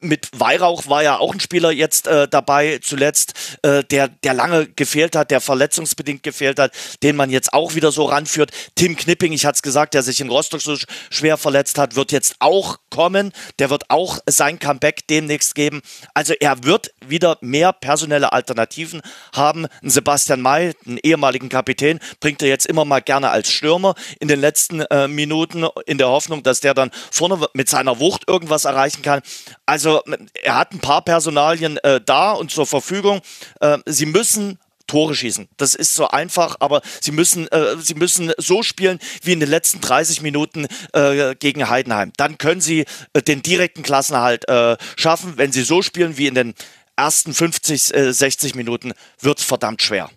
mit 0.00 0.28
Weihrauch 0.38 0.88
war 0.88 1.02
ja 1.02 1.18
auch 1.18 1.32
ein 1.32 1.40
Spieler 1.40 1.72
jetzt 1.72 2.06
äh, 2.06 2.28
dabei 2.28 2.78
zuletzt, 2.82 3.58
äh, 3.62 3.82
der, 3.84 4.08
der 4.08 4.34
lange 4.34 4.68
gefehlt 4.68 5.16
hat, 5.16 5.30
der 5.30 5.40
verletzungsbedingt 5.40 6.22
gefehlt 6.22 6.58
hat, 6.58 6.72
den 7.02 7.16
man 7.16 7.30
jetzt 7.30 7.52
auch 7.52 7.74
wieder 7.74 7.90
so 7.90 8.04
ranführt. 8.04 8.50
Tim 8.76 8.96
Knipping, 8.96 9.32
ich 9.32 9.44
hatte 9.44 9.56
es 9.56 9.62
gesagt, 9.62 9.94
der 9.94 10.02
sich 10.02 10.20
in 10.20 10.28
Rostock 10.28 10.60
so 10.60 10.76
schwer 11.10 11.36
verletzt 11.36 11.78
hat, 11.78 11.96
wird 11.96 12.12
jetzt 12.12 12.36
auch 12.38 12.78
kommen. 12.90 13.32
Der 13.58 13.70
wird 13.70 13.90
auch 13.90 14.18
sein 14.26 14.58
Comeback 14.58 15.06
demnächst 15.08 15.54
geben. 15.54 15.82
Also 16.14 16.34
er 16.38 16.62
wird 16.64 16.92
wieder 17.06 17.38
mehr 17.40 17.72
personelle 17.72 18.32
Alternativen 18.32 19.02
haben. 19.34 19.66
Sebastian 19.82 20.40
May, 20.40 20.74
einen 20.86 20.98
ehemaligen 20.98 21.48
Kapitän, 21.48 21.98
bringt 22.20 22.42
er 22.42 22.48
jetzt 22.48 22.66
immer 22.66 22.84
mal 22.84 23.00
gerne 23.00 23.30
als 23.30 23.50
Stürmer 23.50 23.94
in 24.20 24.28
den 24.28 24.40
letzten 24.40 24.80
äh, 24.82 25.08
Minuten 25.08 25.66
in 25.86 25.98
der 25.98 26.08
Hoffnung, 26.08 26.42
dass 26.42 26.60
der 26.60 26.74
dann 26.74 26.90
vorne 27.10 27.48
mit 27.52 27.68
seiner 27.68 27.98
Wucht 27.98 28.28
irgendwas 28.28 28.64
erreichen 28.64 29.02
kann. 29.02 29.22
Also 29.66 29.87
also 29.88 30.02
er 30.42 30.56
hat 30.56 30.72
ein 30.72 30.80
paar 30.80 31.02
Personalien 31.02 31.78
äh, 31.78 32.00
da 32.04 32.32
und 32.32 32.50
zur 32.50 32.66
Verfügung. 32.66 33.20
Äh, 33.60 33.78
sie 33.86 34.06
müssen 34.06 34.58
Tore 34.86 35.14
schießen. 35.14 35.48
Das 35.58 35.74
ist 35.74 35.94
so 35.94 36.08
einfach, 36.08 36.56
aber 36.60 36.80
sie 37.00 37.12
müssen, 37.12 37.46
äh, 37.48 37.76
sie 37.78 37.94
müssen 37.94 38.32
so 38.38 38.62
spielen 38.62 38.98
wie 39.22 39.32
in 39.32 39.40
den 39.40 39.48
letzten 39.48 39.80
30 39.80 40.22
Minuten 40.22 40.66
äh, 40.94 41.34
gegen 41.34 41.68
Heidenheim. 41.68 42.12
Dann 42.16 42.38
können 42.38 42.60
sie 42.60 42.86
äh, 43.12 43.22
den 43.22 43.42
direkten 43.42 43.82
Klassenerhalt 43.82 44.48
äh, 44.48 44.76
schaffen. 44.96 45.34
Wenn 45.36 45.52
sie 45.52 45.62
so 45.62 45.82
spielen 45.82 46.16
wie 46.16 46.26
in 46.26 46.34
den 46.34 46.54
ersten 46.96 47.34
50, 47.34 47.92
60 48.10 48.54
äh, 48.54 48.56
Minuten, 48.56 48.92
wird 49.20 49.38
es 49.38 49.44
verdammt 49.44 49.82
schwer. 49.82 50.10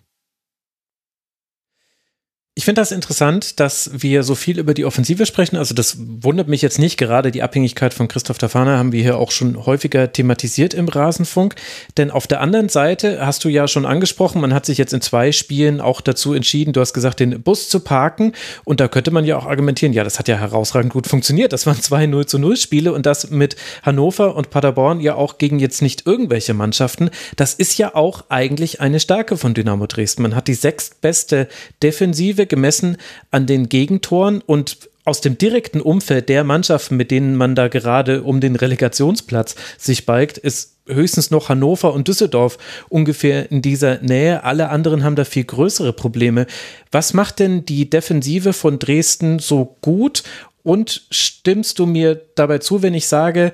Ich 2.54 2.66
finde 2.66 2.82
das 2.82 2.92
interessant, 2.92 3.60
dass 3.60 3.90
wir 3.94 4.22
so 4.22 4.34
viel 4.34 4.58
über 4.58 4.74
die 4.74 4.84
Offensive 4.84 5.24
sprechen. 5.24 5.56
Also 5.56 5.74
das 5.74 5.96
wundert 5.98 6.48
mich 6.48 6.60
jetzt 6.60 6.78
nicht. 6.78 6.98
Gerade 6.98 7.30
die 7.30 7.42
Abhängigkeit 7.42 7.94
von 7.94 8.08
Christoph 8.08 8.36
Tafana 8.36 8.76
haben 8.76 8.92
wir 8.92 9.02
hier 9.02 9.16
auch 9.16 9.30
schon 9.30 9.64
häufiger 9.64 10.12
thematisiert 10.12 10.74
im 10.74 10.86
Rasenfunk. 10.86 11.54
Denn 11.96 12.10
auf 12.10 12.26
der 12.26 12.42
anderen 12.42 12.68
Seite 12.68 13.24
hast 13.24 13.44
du 13.44 13.48
ja 13.48 13.68
schon 13.68 13.86
angesprochen, 13.86 14.42
man 14.42 14.52
hat 14.52 14.66
sich 14.66 14.76
jetzt 14.76 14.92
in 14.92 15.00
zwei 15.00 15.32
Spielen 15.32 15.80
auch 15.80 16.02
dazu 16.02 16.34
entschieden, 16.34 16.74
du 16.74 16.82
hast 16.82 16.92
gesagt, 16.92 17.20
den 17.20 17.40
Bus 17.42 17.70
zu 17.70 17.80
parken. 17.80 18.32
Und 18.64 18.80
da 18.80 18.88
könnte 18.88 19.12
man 19.12 19.24
ja 19.24 19.38
auch 19.38 19.46
argumentieren, 19.46 19.94
ja, 19.94 20.04
das 20.04 20.18
hat 20.18 20.28
ja 20.28 20.36
herausragend 20.36 20.92
gut 20.92 21.06
funktioniert. 21.06 21.54
Das 21.54 21.64
waren 21.64 21.76
zwei 21.80 22.04
0 22.04 22.26
zu 22.26 22.38
0 22.38 22.58
Spiele 22.58 22.92
und 22.92 23.06
das 23.06 23.30
mit 23.30 23.56
Hannover 23.82 24.36
und 24.36 24.50
Paderborn 24.50 25.00
ja 25.00 25.14
auch 25.14 25.38
gegen 25.38 25.58
jetzt 25.58 25.80
nicht 25.80 26.06
irgendwelche 26.06 26.52
Mannschaften. 26.52 27.08
Das 27.34 27.54
ist 27.54 27.78
ja 27.78 27.94
auch 27.94 28.24
eigentlich 28.28 28.82
eine 28.82 29.00
Stärke 29.00 29.38
von 29.38 29.54
Dynamo 29.54 29.86
Dresden. 29.86 30.20
Man 30.20 30.34
hat 30.34 30.48
die 30.48 30.54
sechstbeste 30.54 31.48
Defensive 31.82 32.41
Defensive 32.42 32.46
gemessen 32.46 32.96
an 33.30 33.46
den 33.46 33.68
Gegentoren 33.68 34.40
und 34.40 34.88
aus 35.04 35.20
dem 35.20 35.36
direkten 35.36 35.80
Umfeld 35.80 36.28
der 36.28 36.44
Mannschaften, 36.44 36.96
mit 36.96 37.10
denen 37.10 37.34
man 37.34 37.56
da 37.56 37.68
gerade 37.68 38.22
um 38.22 38.40
den 38.40 38.54
Relegationsplatz 38.54 39.56
sich 39.76 40.06
balgt, 40.06 40.38
ist 40.38 40.76
höchstens 40.86 41.30
noch 41.30 41.48
Hannover 41.48 41.92
und 41.92 42.06
Düsseldorf 42.06 42.58
ungefähr 42.88 43.50
in 43.50 43.62
dieser 43.62 44.00
Nähe. 44.00 44.44
Alle 44.44 44.68
anderen 44.68 45.02
haben 45.02 45.16
da 45.16 45.24
viel 45.24 45.44
größere 45.44 45.92
Probleme. 45.92 46.46
Was 46.92 47.14
macht 47.14 47.40
denn 47.40 47.64
die 47.64 47.90
Defensive 47.90 48.52
von 48.52 48.78
Dresden 48.78 49.38
so 49.40 49.76
gut? 49.80 50.22
Und 50.62 51.06
stimmst 51.10 51.80
du 51.80 51.86
mir 51.86 52.20
dabei 52.36 52.58
zu, 52.58 52.82
wenn 52.82 52.94
ich 52.94 53.08
sage, 53.08 53.52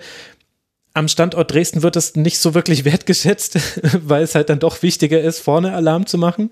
am 0.92 1.08
Standort 1.08 1.50
Dresden 1.50 1.82
wird 1.82 1.96
es 1.96 2.14
nicht 2.14 2.38
so 2.38 2.52
wirklich 2.52 2.84
wertgeschätzt, 2.90 3.58
weil 4.02 4.22
es 4.22 4.34
halt 4.34 4.50
dann 4.50 4.58
doch 4.58 4.82
wichtiger 4.82 5.20
ist, 5.20 5.38
vorne 5.38 5.72
Alarm 5.72 6.04
zu 6.04 6.18
machen? 6.18 6.50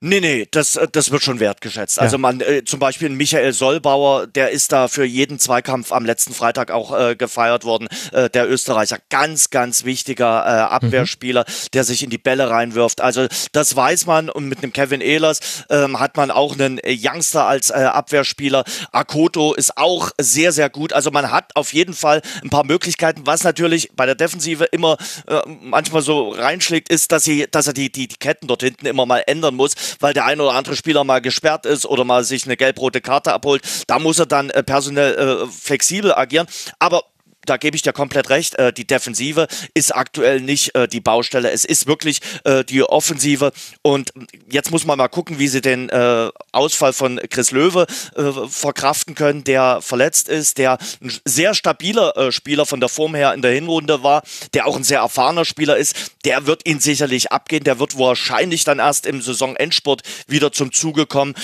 Nee, 0.00 0.20
nee, 0.20 0.46
das, 0.48 0.76
äh, 0.76 0.86
das 0.90 1.10
wird 1.10 1.24
schon 1.24 1.40
wertgeschätzt. 1.40 1.96
Ja. 1.96 2.04
Also 2.04 2.18
man, 2.18 2.40
äh, 2.40 2.62
zum 2.64 2.78
Beispiel 2.78 3.08
Michael 3.08 3.52
Sollbauer, 3.52 4.28
der 4.28 4.50
ist 4.50 4.70
da 4.70 4.86
für 4.86 5.04
jeden 5.04 5.40
Zweikampf 5.40 5.90
am 5.90 6.06
letzten 6.06 6.34
Freitag 6.34 6.70
auch 6.70 6.96
äh, 6.96 7.16
gefeiert 7.16 7.64
worden. 7.64 7.88
Äh, 8.12 8.30
der 8.30 8.48
Österreicher, 8.48 8.98
ganz, 9.10 9.50
ganz 9.50 9.84
wichtiger 9.84 10.44
äh, 10.46 10.72
Abwehrspieler, 10.72 11.44
mhm. 11.48 11.52
der 11.72 11.82
sich 11.82 12.04
in 12.04 12.10
die 12.10 12.18
Bälle 12.18 12.48
reinwirft. 12.48 13.00
Also 13.00 13.26
das 13.50 13.74
weiß 13.74 14.06
man 14.06 14.30
und 14.30 14.48
mit 14.48 14.62
einem 14.62 14.72
Kevin 14.72 15.00
Ehlers 15.00 15.64
ähm, 15.68 15.98
hat 15.98 16.16
man 16.16 16.30
auch 16.30 16.54
einen 16.54 16.80
Youngster 16.84 17.46
als 17.46 17.70
äh, 17.70 17.74
Abwehrspieler. 17.74 18.62
Akoto 18.92 19.52
ist 19.54 19.76
auch 19.76 20.12
sehr, 20.20 20.52
sehr 20.52 20.70
gut. 20.70 20.92
Also 20.92 21.10
man 21.10 21.32
hat 21.32 21.56
auf 21.56 21.72
jeden 21.72 21.94
Fall 21.94 22.22
ein 22.44 22.50
paar 22.50 22.64
Möglichkeiten. 22.64 23.22
Was 23.24 23.42
natürlich 23.42 23.90
bei 23.96 24.06
der 24.06 24.14
Defensive 24.14 24.64
immer 24.64 24.96
äh, 25.26 25.40
manchmal 25.60 26.02
so 26.02 26.30
reinschlägt, 26.30 26.88
ist, 26.88 27.10
dass, 27.10 27.24
sie, 27.24 27.48
dass 27.50 27.66
er 27.66 27.72
die, 27.72 27.90
die, 27.90 28.06
die 28.06 28.16
Ketten 28.16 28.46
dort 28.46 28.62
hinten 28.62 28.86
immer 28.86 29.04
mal 29.04 29.24
ändern 29.26 29.56
muss 29.56 29.74
weil 30.00 30.14
der 30.14 30.24
ein 30.24 30.40
oder 30.40 30.54
andere 30.54 30.76
Spieler 30.76 31.04
mal 31.04 31.20
gesperrt 31.20 31.66
ist 31.66 31.86
oder 31.86 32.04
mal 32.04 32.24
sich 32.24 32.44
eine 32.44 32.56
gelb-rote 32.56 33.00
Karte 33.00 33.32
abholt. 33.32 33.62
Da 33.86 33.98
muss 33.98 34.18
er 34.18 34.26
dann 34.26 34.50
äh, 34.50 34.62
personell 34.62 35.14
äh, 35.14 35.46
flexibel 35.46 36.14
agieren. 36.14 36.46
Aber 36.78 37.04
da 37.48 37.56
gebe 37.56 37.76
ich 37.76 37.82
dir 37.82 37.92
komplett 37.92 38.30
recht. 38.30 38.54
Äh, 38.56 38.72
die 38.72 38.86
Defensive 38.86 39.48
ist 39.74 39.94
aktuell 39.94 40.40
nicht 40.40 40.74
äh, 40.74 40.88
die 40.88 41.00
Baustelle. 41.00 41.50
Es 41.50 41.64
ist 41.64 41.86
wirklich 41.86 42.20
äh, 42.44 42.64
die 42.64 42.82
Offensive. 42.82 43.52
Und 43.82 44.12
jetzt 44.50 44.70
muss 44.70 44.84
man 44.84 44.98
mal 44.98 45.08
gucken, 45.08 45.38
wie 45.38 45.48
sie 45.48 45.60
den 45.60 45.88
äh, 45.88 46.30
Ausfall 46.52 46.92
von 46.92 47.20
Chris 47.30 47.50
Löwe 47.50 47.86
äh, 48.16 48.48
verkraften 48.48 49.14
können, 49.14 49.44
der 49.44 49.80
verletzt 49.82 50.28
ist, 50.28 50.58
der 50.58 50.78
ein 51.02 51.12
sehr 51.24 51.54
stabiler 51.54 52.16
äh, 52.16 52.32
Spieler 52.32 52.66
von 52.66 52.80
der 52.80 52.88
Form 52.88 53.14
her 53.14 53.34
in 53.34 53.42
der 53.42 53.52
Hinrunde 53.52 54.02
war, 54.02 54.22
der 54.54 54.66
auch 54.66 54.76
ein 54.76 54.84
sehr 54.84 55.00
erfahrener 55.00 55.44
Spieler 55.44 55.76
ist. 55.76 56.12
Der 56.24 56.46
wird 56.46 56.66
ihn 56.68 56.80
sicherlich 56.80 57.32
abgehen. 57.32 57.64
Der 57.64 57.78
wird 57.78 57.98
wahrscheinlich 57.98 58.64
dann 58.64 58.78
erst 58.78 59.06
im 59.06 59.22
Saisonendsport 59.22 60.02
wieder 60.26 60.52
zum 60.52 60.72
Zuge 60.72 61.06
kommen. 61.06 61.34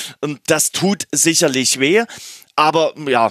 Das 0.46 0.72
tut 0.72 1.06
sicherlich 1.12 1.80
weh. 1.80 2.04
Aber 2.56 2.94
ja, 3.08 3.30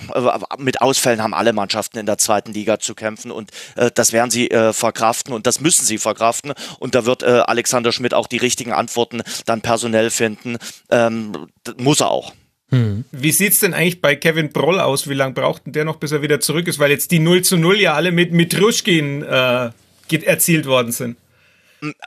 mit 0.57 0.81
Ausfällen 0.81 1.23
haben 1.23 1.33
alle 1.33 1.53
Mannschaften 1.53 1.97
in 1.97 2.05
der 2.05 2.17
zweiten 2.17 2.51
Liga 2.51 2.79
zu 2.79 2.93
kämpfen 2.93 3.31
und 3.31 3.51
äh, 3.75 3.89
das 3.93 4.11
werden 4.11 4.31
sie 4.31 4.51
äh, 4.51 4.73
verkraften 4.73 5.33
und 5.33 5.47
das 5.47 5.61
müssen 5.61 5.85
sie 5.85 5.97
verkraften. 5.97 6.53
Und 6.79 6.93
da 6.95 7.05
wird 7.05 7.23
äh, 7.23 7.43
Alexander 7.45 7.91
Schmidt 7.91 8.13
auch 8.13 8.27
die 8.27 8.37
richtigen 8.37 8.73
Antworten 8.73 9.21
dann 9.45 9.61
personell 9.61 10.09
finden. 10.09 10.57
Ähm, 10.89 11.47
muss 11.77 12.01
er 12.01 12.11
auch. 12.11 12.33
Hm. 12.69 13.05
Wie 13.11 13.31
sieht's 13.31 13.59
denn 13.59 13.73
eigentlich 13.73 14.01
bei 14.01 14.15
Kevin 14.15 14.51
Broll 14.51 14.79
aus? 14.79 15.07
Wie 15.07 15.13
lange 15.13 15.33
braucht 15.33 15.65
denn 15.65 15.73
der 15.73 15.85
noch, 15.85 15.97
bis 15.97 16.11
er 16.11 16.21
wieder 16.21 16.41
zurück 16.41 16.67
ist? 16.67 16.79
Weil 16.79 16.91
jetzt 16.91 17.11
die 17.11 17.19
0 17.19 17.43
zu 17.43 17.55
0 17.55 17.79
ja 17.79 17.93
alle 17.93 18.11
mit 18.11 18.33
Mitruschkin 18.33 19.23
äh, 19.23 19.69
erzielt 20.25 20.65
worden 20.65 20.91
sind 20.91 21.17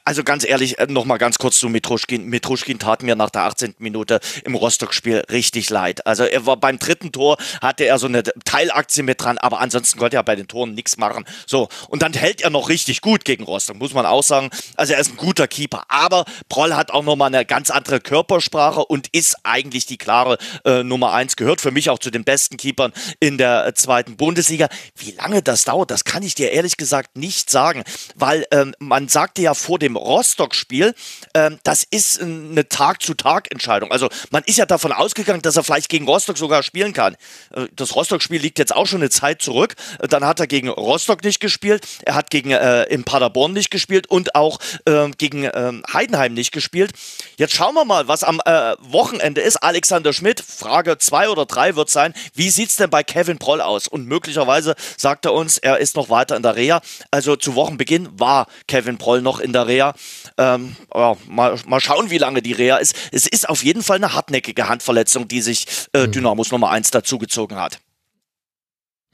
also 0.05 0.25
ganz 0.25 0.45
ehrlich, 0.45 0.79
äh, 0.79 0.87
nochmal 0.87 1.19
ganz 1.19 1.39
kurz 1.39 1.59
zu 1.59 1.69
Mitruschkin. 1.69 2.25
Mitruschkin 2.27 2.79
tat 2.79 3.03
mir 3.03 3.17
nach 3.17 3.31
der 3.31 3.43
18. 3.43 3.75
Minute 3.79 4.21
im 4.45 4.55
Rostock-Spiel 4.55 5.25
richtig 5.31 5.71
leid. 5.71 6.07
Also 6.07 6.25
er 6.25 6.47
war 6.47 6.57
beim 6.57 6.79
dritten 6.79 7.13
Tor, 7.13 7.37
hatte 7.61 7.85
er 7.85 7.99
so 7.99 8.07
eine 8.07 8.23
Teilaktie 8.45 9.03
mit 9.03 9.23
dran, 9.23 9.39
aber 9.39 9.61
ansonsten 9.61 9.99
konnte 9.99 10.17
er 10.17 10.23
bei 10.23 10.37
den 10.37 10.49
Toren 10.49 10.75
nichts 10.75 10.97
machen. 10.97 11.25
So, 11.47 11.69
und 11.89 12.03
dann 12.03 12.13
hält 12.13 12.41
er 12.41 12.51
noch 12.51 12.69
richtig 12.69 13.01
gut 13.01 13.25
gegen 13.25 13.45
Rostock, 13.45 13.77
muss 13.77 13.95
man 13.95 14.07
auch 14.07 14.23
sagen. 14.23 14.51
Also 14.77 14.95
er 14.95 15.01
ist 15.01 15.11
ein 15.11 15.17
guter 15.17 15.47
Keeper, 15.49 15.85
aber 15.89 16.25
Proll 16.49 16.75
hat 16.75 16.91
auch 16.91 17.05
nochmal 17.05 17.29
eine 17.29 17.45
ganz 17.45 17.71
andere 17.71 18.01
Körpersprache 18.01 18.85
und 18.85 19.09
ist 19.13 19.37
eigentlich 19.43 19.87
die 19.87 19.99
klare 19.99 20.39
äh, 20.65 20.83
Nummer 20.83 21.13
eins, 21.13 21.37
gehört 21.37 21.61
für 21.61 21.71
mich 21.71 21.91
auch 21.91 21.99
zu 21.99 22.11
den 22.11 22.25
besten 22.25 22.57
Keepern 22.57 22.93
in 23.21 23.39
der 23.39 23.75
zweiten 23.75 24.17
Bundesliga. 24.17 24.69
Wie 24.97 25.13
lange 25.13 25.43
das 25.43 25.65
dauert, 25.65 25.91
das 25.91 26.05
kann 26.05 26.23
ich 26.23 26.35
dir 26.35 26.53
ehrlich 26.53 26.77
gesagt 26.77 27.17
nicht 27.17 27.51
sagen, 27.51 27.85
weil 28.15 28.47
ähm, 28.51 28.75
man 28.79 29.09
sagte 29.09 29.43
ja 29.43 29.55
vor 29.55 29.66
dem 29.69 29.97
Rostock-Spiel, 29.97 30.95
ähm, 31.35 31.59
das 31.65 31.85
ist 31.85 32.23
eine 32.23 32.69
Tag-zu-Tag-Entscheidung. 32.69 33.91
Also 33.91 34.09
man 34.31 34.45
ist 34.45 34.59
ja 34.59 34.67
davon 34.67 34.93
ausgegangen, 34.93 35.43
dass 35.43 35.57
er 35.57 35.65
vielleicht 35.65 35.89
gegen 35.89 36.07
Rostock 36.07 36.39
sogar 36.39 36.63
spielen 36.63 36.93
kann. 36.93 37.15
Äh, 37.53 37.67
das 37.75 37.97
Rostock-Spiel 37.97 38.41
liegt 38.41 38.59
jetzt 38.59 38.75
auch 38.75 38.87
schon 38.87 39.01
eine 39.01 39.11
Zeit 39.11 39.43
zurück. 39.43 39.75
Äh, 40.01 40.09
dann 40.09 40.25
hat 40.25 40.41
er 40.41 40.47
gegen 40.47 40.69
Rostock 40.69 41.25
nicht 41.25 41.41
gespielt, 41.41 41.87
er 42.05 42.15
hat 42.15 42.31
gegen 42.31 42.53
äh, 42.53 42.85
in 42.85 43.05
Paderborn 43.05 43.53
nicht 43.53 43.71
gespielt 43.71 44.07
und 44.07 44.35
auch 44.35 44.59
äh, 44.85 45.11
gegen 45.19 45.45
äh, 45.45 45.73
Heidenheim 45.93 46.35
nicht 46.35 46.53
gespielt. 46.53 46.93
Jetzt 47.37 47.55
schauen 47.55 47.75
wir 47.75 47.85
mal, 47.85 48.09
was 48.09 48.23
am 48.23 48.41
äh, 48.45 48.75
Wochenende 48.81 49.41
ist. 49.41 49.57
Alexander 49.57 50.13
Schmidt, 50.13 50.41
Frage 50.41 50.99
2 50.99 51.29
oder 51.29 51.47
3 51.47 51.77
wird 51.77 51.91
sein, 51.91 52.15
wie 52.35 52.51
sieht 52.51 52.71
es 52.71 52.77
denn 52.77 52.91
bei 52.91 53.03
Kevin 53.03 53.39
Proll 53.39 53.61
aus? 53.61 53.89
Und 53.89 54.07
möglicherweise 54.07 54.75
sagt 54.97 55.25
er 55.25 55.33
uns, 55.33 55.59
er 55.59 55.79
ist 55.79 55.97
noch 55.97 56.11
weiter 56.11 56.37
in 56.37 56.43
der 56.43 56.57
Reha. 56.57 56.81
Also 57.11 57.37
zu 57.37 57.55
Wochenbeginn 57.55 58.09
war 58.19 58.47
Kevin 58.69 58.99
Proll 58.99 59.23
noch 59.23 59.41
in 59.41 59.53
der 59.53 59.56
Reha. 59.63 59.95
Ähm, 60.39 60.77
ja, 60.95 61.17
mal, 61.29 61.57
mal 61.67 61.81
schauen, 61.81 62.11
wie 62.11 62.19
lange 62.19 62.43
die 62.43 62.53
Reha 62.53 62.77
ist. 62.77 62.95
Es 63.13 63.27
ist 63.27 63.49
auf 63.49 63.65
jeden 63.65 63.83
Fall 63.83 63.97
eine 63.97 64.15
hartnäckige 64.15 64.69
Handverletzung, 64.69 65.29
die 65.29 65.41
sich 65.41 65.67
äh, 65.93 66.07
mhm. 66.07 66.13
Dynamos 66.13 66.51
Nummer 66.51 66.71
1 66.71 66.91
dazugezogen 66.91 67.57
hat. 67.57 67.79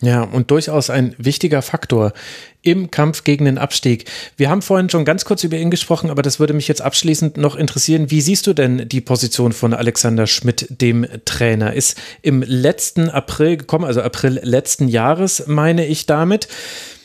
Ja, 0.03 0.23
und 0.23 0.51
durchaus 0.51 0.91
ein 0.91 1.15
wichtiger 1.17 1.63
Faktor 1.63 2.13
im 2.61 2.91
Kampf 2.91 3.23
gegen 3.23 3.45
den 3.45 3.57
Abstieg. 3.57 4.11
Wir 4.37 4.51
haben 4.51 4.61
vorhin 4.61 4.91
schon 4.91 5.05
ganz 5.05 5.25
kurz 5.25 5.45
über 5.45 5.57
ihn 5.57 5.71
gesprochen, 5.71 6.11
aber 6.11 6.23
das 6.23 6.41
würde 6.41 6.55
mich 6.55 6.67
jetzt 6.67 6.83
abschließend 6.83 7.37
noch 7.37 7.55
interessieren. 7.55 8.11
Wie 8.11 8.21
siehst 8.21 8.49
du 8.49 8.53
denn 8.53 8.89
die 8.89 9.01
Position 9.01 9.53
von 9.53 9.73
Alexander 9.73 10.27
Schmidt, 10.27 10.67
dem 10.69 11.07
Trainer? 11.25 11.73
Ist 11.73 11.97
im 12.21 12.43
letzten 12.43 13.11
April 13.11 13.57
gekommen, 13.59 13.85
also 13.85 14.03
April 14.03 14.41
letzten 14.43 14.89
Jahres, 14.89 15.45
meine 15.47 15.87
ich 15.87 16.07
damit. 16.07 16.49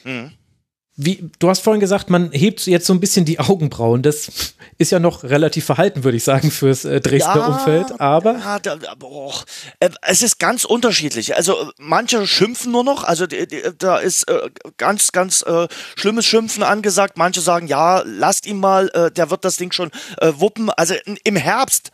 Mhm. 0.04 0.32
Wie, 1.00 1.30
du 1.38 1.48
hast 1.48 1.60
vorhin 1.60 1.80
gesagt, 1.80 2.10
man 2.10 2.32
hebt 2.32 2.66
jetzt 2.66 2.88
so 2.88 2.94
ein 2.94 3.00
bisschen 3.00 3.24
die 3.24 3.40
Augenbrauen. 3.40 4.02
Das 4.02 4.56
ist 4.80 4.92
ja 4.92 5.00
noch 5.00 5.24
relativ 5.24 5.64
verhalten, 5.64 6.04
würde 6.04 6.18
ich 6.18 6.24
sagen, 6.24 6.50
fürs 6.50 6.86
äh, 6.86 7.00
Dresdner 7.00 7.36
ja, 7.36 7.48
Umfeld. 7.48 8.02
Aber 8.02 8.34
ja, 8.34 8.58
da, 8.58 8.78
oh, 9.04 9.32
äh, 9.80 9.92
es 10.02 10.24
ist 10.24 10.40
ganz 10.40 10.66
unterschiedlich. 10.66 11.36
Also 11.36 11.72
manche 11.78 12.26
schimpfen 12.26 12.72
nur 12.72 12.84
noch. 12.84 13.04
Also 13.04 13.28
die, 13.28 13.46
die, 13.46 13.62
da 13.78 13.98
ist 13.98 14.28
äh, 14.28 14.50
ganz, 14.78 15.12
ganz 15.12 15.44
äh, 15.44 15.68
schlimmes 15.96 16.26
Schimpfen 16.26 16.64
angesagt. 16.64 17.16
Manche 17.16 17.42
sagen, 17.42 17.68
ja, 17.68 18.02
lasst 18.04 18.48
ihn 18.48 18.60
mal, 18.60 18.90
äh, 18.96 19.12
der 19.12 19.30
wird 19.30 19.46
das 19.46 19.58
Ding 19.58 19.72
schon 19.72 19.92
äh, 20.20 20.34
wuppen. 20.38 20.72
Also 20.72 20.96
im 21.24 21.36
Herbst 21.36 21.92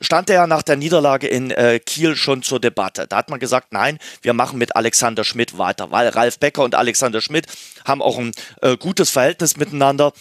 stand 0.00 0.30
er 0.30 0.36
ja 0.36 0.46
nach 0.46 0.62
der 0.62 0.76
Niederlage 0.76 1.26
in 1.26 1.50
äh, 1.50 1.78
Kiel 1.78 2.16
schon 2.16 2.42
zur 2.42 2.60
Debatte. 2.60 3.06
Da 3.06 3.16
hat 3.16 3.30
man 3.30 3.40
gesagt, 3.40 3.72
nein, 3.72 3.98
wir 4.22 4.34
machen 4.34 4.58
mit 4.58 4.76
Alexander 4.76 5.24
Schmidt 5.24 5.58
weiter, 5.58 5.90
weil 5.90 6.08
Ralf 6.08 6.38
Becker 6.38 6.62
und 6.62 6.74
Alexander 6.74 7.20
Schmidt 7.20 7.46
haben 7.84 8.02
auch 8.02 8.18
ein 8.18 8.32
äh, 8.62 8.76
gutes 8.76 9.10
Verhältnis 9.10 9.56
miteinander. 9.56 10.12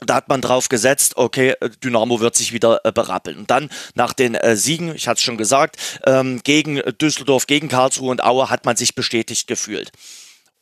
Da 0.00 0.16
hat 0.16 0.28
man 0.28 0.40
drauf 0.40 0.68
gesetzt, 0.68 1.16
okay, 1.16 1.54
Dynamo 1.82 2.20
wird 2.20 2.34
sich 2.34 2.52
wieder 2.52 2.80
äh, 2.84 2.92
berappeln. 2.92 3.38
Und 3.38 3.50
dann 3.50 3.70
nach 3.94 4.12
den 4.12 4.34
äh, 4.34 4.56
Siegen, 4.56 4.94
ich 4.94 5.06
hatte 5.08 5.18
es 5.18 5.22
schon 5.22 5.38
gesagt, 5.38 5.76
ähm, 6.04 6.40
gegen 6.42 6.82
Düsseldorf, 7.00 7.46
gegen 7.46 7.68
Karlsruhe 7.68 8.10
und 8.10 8.22
Aue 8.22 8.50
hat 8.50 8.64
man 8.64 8.76
sich 8.76 8.94
bestätigt 8.94 9.46
gefühlt. 9.46 9.92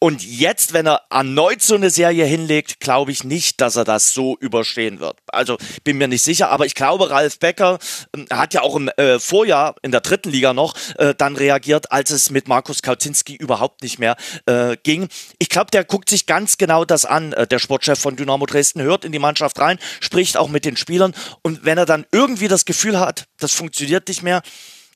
Und 0.03 0.24
jetzt, 0.24 0.72
wenn 0.72 0.88
er 0.88 1.03
erneut 1.11 1.62
so 1.62 1.76
eine 1.76 1.88
Serie 1.88 2.24
hinlegt, 2.24 2.80
glaube 2.80 3.12
ich 3.12 3.22
nicht, 3.22 3.61
dass 3.61 3.76
er 3.76 3.84
das 3.84 4.12
so 4.12 4.36
überstehen 4.40 4.98
wird. 4.98 5.16
Also 5.28 5.59
bin 5.84 5.96
mir 5.96 6.09
nicht 6.09 6.24
sicher, 6.24 6.50
aber 6.50 6.66
ich 6.66 6.74
glaube, 6.74 7.09
Ralf 7.09 7.38
Becker 7.38 7.78
äh, 8.16 8.24
hat 8.34 8.53
ja 8.53 8.62
auch 8.62 8.74
im 8.74 8.88
äh, 8.88 9.20
Vorjahr 9.20 9.76
in 9.80 9.92
der 9.92 10.00
dritten 10.00 10.30
Liga 10.30 10.55
noch 10.55 10.74
äh, 10.96 11.14
dann 11.16 11.36
reagiert, 11.36 11.92
als 11.92 12.11
es 12.11 12.30
mit 12.30 12.48
Markus 12.48 12.82
Kautinski 12.82 13.36
überhaupt 13.36 13.84
nicht 13.84 14.00
mehr 14.00 14.16
äh, 14.46 14.76
ging. 14.82 15.07
Ich 15.38 15.48
glaube, 15.48 15.70
der 15.70 15.84
guckt 15.84 16.09
sich 16.09 16.26
ganz 16.26 16.59
genau 16.59 16.84
das 16.84 17.05
an. 17.05 17.32
Äh, 17.32 17.46
der 17.46 17.61
Sportchef 17.61 18.00
von 18.00 18.16
Dynamo 18.16 18.44
Dresden 18.46 18.82
hört 18.82 19.05
in 19.05 19.12
die 19.12 19.20
Mannschaft 19.20 19.61
rein, 19.61 19.78
spricht 20.00 20.36
auch 20.36 20.48
mit 20.48 20.64
den 20.64 20.76
Spielern 20.76 21.14
und 21.42 21.64
wenn 21.64 21.78
er 21.78 21.86
dann 21.86 22.07
irgendwie 22.11 22.48
das 22.48 22.64
Gefühl 22.64 22.98
hat, 22.98 23.26
das 23.38 23.53
funktioniert 23.53 24.09
nicht 24.09 24.24
mehr, 24.24 24.42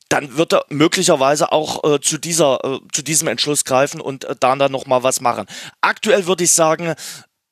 dann 0.09 0.37
wird 0.37 0.53
er 0.53 0.65
möglicherweise 0.69 1.51
auch 1.51 1.83
äh, 1.83 1.99
zu 1.99 2.17
dieser 2.17 2.63
äh, 2.63 2.79
zu 2.91 3.01
diesem 3.01 3.27
Entschluss 3.27 3.65
greifen 3.65 4.01
und 4.01 4.25
äh, 4.25 4.35
dann 4.39 4.59
dann 4.59 4.71
noch 4.71 4.85
mal 4.85 5.03
was 5.03 5.21
machen. 5.21 5.45
Aktuell 5.81 6.27
würde 6.27 6.43
ich 6.43 6.51
sagen, 6.51 6.95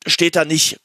steht 0.07 0.35
er 0.35 0.45
nicht 0.45 0.79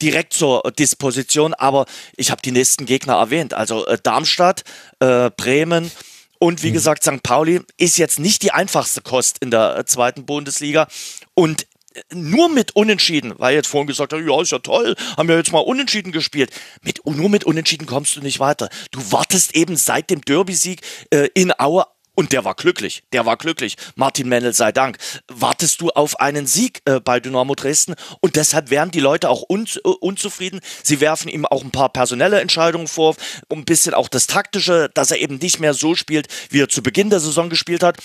direkt 0.00 0.32
zur 0.32 0.62
Disposition, 0.78 1.54
aber 1.54 1.86
ich 2.16 2.30
habe 2.30 2.42
die 2.42 2.52
nächsten 2.52 2.86
Gegner 2.86 3.14
erwähnt, 3.14 3.54
also 3.54 3.86
äh, 3.86 3.98
Darmstadt, 4.00 4.62
äh, 5.00 5.30
Bremen 5.30 5.90
und 6.38 6.62
wie 6.62 6.70
mhm. 6.70 6.74
gesagt 6.74 7.02
St. 7.02 7.22
Pauli 7.22 7.62
ist 7.76 7.98
jetzt 7.98 8.18
nicht 8.18 8.42
die 8.42 8.52
einfachste 8.52 9.00
Kost 9.00 9.38
in 9.40 9.50
der 9.50 9.76
äh, 9.76 9.84
zweiten 9.84 10.24
Bundesliga 10.24 10.86
und 11.34 11.66
nur 12.12 12.48
mit 12.48 12.76
Unentschieden, 12.76 13.34
weil 13.38 13.54
jetzt 13.54 13.68
vorhin 13.68 13.86
gesagt 13.86 14.12
hat, 14.12 14.20
ja, 14.20 14.42
ist 14.42 14.52
ja 14.52 14.58
toll, 14.58 14.94
haben 15.16 15.28
wir 15.28 15.36
jetzt 15.36 15.52
mal 15.52 15.58
Unentschieden 15.58 16.12
gespielt. 16.12 16.50
Mit, 16.82 17.04
nur 17.04 17.28
mit 17.28 17.44
Unentschieden 17.44 17.86
kommst 17.86 18.16
du 18.16 18.20
nicht 18.20 18.40
weiter. 18.40 18.68
Du 18.90 19.12
wartest 19.12 19.54
eben 19.54 19.76
seit 19.76 20.10
dem 20.10 20.20
Derby-Sieg 20.20 20.80
äh, 21.10 21.28
in 21.34 21.52
Aue 21.58 21.86
und 22.14 22.32
der 22.32 22.44
war 22.44 22.56
glücklich, 22.56 23.04
der 23.12 23.26
war 23.26 23.36
glücklich. 23.36 23.76
Martin 23.94 24.28
Mendel 24.28 24.52
sei 24.52 24.72
Dank. 24.72 24.98
Wartest 25.28 25.80
du 25.80 25.90
auf 25.90 26.18
einen 26.18 26.48
Sieg 26.48 26.82
äh, 26.84 26.98
bei 26.98 27.20
Dynamo 27.20 27.54
Dresden 27.54 27.94
und 28.20 28.34
deshalb 28.34 28.70
wären 28.70 28.90
die 28.90 28.98
Leute 28.98 29.30
auch 29.30 29.44
un 29.48 29.66
äh, 29.66 29.88
unzufrieden. 29.88 30.60
Sie 30.82 31.00
werfen 31.00 31.28
ihm 31.28 31.46
auch 31.46 31.62
ein 31.62 31.70
paar 31.70 31.90
personelle 31.90 32.40
Entscheidungen 32.40 32.88
vor, 32.88 33.14
ein 33.52 33.64
bisschen 33.64 33.94
auch 33.94 34.08
das 34.08 34.26
taktische, 34.26 34.90
dass 34.94 35.12
er 35.12 35.18
eben 35.18 35.36
nicht 35.36 35.60
mehr 35.60 35.74
so 35.74 35.94
spielt, 35.94 36.26
wie 36.50 36.60
er 36.60 36.68
zu 36.68 36.82
Beginn 36.82 37.08
der 37.08 37.20
Saison 37.20 37.50
gespielt 37.50 37.84
hat 37.84 37.98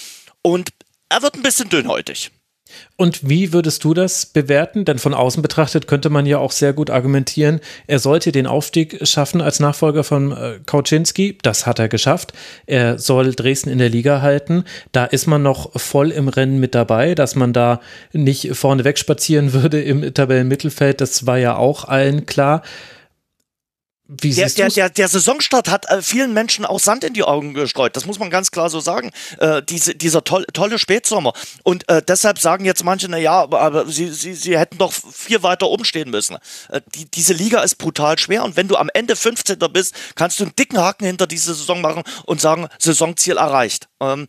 und 0.44 0.70
er 1.10 1.24
wird 1.24 1.34
ein 1.34 1.44
bisschen 1.44 1.70
dünnhäutig. 1.70 2.32
Und 2.95 3.28
wie 3.28 3.53
würdest 3.53 3.84
du 3.84 3.93
das 3.93 4.26
bewerten? 4.26 4.86
Denn 4.86 4.99
von 4.99 5.13
außen 5.13 5.41
betrachtet 5.41 5.88
könnte 5.88 6.09
man 6.09 6.26
ja 6.26 6.38
auch 6.38 6.51
sehr 6.51 6.74
gut 6.74 6.89
argumentieren, 6.89 7.59
er 7.88 7.99
sollte 7.99 8.32
den 8.32 8.47
Aufstieg 8.47 9.07
schaffen 9.07 9.41
als 9.41 9.59
Nachfolger 9.59 10.03
von 10.03 10.32
äh, 10.32 10.59
Kauczynski. 10.65 11.38
Das 11.41 11.65
hat 11.65 11.80
er 11.80 11.89
geschafft. 11.89 12.34
Er 12.65 12.99
soll 12.99 13.34
Dresden 13.34 13.69
in 13.69 13.80
der 13.80 13.89
Liga 13.89 14.21
halten. 14.21 14.63
Da 14.91 15.05
ist 15.05 15.28
man 15.28 15.41
noch 15.41 15.80
voll 15.80 16.11
im 16.11 16.28
Rennen 16.28 16.59
mit 16.59 16.76
dabei, 16.76 17.15
dass 17.15 17.36
man 17.36 17.53
da 17.53 17.80
nicht 18.11 18.55
vorne 18.55 18.84
wegspazieren 18.84 19.53
würde 19.53 19.82
im 19.82 20.13
Tabellenmittelfeld. 20.13 21.01
Das 21.01 21.26
war 21.26 21.38
ja 21.38 21.55
auch 21.55 21.86
allen 21.86 22.26
klar. 22.26 22.61
Wie 24.22 24.34
der, 24.34 24.49
der, 24.49 24.70
der, 24.70 24.89
der 24.89 25.07
Saisonstart 25.07 25.70
hat 25.70 25.89
äh, 25.89 26.01
vielen 26.01 26.34
Menschen 26.34 26.66
auch 26.66 26.80
Sand 26.80 27.03
in 27.03 27.14
die 27.14 27.24
Augen 27.24 27.53
gestreut. 27.53 27.95
Das 27.95 28.05
muss 28.05 28.20
man 28.20 28.30
ganz 28.30 28.51
klar 28.51 28.70
so 28.70 28.80
sagen. 28.80 29.11
Äh, 29.39 29.61
diese, 29.64 29.95
dieser 29.95 30.24
toll, 30.24 30.45
tolle 30.53 30.80
Spätsommer. 30.80 31.34
Und 31.64 31.88
äh, 31.89 32.01
deshalb 32.01 32.39
sagen 32.39 32.66
jetzt 32.66 32.84
manche, 32.84 33.07
na 33.09 33.18
ja, 33.18 33.41
aber, 33.41 33.61
aber 33.61 33.86
sie, 33.88 34.09
sie, 34.09 34.34
sie 34.34 34.57
hätten 34.57 34.78
doch 34.78 34.91
viel 34.91 35.43
weiter 35.43 35.70
umstehen 35.70 36.09
müssen. 36.09 36.38
Äh, 36.70 36.82
die, 36.95 37.09
diese 37.09 37.34
Liga 37.34 37.61
ist 37.61 37.76
brutal 37.76 38.20
schwer 38.20 38.43
und 38.43 38.55
wenn 38.55 38.68
du 38.68 38.76
am 38.76 38.89
Ende 38.93 39.16
15. 39.16 39.57
bist, 39.72 39.95
kannst 40.16 40.39
du 40.39 40.43
einen 40.43 40.55
dicken 40.55 40.78
Haken 40.80 41.05
hinter 41.05 41.28
diese 41.28 41.53
Saison 41.53 41.82
machen 41.82 42.03
und 42.26 42.41
sagen, 42.41 42.68
Saisonziel 42.80 43.38
erreicht. 43.38 43.88
Ähm, 43.99 44.28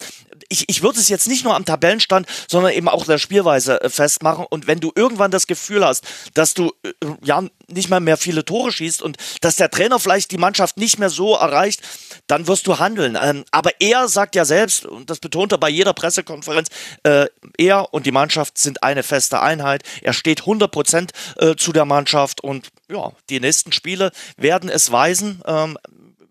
ich, 0.49 0.69
ich 0.69 0.83
würde 0.83 0.99
es 0.99 1.09
jetzt 1.09 1.29
nicht 1.29 1.45
nur 1.45 1.55
am 1.55 1.65
Tabellenstand, 1.65 2.27
sondern 2.49 2.73
eben 2.73 2.89
auch 2.89 3.05
der 3.05 3.19
Spielweise 3.19 3.81
äh, 3.81 3.89
festmachen. 3.89 4.47
Und 4.49 4.67
wenn 4.67 4.81
du 4.81 4.93
irgendwann 4.95 5.31
das 5.31 5.47
Gefühl 5.47 5.85
hast, 5.85 6.05
dass 6.35 6.55
du 6.55 6.73
äh, 6.83 6.93
ja 7.23 7.43
nicht 7.69 7.91
mal 7.91 8.01
mehr 8.01 8.17
viele 8.17 8.45
Tore 8.45 8.73
schießt 8.73 9.03
und 9.03 9.17
dass 9.41 9.57
der 9.57 9.71
Trainer 9.71 9.99
vielleicht 9.99 10.31
die 10.31 10.39
Mannschaft 10.39 10.77
nicht 10.77 10.99
mehr 10.99 11.11
so 11.11 11.35
erreicht, 11.35 11.81
dann 12.27 12.47
wirst 12.47 12.67
du 12.67 12.79
handeln. 12.79 13.19
Ähm, 13.21 13.45
aber 13.51 13.71
er 13.81 14.09
sagt 14.09 14.35
ja 14.35 14.45
selbst, 14.45 14.87
und 14.87 15.11
das 15.11 15.19
betont 15.19 15.53
er 15.53 15.59
bei 15.59 15.69
jeder 15.69 15.93
Pressekonferenz, 15.93 16.69
äh, 17.03 17.27
er 17.59 17.93
und 17.93 18.07
die 18.07 18.13
Mannschaft 18.13 18.59
sind 18.59 18.83
eine 18.83 19.03
feste 19.03 19.41
Einheit. 19.41 19.83
Er 20.03 20.13
steht 20.13 20.41
100 20.41 20.71
Prozent 20.71 21.13
äh, 21.39 21.57
zu 21.57 21.73
der 21.73 21.85
Mannschaft 21.85 22.43
und 22.43 22.69
ja, 22.91 23.13
die 23.31 23.41
nächsten 23.41 23.73
Spiele 23.73 24.13
werden 24.37 24.69
es 24.69 24.93
weisen. 24.93 25.43
Ähm, 25.47 25.79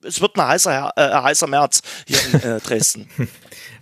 es 0.06 0.22
wird 0.22 0.36
ein 0.36 0.48
heißer, 0.48 0.92
äh, 0.96 1.10
heißer 1.10 1.48
März 1.48 1.82
hier 2.08 2.20
in 2.26 2.42
äh, 2.42 2.60
Dresden. 2.60 3.10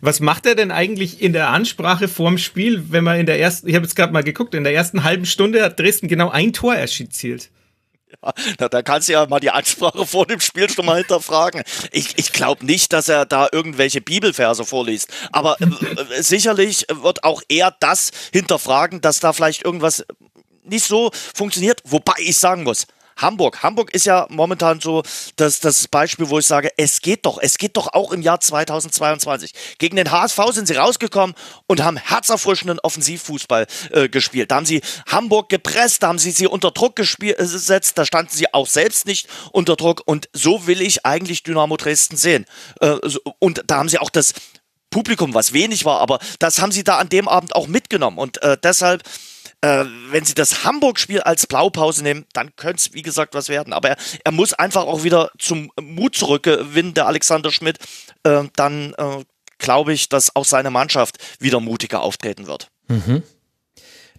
Was 0.02 0.20
macht 0.20 0.48
er 0.48 0.56
denn 0.56 0.72
eigentlich 0.72 1.22
in 1.22 1.32
der 1.32 1.50
Ansprache 1.50 2.08
vorm 2.08 2.40
Spiel, 2.40 2.92
wenn 2.92 3.04
man 3.04 3.20
in 3.20 3.28
der 3.28 3.40
ersten, 3.40 3.70
ich 3.70 3.76
habe 3.76 3.86
jetzt 3.86 3.96
gerade 3.96 4.12
mal 4.12 4.24
geguckt, 4.24 4.56
in 4.56 4.64
der 4.64 4.74
ersten 4.74 5.04
halben 5.04 5.26
Stunde 5.26 5.64
hat 5.64 5.80
Dresden 5.80 6.08
genau 6.08 6.30
ein 6.30 6.54
Tor 6.54 6.76
erzielt. 6.76 7.50
Ja, 8.60 8.68
da 8.68 8.82
kannst 8.82 9.08
du 9.08 9.14
ja 9.14 9.26
mal 9.28 9.40
die 9.40 9.52
Ansprache 9.52 10.06
vor 10.06 10.26
dem 10.26 10.40
Spiel 10.40 10.70
schon 10.70 10.86
mal 10.86 10.98
hinterfragen. 10.98 11.64
Ich, 11.92 12.18
ich 12.18 12.34
glaube 12.34 12.66
nicht, 12.66 12.94
dass 12.94 13.10
er 13.10 13.26
da 13.26 13.48
irgendwelche 13.52 14.02
Bibelverse 14.02 14.66
vorliest. 14.66 15.10
Aber 15.32 15.56
äh, 15.62 15.66
äh, 15.66 16.22
sicherlich 16.22 16.86
wird 16.92 17.24
auch 17.24 17.42
er 17.48 17.76
das 17.80 18.12
hinterfragen, 18.34 19.02
dass 19.02 19.20
da 19.20 19.34
vielleicht 19.34 19.64
irgendwas 19.64 20.06
nicht 20.64 20.86
so 20.86 21.12
funktioniert. 21.34 21.82
Wobei 21.86 22.14
ich 22.20 22.38
sagen 22.38 22.64
muss, 22.64 22.86
Hamburg. 23.22 23.64
Hamburg 23.64 23.94
ist 23.94 24.06
ja 24.06 24.28
momentan 24.30 24.80
so 24.80 25.04
das, 25.36 25.60
das 25.60 25.88
Beispiel, 25.88 26.30
wo 26.30 26.40
ich 26.40 26.48
sage, 26.48 26.70
es 26.78 27.02
geht 27.02 27.26
doch, 27.26 27.38
es 27.42 27.58
geht 27.58 27.78
doch 27.78 27.94
auch 27.94 28.12
im 28.12 28.22
Jahr 28.22 28.40
2022. 28.40 29.54
Gegen 29.78 29.96
den 29.96 30.12
HSV 30.12 30.40
sind 30.52 30.68
sie 30.68 30.76
rausgekommen 30.76 31.36
und 31.68 31.84
haben 31.84 31.98
herzerfrischenden 31.98 32.80
Offensivfußball 32.80 33.68
äh, 33.92 34.10
gespielt. 34.10 34.52
Da 34.52 34.56
haben 34.56 34.66
sie 34.66 34.82
Hamburg 35.08 35.50
gepresst, 35.50 36.04
da 36.04 36.08
haben 36.08 36.20
sie 36.20 36.32
sie 36.32 36.48
unter 36.48 36.72
Druck 36.72 36.96
gesetzt, 36.96 37.98
da 37.98 38.06
standen 38.06 38.32
sie 38.34 38.54
auch 38.54 38.68
selbst 38.68 39.06
nicht 39.06 39.28
unter 39.52 39.76
Druck 39.76 40.02
und 40.06 40.30
so 40.34 40.68
will 40.68 40.82
ich 40.82 41.06
eigentlich 41.06 41.44
Dynamo 41.44 41.78
Dresden 41.78 42.18
sehen. 42.18 42.46
Äh, 42.80 42.98
und 43.40 43.64
da 43.68 43.78
haben 43.78 43.90
sie 43.90 44.00
auch 44.00 44.10
das 44.10 44.34
Publikum, 44.90 45.34
was 45.34 45.54
wenig 45.54 45.86
war, 45.86 46.02
aber 46.02 46.20
das 46.40 46.60
haben 46.60 46.72
sie 46.72 46.84
da 46.84 46.98
an 46.98 47.08
dem 47.08 47.28
Abend 47.28 47.56
auch 47.56 47.68
mitgenommen 47.68 48.18
und 48.18 48.42
äh, 48.44 48.58
deshalb 48.62 49.04
äh, 49.62 49.86
wenn 50.10 50.26
sie 50.26 50.34
das 50.34 50.64
Hamburg-Spiel 50.64 51.22
als 51.22 51.48
Blaupause 51.48 52.04
nehmen, 52.04 52.26
dann 52.34 52.56
könnte 52.56 52.78
es, 52.78 52.94
wie 52.94 53.02
gesagt, 53.02 53.34
was 53.34 53.50
werden. 53.50 53.74
Aber 53.74 53.90
er, 53.90 53.98
er, 54.24 54.32
muss 54.32 54.54
einfach 54.54 54.84
auch 54.84 55.04
wieder 55.04 55.32
zum 55.38 55.72
Mut 55.80 56.16
zurückgewinnen, 56.16 56.94
der 56.94 57.08
Alexander 57.08 57.52
Schmidt. 57.52 57.78
Äh, 58.24 58.44
dann 58.56 58.94
äh, 58.98 59.24
glaube 59.60 59.94
ich, 59.94 60.10
dass 60.10 60.36
auch 60.36 60.46
seine 60.46 60.72
Mannschaft 60.72 61.18
wieder 61.40 61.60
mutiger 61.60 62.02
auftreten 62.02 62.48
wird. 62.48 62.70
Mhm 62.88 63.24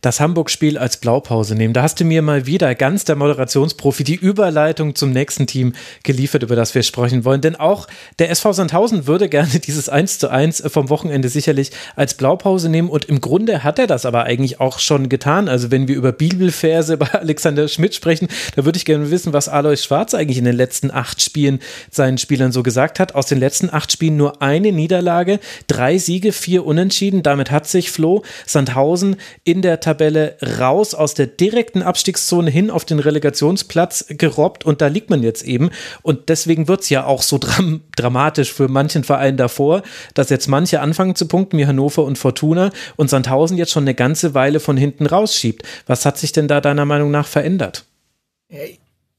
das 0.02 0.18
Hamburg-Spiel 0.18 0.76
als 0.78 0.96
Blaupause 0.96 1.54
nehmen. 1.54 1.72
Da 1.72 1.82
hast 1.82 2.00
du 2.00 2.04
mir 2.04 2.22
mal 2.22 2.44
wieder 2.44 2.74
ganz 2.74 3.04
der 3.04 3.14
Moderationsprofi 3.14 4.02
die 4.02 4.16
Überleitung 4.16 4.96
zum 4.96 5.12
nächsten 5.12 5.46
Team 5.46 5.74
geliefert, 6.02 6.42
über 6.42 6.56
das 6.56 6.74
wir 6.74 6.82
sprechen 6.82 7.24
wollen. 7.24 7.40
Denn 7.40 7.54
auch 7.54 7.86
der 8.18 8.30
SV 8.30 8.52
Sandhausen 8.52 9.06
würde 9.06 9.28
gerne 9.28 9.58
dieses 9.64 9.88
1 9.88 10.18
zu 10.18 10.28
1 10.28 10.64
vom 10.66 10.90
Wochenende 10.90 11.28
sicherlich 11.28 11.70
als 11.94 12.14
Blaupause 12.14 12.68
nehmen. 12.68 12.90
Und 12.90 13.04
im 13.04 13.20
Grunde 13.20 13.62
hat 13.62 13.78
er 13.78 13.86
das 13.86 14.04
aber 14.04 14.24
eigentlich 14.24 14.58
auch 14.60 14.80
schon 14.80 15.08
getan. 15.08 15.48
Also 15.48 15.70
wenn 15.70 15.86
wir 15.86 15.94
über 15.94 16.10
Bibelverse 16.10 16.96
bei 16.98 17.12
Alexander 17.12 17.68
Schmidt 17.68 17.94
sprechen, 17.94 18.26
da 18.56 18.64
würde 18.64 18.78
ich 18.78 18.84
gerne 18.84 19.10
wissen, 19.12 19.32
was 19.32 19.48
Alois 19.48 19.76
Schwarz 19.76 20.14
eigentlich 20.14 20.38
in 20.38 20.44
den 20.44 20.56
letzten 20.56 20.90
acht 20.90 21.22
Spielen 21.22 21.60
seinen 21.92 22.18
Spielern 22.18 22.50
so 22.50 22.64
gesagt 22.64 22.98
hat. 22.98 23.14
Aus 23.14 23.26
den 23.26 23.38
letzten 23.38 23.72
acht 23.72 23.92
Spielen 23.92 24.16
nur 24.16 24.42
eine 24.42 24.72
Niederlage, 24.72 25.38
drei 25.68 25.98
Siege, 25.98 26.32
vier 26.32 26.66
Unentschieden. 26.66 27.22
Damit 27.22 27.52
hat 27.52 27.68
sich 27.68 27.92
Flo 27.92 28.24
Sandhausen 28.46 29.14
in 29.44 29.62
der 29.62 29.78
Tabelle 29.78 29.91
Tabelle 29.92 30.36
raus 30.58 30.94
aus 30.94 31.12
der 31.12 31.26
direkten 31.26 31.82
Abstiegszone 31.82 32.50
hin 32.50 32.70
auf 32.70 32.86
den 32.86 32.98
Relegationsplatz 32.98 34.06
gerobbt 34.08 34.64
und 34.64 34.80
da 34.80 34.86
liegt 34.86 35.10
man 35.10 35.22
jetzt 35.22 35.44
eben. 35.44 35.70
Und 36.00 36.30
deswegen 36.30 36.66
wird 36.66 36.80
es 36.80 36.88
ja 36.88 37.04
auch 37.04 37.22
so 37.22 37.38
dram 37.40 37.82
dramatisch 37.94 38.52
für 38.52 38.68
manchen 38.68 39.04
Verein 39.04 39.36
davor, 39.36 39.82
dass 40.14 40.30
jetzt 40.30 40.48
manche 40.48 40.80
anfangen 40.80 41.14
zu 41.14 41.28
punkten, 41.28 41.58
wie 41.58 41.66
Hannover 41.66 42.04
und 42.04 42.16
Fortuna 42.16 42.70
und 42.96 43.10
Sandhausen 43.10 43.58
jetzt 43.58 43.70
schon 43.70 43.84
eine 43.84 43.94
ganze 43.94 44.34
Weile 44.34 44.60
von 44.60 44.76
hinten 44.76 45.06
rausschiebt. 45.06 45.62
Was 45.86 46.06
hat 46.06 46.16
sich 46.16 46.32
denn 46.32 46.48
da 46.48 46.60
deiner 46.60 46.86
Meinung 46.86 47.10
nach 47.10 47.26
verändert? 47.26 47.84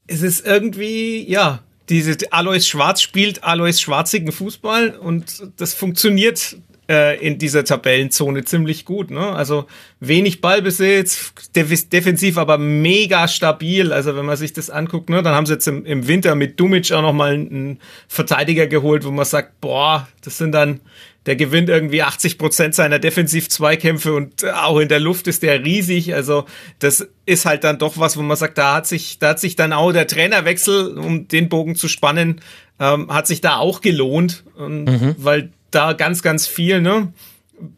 Es 0.06 0.22
ist 0.22 0.44
irgendwie, 0.44 1.30
ja, 1.30 1.62
diese 1.88 2.16
Alois 2.30 2.66
Schwarz 2.66 3.00
spielt 3.00 3.44
Alois 3.44 3.74
schwarzigen 3.74 4.32
Fußball 4.32 4.90
und 4.96 5.50
das 5.56 5.74
funktioniert 5.74 6.56
äh, 6.88 7.18
in 7.24 7.38
dieser 7.38 7.64
Tabellenzone 7.64 8.44
ziemlich 8.44 8.84
gut. 8.84 9.10
Ne? 9.10 9.20
Also 9.20 9.66
wenig 10.00 10.40
Ballbesitz, 10.40 11.32
def 11.54 11.88
defensiv 11.88 12.38
aber 12.38 12.58
mega 12.58 13.26
stabil. 13.28 13.92
Also 13.92 14.16
wenn 14.16 14.26
man 14.26 14.36
sich 14.36 14.52
das 14.52 14.70
anguckt, 14.70 15.08
ne, 15.08 15.22
dann 15.22 15.34
haben 15.34 15.46
sie 15.46 15.54
jetzt 15.54 15.66
im, 15.66 15.84
im 15.86 16.06
Winter 16.06 16.34
mit 16.34 16.60
Dumic 16.60 16.92
auch 16.92 17.02
nochmal 17.02 17.32
einen 17.32 17.80
Verteidiger 18.08 18.66
geholt, 18.66 19.04
wo 19.04 19.10
man 19.10 19.24
sagt, 19.24 19.60
boah, 19.60 20.06
das 20.22 20.38
sind 20.38 20.52
dann, 20.52 20.80
der 21.26 21.36
gewinnt 21.36 21.70
irgendwie 21.70 22.02
80 22.02 22.36
Prozent 22.36 22.74
seiner 22.74 22.98
Defensiv-Zweikämpfe 22.98 24.12
und 24.12 24.44
auch 24.44 24.78
in 24.78 24.88
der 24.88 25.00
Luft 25.00 25.26
ist 25.26 25.42
der 25.42 25.64
riesig. 25.64 26.14
Also 26.14 26.44
das 26.80 27.08
ist 27.24 27.46
halt 27.46 27.64
dann 27.64 27.78
doch 27.78 27.96
was, 27.96 28.18
wo 28.18 28.22
man 28.22 28.36
sagt, 28.36 28.58
da 28.58 28.74
hat 28.74 28.86
sich, 28.86 29.18
da 29.18 29.30
hat 29.30 29.40
sich 29.40 29.56
dann 29.56 29.72
auch 29.72 29.92
der 29.92 30.06
Trainerwechsel, 30.06 30.98
um 30.98 31.28
den 31.28 31.48
Bogen 31.48 31.76
zu 31.76 31.88
spannen, 31.88 32.42
ähm, 32.78 33.10
hat 33.10 33.26
sich 33.26 33.40
da 33.40 33.56
auch 33.56 33.80
gelohnt, 33.80 34.44
mhm. 34.58 35.14
weil 35.16 35.50
da 35.74 35.92
ganz, 35.92 36.22
ganz 36.22 36.46
viel, 36.46 36.80
ne? 36.80 37.12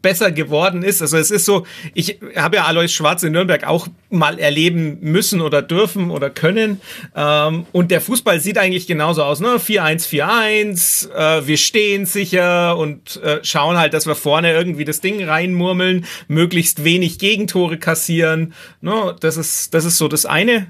besser 0.01 0.31
geworden 0.31 0.83
ist. 0.83 1.01
Also 1.01 1.17
es 1.17 1.31
ist 1.31 1.45
so, 1.45 1.65
ich 1.93 2.19
habe 2.35 2.57
ja 2.57 2.65
Alois 2.65 2.87
Schwarz 2.87 3.23
in 3.23 3.33
Nürnberg 3.33 3.65
auch 3.65 3.87
mal 4.09 4.39
erleben 4.39 4.99
müssen 5.01 5.41
oder 5.41 5.61
dürfen 5.61 6.11
oder 6.11 6.29
können. 6.29 6.81
Ähm, 7.15 7.65
und 7.71 7.91
der 7.91 8.01
Fußball 8.01 8.39
sieht 8.39 8.57
eigentlich 8.57 8.87
genauso 8.87 9.23
aus, 9.23 9.39
ne? 9.39 9.57
4-1-4-1, 9.57 11.11
äh, 11.11 11.47
wir 11.47 11.57
stehen 11.57 12.05
sicher 12.05 12.77
und 12.77 13.21
äh, 13.23 13.39
schauen 13.43 13.77
halt, 13.77 13.93
dass 13.93 14.07
wir 14.07 14.15
vorne 14.15 14.53
irgendwie 14.53 14.85
das 14.85 15.01
Ding 15.01 15.23
reinmurmeln, 15.23 16.05
möglichst 16.27 16.83
wenig 16.83 17.19
Gegentore 17.19 17.77
kassieren. 17.77 18.53
Ne? 18.81 19.15
Das 19.19 19.37
ist, 19.37 19.73
das 19.73 19.85
ist 19.85 19.97
so 19.97 20.07
das 20.07 20.25
eine. 20.25 20.67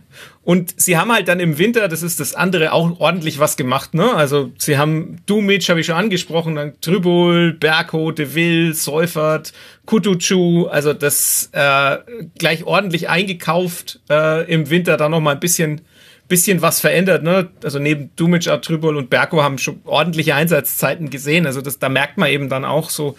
Und 0.47 0.79
sie 0.79 0.97
haben 0.97 1.11
halt 1.11 1.27
dann 1.27 1.41
im 1.41 1.57
Winter, 1.57 1.89
das 1.89 2.03
ist 2.03 2.21
das 2.21 2.33
andere, 2.33 2.71
auch 2.71 3.01
ordentlich 3.01 3.37
was 3.37 3.57
gemacht. 3.57 3.93
Ne? 3.93 4.13
Also 4.13 4.49
sie 4.57 4.77
haben 4.77 5.17
Dumic, 5.25 5.67
habe 5.67 5.81
ich 5.81 5.87
schon 5.87 5.95
angesprochen, 5.95 6.55
dann 6.55 6.79
Trübul, 6.79 7.51
Berko, 7.51 8.13
De 8.13 8.33
Vil, 8.33 8.73
Seufert, 8.73 9.51
Kutucu, 9.85 10.67
also 10.67 10.93
das 10.93 11.49
äh, 11.51 11.97
gleich 12.39 12.63
ordentlich 12.63 13.09
eingekauft 13.09 13.99
äh, 14.09 14.49
im 14.49 14.69
Winter, 14.69 14.95
dann 14.95 15.11
noch 15.11 15.19
mal 15.19 15.33
ein 15.33 15.41
bisschen 15.41 15.81
bisschen 16.29 16.61
was 16.61 16.79
verändert, 16.79 17.23
ne? 17.23 17.49
Also 17.61 17.79
neben 17.79 18.15
Dumic, 18.15 18.43
Trübul 18.61 18.95
und 18.95 19.09
Berko 19.09 19.43
haben 19.43 19.57
schon 19.57 19.81
ordentliche 19.83 20.33
Einsatzzeiten 20.33 21.09
gesehen. 21.09 21.45
Also 21.45 21.59
das, 21.59 21.77
da 21.79 21.89
merkt 21.89 22.17
man 22.17 22.29
eben 22.29 22.47
dann 22.47 22.63
auch 22.63 22.89
so, 22.89 23.17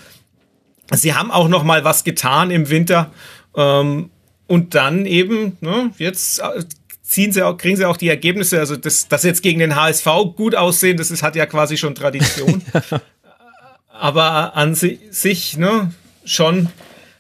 sie 0.94 1.12
haben 1.12 1.30
auch 1.30 1.48
noch 1.48 1.62
mal 1.62 1.84
was 1.84 2.04
getan 2.04 2.50
im 2.50 2.70
Winter. 2.70 3.10
Ähm, 3.54 4.08
und 4.46 4.74
dann 4.74 5.04
eben, 5.04 5.58
ne, 5.60 5.90
jetzt 5.98 6.40
äh, 6.40 6.64
ziehen 7.09 7.32
sie 7.32 7.42
auch, 7.42 7.56
kriegen 7.56 7.76
sie 7.76 7.86
auch 7.86 7.96
die 7.96 8.09
Ergebnisse. 8.09 8.61
Also 8.61 8.76
das, 8.76 9.09
das 9.09 9.22
jetzt 9.24 9.42
gegen 9.42 9.59
den 9.59 9.74
HSV 9.74 10.06
gut 10.36 10.54
aussehen, 10.54 10.98
das 10.98 11.11
ist, 11.11 11.22
hat 11.22 11.36
ja 11.36 11.46
quasi 11.46 11.78
schon 11.78 11.94
Tradition. 11.94 12.62
Aber 13.88 14.54
an 14.54 14.74
sich, 14.74 15.56
ne, 15.56 15.90
schon 16.24 16.68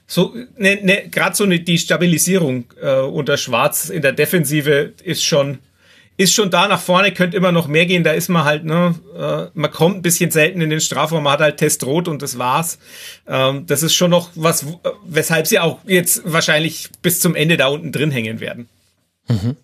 so, 0.06 0.34
ne, 0.56 0.78
ne, 0.82 1.08
gerade 1.10 1.34
so 1.34 1.46
ne, 1.46 1.60
die 1.60 1.78
Stabilisierung 1.78 2.66
äh, 2.80 3.00
unter 3.00 3.38
Schwarz 3.38 3.88
in 3.88 4.02
der 4.02 4.12
Defensive 4.12 4.92
ist 5.02 5.24
schon, 5.24 5.58
ist 6.18 6.34
schon 6.34 6.50
da 6.50 6.68
nach 6.68 6.80
vorne, 6.80 7.12
könnte 7.12 7.36
immer 7.38 7.52
noch 7.52 7.66
mehr 7.66 7.86
gehen. 7.86 8.04
Da 8.04 8.12
ist 8.12 8.28
man 8.28 8.44
halt, 8.44 8.64
ne, 8.64 8.94
äh, 9.18 9.50
man 9.54 9.70
kommt 9.70 9.96
ein 9.96 10.02
bisschen 10.02 10.30
selten 10.30 10.60
in 10.60 10.68
den 10.68 10.80
Strafraum, 10.80 11.24
man 11.24 11.32
hat 11.32 11.40
halt 11.40 11.56
Test 11.56 11.84
rot 11.84 12.08
und 12.08 12.20
das 12.20 12.36
war's. 12.36 12.78
Ähm, 13.26 13.64
das 13.66 13.82
ist 13.82 13.94
schon 13.94 14.10
noch 14.10 14.30
was, 14.34 14.66
weshalb 15.06 15.46
sie 15.46 15.58
auch 15.58 15.78
jetzt 15.86 16.22
wahrscheinlich 16.24 16.90
bis 17.00 17.20
zum 17.20 17.34
Ende 17.34 17.56
da 17.56 17.68
unten 17.68 17.90
drin 17.90 18.10
hängen 18.10 18.40
werden. 18.40 18.68
Mhm. 19.28 19.56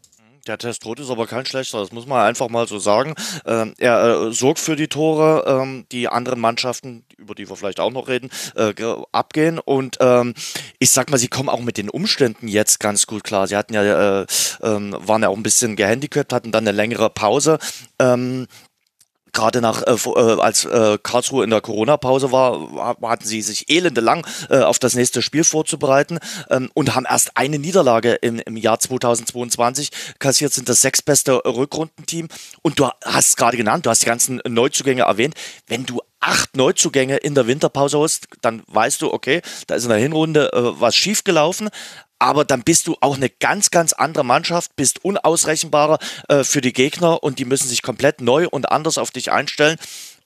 Der 0.46 0.58
Testrot 0.58 1.00
ist 1.00 1.10
aber 1.10 1.26
kein 1.26 1.46
schlechter, 1.46 1.80
das 1.80 1.92
muss 1.92 2.06
man 2.06 2.20
einfach 2.20 2.50
mal 2.50 2.68
so 2.68 2.78
sagen. 2.78 3.14
Ähm, 3.46 3.74
er 3.78 4.26
äh, 4.28 4.32
sorgt 4.32 4.58
für 4.58 4.76
die 4.76 4.88
Tore, 4.88 5.44
ähm, 5.46 5.86
die 5.90 6.08
anderen 6.08 6.38
Mannschaften, 6.38 7.04
über 7.16 7.34
die 7.34 7.48
wir 7.48 7.56
vielleicht 7.56 7.80
auch 7.80 7.90
noch 7.90 8.08
reden, 8.08 8.30
äh, 8.54 8.74
abgehen. 9.12 9.58
Und 9.58 9.96
ähm, 10.00 10.34
ich 10.78 10.90
sag 10.90 11.10
mal, 11.10 11.16
sie 11.16 11.28
kommen 11.28 11.48
auch 11.48 11.60
mit 11.60 11.78
den 11.78 11.88
Umständen 11.88 12.46
jetzt 12.48 12.78
ganz 12.78 13.06
gut 13.06 13.24
klar. 13.24 13.46
Sie 13.46 13.56
hatten 13.56 13.72
ja, 13.72 14.20
äh, 14.20 14.26
ähm, 14.62 14.94
waren 14.98 15.22
ja 15.22 15.28
auch 15.28 15.36
ein 15.36 15.42
bisschen 15.42 15.76
gehandicapt, 15.76 16.32
hatten 16.32 16.52
dann 16.52 16.64
eine 16.64 16.76
längere 16.76 17.08
Pause. 17.08 17.58
Gerade 19.34 19.60
nach 19.60 19.82
äh, 19.82 19.92
äh, 19.92 20.40
als 20.40 20.64
äh, 20.64 20.96
Karlsruhe 21.02 21.44
in 21.44 21.50
der 21.50 21.60
Corona-Pause 21.60 22.32
war, 22.32 22.96
hatten 23.02 23.26
sie 23.26 23.42
sich 23.42 23.68
elendelang 23.68 24.26
äh, 24.48 24.60
auf 24.60 24.78
das 24.78 24.94
nächste 24.94 25.20
Spiel 25.20 25.44
vorzubereiten 25.44 26.18
ähm, 26.50 26.70
und 26.72 26.94
haben 26.94 27.04
erst 27.04 27.36
eine 27.36 27.58
Niederlage 27.58 28.14
im, 28.14 28.38
im 28.38 28.56
Jahr 28.56 28.78
2022 28.78 29.90
kassiert, 30.18 30.52
sind 30.52 30.68
das 30.68 30.80
sechstbeste 30.80 31.44
Rückrundenteam. 31.44 32.28
Und 32.62 32.78
du 32.78 32.88
hast 33.04 33.36
gerade 33.36 33.56
genannt, 33.56 33.84
du 33.84 33.90
hast 33.90 34.02
die 34.02 34.06
ganzen 34.06 34.40
Neuzugänge 34.48 35.02
erwähnt. 35.02 35.34
Wenn 35.66 35.84
du 35.84 36.00
acht 36.20 36.56
Neuzugänge 36.56 37.18
in 37.18 37.34
der 37.34 37.46
Winterpause 37.46 38.00
hast, 38.00 38.28
dann 38.40 38.62
weißt 38.68 39.02
du, 39.02 39.12
okay, 39.12 39.42
da 39.66 39.74
ist 39.74 39.84
in 39.84 39.90
der 39.90 39.98
Hinrunde 39.98 40.52
äh, 40.52 40.80
was 40.80 40.96
schiefgelaufen 40.96 41.68
aber 42.18 42.44
dann 42.44 42.62
bist 42.62 42.86
du 42.86 42.96
auch 43.00 43.16
eine 43.16 43.28
ganz, 43.28 43.70
ganz 43.70 43.92
andere 43.92 44.24
Mannschaft, 44.24 44.76
bist 44.76 45.04
unausrechenbarer 45.04 45.98
äh, 46.28 46.44
für 46.44 46.60
die 46.60 46.72
Gegner 46.72 47.22
und 47.22 47.38
die 47.38 47.44
müssen 47.44 47.68
sich 47.68 47.82
komplett 47.82 48.20
neu 48.20 48.48
und 48.48 48.70
anders 48.70 48.98
auf 48.98 49.10
dich 49.10 49.30
einstellen. 49.30 49.76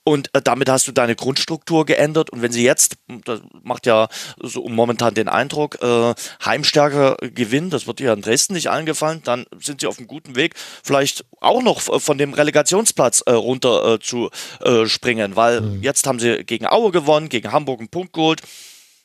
Und 0.03 0.33
äh, 0.33 0.41
damit 0.41 0.69
hast 0.69 0.87
du 0.87 0.91
deine 0.91 1.15
Grundstruktur 1.15 1.85
geändert. 1.85 2.29
Und 2.31 2.41
wenn 2.41 2.51
sie 2.51 2.63
jetzt, 2.63 2.95
das 3.25 3.41
macht 3.61 3.85
ja 3.85 4.07
so 4.41 4.67
momentan 4.67 5.13
den 5.13 5.27
Eindruck, 5.27 5.81
äh, 5.83 6.15
Heimstärke 6.43 7.17
gewinnen, 7.33 7.69
das 7.69 7.85
wird 7.85 7.99
ja 7.99 8.13
in 8.13 8.21
Dresden 8.21 8.53
nicht 8.53 8.69
eingefallen, 8.69 9.21
dann 9.23 9.45
sind 9.59 9.81
sie 9.81 9.87
auf 9.87 9.99
einem 9.99 10.07
guten 10.07 10.35
Weg, 10.35 10.55
vielleicht 10.83 11.25
auch 11.41 11.61
noch 11.61 11.81
von 11.81 12.17
dem 12.17 12.33
Relegationsplatz 12.33 13.21
äh, 13.25 13.33
runter 13.33 13.93
äh, 13.93 13.99
zu 13.99 14.29
äh, 14.61 14.87
springen. 14.87 15.35
Weil 15.35 15.61
mhm. 15.61 15.83
jetzt 15.83 16.07
haben 16.07 16.19
sie 16.19 16.43
gegen 16.43 16.65
Aue 16.65 16.91
gewonnen, 16.91 17.29
gegen 17.29 17.51
Hamburg 17.51 17.79
einen 17.79 17.89
Punkt 17.89 18.13
geholt. 18.13 18.41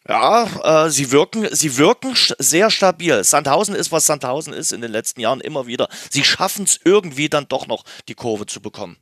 Ja, 0.06 0.84
äh, 0.84 0.90
sie 0.90 1.12
wirken, 1.12 1.48
sie 1.52 1.78
wirken 1.78 2.14
sehr 2.38 2.70
stabil. 2.70 3.24
Sandhausen 3.24 3.74
ist, 3.74 3.90
was 3.90 4.04
Sandhausen 4.04 4.52
ist 4.52 4.72
in 4.72 4.82
den 4.82 4.92
letzten 4.92 5.20
Jahren 5.20 5.40
immer 5.40 5.66
wieder. 5.66 5.88
Sie 6.10 6.24
schaffen 6.24 6.64
es 6.64 6.78
irgendwie 6.84 7.30
dann 7.30 7.48
doch 7.48 7.66
noch, 7.66 7.84
die 8.08 8.14
Kurve 8.14 8.44
zu 8.44 8.60
bekommen. 8.60 8.98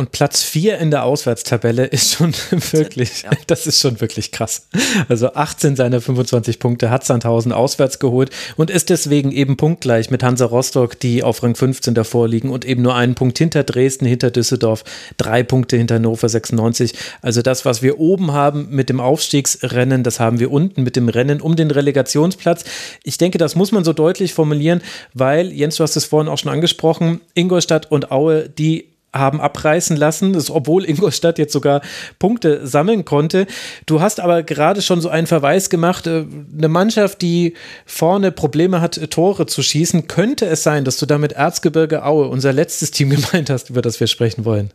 Und 0.00 0.12
Platz 0.12 0.42
4 0.44 0.78
in 0.78 0.90
der 0.90 1.04
Auswärtstabelle 1.04 1.84
ist 1.84 2.12
schon 2.14 2.32
wirklich, 2.70 3.24
ja. 3.24 3.32
das 3.46 3.66
ist 3.66 3.80
schon 3.80 4.00
wirklich 4.00 4.32
krass. 4.32 4.66
Also 5.10 5.34
18 5.34 5.76
seiner 5.76 6.00
25 6.00 6.58
Punkte 6.58 6.88
hat 6.88 7.04
Sandhausen 7.04 7.52
auswärts 7.52 7.98
geholt 7.98 8.30
und 8.56 8.70
ist 8.70 8.88
deswegen 8.88 9.30
eben 9.30 9.58
punktgleich 9.58 10.10
mit 10.10 10.22
Hansa 10.22 10.46
Rostock, 10.46 10.98
die 10.98 11.22
auf 11.22 11.42
Rang 11.42 11.54
15 11.54 11.92
davor 11.92 12.28
liegen 12.28 12.48
und 12.48 12.64
eben 12.64 12.80
nur 12.80 12.94
einen 12.94 13.14
Punkt 13.14 13.36
hinter 13.36 13.62
Dresden, 13.62 14.06
hinter 14.06 14.30
Düsseldorf, 14.30 14.84
drei 15.18 15.42
Punkte 15.42 15.76
hinter 15.76 15.96
Hannover 15.96 16.30
96. 16.30 16.94
Also 17.20 17.42
das, 17.42 17.66
was 17.66 17.82
wir 17.82 18.00
oben 18.00 18.32
haben 18.32 18.68
mit 18.70 18.88
dem 18.88 19.00
Aufstiegsrennen, 19.00 20.02
das 20.02 20.18
haben 20.18 20.40
wir 20.40 20.50
unten 20.50 20.82
mit 20.82 20.96
dem 20.96 21.10
Rennen 21.10 21.42
um 21.42 21.56
den 21.56 21.70
Relegationsplatz. 21.70 22.64
Ich 23.04 23.18
denke, 23.18 23.36
das 23.36 23.54
muss 23.54 23.70
man 23.70 23.84
so 23.84 23.92
deutlich 23.92 24.32
formulieren, 24.32 24.80
weil, 25.12 25.52
Jens, 25.52 25.76
du 25.76 25.82
hast 25.82 25.96
es 25.96 26.06
vorhin 26.06 26.32
auch 26.32 26.38
schon 26.38 26.52
angesprochen, 26.52 27.20
Ingolstadt 27.34 27.90
und 27.92 28.10
Aue, 28.10 28.48
die 28.48 28.86
haben 29.12 29.40
abreißen 29.40 29.96
lassen, 29.96 30.32
das, 30.32 30.50
obwohl 30.50 30.88
Ingolstadt 30.88 31.38
jetzt 31.38 31.52
sogar 31.52 31.82
Punkte 32.18 32.66
sammeln 32.66 33.04
konnte. 33.04 33.46
Du 33.86 34.00
hast 34.00 34.20
aber 34.20 34.42
gerade 34.42 34.82
schon 34.82 35.00
so 35.00 35.08
einen 35.08 35.26
Verweis 35.26 35.70
gemacht, 35.70 36.06
äh, 36.06 36.24
eine 36.56 36.68
Mannschaft, 36.68 37.22
die 37.22 37.54
vorne 37.86 38.32
Probleme 38.32 38.80
hat, 38.80 39.10
Tore 39.10 39.46
zu 39.46 39.62
schießen, 39.62 40.06
könnte 40.06 40.46
es 40.46 40.62
sein, 40.62 40.84
dass 40.84 40.98
du 40.98 41.06
damit 41.06 41.32
Erzgebirge 41.32 42.04
Aue, 42.04 42.28
unser 42.28 42.52
letztes 42.52 42.90
Team 42.90 43.10
gemeint 43.10 43.50
hast, 43.50 43.70
über 43.70 43.82
das 43.82 43.98
wir 44.00 44.06
sprechen 44.06 44.44
wollen? 44.44 44.70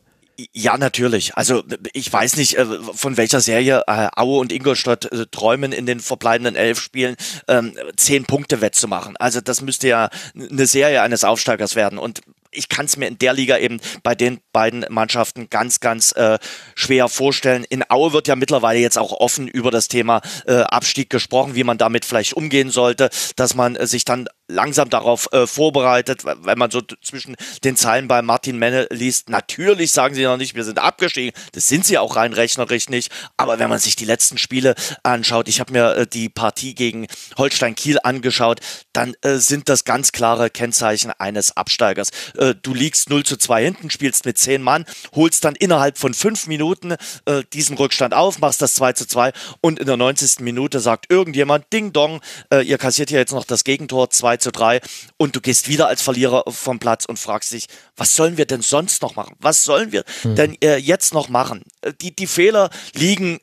Ja, 0.52 0.78
natürlich. 0.78 1.38
Also 1.38 1.64
ich 1.94 2.12
weiß 2.12 2.36
nicht, 2.36 2.58
äh, 2.58 2.66
von 2.94 3.16
welcher 3.16 3.40
Serie 3.40 3.84
äh, 3.88 4.10
Aue 4.18 4.40
und 4.40 4.52
Ingolstadt 4.52 5.10
träumen 5.32 5.72
in 5.72 5.86
den 5.86 6.02
verbleibenden 6.02 6.58
elf 6.58 6.82
Spielen 6.82 7.16
ähm, 7.48 7.74
zehn 7.96 8.26
Punkte 8.26 8.60
wettzumachen. 8.60 9.16
Also 9.16 9.40
das 9.40 9.62
müsste 9.62 9.88
ja 9.88 10.10
eine 10.38 10.66
Serie 10.66 11.02
eines 11.02 11.24
Aufsteigers 11.24 11.78
werden. 11.78 11.98
Und 11.98 12.22
ich 12.56 12.70
kann 12.70 12.86
es 12.86 12.98
mir 12.98 13.08
in 13.08 13.18
der 13.18 13.34
Liga 13.34 13.58
eben 13.58 13.80
bei 14.04 14.16
den 14.16 14.40
beiden 14.56 14.86
Mannschaften 14.90 15.50
ganz, 15.50 15.82
ganz 15.82 16.14
äh, 16.14 16.40
schwer 16.76 17.10
vorstellen. 17.10 17.66
In 17.68 17.84
Aue 17.90 18.14
wird 18.14 18.30
ja 18.30 18.38
mittlerweile 18.38 18.80
jetzt 18.80 18.98
auch 18.98 19.12
offen 19.12 19.50
über 19.50 19.70
das 19.70 19.90
Thema 19.90 20.22
äh, 20.48 20.62
Abstieg 20.62 21.10
gesprochen, 21.10 21.56
wie 21.56 21.66
man 21.66 21.78
damit 21.78 22.06
vielleicht 22.06 22.36
umgehen 22.36 22.70
sollte, 22.70 23.10
dass 23.36 23.54
man 23.54 23.76
äh, 23.76 23.86
sich 23.86 24.06
dann 24.06 24.30
langsam 24.48 24.90
darauf 24.90 25.28
äh, 25.32 25.48
vorbereitet, 25.48 26.24
wenn 26.24 26.58
man 26.58 26.70
so 26.72 26.82
zwischen 27.02 27.36
den 27.64 27.76
Zeilen 27.76 28.08
bei 28.08 28.22
Martin 28.22 28.58
Menne 28.58 28.88
liest. 28.92 29.30
Natürlich 29.30 29.92
sagen 29.92 30.14
sie 30.16 30.24
noch 30.24 30.38
nicht, 30.38 30.56
wir 30.56 30.64
sind 30.64 30.80
abgestiegen. 30.80 31.34
Das 31.54 31.68
sind 31.68 31.86
sie 31.86 31.98
auch 31.98 32.16
rein 32.16 32.34
rechnerisch 32.34 32.90
nicht. 32.90 33.12
Aber 33.38 33.60
wenn 33.60 33.70
man 33.70 33.80
sich 33.80 33.96
die 33.96 34.06
letzten 34.06 34.38
Spiele 34.38 34.76
anschaut, 35.04 35.48
ich 35.48 35.60
habe 35.60 35.74
mir 35.74 35.96
äh, 35.96 36.08
die 36.08 36.30
Partie 36.30 36.76
gegen 36.76 37.08
Holstein 37.38 37.76
Kiel 37.76 37.98
angeschaut, 38.04 38.60
dann 38.94 39.16
äh, 39.22 39.38
sind 39.38 39.68
das 39.68 39.84
ganz 39.84 40.12
klare 40.12 40.50
Kennzeichen 40.50 41.12
eines 41.18 41.58
Absteigers. 41.58 42.10
Äh, 42.38 42.56
du 42.62 42.74
liegst 42.74 43.10
0 43.10 43.24
zu 43.24 43.38
2 43.38 43.64
hinten, 43.64 43.90
spielst 43.90 44.26
mit 44.26 44.38
10 44.46 44.62
Mann, 44.62 44.86
holst 45.14 45.44
dann 45.44 45.56
innerhalb 45.56 45.98
von 45.98 46.14
5 46.14 46.48
Minuten 46.48 46.96
äh, 47.26 47.44
diesen 47.54 47.78
Rückstand 47.78 48.14
auf, 48.14 48.40
machst 48.40 48.62
das 48.62 48.76
2 48.76 48.94
zu 48.94 49.08
2 49.08 49.34
und 49.62 49.80
in 49.80 49.88
der 49.88 49.98
90. 49.98 50.40
Minute 50.40 50.80
sagt 50.80 51.12
irgendjemand, 51.12 51.72
Ding 51.74 51.92
Dong, 51.94 52.22
äh, 52.52 52.62
ihr 52.62 52.78
kassiert 52.78 53.12
ja 53.12 53.20
jetzt 53.20 53.34
noch 53.34 53.46
das 53.46 53.64
Gegentor, 53.64 54.10
2 54.10 54.38
zu 54.38 54.52
3 54.52 54.82
und 55.18 55.36
du 55.36 55.42
gehst 55.42 55.68
wieder 55.68 55.88
als 55.88 56.02
Verlierer 56.02 56.44
vom 56.48 56.80
Platz 56.80 57.06
und 57.06 57.18
fragst 57.18 57.52
dich, 57.52 57.66
was 57.96 58.16
sollen 58.16 58.38
wir 58.38 58.46
denn 58.46 58.62
sonst 58.62 59.02
noch 59.02 59.16
machen? 59.16 59.36
Was 59.40 59.64
sollen 59.64 59.92
wir 59.92 60.04
hm. 60.22 60.36
denn 60.36 60.58
äh, 60.62 60.78
jetzt 60.78 61.14
noch 61.14 61.30
machen? 61.30 61.64
Äh, 61.82 61.94
die, 62.00 62.16
die 62.16 62.28
Fehler 62.28 62.70
liegen 62.94 63.40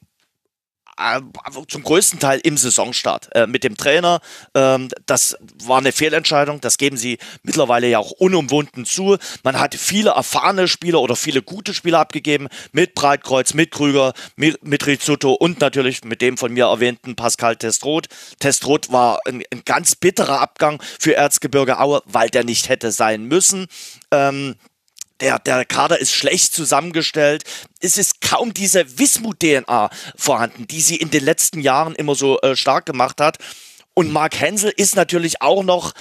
zum 1.69 1.83
größten 1.83 2.19
Teil 2.19 2.41
im 2.43 2.57
Saisonstart 2.57 3.29
äh, 3.35 3.47
mit 3.47 3.65
dem 3.65 3.77
Trainer. 3.77 4.21
Ähm, 4.55 4.89
das 5.07 5.37
war 5.65 5.79
eine 5.79 5.93
Fehlentscheidung. 5.93 6.61
Das 6.61 6.79
geben 6.79 6.97
sie 6.97 7.19
mittlerweile 7.43 7.89
ja 7.89 7.99
auch 7.99 8.11
unumwunden 8.13 8.85
zu. 8.85 9.17
Man 9.43 9.59
hat 9.59 9.75
viele 9.75 10.11
erfahrene 10.11 10.69
Spieler 10.69 11.01
oder 11.01 11.17
viele 11.17 11.43
gute 11.43 11.75
Spieler 11.75 12.01
abgegeben 12.01 12.49
mit 12.73 12.95
Breitkreuz, 12.95 13.55
mit 13.55 13.71
Krüger, 13.71 14.13
mit, 14.37 14.65
mit 14.65 14.87
Rizzuto 14.87 15.33
und 15.33 15.61
natürlich 15.61 16.05
mit 16.05 16.23
dem 16.23 16.37
von 16.37 16.53
mir 16.53 16.67
erwähnten 16.67 17.17
Pascal 17.17 17.57
Testroth. 17.57 18.09
Testroth 18.39 18.93
war 18.93 19.21
ein, 19.27 19.43
ein 19.53 19.63
ganz 19.65 19.95
bitterer 19.95 20.41
Abgang 20.41 20.83
für 20.99 21.15
Erzgebirge 21.15 21.79
Aue, 21.79 22.03
weil 22.07 22.29
der 22.31 22.45
nicht 22.45 22.69
hätte 22.69 22.93
sein 22.93 23.25
müssen. 23.25 23.67
Ähm, 24.11 24.57
der, 25.23 25.39
der 25.39 25.65
Kader 25.65 25.99
ist 26.01 26.13
schlecht 26.13 26.53
zusammengestellt. 26.53 27.45
Es 27.81 27.97
ist 27.97 28.21
kaum 28.21 28.53
diese 28.53 28.99
Wismut-DNA 28.99 29.89
vorhanden, 30.17 30.67
die 30.67 30.81
sie 30.81 30.97
in 30.97 31.11
den 31.11 31.25
letzten 31.25 31.61
Jahren 31.61 31.95
immer 31.95 32.17
so 32.17 32.41
äh, 32.41 32.57
stark 32.57 32.87
gemacht 32.87 33.21
hat. 33.21 33.39
Und 33.95 34.13
Mark 34.13 34.39
Hensel 34.39 34.73
ist 34.77 34.97
natürlich 34.97 35.41
auch 35.41 35.63
noch 35.63 35.93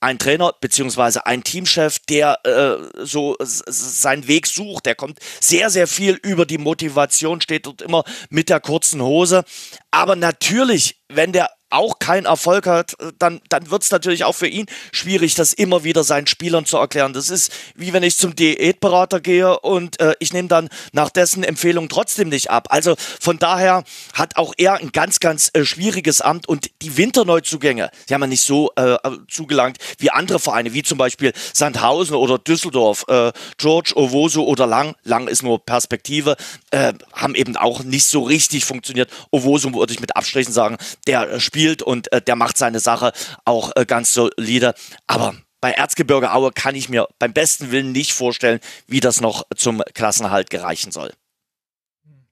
ein 0.00 0.18
Trainer 0.18 0.52
beziehungsweise 0.60 1.26
ein 1.26 1.44
Teamchef, 1.44 2.00
der 2.00 2.44
äh, 2.44 3.04
so 3.04 3.36
seinen 3.38 4.26
Weg 4.26 4.48
sucht. 4.48 4.86
Der 4.86 4.96
kommt 4.96 5.20
sehr, 5.38 5.70
sehr 5.70 5.86
viel 5.86 6.18
über 6.22 6.44
die 6.44 6.58
Motivation, 6.58 7.40
steht 7.40 7.66
dort 7.66 7.80
immer 7.80 8.02
mit 8.28 8.48
der 8.48 8.58
kurzen 8.58 9.00
Hose. 9.00 9.44
Aber 9.92 10.16
natürlich, 10.16 11.00
wenn 11.08 11.32
der 11.32 11.48
auch 11.72 11.98
keinen 11.98 12.26
Erfolg 12.26 12.66
hat, 12.66 12.94
äh, 13.00 13.12
dann, 13.18 13.40
dann 13.48 13.70
wird 13.70 13.82
es 13.82 13.90
natürlich 13.90 14.24
auch 14.24 14.34
für 14.34 14.46
ihn 14.46 14.66
schwierig, 14.92 15.34
das 15.34 15.52
immer 15.52 15.84
wieder 15.84 16.04
seinen 16.04 16.26
Spielern 16.26 16.66
zu 16.66 16.76
erklären. 16.76 17.12
Das 17.12 17.30
ist 17.30 17.52
wie 17.74 17.92
wenn 17.92 18.02
ich 18.02 18.16
zum 18.16 18.36
Diätberater 18.36 19.20
gehe 19.20 19.58
und 19.60 20.00
äh, 20.00 20.14
ich 20.18 20.32
nehme 20.32 20.48
dann 20.48 20.68
nach 20.92 21.10
dessen 21.10 21.44
Empfehlung 21.44 21.88
trotzdem 21.88 22.28
nicht 22.28 22.50
ab. 22.50 22.68
Also 22.70 22.94
von 23.20 23.38
daher 23.38 23.84
hat 24.14 24.36
auch 24.36 24.52
er 24.56 24.74
ein 24.74 24.92
ganz, 24.92 25.20
ganz 25.20 25.50
äh, 25.52 25.64
schwieriges 25.64 26.20
Amt 26.20 26.48
und 26.48 26.70
die 26.82 26.96
Winterneuzugänge, 26.96 27.90
die 28.08 28.14
haben 28.14 28.22
ja 28.22 28.26
nicht 28.26 28.42
so 28.42 28.72
äh, 28.76 28.96
zugelangt 29.28 29.78
wie 29.98 30.10
andere 30.10 30.38
Vereine, 30.38 30.74
wie 30.74 30.82
zum 30.82 30.98
Beispiel 30.98 31.32
Sandhausen 31.52 32.14
oder 32.14 32.38
Düsseldorf, 32.38 33.04
äh, 33.08 33.32
George, 33.58 33.92
Owoso 33.96 34.44
oder 34.44 34.66
Lang. 34.66 34.94
Lang 35.04 35.28
ist 35.28 35.42
nur 35.42 35.64
Perspektive, 35.64 36.36
äh, 36.70 36.92
haben 37.12 37.34
eben 37.34 37.56
auch 37.56 37.82
nicht 37.82 38.06
so 38.06 38.22
richtig 38.22 38.64
funktioniert. 38.64 39.10
Owoso 39.30 39.72
würde 39.74 39.92
ich 39.92 40.00
mit 40.00 40.16
Abstrichen 40.16 40.52
sagen, 40.52 40.76
der 41.06 41.40
spielt 41.40 41.61
spielt 41.62 41.82
und 41.82 42.12
äh, 42.12 42.20
der 42.20 42.36
macht 42.36 42.58
seine 42.58 42.80
Sache 42.80 43.12
auch 43.44 43.72
äh, 43.76 43.84
ganz 43.86 44.12
solide. 44.12 44.74
Aber 45.06 45.34
bei 45.60 45.70
Erzgebirge 45.70 46.32
Aue 46.32 46.50
kann 46.52 46.74
ich 46.74 46.88
mir 46.88 47.06
beim 47.20 47.32
besten 47.32 47.70
Willen 47.70 47.92
nicht 47.92 48.12
vorstellen, 48.12 48.58
wie 48.88 49.00
das 49.00 49.20
noch 49.20 49.44
zum 49.56 49.82
Klassenhalt 49.94 50.50
gereichen 50.50 50.90
soll. 50.90 51.12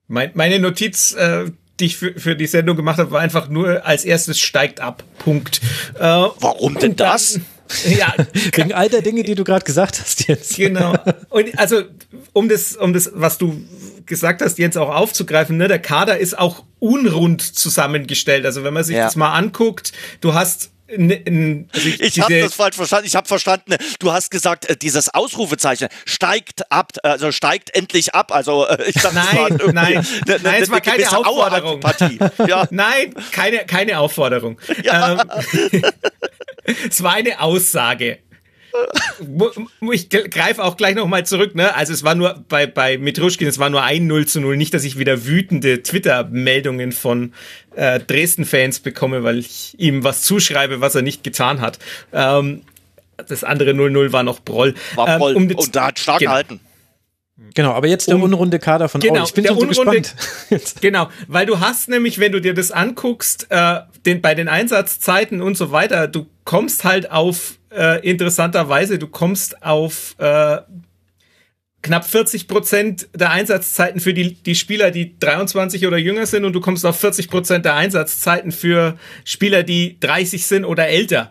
Mein, 0.09 0.33
meine 0.35 0.59
Notiz, 0.59 1.13
äh, 1.13 1.53
die 1.79 1.87
ich 1.87 1.97
für, 1.97 2.19
für 2.19 2.35
die 2.35 2.49
Sendung 2.49 2.77
gemacht 2.77 2.99
habe, 2.99 3.13
war 3.13 3.21
einfach 3.21 3.49
nur 3.49 3.87
als 3.87 4.05
erstes 4.05 4.41
steigt 4.41 4.81
ab. 4.81 5.05
Punkt. 5.19 5.61
Äh, 5.95 6.01
Warum 6.01 6.77
denn 6.77 6.97
das? 6.97 7.39
ja, 7.85 8.13
wegen 8.55 8.73
all 8.73 8.89
der 8.89 9.03
Dinge, 9.03 9.23
die 9.23 9.37
du 9.37 9.45
gerade 9.45 9.65
gesagt 9.65 10.01
hast 10.01 10.27
jetzt. 10.27 10.57
Genau. 10.57 10.97
Und 11.29 11.57
also 11.57 11.83
um 12.33 12.49
das, 12.49 12.75
um 12.75 12.93
das, 12.93 13.13
was 13.15 13.39
du 13.39 13.65
gesagt 14.11 14.43
hast, 14.43 14.59
Jens, 14.59 14.77
auch 14.77 14.95
aufzugreifen, 14.95 15.57
ne, 15.57 15.69
der 15.69 15.79
Kader 15.79 16.19
ist 16.19 16.39
auch 16.39 16.65
unrund 16.79 17.41
zusammengestellt. 17.41 18.45
Also 18.45 18.63
wenn 18.65 18.75
man 18.75 18.85
sich 18.85 18.97
ja. 18.97 19.05
das 19.05 19.17
mal 19.17 19.33
anguckt, 19.33 19.93
du 20.21 20.35
hast 20.35 20.71
also 20.93 21.89
ich, 21.89 22.01
ich 22.01 22.21
habe 22.21 22.41
das 22.41 22.55
falsch 22.55 22.75
verstanden. 22.75 23.07
Ich 23.07 23.15
habe 23.15 23.29
verstanden, 23.29 23.77
du 24.01 24.13
hast 24.13 24.29
gesagt, 24.29 24.69
äh, 24.69 24.77
dieses 24.77 25.15
Ausrufezeichen 25.15 25.87
steigt 26.05 26.71
ab, 26.73 26.91
also 27.05 27.31
steigt 27.31 27.73
endlich 27.77 28.13
ab. 28.15 28.33
Also 28.35 28.67
äh, 28.67 28.83
ich 28.89 29.01
dachte, 29.01 29.15
nein, 29.15 29.59
nein, 29.73 29.73
eine, 29.73 29.73
nein, 29.73 30.47
eine, 30.47 30.59
es 30.59 30.69
war 30.69 30.81
keine 30.81 31.09
Aufforderung. 31.17 31.81
Ja. 32.45 32.67
Nein, 32.71 33.15
keine, 33.31 33.59
keine 33.67 34.01
Aufforderung. 34.01 34.59
Ja. 34.83 35.25
Ähm, 35.73 35.83
es 36.91 37.05
war 37.05 37.13
eine 37.13 37.41
Aussage 37.41 38.19
ich 39.93 40.09
greife 40.09 40.63
auch 40.63 40.77
gleich 40.77 40.95
nochmal 40.95 41.27
zurück, 41.27 41.55
ne? 41.55 41.75
Also 41.75 41.93
es 41.93 42.05
war 42.05 42.15
nur 42.15 42.45
bei, 42.49 42.67
bei 42.67 42.99
Mitruschkin, 42.99 43.49
es 43.49 43.59
war 43.59 43.71
nur 43.71 43.83
ein 43.83 44.07
0 44.07 44.27
zu 44.27 44.41
0. 44.41 44.57
Nicht, 44.57 44.75
dass 44.75 44.85
ich 44.85 44.99
wieder 44.99 45.27
wütende 45.27 45.83
Twitter-Meldungen 45.83 46.93
von 46.93 47.33
äh, 47.75 48.01
Dresden-Fans 48.01 48.81
bekomme, 48.81 49.23
weil 49.25 49.39
ich 49.39 49.75
ihm 49.79 50.05
was 50.05 50.23
zuschreibe, 50.23 50.81
was 50.81 50.95
er 50.95 51.03
nicht 51.03 51.25
getan 51.25 51.61
hat. 51.61 51.79
Ähm, 52.13 52.63
das 53.29 53.45
andere 53.45 53.73
0-0 53.73 54.13
war 54.13 54.23
noch 54.23 54.41
Broll. 54.41 54.75
War 54.95 55.19
Broll. 55.19 55.37
Ähm, 55.37 55.51
um 55.51 55.57
und 55.57 55.77
da 55.77 55.87
hat 55.89 55.99
stark 55.99 56.21
genau. 56.21 56.31
gehalten. 56.31 56.61
Genau, 57.55 57.73
aber 57.73 57.89
jetzt 57.89 58.09
der 58.09 58.17
um, 58.17 58.23
unrunde 58.23 58.59
Kader 58.59 58.89
von 58.89 59.01
genau, 59.01 59.21
Aue. 59.21 59.27
Ich 59.27 59.35
bin 59.35 59.45
der 59.45 59.55
so 59.55 59.61
unrunde, 59.61 60.03
gespannt. 60.03 60.75
genau, 60.81 61.09
weil 61.27 61.47
du 61.47 61.59
hast 61.59 61.89
nämlich, 61.89 62.19
wenn 62.19 62.33
du 62.33 62.41
dir 62.41 62.53
das 62.53 62.71
anguckst, 62.71 63.47
äh, 63.49 63.81
den, 64.05 64.21
bei 64.21 64.35
den 64.35 64.49
Einsatzzeiten 64.49 65.41
und 65.41 65.57
so 65.57 65.73
weiter, 65.73 66.07
du 66.07 66.27
kommst 66.45 66.85
halt 66.85 67.11
auf 67.11 67.59
äh, 67.71 68.09
interessanterweise, 68.09 68.99
du 68.99 69.07
kommst 69.07 69.63
auf 69.63 70.15
äh, 70.19 70.59
knapp 71.83 72.05
40 72.05 72.49
Prozent 72.49 73.09
der 73.15 73.31
Einsatzzeiten 73.31 74.01
für 74.01 74.13
die, 74.13 74.35
die 74.35 74.55
Spieler, 74.55 74.91
die 74.91 75.19
23 75.19 75.87
oder 75.87 75.97
jünger 75.97 76.27
sind 76.27 76.45
und 76.45 76.53
du 76.53 76.61
kommst 76.61 76.85
auf 76.85 76.99
40 76.99 77.29
Prozent 77.29 77.65
der 77.65 77.75
Einsatzzeiten 77.75 78.53
für 78.53 78.99
Spieler, 79.25 79.63
die 79.63 79.99
30 80.01 80.47
sind 80.47 80.65
oder 80.65 80.89
älter. 80.89 81.31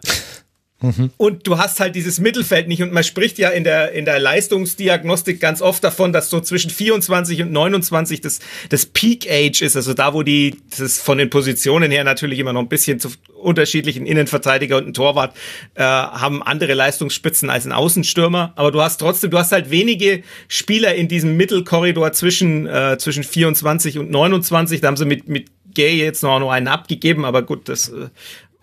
Mhm. 0.81 1.11
Und 1.17 1.45
du 1.45 1.57
hast 1.57 1.79
halt 1.79 1.95
dieses 1.95 2.19
Mittelfeld 2.19 2.67
nicht. 2.67 2.81
Und 2.81 2.93
man 2.93 3.03
spricht 3.03 3.37
ja 3.37 3.49
in 3.49 3.63
der, 3.63 3.91
in 3.91 4.05
der 4.05 4.19
Leistungsdiagnostik 4.19 5.39
ganz 5.39 5.61
oft 5.61 5.83
davon, 5.83 6.13
dass 6.13 6.29
so 6.29 6.39
zwischen 6.39 6.69
24 6.69 7.41
und 7.41 7.51
29 7.51 8.21
das, 8.21 8.39
das 8.69 8.85
Peak 8.85 9.29
Age 9.29 9.61
ist. 9.61 9.75
Also 9.75 9.93
da, 9.93 10.13
wo 10.13 10.23
die, 10.23 10.55
das 10.77 10.99
von 10.99 11.17
den 11.17 11.29
Positionen 11.29 11.91
her 11.91 12.03
natürlich 12.03 12.39
immer 12.39 12.53
noch 12.53 12.61
ein 12.61 12.69
bisschen 12.69 12.99
zu 12.99 13.09
unterschiedlichen 13.39 14.05
Innenverteidiger 14.05 14.77
und 14.77 14.87
ein 14.87 14.93
Torwart, 14.93 15.35
äh, 15.75 15.83
haben 15.83 16.43
andere 16.43 16.73
Leistungsspitzen 16.73 17.49
als 17.49 17.65
ein 17.65 17.71
Außenstürmer. 17.71 18.53
Aber 18.55 18.71
du 18.71 18.81
hast 18.81 18.97
trotzdem, 18.97 19.31
du 19.31 19.37
hast 19.37 19.51
halt 19.51 19.71
wenige 19.71 20.23
Spieler 20.47 20.95
in 20.95 21.07
diesem 21.07 21.37
Mittelkorridor 21.37 22.11
zwischen, 22.11 22.67
äh, 22.67 22.97
zwischen 22.99 23.23
24 23.23 23.99
und 23.99 24.11
29. 24.11 24.81
Da 24.81 24.87
haben 24.87 24.97
sie 24.97 25.05
mit, 25.05 25.27
mit 25.27 25.47
Gay 25.73 25.97
jetzt 25.97 26.23
noch, 26.23 26.39
noch 26.39 26.51
einen 26.51 26.67
abgegeben, 26.67 27.25
aber 27.25 27.43
gut, 27.43 27.69
das 27.69 27.89
äh, 27.89 28.09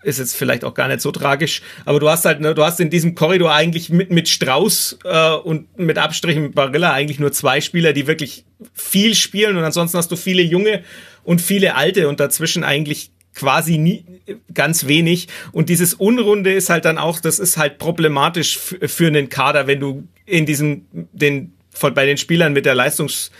ist 0.03 0.19
jetzt 0.19 0.35
vielleicht 0.35 0.63
auch 0.63 0.73
gar 0.73 0.87
nicht 0.87 1.01
so 1.01 1.11
tragisch, 1.11 1.61
aber 1.85 1.99
du 1.99 2.09
hast 2.09 2.25
halt, 2.25 2.39
ne, 2.39 2.53
du 2.53 2.63
hast 2.63 2.79
in 2.79 2.89
diesem 2.89 3.15
Korridor 3.15 3.51
eigentlich 3.51 3.89
mit, 3.89 4.11
mit 4.11 4.29
Strauß 4.29 4.99
äh, 5.03 5.31
und 5.31 5.77
mit 5.77 5.97
Abstrichen 5.97 6.43
mit 6.43 6.55
Barilla 6.55 6.93
eigentlich 6.93 7.19
nur 7.19 7.31
zwei 7.31 7.61
Spieler, 7.61 7.93
die 7.93 8.07
wirklich 8.07 8.45
viel 8.73 9.15
spielen 9.15 9.57
und 9.57 9.63
ansonsten 9.63 9.97
hast 9.97 10.11
du 10.11 10.15
viele 10.15 10.43
junge 10.43 10.83
und 11.23 11.41
viele 11.41 11.75
alte 11.75 12.07
und 12.07 12.19
dazwischen 12.19 12.63
eigentlich 12.63 13.11
quasi 13.37 13.77
nie, 13.77 14.03
ganz 14.53 14.87
wenig. 14.87 15.27
Und 15.51 15.69
dieses 15.69 15.93
Unrunde 15.93 16.51
ist 16.53 16.69
halt 16.69 16.85
dann 16.85 16.97
auch, 16.97 17.19
das 17.19 17.37
ist 17.37 17.57
halt 17.57 17.77
problematisch 17.77 18.57
für 18.57 19.07
einen 19.07 19.29
Kader, 19.29 19.67
wenn 19.67 19.79
du 19.79 20.07
in 20.25 20.45
diesem, 20.45 20.85
den, 20.91 21.53
von, 21.69 21.93
bei 21.93 22.05
den 22.05 22.17
Spielern 22.17 22.53
mit 22.53 22.65
der 22.65 22.73
Leistungs, 22.75 23.31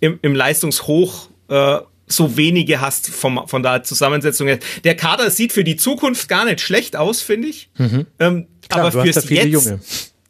im, 0.00 0.18
im 0.22 0.34
Leistungshoch 0.34 1.30
äh, 1.48 1.78
so 2.06 2.36
wenige 2.36 2.80
hast 2.80 3.08
vom, 3.08 3.48
von 3.48 3.62
der 3.62 3.82
Zusammensetzung 3.82 4.46
her. 4.46 4.58
Der 4.84 4.94
Kader 4.94 5.30
sieht 5.30 5.52
für 5.52 5.64
die 5.64 5.76
Zukunft 5.76 6.28
gar 6.28 6.44
nicht 6.44 6.60
schlecht 6.60 6.94
aus, 6.94 7.22
finde 7.22 7.48
ich. 7.48 7.70
Mhm. 7.78 8.06
Ähm, 8.18 8.46
Klar, 8.68 8.86
aber 8.86 9.02
fürs 9.02 9.28
Jetzt, 9.28 9.46
Junge. 9.46 9.80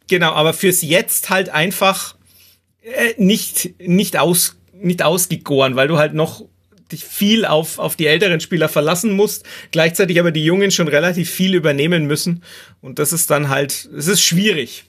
genau, 0.07 0.31
aber 0.31 0.53
fürs 0.53 0.81
Jetzt 0.81 1.29
halt 1.29 1.49
einfach 1.49 2.15
äh, 2.81 3.13
nicht, 3.17 3.79
nicht 3.81 4.17
aus, 4.17 4.57
nicht 4.73 5.03
ausgegoren, 5.03 5.75
weil 5.75 5.89
du 5.89 5.97
halt 5.97 6.13
noch 6.13 6.45
dich 6.91 7.05
viel 7.05 7.45
auf, 7.45 7.79
auf 7.79 7.95
die 7.95 8.07
älteren 8.07 8.39
Spieler 8.39 8.69
verlassen 8.69 9.13
musst, 9.13 9.45
gleichzeitig 9.71 10.19
aber 10.19 10.31
die 10.31 10.43
Jungen 10.43 10.71
schon 10.71 10.87
relativ 10.87 11.29
viel 11.29 11.53
übernehmen 11.55 12.05
müssen. 12.05 12.43
Und 12.81 12.99
das 12.99 13.13
ist 13.13 13.29
dann 13.29 13.49
halt, 13.49 13.89
es 13.95 14.07
ist 14.07 14.23
schwierig. 14.23 14.85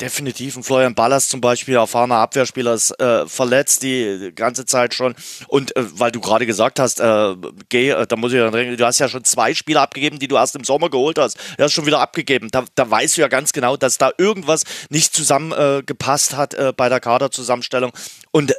Definitiv. 0.00 0.56
Ein 0.56 0.62
Florian 0.62 0.94
Ballas 0.94 1.28
zum 1.28 1.40
Beispiel, 1.40 1.74
erfahrener 1.74 2.16
Abwehrspieler, 2.16 2.74
ist 2.74 2.98
äh, 3.00 3.26
verletzt 3.26 3.82
die 3.82 4.32
ganze 4.34 4.64
Zeit 4.64 4.94
schon. 4.94 5.14
Und 5.48 5.74
äh, 5.76 5.84
weil 5.98 6.12
du 6.12 6.20
gerade 6.20 6.46
gesagt 6.46 6.78
hast, 6.78 7.00
äh, 7.00 7.34
geh, 7.68 7.90
äh, 7.90 8.06
da 8.06 8.16
muss 8.16 8.32
ich 8.32 8.38
dann 8.38 8.52
denken, 8.52 8.76
du 8.76 8.86
hast 8.86 8.98
ja 8.98 9.08
schon 9.08 9.24
zwei 9.24 9.54
Spieler 9.54 9.82
abgegeben, 9.82 10.18
die 10.18 10.28
du 10.28 10.36
erst 10.36 10.56
im 10.56 10.64
Sommer 10.64 10.90
geholt 10.90 11.18
hast. 11.18 11.38
Du 11.56 11.64
hast 11.64 11.72
schon 11.72 11.86
wieder 11.86 12.00
abgegeben. 12.00 12.48
Da, 12.50 12.64
da 12.74 12.88
weißt 12.88 13.16
du 13.16 13.22
ja 13.22 13.28
ganz 13.28 13.52
genau, 13.52 13.76
dass 13.76 13.98
da 13.98 14.12
irgendwas 14.18 14.64
nicht 14.90 15.14
zusammengepasst 15.14 16.36
hat 16.36 16.54
äh, 16.54 16.72
bei 16.76 16.88
der 16.88 17.00
Kaderzusammenstellung. 17.00 17.92
Und 18.30 18.52
äh, 18.52 18.54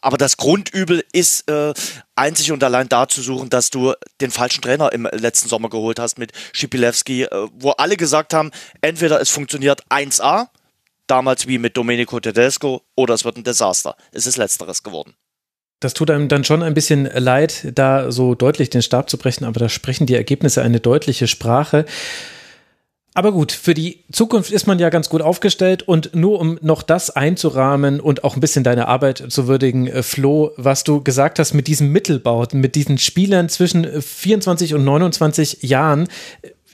aber 0.00 0.16
das 0.16 0.36
Grundübel 0.36 1.04
ist 1.12 1.48
äh, 1.50 1.74
einzig 2.16 2.50
und 2.52 2.64
allein 2.64 2.88
da 2.88 3.08
zu 3.08 3.20
suchen, 3.20 3.50
dass 3.50 3.70
du 3.70 3.94
den 4.20 4.30
falschen 4.30 4.62
Trainer 4.62 4.92
im 4.92 5.08
letzten 5.12 5.48
Sommer 5.48 5.68
geholt 5.68 5.98
hast 5.98 6.18
mit 6.18 6.32
Schipilewski, 6.52 7.24
äh, 7.24 7.48
wo 7.52 7.70
alle 7.72 7.96
gesagt 7.96 8.32
haben, 8.32 8.50
entweder 8.80 9.20
es 9.20 9.28
funktioniert 9.28 9.82
1A 9.90 10.48
damals 11.10 11.46
wie 11.46 11.58
mit 11.58 11.76
Domenico 11.76 12.20
Tedesco 12.20 12.82
oder 12.94 13.14
es 13.14 13.24
wird 13.24 13.36
ein 13.36 13.44
Desaster. 13.44 13.96
Es 14.12 14.26
ist 14.26 14.36
letzteres 14.36 14.82
geworden. 14.82 15.14
Das 15.80 15.94
tut 15.94 16.10
einem 16.10 16.28
dann 16.28 16.44
schon 16.44 16.62
ein 16.62 16.74
bisschen 16.74 17.04
leid, 17.04 17.72
da 17.74 18.10
so 18.10 18.34
deutlich 18.34 18.68
den 18.70 18.82
Stab 18.82 19.08
zu 19.08 19.16
brechen, 19.16 19.44
aber 19.44 19.60
da 19.60 19.68
sprechen 19.68 20.06
die 20.06 20.16
Ergebnisse 20.16 20.62
eine 20.62 20.80
deutliche 20.80 21.28
Sprache. 21.28 21.84
Aber 23.14 23.32
gut, 23.32 23.50
für 23.52 23.74
die 23.74 24.04
Zukunft 24.12 24.52
ist 24.52 24.66
man 24.66 24.78
ja 24.78 24.90
ganz 24.90 25.08
gut 25.08 25.22
aufgestellt 25.22 25.82
und 25.82 26.14
nur 26.14 26.40
um 26.40 26.58
noch 26.62 26.82
das 26.82 27.10
einzurahmen 27.10 27.98
und 28.00 28.22
auch 28.22 28.36
ein 28.36 28.40
bisschen 28.40 28.62
deine 28.62 28.86
Arbeit 28.86 29.24
zu 29.28 29.48
würdigen, 29.48 29.88
äh, 29.88 30.02
Flo, 30.02 30.52
was 30.56 30.84
du 30.84 31.02
gesagt 31.02 31.40
hast 31.40 31.52
mit 31.52 31.66
diesem 31.66 31.90
Mittelbauten, 31.90 32.60
mit 32.60 32.74
diesen 32.76 32.98
Spielern 32.98 33.48
zwischen 33.48 34.02
24 34.02 34.74
und 34.74 34.84
29 34.84 35.62
Jahren, 35.62 36.06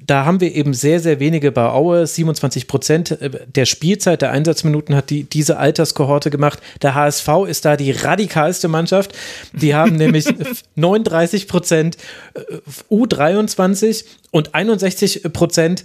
da 0.07 0.25
haben 0.25 0.41
wir 0.41 0.55
eben 0.55 0.75
sehr, 0.75 1.01
sehr 1.01 1.21
wenige 1.21 1.53
bei 1.53 1.69
Aue. 1.69 2.07
27 2.07 2.67
Prozent 2.67 3.11
äh, 3.13 3.31
der 3.47 3.65
Spielzeit, 3.67 4.23
der 4.23 4.31
Einsatzminuten 4.31 4.95
hat 4.95 5.11
die, 5.11 5.25
diese 5.25 5.59
Alterskohorte 5.59 6.31
gemacht. 6.31 6.61
Der 6.83 6.95
HSV 6.95 7.29
ist 7.47 7.65
da 7.65 7.77
die 7.77 7.91
radikalste 7.91 8.69
Mannschaft. 8.69 9.15
Die 9.53 9.75
haben 9.75 9.97
nämlich 9.97 10.27
39 10.75 11.49
Prozent 11.49 11.97
äh, 12.35 12.41
U23 12.91 14.05
und 14.31 14.55
61 14.55 15.23
Prozent 15.33 15.85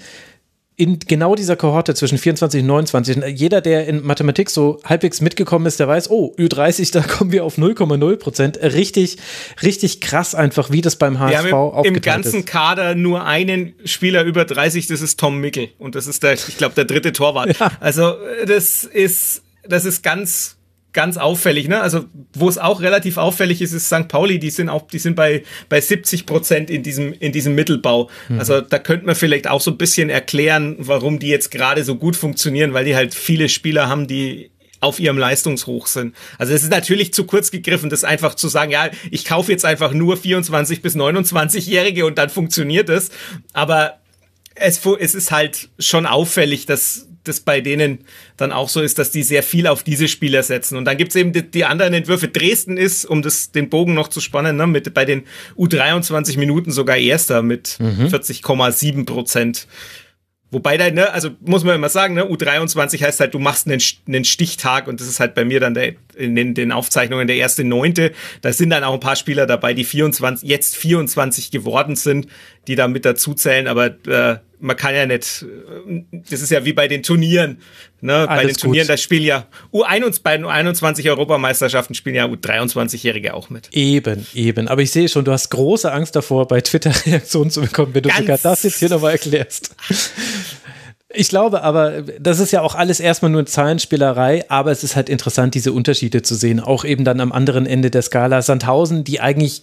in 0.80 0.98
genau 0.98 1.36
dieser 1.36 1.58
Kohorte 1.58 1.94
zwischen 1.94 2.18
24 2.18 2.62
und 2.62 2.68
29, 2.68 3.18
jeder, 3.38 3.60
der 3.60 3.86
in 3.86 4.02
Mathematik 4.02 4.50
so 4.50 4.80
halbwegs 4.86 5.20
mitgekommen 5.20 5.66
ist, 5.66 5.78
der 5.78 5.90
weiß, 5.90 6.10
oh, 6.10 6.34
Ü30, 6.38 6.94
da 6.94 7.02
kommen 7.02 7.34
wir 7.34 7.44
auf 7.44 7.58
0,0 7.58 8.16
Prozent. 8.16 8.58
Richtig, 8.62 9.18
richtig 9.62 10.00
krass 10.00 10.36
einfach, 10.36 10.72
wie 10.72 10.80
das 10.80 10.96
beim 10.96 11.20
HSV 11.20 11.44
wir 11.44 11.52
haben 11.52 11.84
im, 11.84 11.96
im 11.96 12.02
ganzen 12.02 12.40
ist. 12.40 12.48
Kader 12.48 12.96
nur 12.96 13.26
einen 13.26 13.74
Spieler 13.84 14.24
über 14.24 14.46
30, 14.46 14.88
das 14.88 15.02
ist 15.02 15.20
Tom 15.20 15.42
Mickel. 15.42 15.68
Und 15.80 15.96
das 15.96 16.08
ist 16.08 16.24
der, 16.24 16.36
ich 16.36 16.56
glaube, 16.58 16.76
der 16.76 16.86
dritte 16.86 17.12
Torwart. 17.12 17.60
Ja. 17.60 17.72
Also, 17.82 18.14
das 18.48 18.86
ist, 18.86 19.42
das 19.68 19.84
ist 19.84 20.02
ganz, 20.02 20.56
ganz 20.94 21.18
auffällig, 21.18 21.68
ne? 21.68 21.82
Also 21.82 22.06
wo 22.34 22.50
es 22.50 22.58
auch 22.58 22.82
relativ 22.82 23.18
auffällig 23.18 23.62
ist, 23.62 23.74
ist 23.74 23.88
St. 23.88 24.08
Pauli. 24.08 24.40
Die 24.40 24.50
sind 24.50 24.70
auch, 24.70 24.88
die 24.88 25.00
sind 25.00 25.16
bei 25.16 25.44
bei 25.70 25.82
70 25.82 26.26
Prozent 26.26 26.70
in 26.70 26.84
diesem 26.84 27.14
in 27.14 27.32
diesem 27.32 27.56
Mittelbau. 27.56 28.10
Mhm. 28.28 28.40
Also 28.40 28.62
da 28.62 28.80
könnte 28.80 29.06
man 29.06 29.16
vielleicht 29.16 29.48
auch 29.48 29.62
so 29.62 29.72
ein 29.72 29.78
bisschen 29.78 30.10
erklären, 30.10 30.76
warum 30.80 31.20
die 31.20 31.28
jetzt 31.28 31.52
gerade 31.52 31.84
so 31.84 31.96
gut 31.96 32.16
funktionieren, 32.16 32.74
weil 32.74 32.86
die 32.86 32.96
halt 32.96 33.14
viele 33.14 33.50
Spieler 33.50 33.88
haben, 33.88 34.08
die 34.08 34.52
auf 34.82 35.00
ihrem 35.00 35.18
Leistungshoch 35.18 35.88
sind. 35.88 36.16
Also 36.38 36.54
es 36.54 36.64
ist 36.64 36.72
natürlich 36.72 37.14
zu 37.14 37.26
kurz 37.26 37.52
gegriffen, 37.52 37.90
das 37.90 38.04
einfach 38.04 38.36
zu 38.36 38.48
sagen, 38.48 38.72
ja, 38.72 38.90
ich 39.12 39.26
kaufe 39.26 39.52
jetzt 39.52 39.66
einfach 39.66 39.92
nur 39.92 40.16
24 40.18 40.82
bis 40.82 40.96
29-Jährige 40.96 42.06
und 42.06 42.18
dann 42.18 42.30
funktioniert 42.30 42.88
es. 42.90 43.10
Aber 43.52 44.00
es, 44.56 44.86
es 44.86 45.16
ist 45.16 45.32
halt 45.32 45.70
schon 45.80 46.06
auffällig, 46.06 46.66
dass 46.66 47.09
das 47.30 47.40
bei 47.40 47.62
denen 47.62 48.00
dann 48.38 48.52
auch 48.52 48.68
so 48.68 48.82
ist, 48.82 49.00
dass 49.00 49.12
die 49.12 49.24
sehr 49.24 49.44
viel 49.44 49.68
auf 49.68 49.84
diese 49.84 50.08
Spieler 50.08 50.44
setzen. 50.44 50.78
Und 50.78 50.86
dann 50.86 50.98
gibt's 50.98 51.16
eben 51.16 51.32
die, 51.32 51.50
die, 51.50 51.66
anderen 51.66 51.94
Entwürfe. 51.94 52.28
Dresden 52.28 52.78
ist, 52.78 53.06
um 53.06 53.22
das, 53.22 53.52
den 53.52 53.70
Bogen 53.70 53.94
noch 53.94 54.10
zu 54.10 54.20
spannen, 54.20 54.58
ne, 54.58 54.68
mit 54.68 54.94
bei 54.94 55.06
den 55.06 55.24
U23 55.58 56.38
Minuten 56.38 56.72
sogar 56.72 56.98
erster 56.98 57.42
mit 57.42 57.78
mhm. 57.80 58.08
40,7 58.08 59.06
Prozent. 59.06 59.68
Wobei 60.52 60.78
da, 60.78 60.90
ne, 60.90 61.12
also 61.12 61.30
muss 61.42 61.64
man 61.64 61.76
immer 61.76 61.90
sagen, 61.90 62.16
ne, 62.16 62.26
U23 62.26 63.04
heißt 63.04 63.20
halt, 63.20 63.36
du 63.36 63.40
machst 63.40 63.68
einen, 63.68 63.82
einen 64.08 64.26
Stichtag 64.26 64.88
und 64.88 65.00
das 65.00 65.08
ist 65.08 65.20
halt 65.20 65.36
bei 65.36 65.46
mir 65.46 65.60
dann 65.60 65.76
der, 65.76 65.94
in 66.18 66.36
den, 66.36 66.56
den 66.56 66.72
Aufzeichnungen 66.72 67.28
der 67.28 67.36
erste 67.36 67.64
Neunte. 67.64 68.14
Da 68.42 68.52
sind 68.52 68.72
dann 68.72 68.84
auch 68.84 68.94
ein 68.94 69.00
paar 69.00 69.16
Spieler 69.16 69.46
dabei, 69.46 69.76
die 69.76 69.84
24, 69.84 70.50
jetzt 70.50 70.76
24 70.76 71.52
geworden 71.52 71.96
sind, 71.96 72.28
die 72.68 72.76
da 72.76 72.88
mit 72.88 73.06
dazu 73.06 73.36
zählen, 73.36 73.68
aber 73.68 73.88
äh, 74.08 74.40
man 74.60 74.76
kann 74.76 74.94
ja 74.94 75.06
nicht, 75.06 75.46
das 76.12 76.42
ist 76.42 76.52
ja 76.52 76.66
wie 76.66 76.74
bei 76.74 76.88
den 76.88 77.04
Turnieren, 77.04 77.60
ne? 78.02 78.26
bei 78.28 78.46
den 78.46 78.56
Turnieren, 78.56 78.88
gut. 78.88 78.94
das 78.94 79.02
spielen 79.02 79.24
ja 79.24 79.46
U21, 79.74 80.22
bei 80.22 80.38
den 80.38 80.46
U21 80.46 81.10
Europameisterschaften 81.10 81.96
spielen 81.96 82.16
ja 82.16 82.26
U23-Jährige 82.26 83.34
auch 83.34 83.50
mit. 83.50 83.70
Eben, 83.72 84.26
eben. 84.34 84.68
Aber 84.68 84.82
ich 84.82 84.92
sehe 84.92 85.08
schon, 85.08 85.26
du 85.26 85.32
hast 85.32 85.50
große 85.50 85.92
Angst 85.92 86.16
davor, 86.16 86.48
bei 86.48 86.62
Twitter 86.62 86.92
Reaktionen 87.06 87.52
zu 87.52 87.62
bekommen, 87.62 87.94
wenn 87.94 88.04
du 88.04 88.10
Ganz 88.10 88.20
sogar 88.22 88.38
das 88.38 88.64
jetzt 88.64 88.80
hier 88.80 88.90
nochmal 88.90 89.14
erklärst. 89.14 89.76
Ich 91.12 91.30
glaube 91.30 91.64
aber, 91.64 92.04
das 92.20 92.40
ist 92.40 92.52
ja 92.52 92.62
auch 92.62 92.76
alles 92.76 93.00
erstmal 93.00 93.32
nur 93.32 93.44
Zahlenspielerei, 93.44 94.46
aber 94.48 94.72
es 94.72 94.84
ist 94.84 94.96
halt 94.96 95.10
interessant, 95.10 95.56
diese 95.56 95.74
Unterschiede 95.74 96.22
zu 96.22 96.36
sehen. 96.36 96.60
Auch 96.60 96.86
eben 96.86 97.04
dann 97.04 97.20
am 97.20 97.32
anderen 97.32 97.66
Ende 97.66 97.90
der 97.90 98.04
Skala. 98.04 98.44
Sandhausen, 98.44 99.04
die 99.04 99.20
eigentlich 99.20 99.62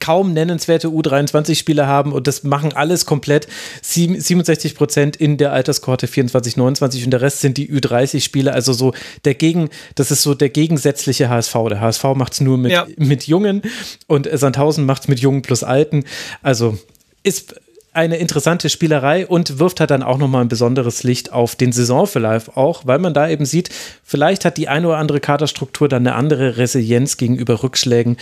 kaum 0.00 0.32
nennenswerte 0.32 0.88
U23-Spieler 0.88 1.86
haben 1.86 2.12
und 2.12 2.26
das 2.26 2.42
machen 2.42 2.72
alles 2.72 3.06
komplett 3.06 3.46
67 3.82 4.74
Prozent 4.74 5.16
in 5.16 5.36
der 5.36 5.52
Alterskohorte 5.52 6.06
24, 6.06 6.56
29 6.56 7.04
und 7.04 7.10
der 7.10 7.20
Rest 7.20 7.40
sind 7.40 7.58
die 7.58 7.70
U30-Spieler. 7.70 8.52
Also 8.52 8.72
so 8.72 8.94
der 9.24 9.34
Gegen, 9.34 9.68
das 9.94 10.10
ist 10.10 10.22
so 10.22 10.34
der 10.34 10.48
gegensätzliche 10.48 11.28
HSV. 11.28 11.54
Der 11.68 11.80
HSV 11.80 12.04
macht 12.14 12.32
es 12.32 12.40
nur 12.40 12.58
mit, 12.58 12.72
ja. 12.72 12.86
mit 12.96 13.26
Jungen 13.26 13.62
und 14.06 14.28
Sandhausen 14.32 14.86
macht 14.86 15.02
es 15.02 15.08
mit 15.08 15.20
Jungen 15.20 15.42
plus 15.42 15.62
Alten. 15.62 16.04
Also 16.42 16.78
ist 17.22 17.54
eine 17.94 18.16
interessante 18.16 18.68
Spielerei 18.70 19.26
und 19.26 19.60
wirft 19.60 19.78
halt 19.78 19.90
dann 19.90 20.02
auch 20.02 20.18
nochmal 20.18 20.42
ein 20.42 20.48
besonderes 20.48 21.04
Licht 21.04 21.32
auf 21.32 21.54
den 21.54 21.70
Saisonverlauf 21.70 22.56
auch, 22.56 22.86
weil 22.86 22.98
man 22.98 23.14
da 23.14 23.28
eben 23.28 23.46
sieht, 23.46 23.70
vielleicht 24.02 24.44
hat 24.44 24.56
die 24.56 24.68
eine 24.68 24.88
oder 24.88 24.96
andere 24.96 25.20
Kaderstruktur 25.20 25.88
dann 25.88 26.06
eine 26.06 26.16
andere 26.16 26.56
Resilienz 26.56 27.16
gegenüber 27.16 27.62
Rückschlägen 27.62 28.16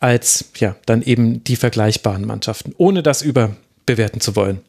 als 0.00 0.50
ja 0.58 0.76
dann 0.86 1.02
eben 1.02 1.42
die 1.44 1.56
vergleichbaren 1.56 2.24
Mannschaften, 2.24 2.74
ohne 2.76 3.02
das 3.02 3.22
überbewerten 3.22 4.20
zu 4.20 4.36
wollen. 4.36 4.60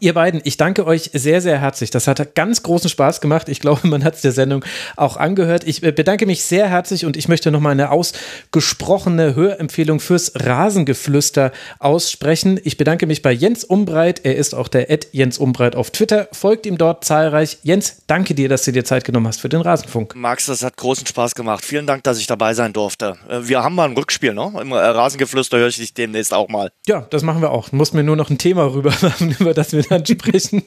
Ihr 0.00 0.12
beiden, 0.12 0.42
ich 0.44 0.58
danke 0.58 0.86
euch 0.86 1.10
sehr, 1.14 1.40
sehr 1.40 1.62
herzlich. 1.62 1.88
Das 1.90 2.06
hat 2.06 2.34
ganz 2.34 2.62
großen 2.62 2.90
Spaß 2.90 3.22
gemacht. 3.22 3.48
Ich 3.48 3.58
glaube, 3.58 3.88
man 3.88 4.04
hat 4.04 4.16
es 4.16 4.20
der 4.20 4.32
Sendung 4.32 4.62
auch 4.96 5.16
angehört. 5.16 5.64
Ich 5.64 5.82
äh, 5.82 5.92
bedanke 5.92 6.26
mich 6.26 6.44
sehr 6.44 6.68
herzlich 6.68 7.06
und 7.06 7.16
ich 7.16 7.26
möchte 7.26 7.50
nochmal 7.50 7.72
eine 7.72 7.90
ausgesprochene 7.90 9.34
Hörempfehlung 9.34 10.00
fürs 10.00 10.32
Rasengeflüster 10.34 11.52
aussprechen. 11.78 12.60
Ich 12.64 12.76
bedanke 12.76 13.06
mich 13.06 13.22
bei 13.22 13.32
Jens 13.32 13.64
Umbreit. 13.64 14.26
Er 14.26 14.36
ist 14.36 14.54
auch 14.54 14.68
der 14.68 14.90
Ed 14.90 15.08
Jens 15.12 15.38
Umbreit 15.38 15.74
auf 15.74 15.90
Twitter. 15.90 16.28
Folgt 16.32 16.66
ihm 16.66 16.76
dort 16.76 17.06
zahlreich. 17.06 17.56
Jens, 17.62 18.02
danke 18.06 18.34
dir, 18.34 18.50
dass 18.50 18.64
du 18.64 18.72
dir 18.72 18.84
Zeit 18.84 19.04
genommen 19.04 19.26
hast 19.26 19.40
für 19.40 19.48
den 19.48 19.62
Rasenfunk. 19.62 20.14
Max, 20.14 20.46
das 20.46 20.62
hat 20.62 20.76
großen 20.76 21.06
Spaß 21.06 21.34
gemacht. 21.34 21.64
Vielen 21.64 21.86
Dank, 21.86 22.04
dass 22.04 22.18
ich 22.18 22.26
dabei 22.26 22.52
sein 22.52 22.74
durfte. 22.74 23.16
Äh, 23.26 23.40
wir 23.48 23.62
haben 23.62 23.74
mal 23.74 23.88
ein 23.88 23.96
Rückspiel, 23.96 24.34
ne? 24.34 24.52
Im 24.60 24.70
Rasengeflüster 24.70 25.56
höre 25.56 25.68
ich 25.68 25.78
dich 25.78 25.94
demnächst 25.94 26.34
auch 26.34 26.48
mal. 26.48 26.70
Ja, 26.86 27.06
das 27.08 27.22
machen 27.22 27.40
wir 27.40 27.52
auch. 27.52 27.72
Muss 27.72 27.94
mir 27.94 28.02
nur 28.02 28.16
noch 28.16 28.28
ein 28.28 28.36
Thema 28.36 28.70
rüber 28.70 28.92
machen, 29.00 29.34
über 29.38 29.54
das 29.54 29.72
wir 29.72 29.77
wir 29.78 29.84
dann 29.88 30.06
sprechen. 30.06 30.62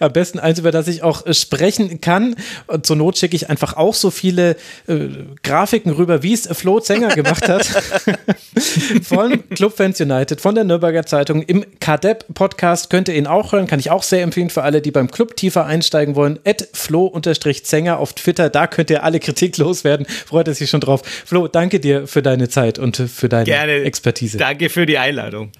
Am 0.00 0.12
besten 0.12 0.38
eins, 0.38 0.58
über 0.58 0.70
das 0.70 0.88
ich 0.88 1.02
auch 1.02 1.26
äh, 1.26 1.34
sprechen 1.34 2.00
kann. 2.00 2.36
Und 2.66 2.86
zur 2.86 2.96
Not 2.96 3.18
schicke 3.18 3.36
ich 3.36 3.48
einfach 3.48 3.76
auch 3.76 3.94
so 3.94 4.10
viele 4.10 4.56
äh, 4.86 5.08
Grafiken 5.42 5.92
rüber, 5.92 6.22
wie 6.22 6.34
es 6.34 6.48
Flo 6.52 6.80
Zenger 6.80 7.08
gemacht 7.14 7.48
hat. 7.48 7.66
von 9.02 9.48
Clubfans 9.50 10.00
United, 10.00 10.40
von 10.40 10.54
der 10.54 10.64
Nürnberger 10.64 11.06
Zeitung. 11.06 11.42
Im 11.42 11.64
KDEP-Podcast 11.80 12.90
könnt 12.90 13.08
ihr 13.08 13.14
ihn 13.14 13.26
auch 13.26 13.52
hören. 13.52 13.66
Kann 13.66 13.80
ich 13.80 13.90
auch 13.90 14.02
sehr 14.02 14.22
empfehlen 14.22 14.50
für 14.50 14.62
alle, 14.62 14.82
die 14.82 14.90
beim 14.90 15.10
Club 15.10 15.36
tiefer 15.36 15.66
einsteigen 15.66 16.14
wollen. 16.14 16.38
At 16.44 16.68
Flo-Zenger 16.72 17.98
auf 17.98 18.12
Twitter. 18.12 18.50
Da 18.50 18.66
könnt 18.66 18.90
ihr 18.90 19.04
alle 19.04 19.20
Kritik 19.20 19.56
loswerden. 19.58 20.06
Freut 20.06 20.48
er 20.48 20.54
sich 20.54 20.70
schon 20.70 20.80
drauf. 20.80 21.02
Flo, 21.24 21.48
danke 21.48 21.80
dir 21.80 22.06
für 22.06 22.22
deine 22.22 22.48
Zeit 22.48 22.78
und 22.78 22.96
für 22.96 23.28
deine 23.28 23.44
Gerne. 23.44 23.82
Expertise. 23.82 24.38
Danke 24.38 24.68
für 24.68 24.86
die 24.86 24.98
Einladung. 24.98 25.52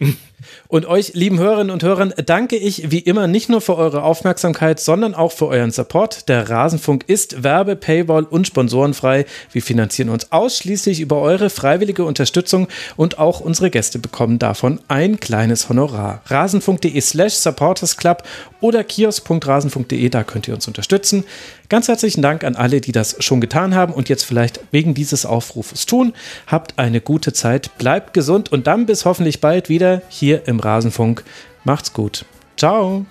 Und 0.69 0.86
euch, 0.86 1.14
lieben 1.14 1.39
Hörerinnen 1.39 1.70
und 1.70 1.82
Hörern, 1.82 2.12
danke 2.24 2.56
ich 2.56 2.90
wie 2.90 2.98
immer 2.98 3.27
nicht 3.27 3.48
nur 3.48 3.60
für 3.60 3.77
eure 3.77 4.02
Aufmerksamkeit, 4.02 4.81
sondern 4.81 5.14
auch 5.14 5.32
für 5.32 5.47
euren 5.47 5.70
Support. 5.70 6.28
Der 6.28 6.48
Rasenfunk 6.48 7.05
ist 7.06 7.43
Werbe-, 7.43 7.77
Paywall- 7.77 8.24
und 8.24 8.47
sponsorenfrei. 8.47 9.27
Wir 9.51 9.62
finanzieren 9.62 10.09
uns 10.09 10.32
ausschließlich 10.32 11.01
über 11.01 11.20
eure 11.20 11.51
freiwillige 11.51 12.05
Unterstützung 12.05 12.69
und 12.97 13.19
auch 13.19 13.40
unsere 13.40 13.70
Gäste 13.70 13.98
bekommen 13.98 14.39
davon 14.39 14.81
ein 14.89 15.20
kleines 15.20 15.69
Honorar. 15.69 16.23
Rasenfunk.de 16.27 17.01
slash 17.01 17.35
supportersclub 17.35 18.23
oder 18.60 18.85
kiosk.rasenfunk.de, 18.85 20.09
da 20.09 20.24
könnt 20.24 20.48
ihr 20.48 20.55
uns 20.55 20.69
unterstützen. 20.69 21.24
Ganz 21.72 21.88
herzlichen 21.88 22.20
Dank 22.20 22.44
an 22.44 22.54
alle, 22.54 22.82
die 22.82 22.92
das 22.92 23.16
schon 23.20 23.40
getan 23.40 23.74
haben 23.74 23.94
und 23.94 24.10
jetzt 24.10 24.24
vielleicht 24.24 24.60
wegen 24.72 24.92
dieses 24.92 25.24
Aufrufes 25.24 25.86
tun. 25.86 26.12
Habt 26.46 26.78
eine 26.78 27.00
gute 27.00 27.32
Zeit, 27.32 27.78
bleibt 27.78 28.12
gesund 28.12 28.52
und 28.52 28.66
dann 28.66 28.84
bis 28.84 29.06
hoffentlich 29.06 29.40
bald 29.40 29.70
wieder 29.70 30.02
hier 30.10 30.46
im 30.46 30.60
Rasenfunk. 30.60 31.24
Macht's 31.64 31.94
gut. 31.94 32.26
Ciao. 32.58 33.06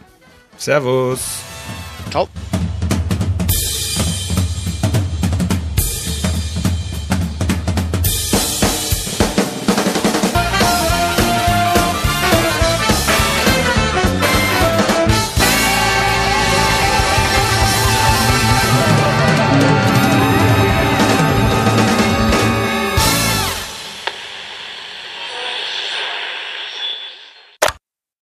Servus. 0.58 1.40
Ciao. 2.12 2.28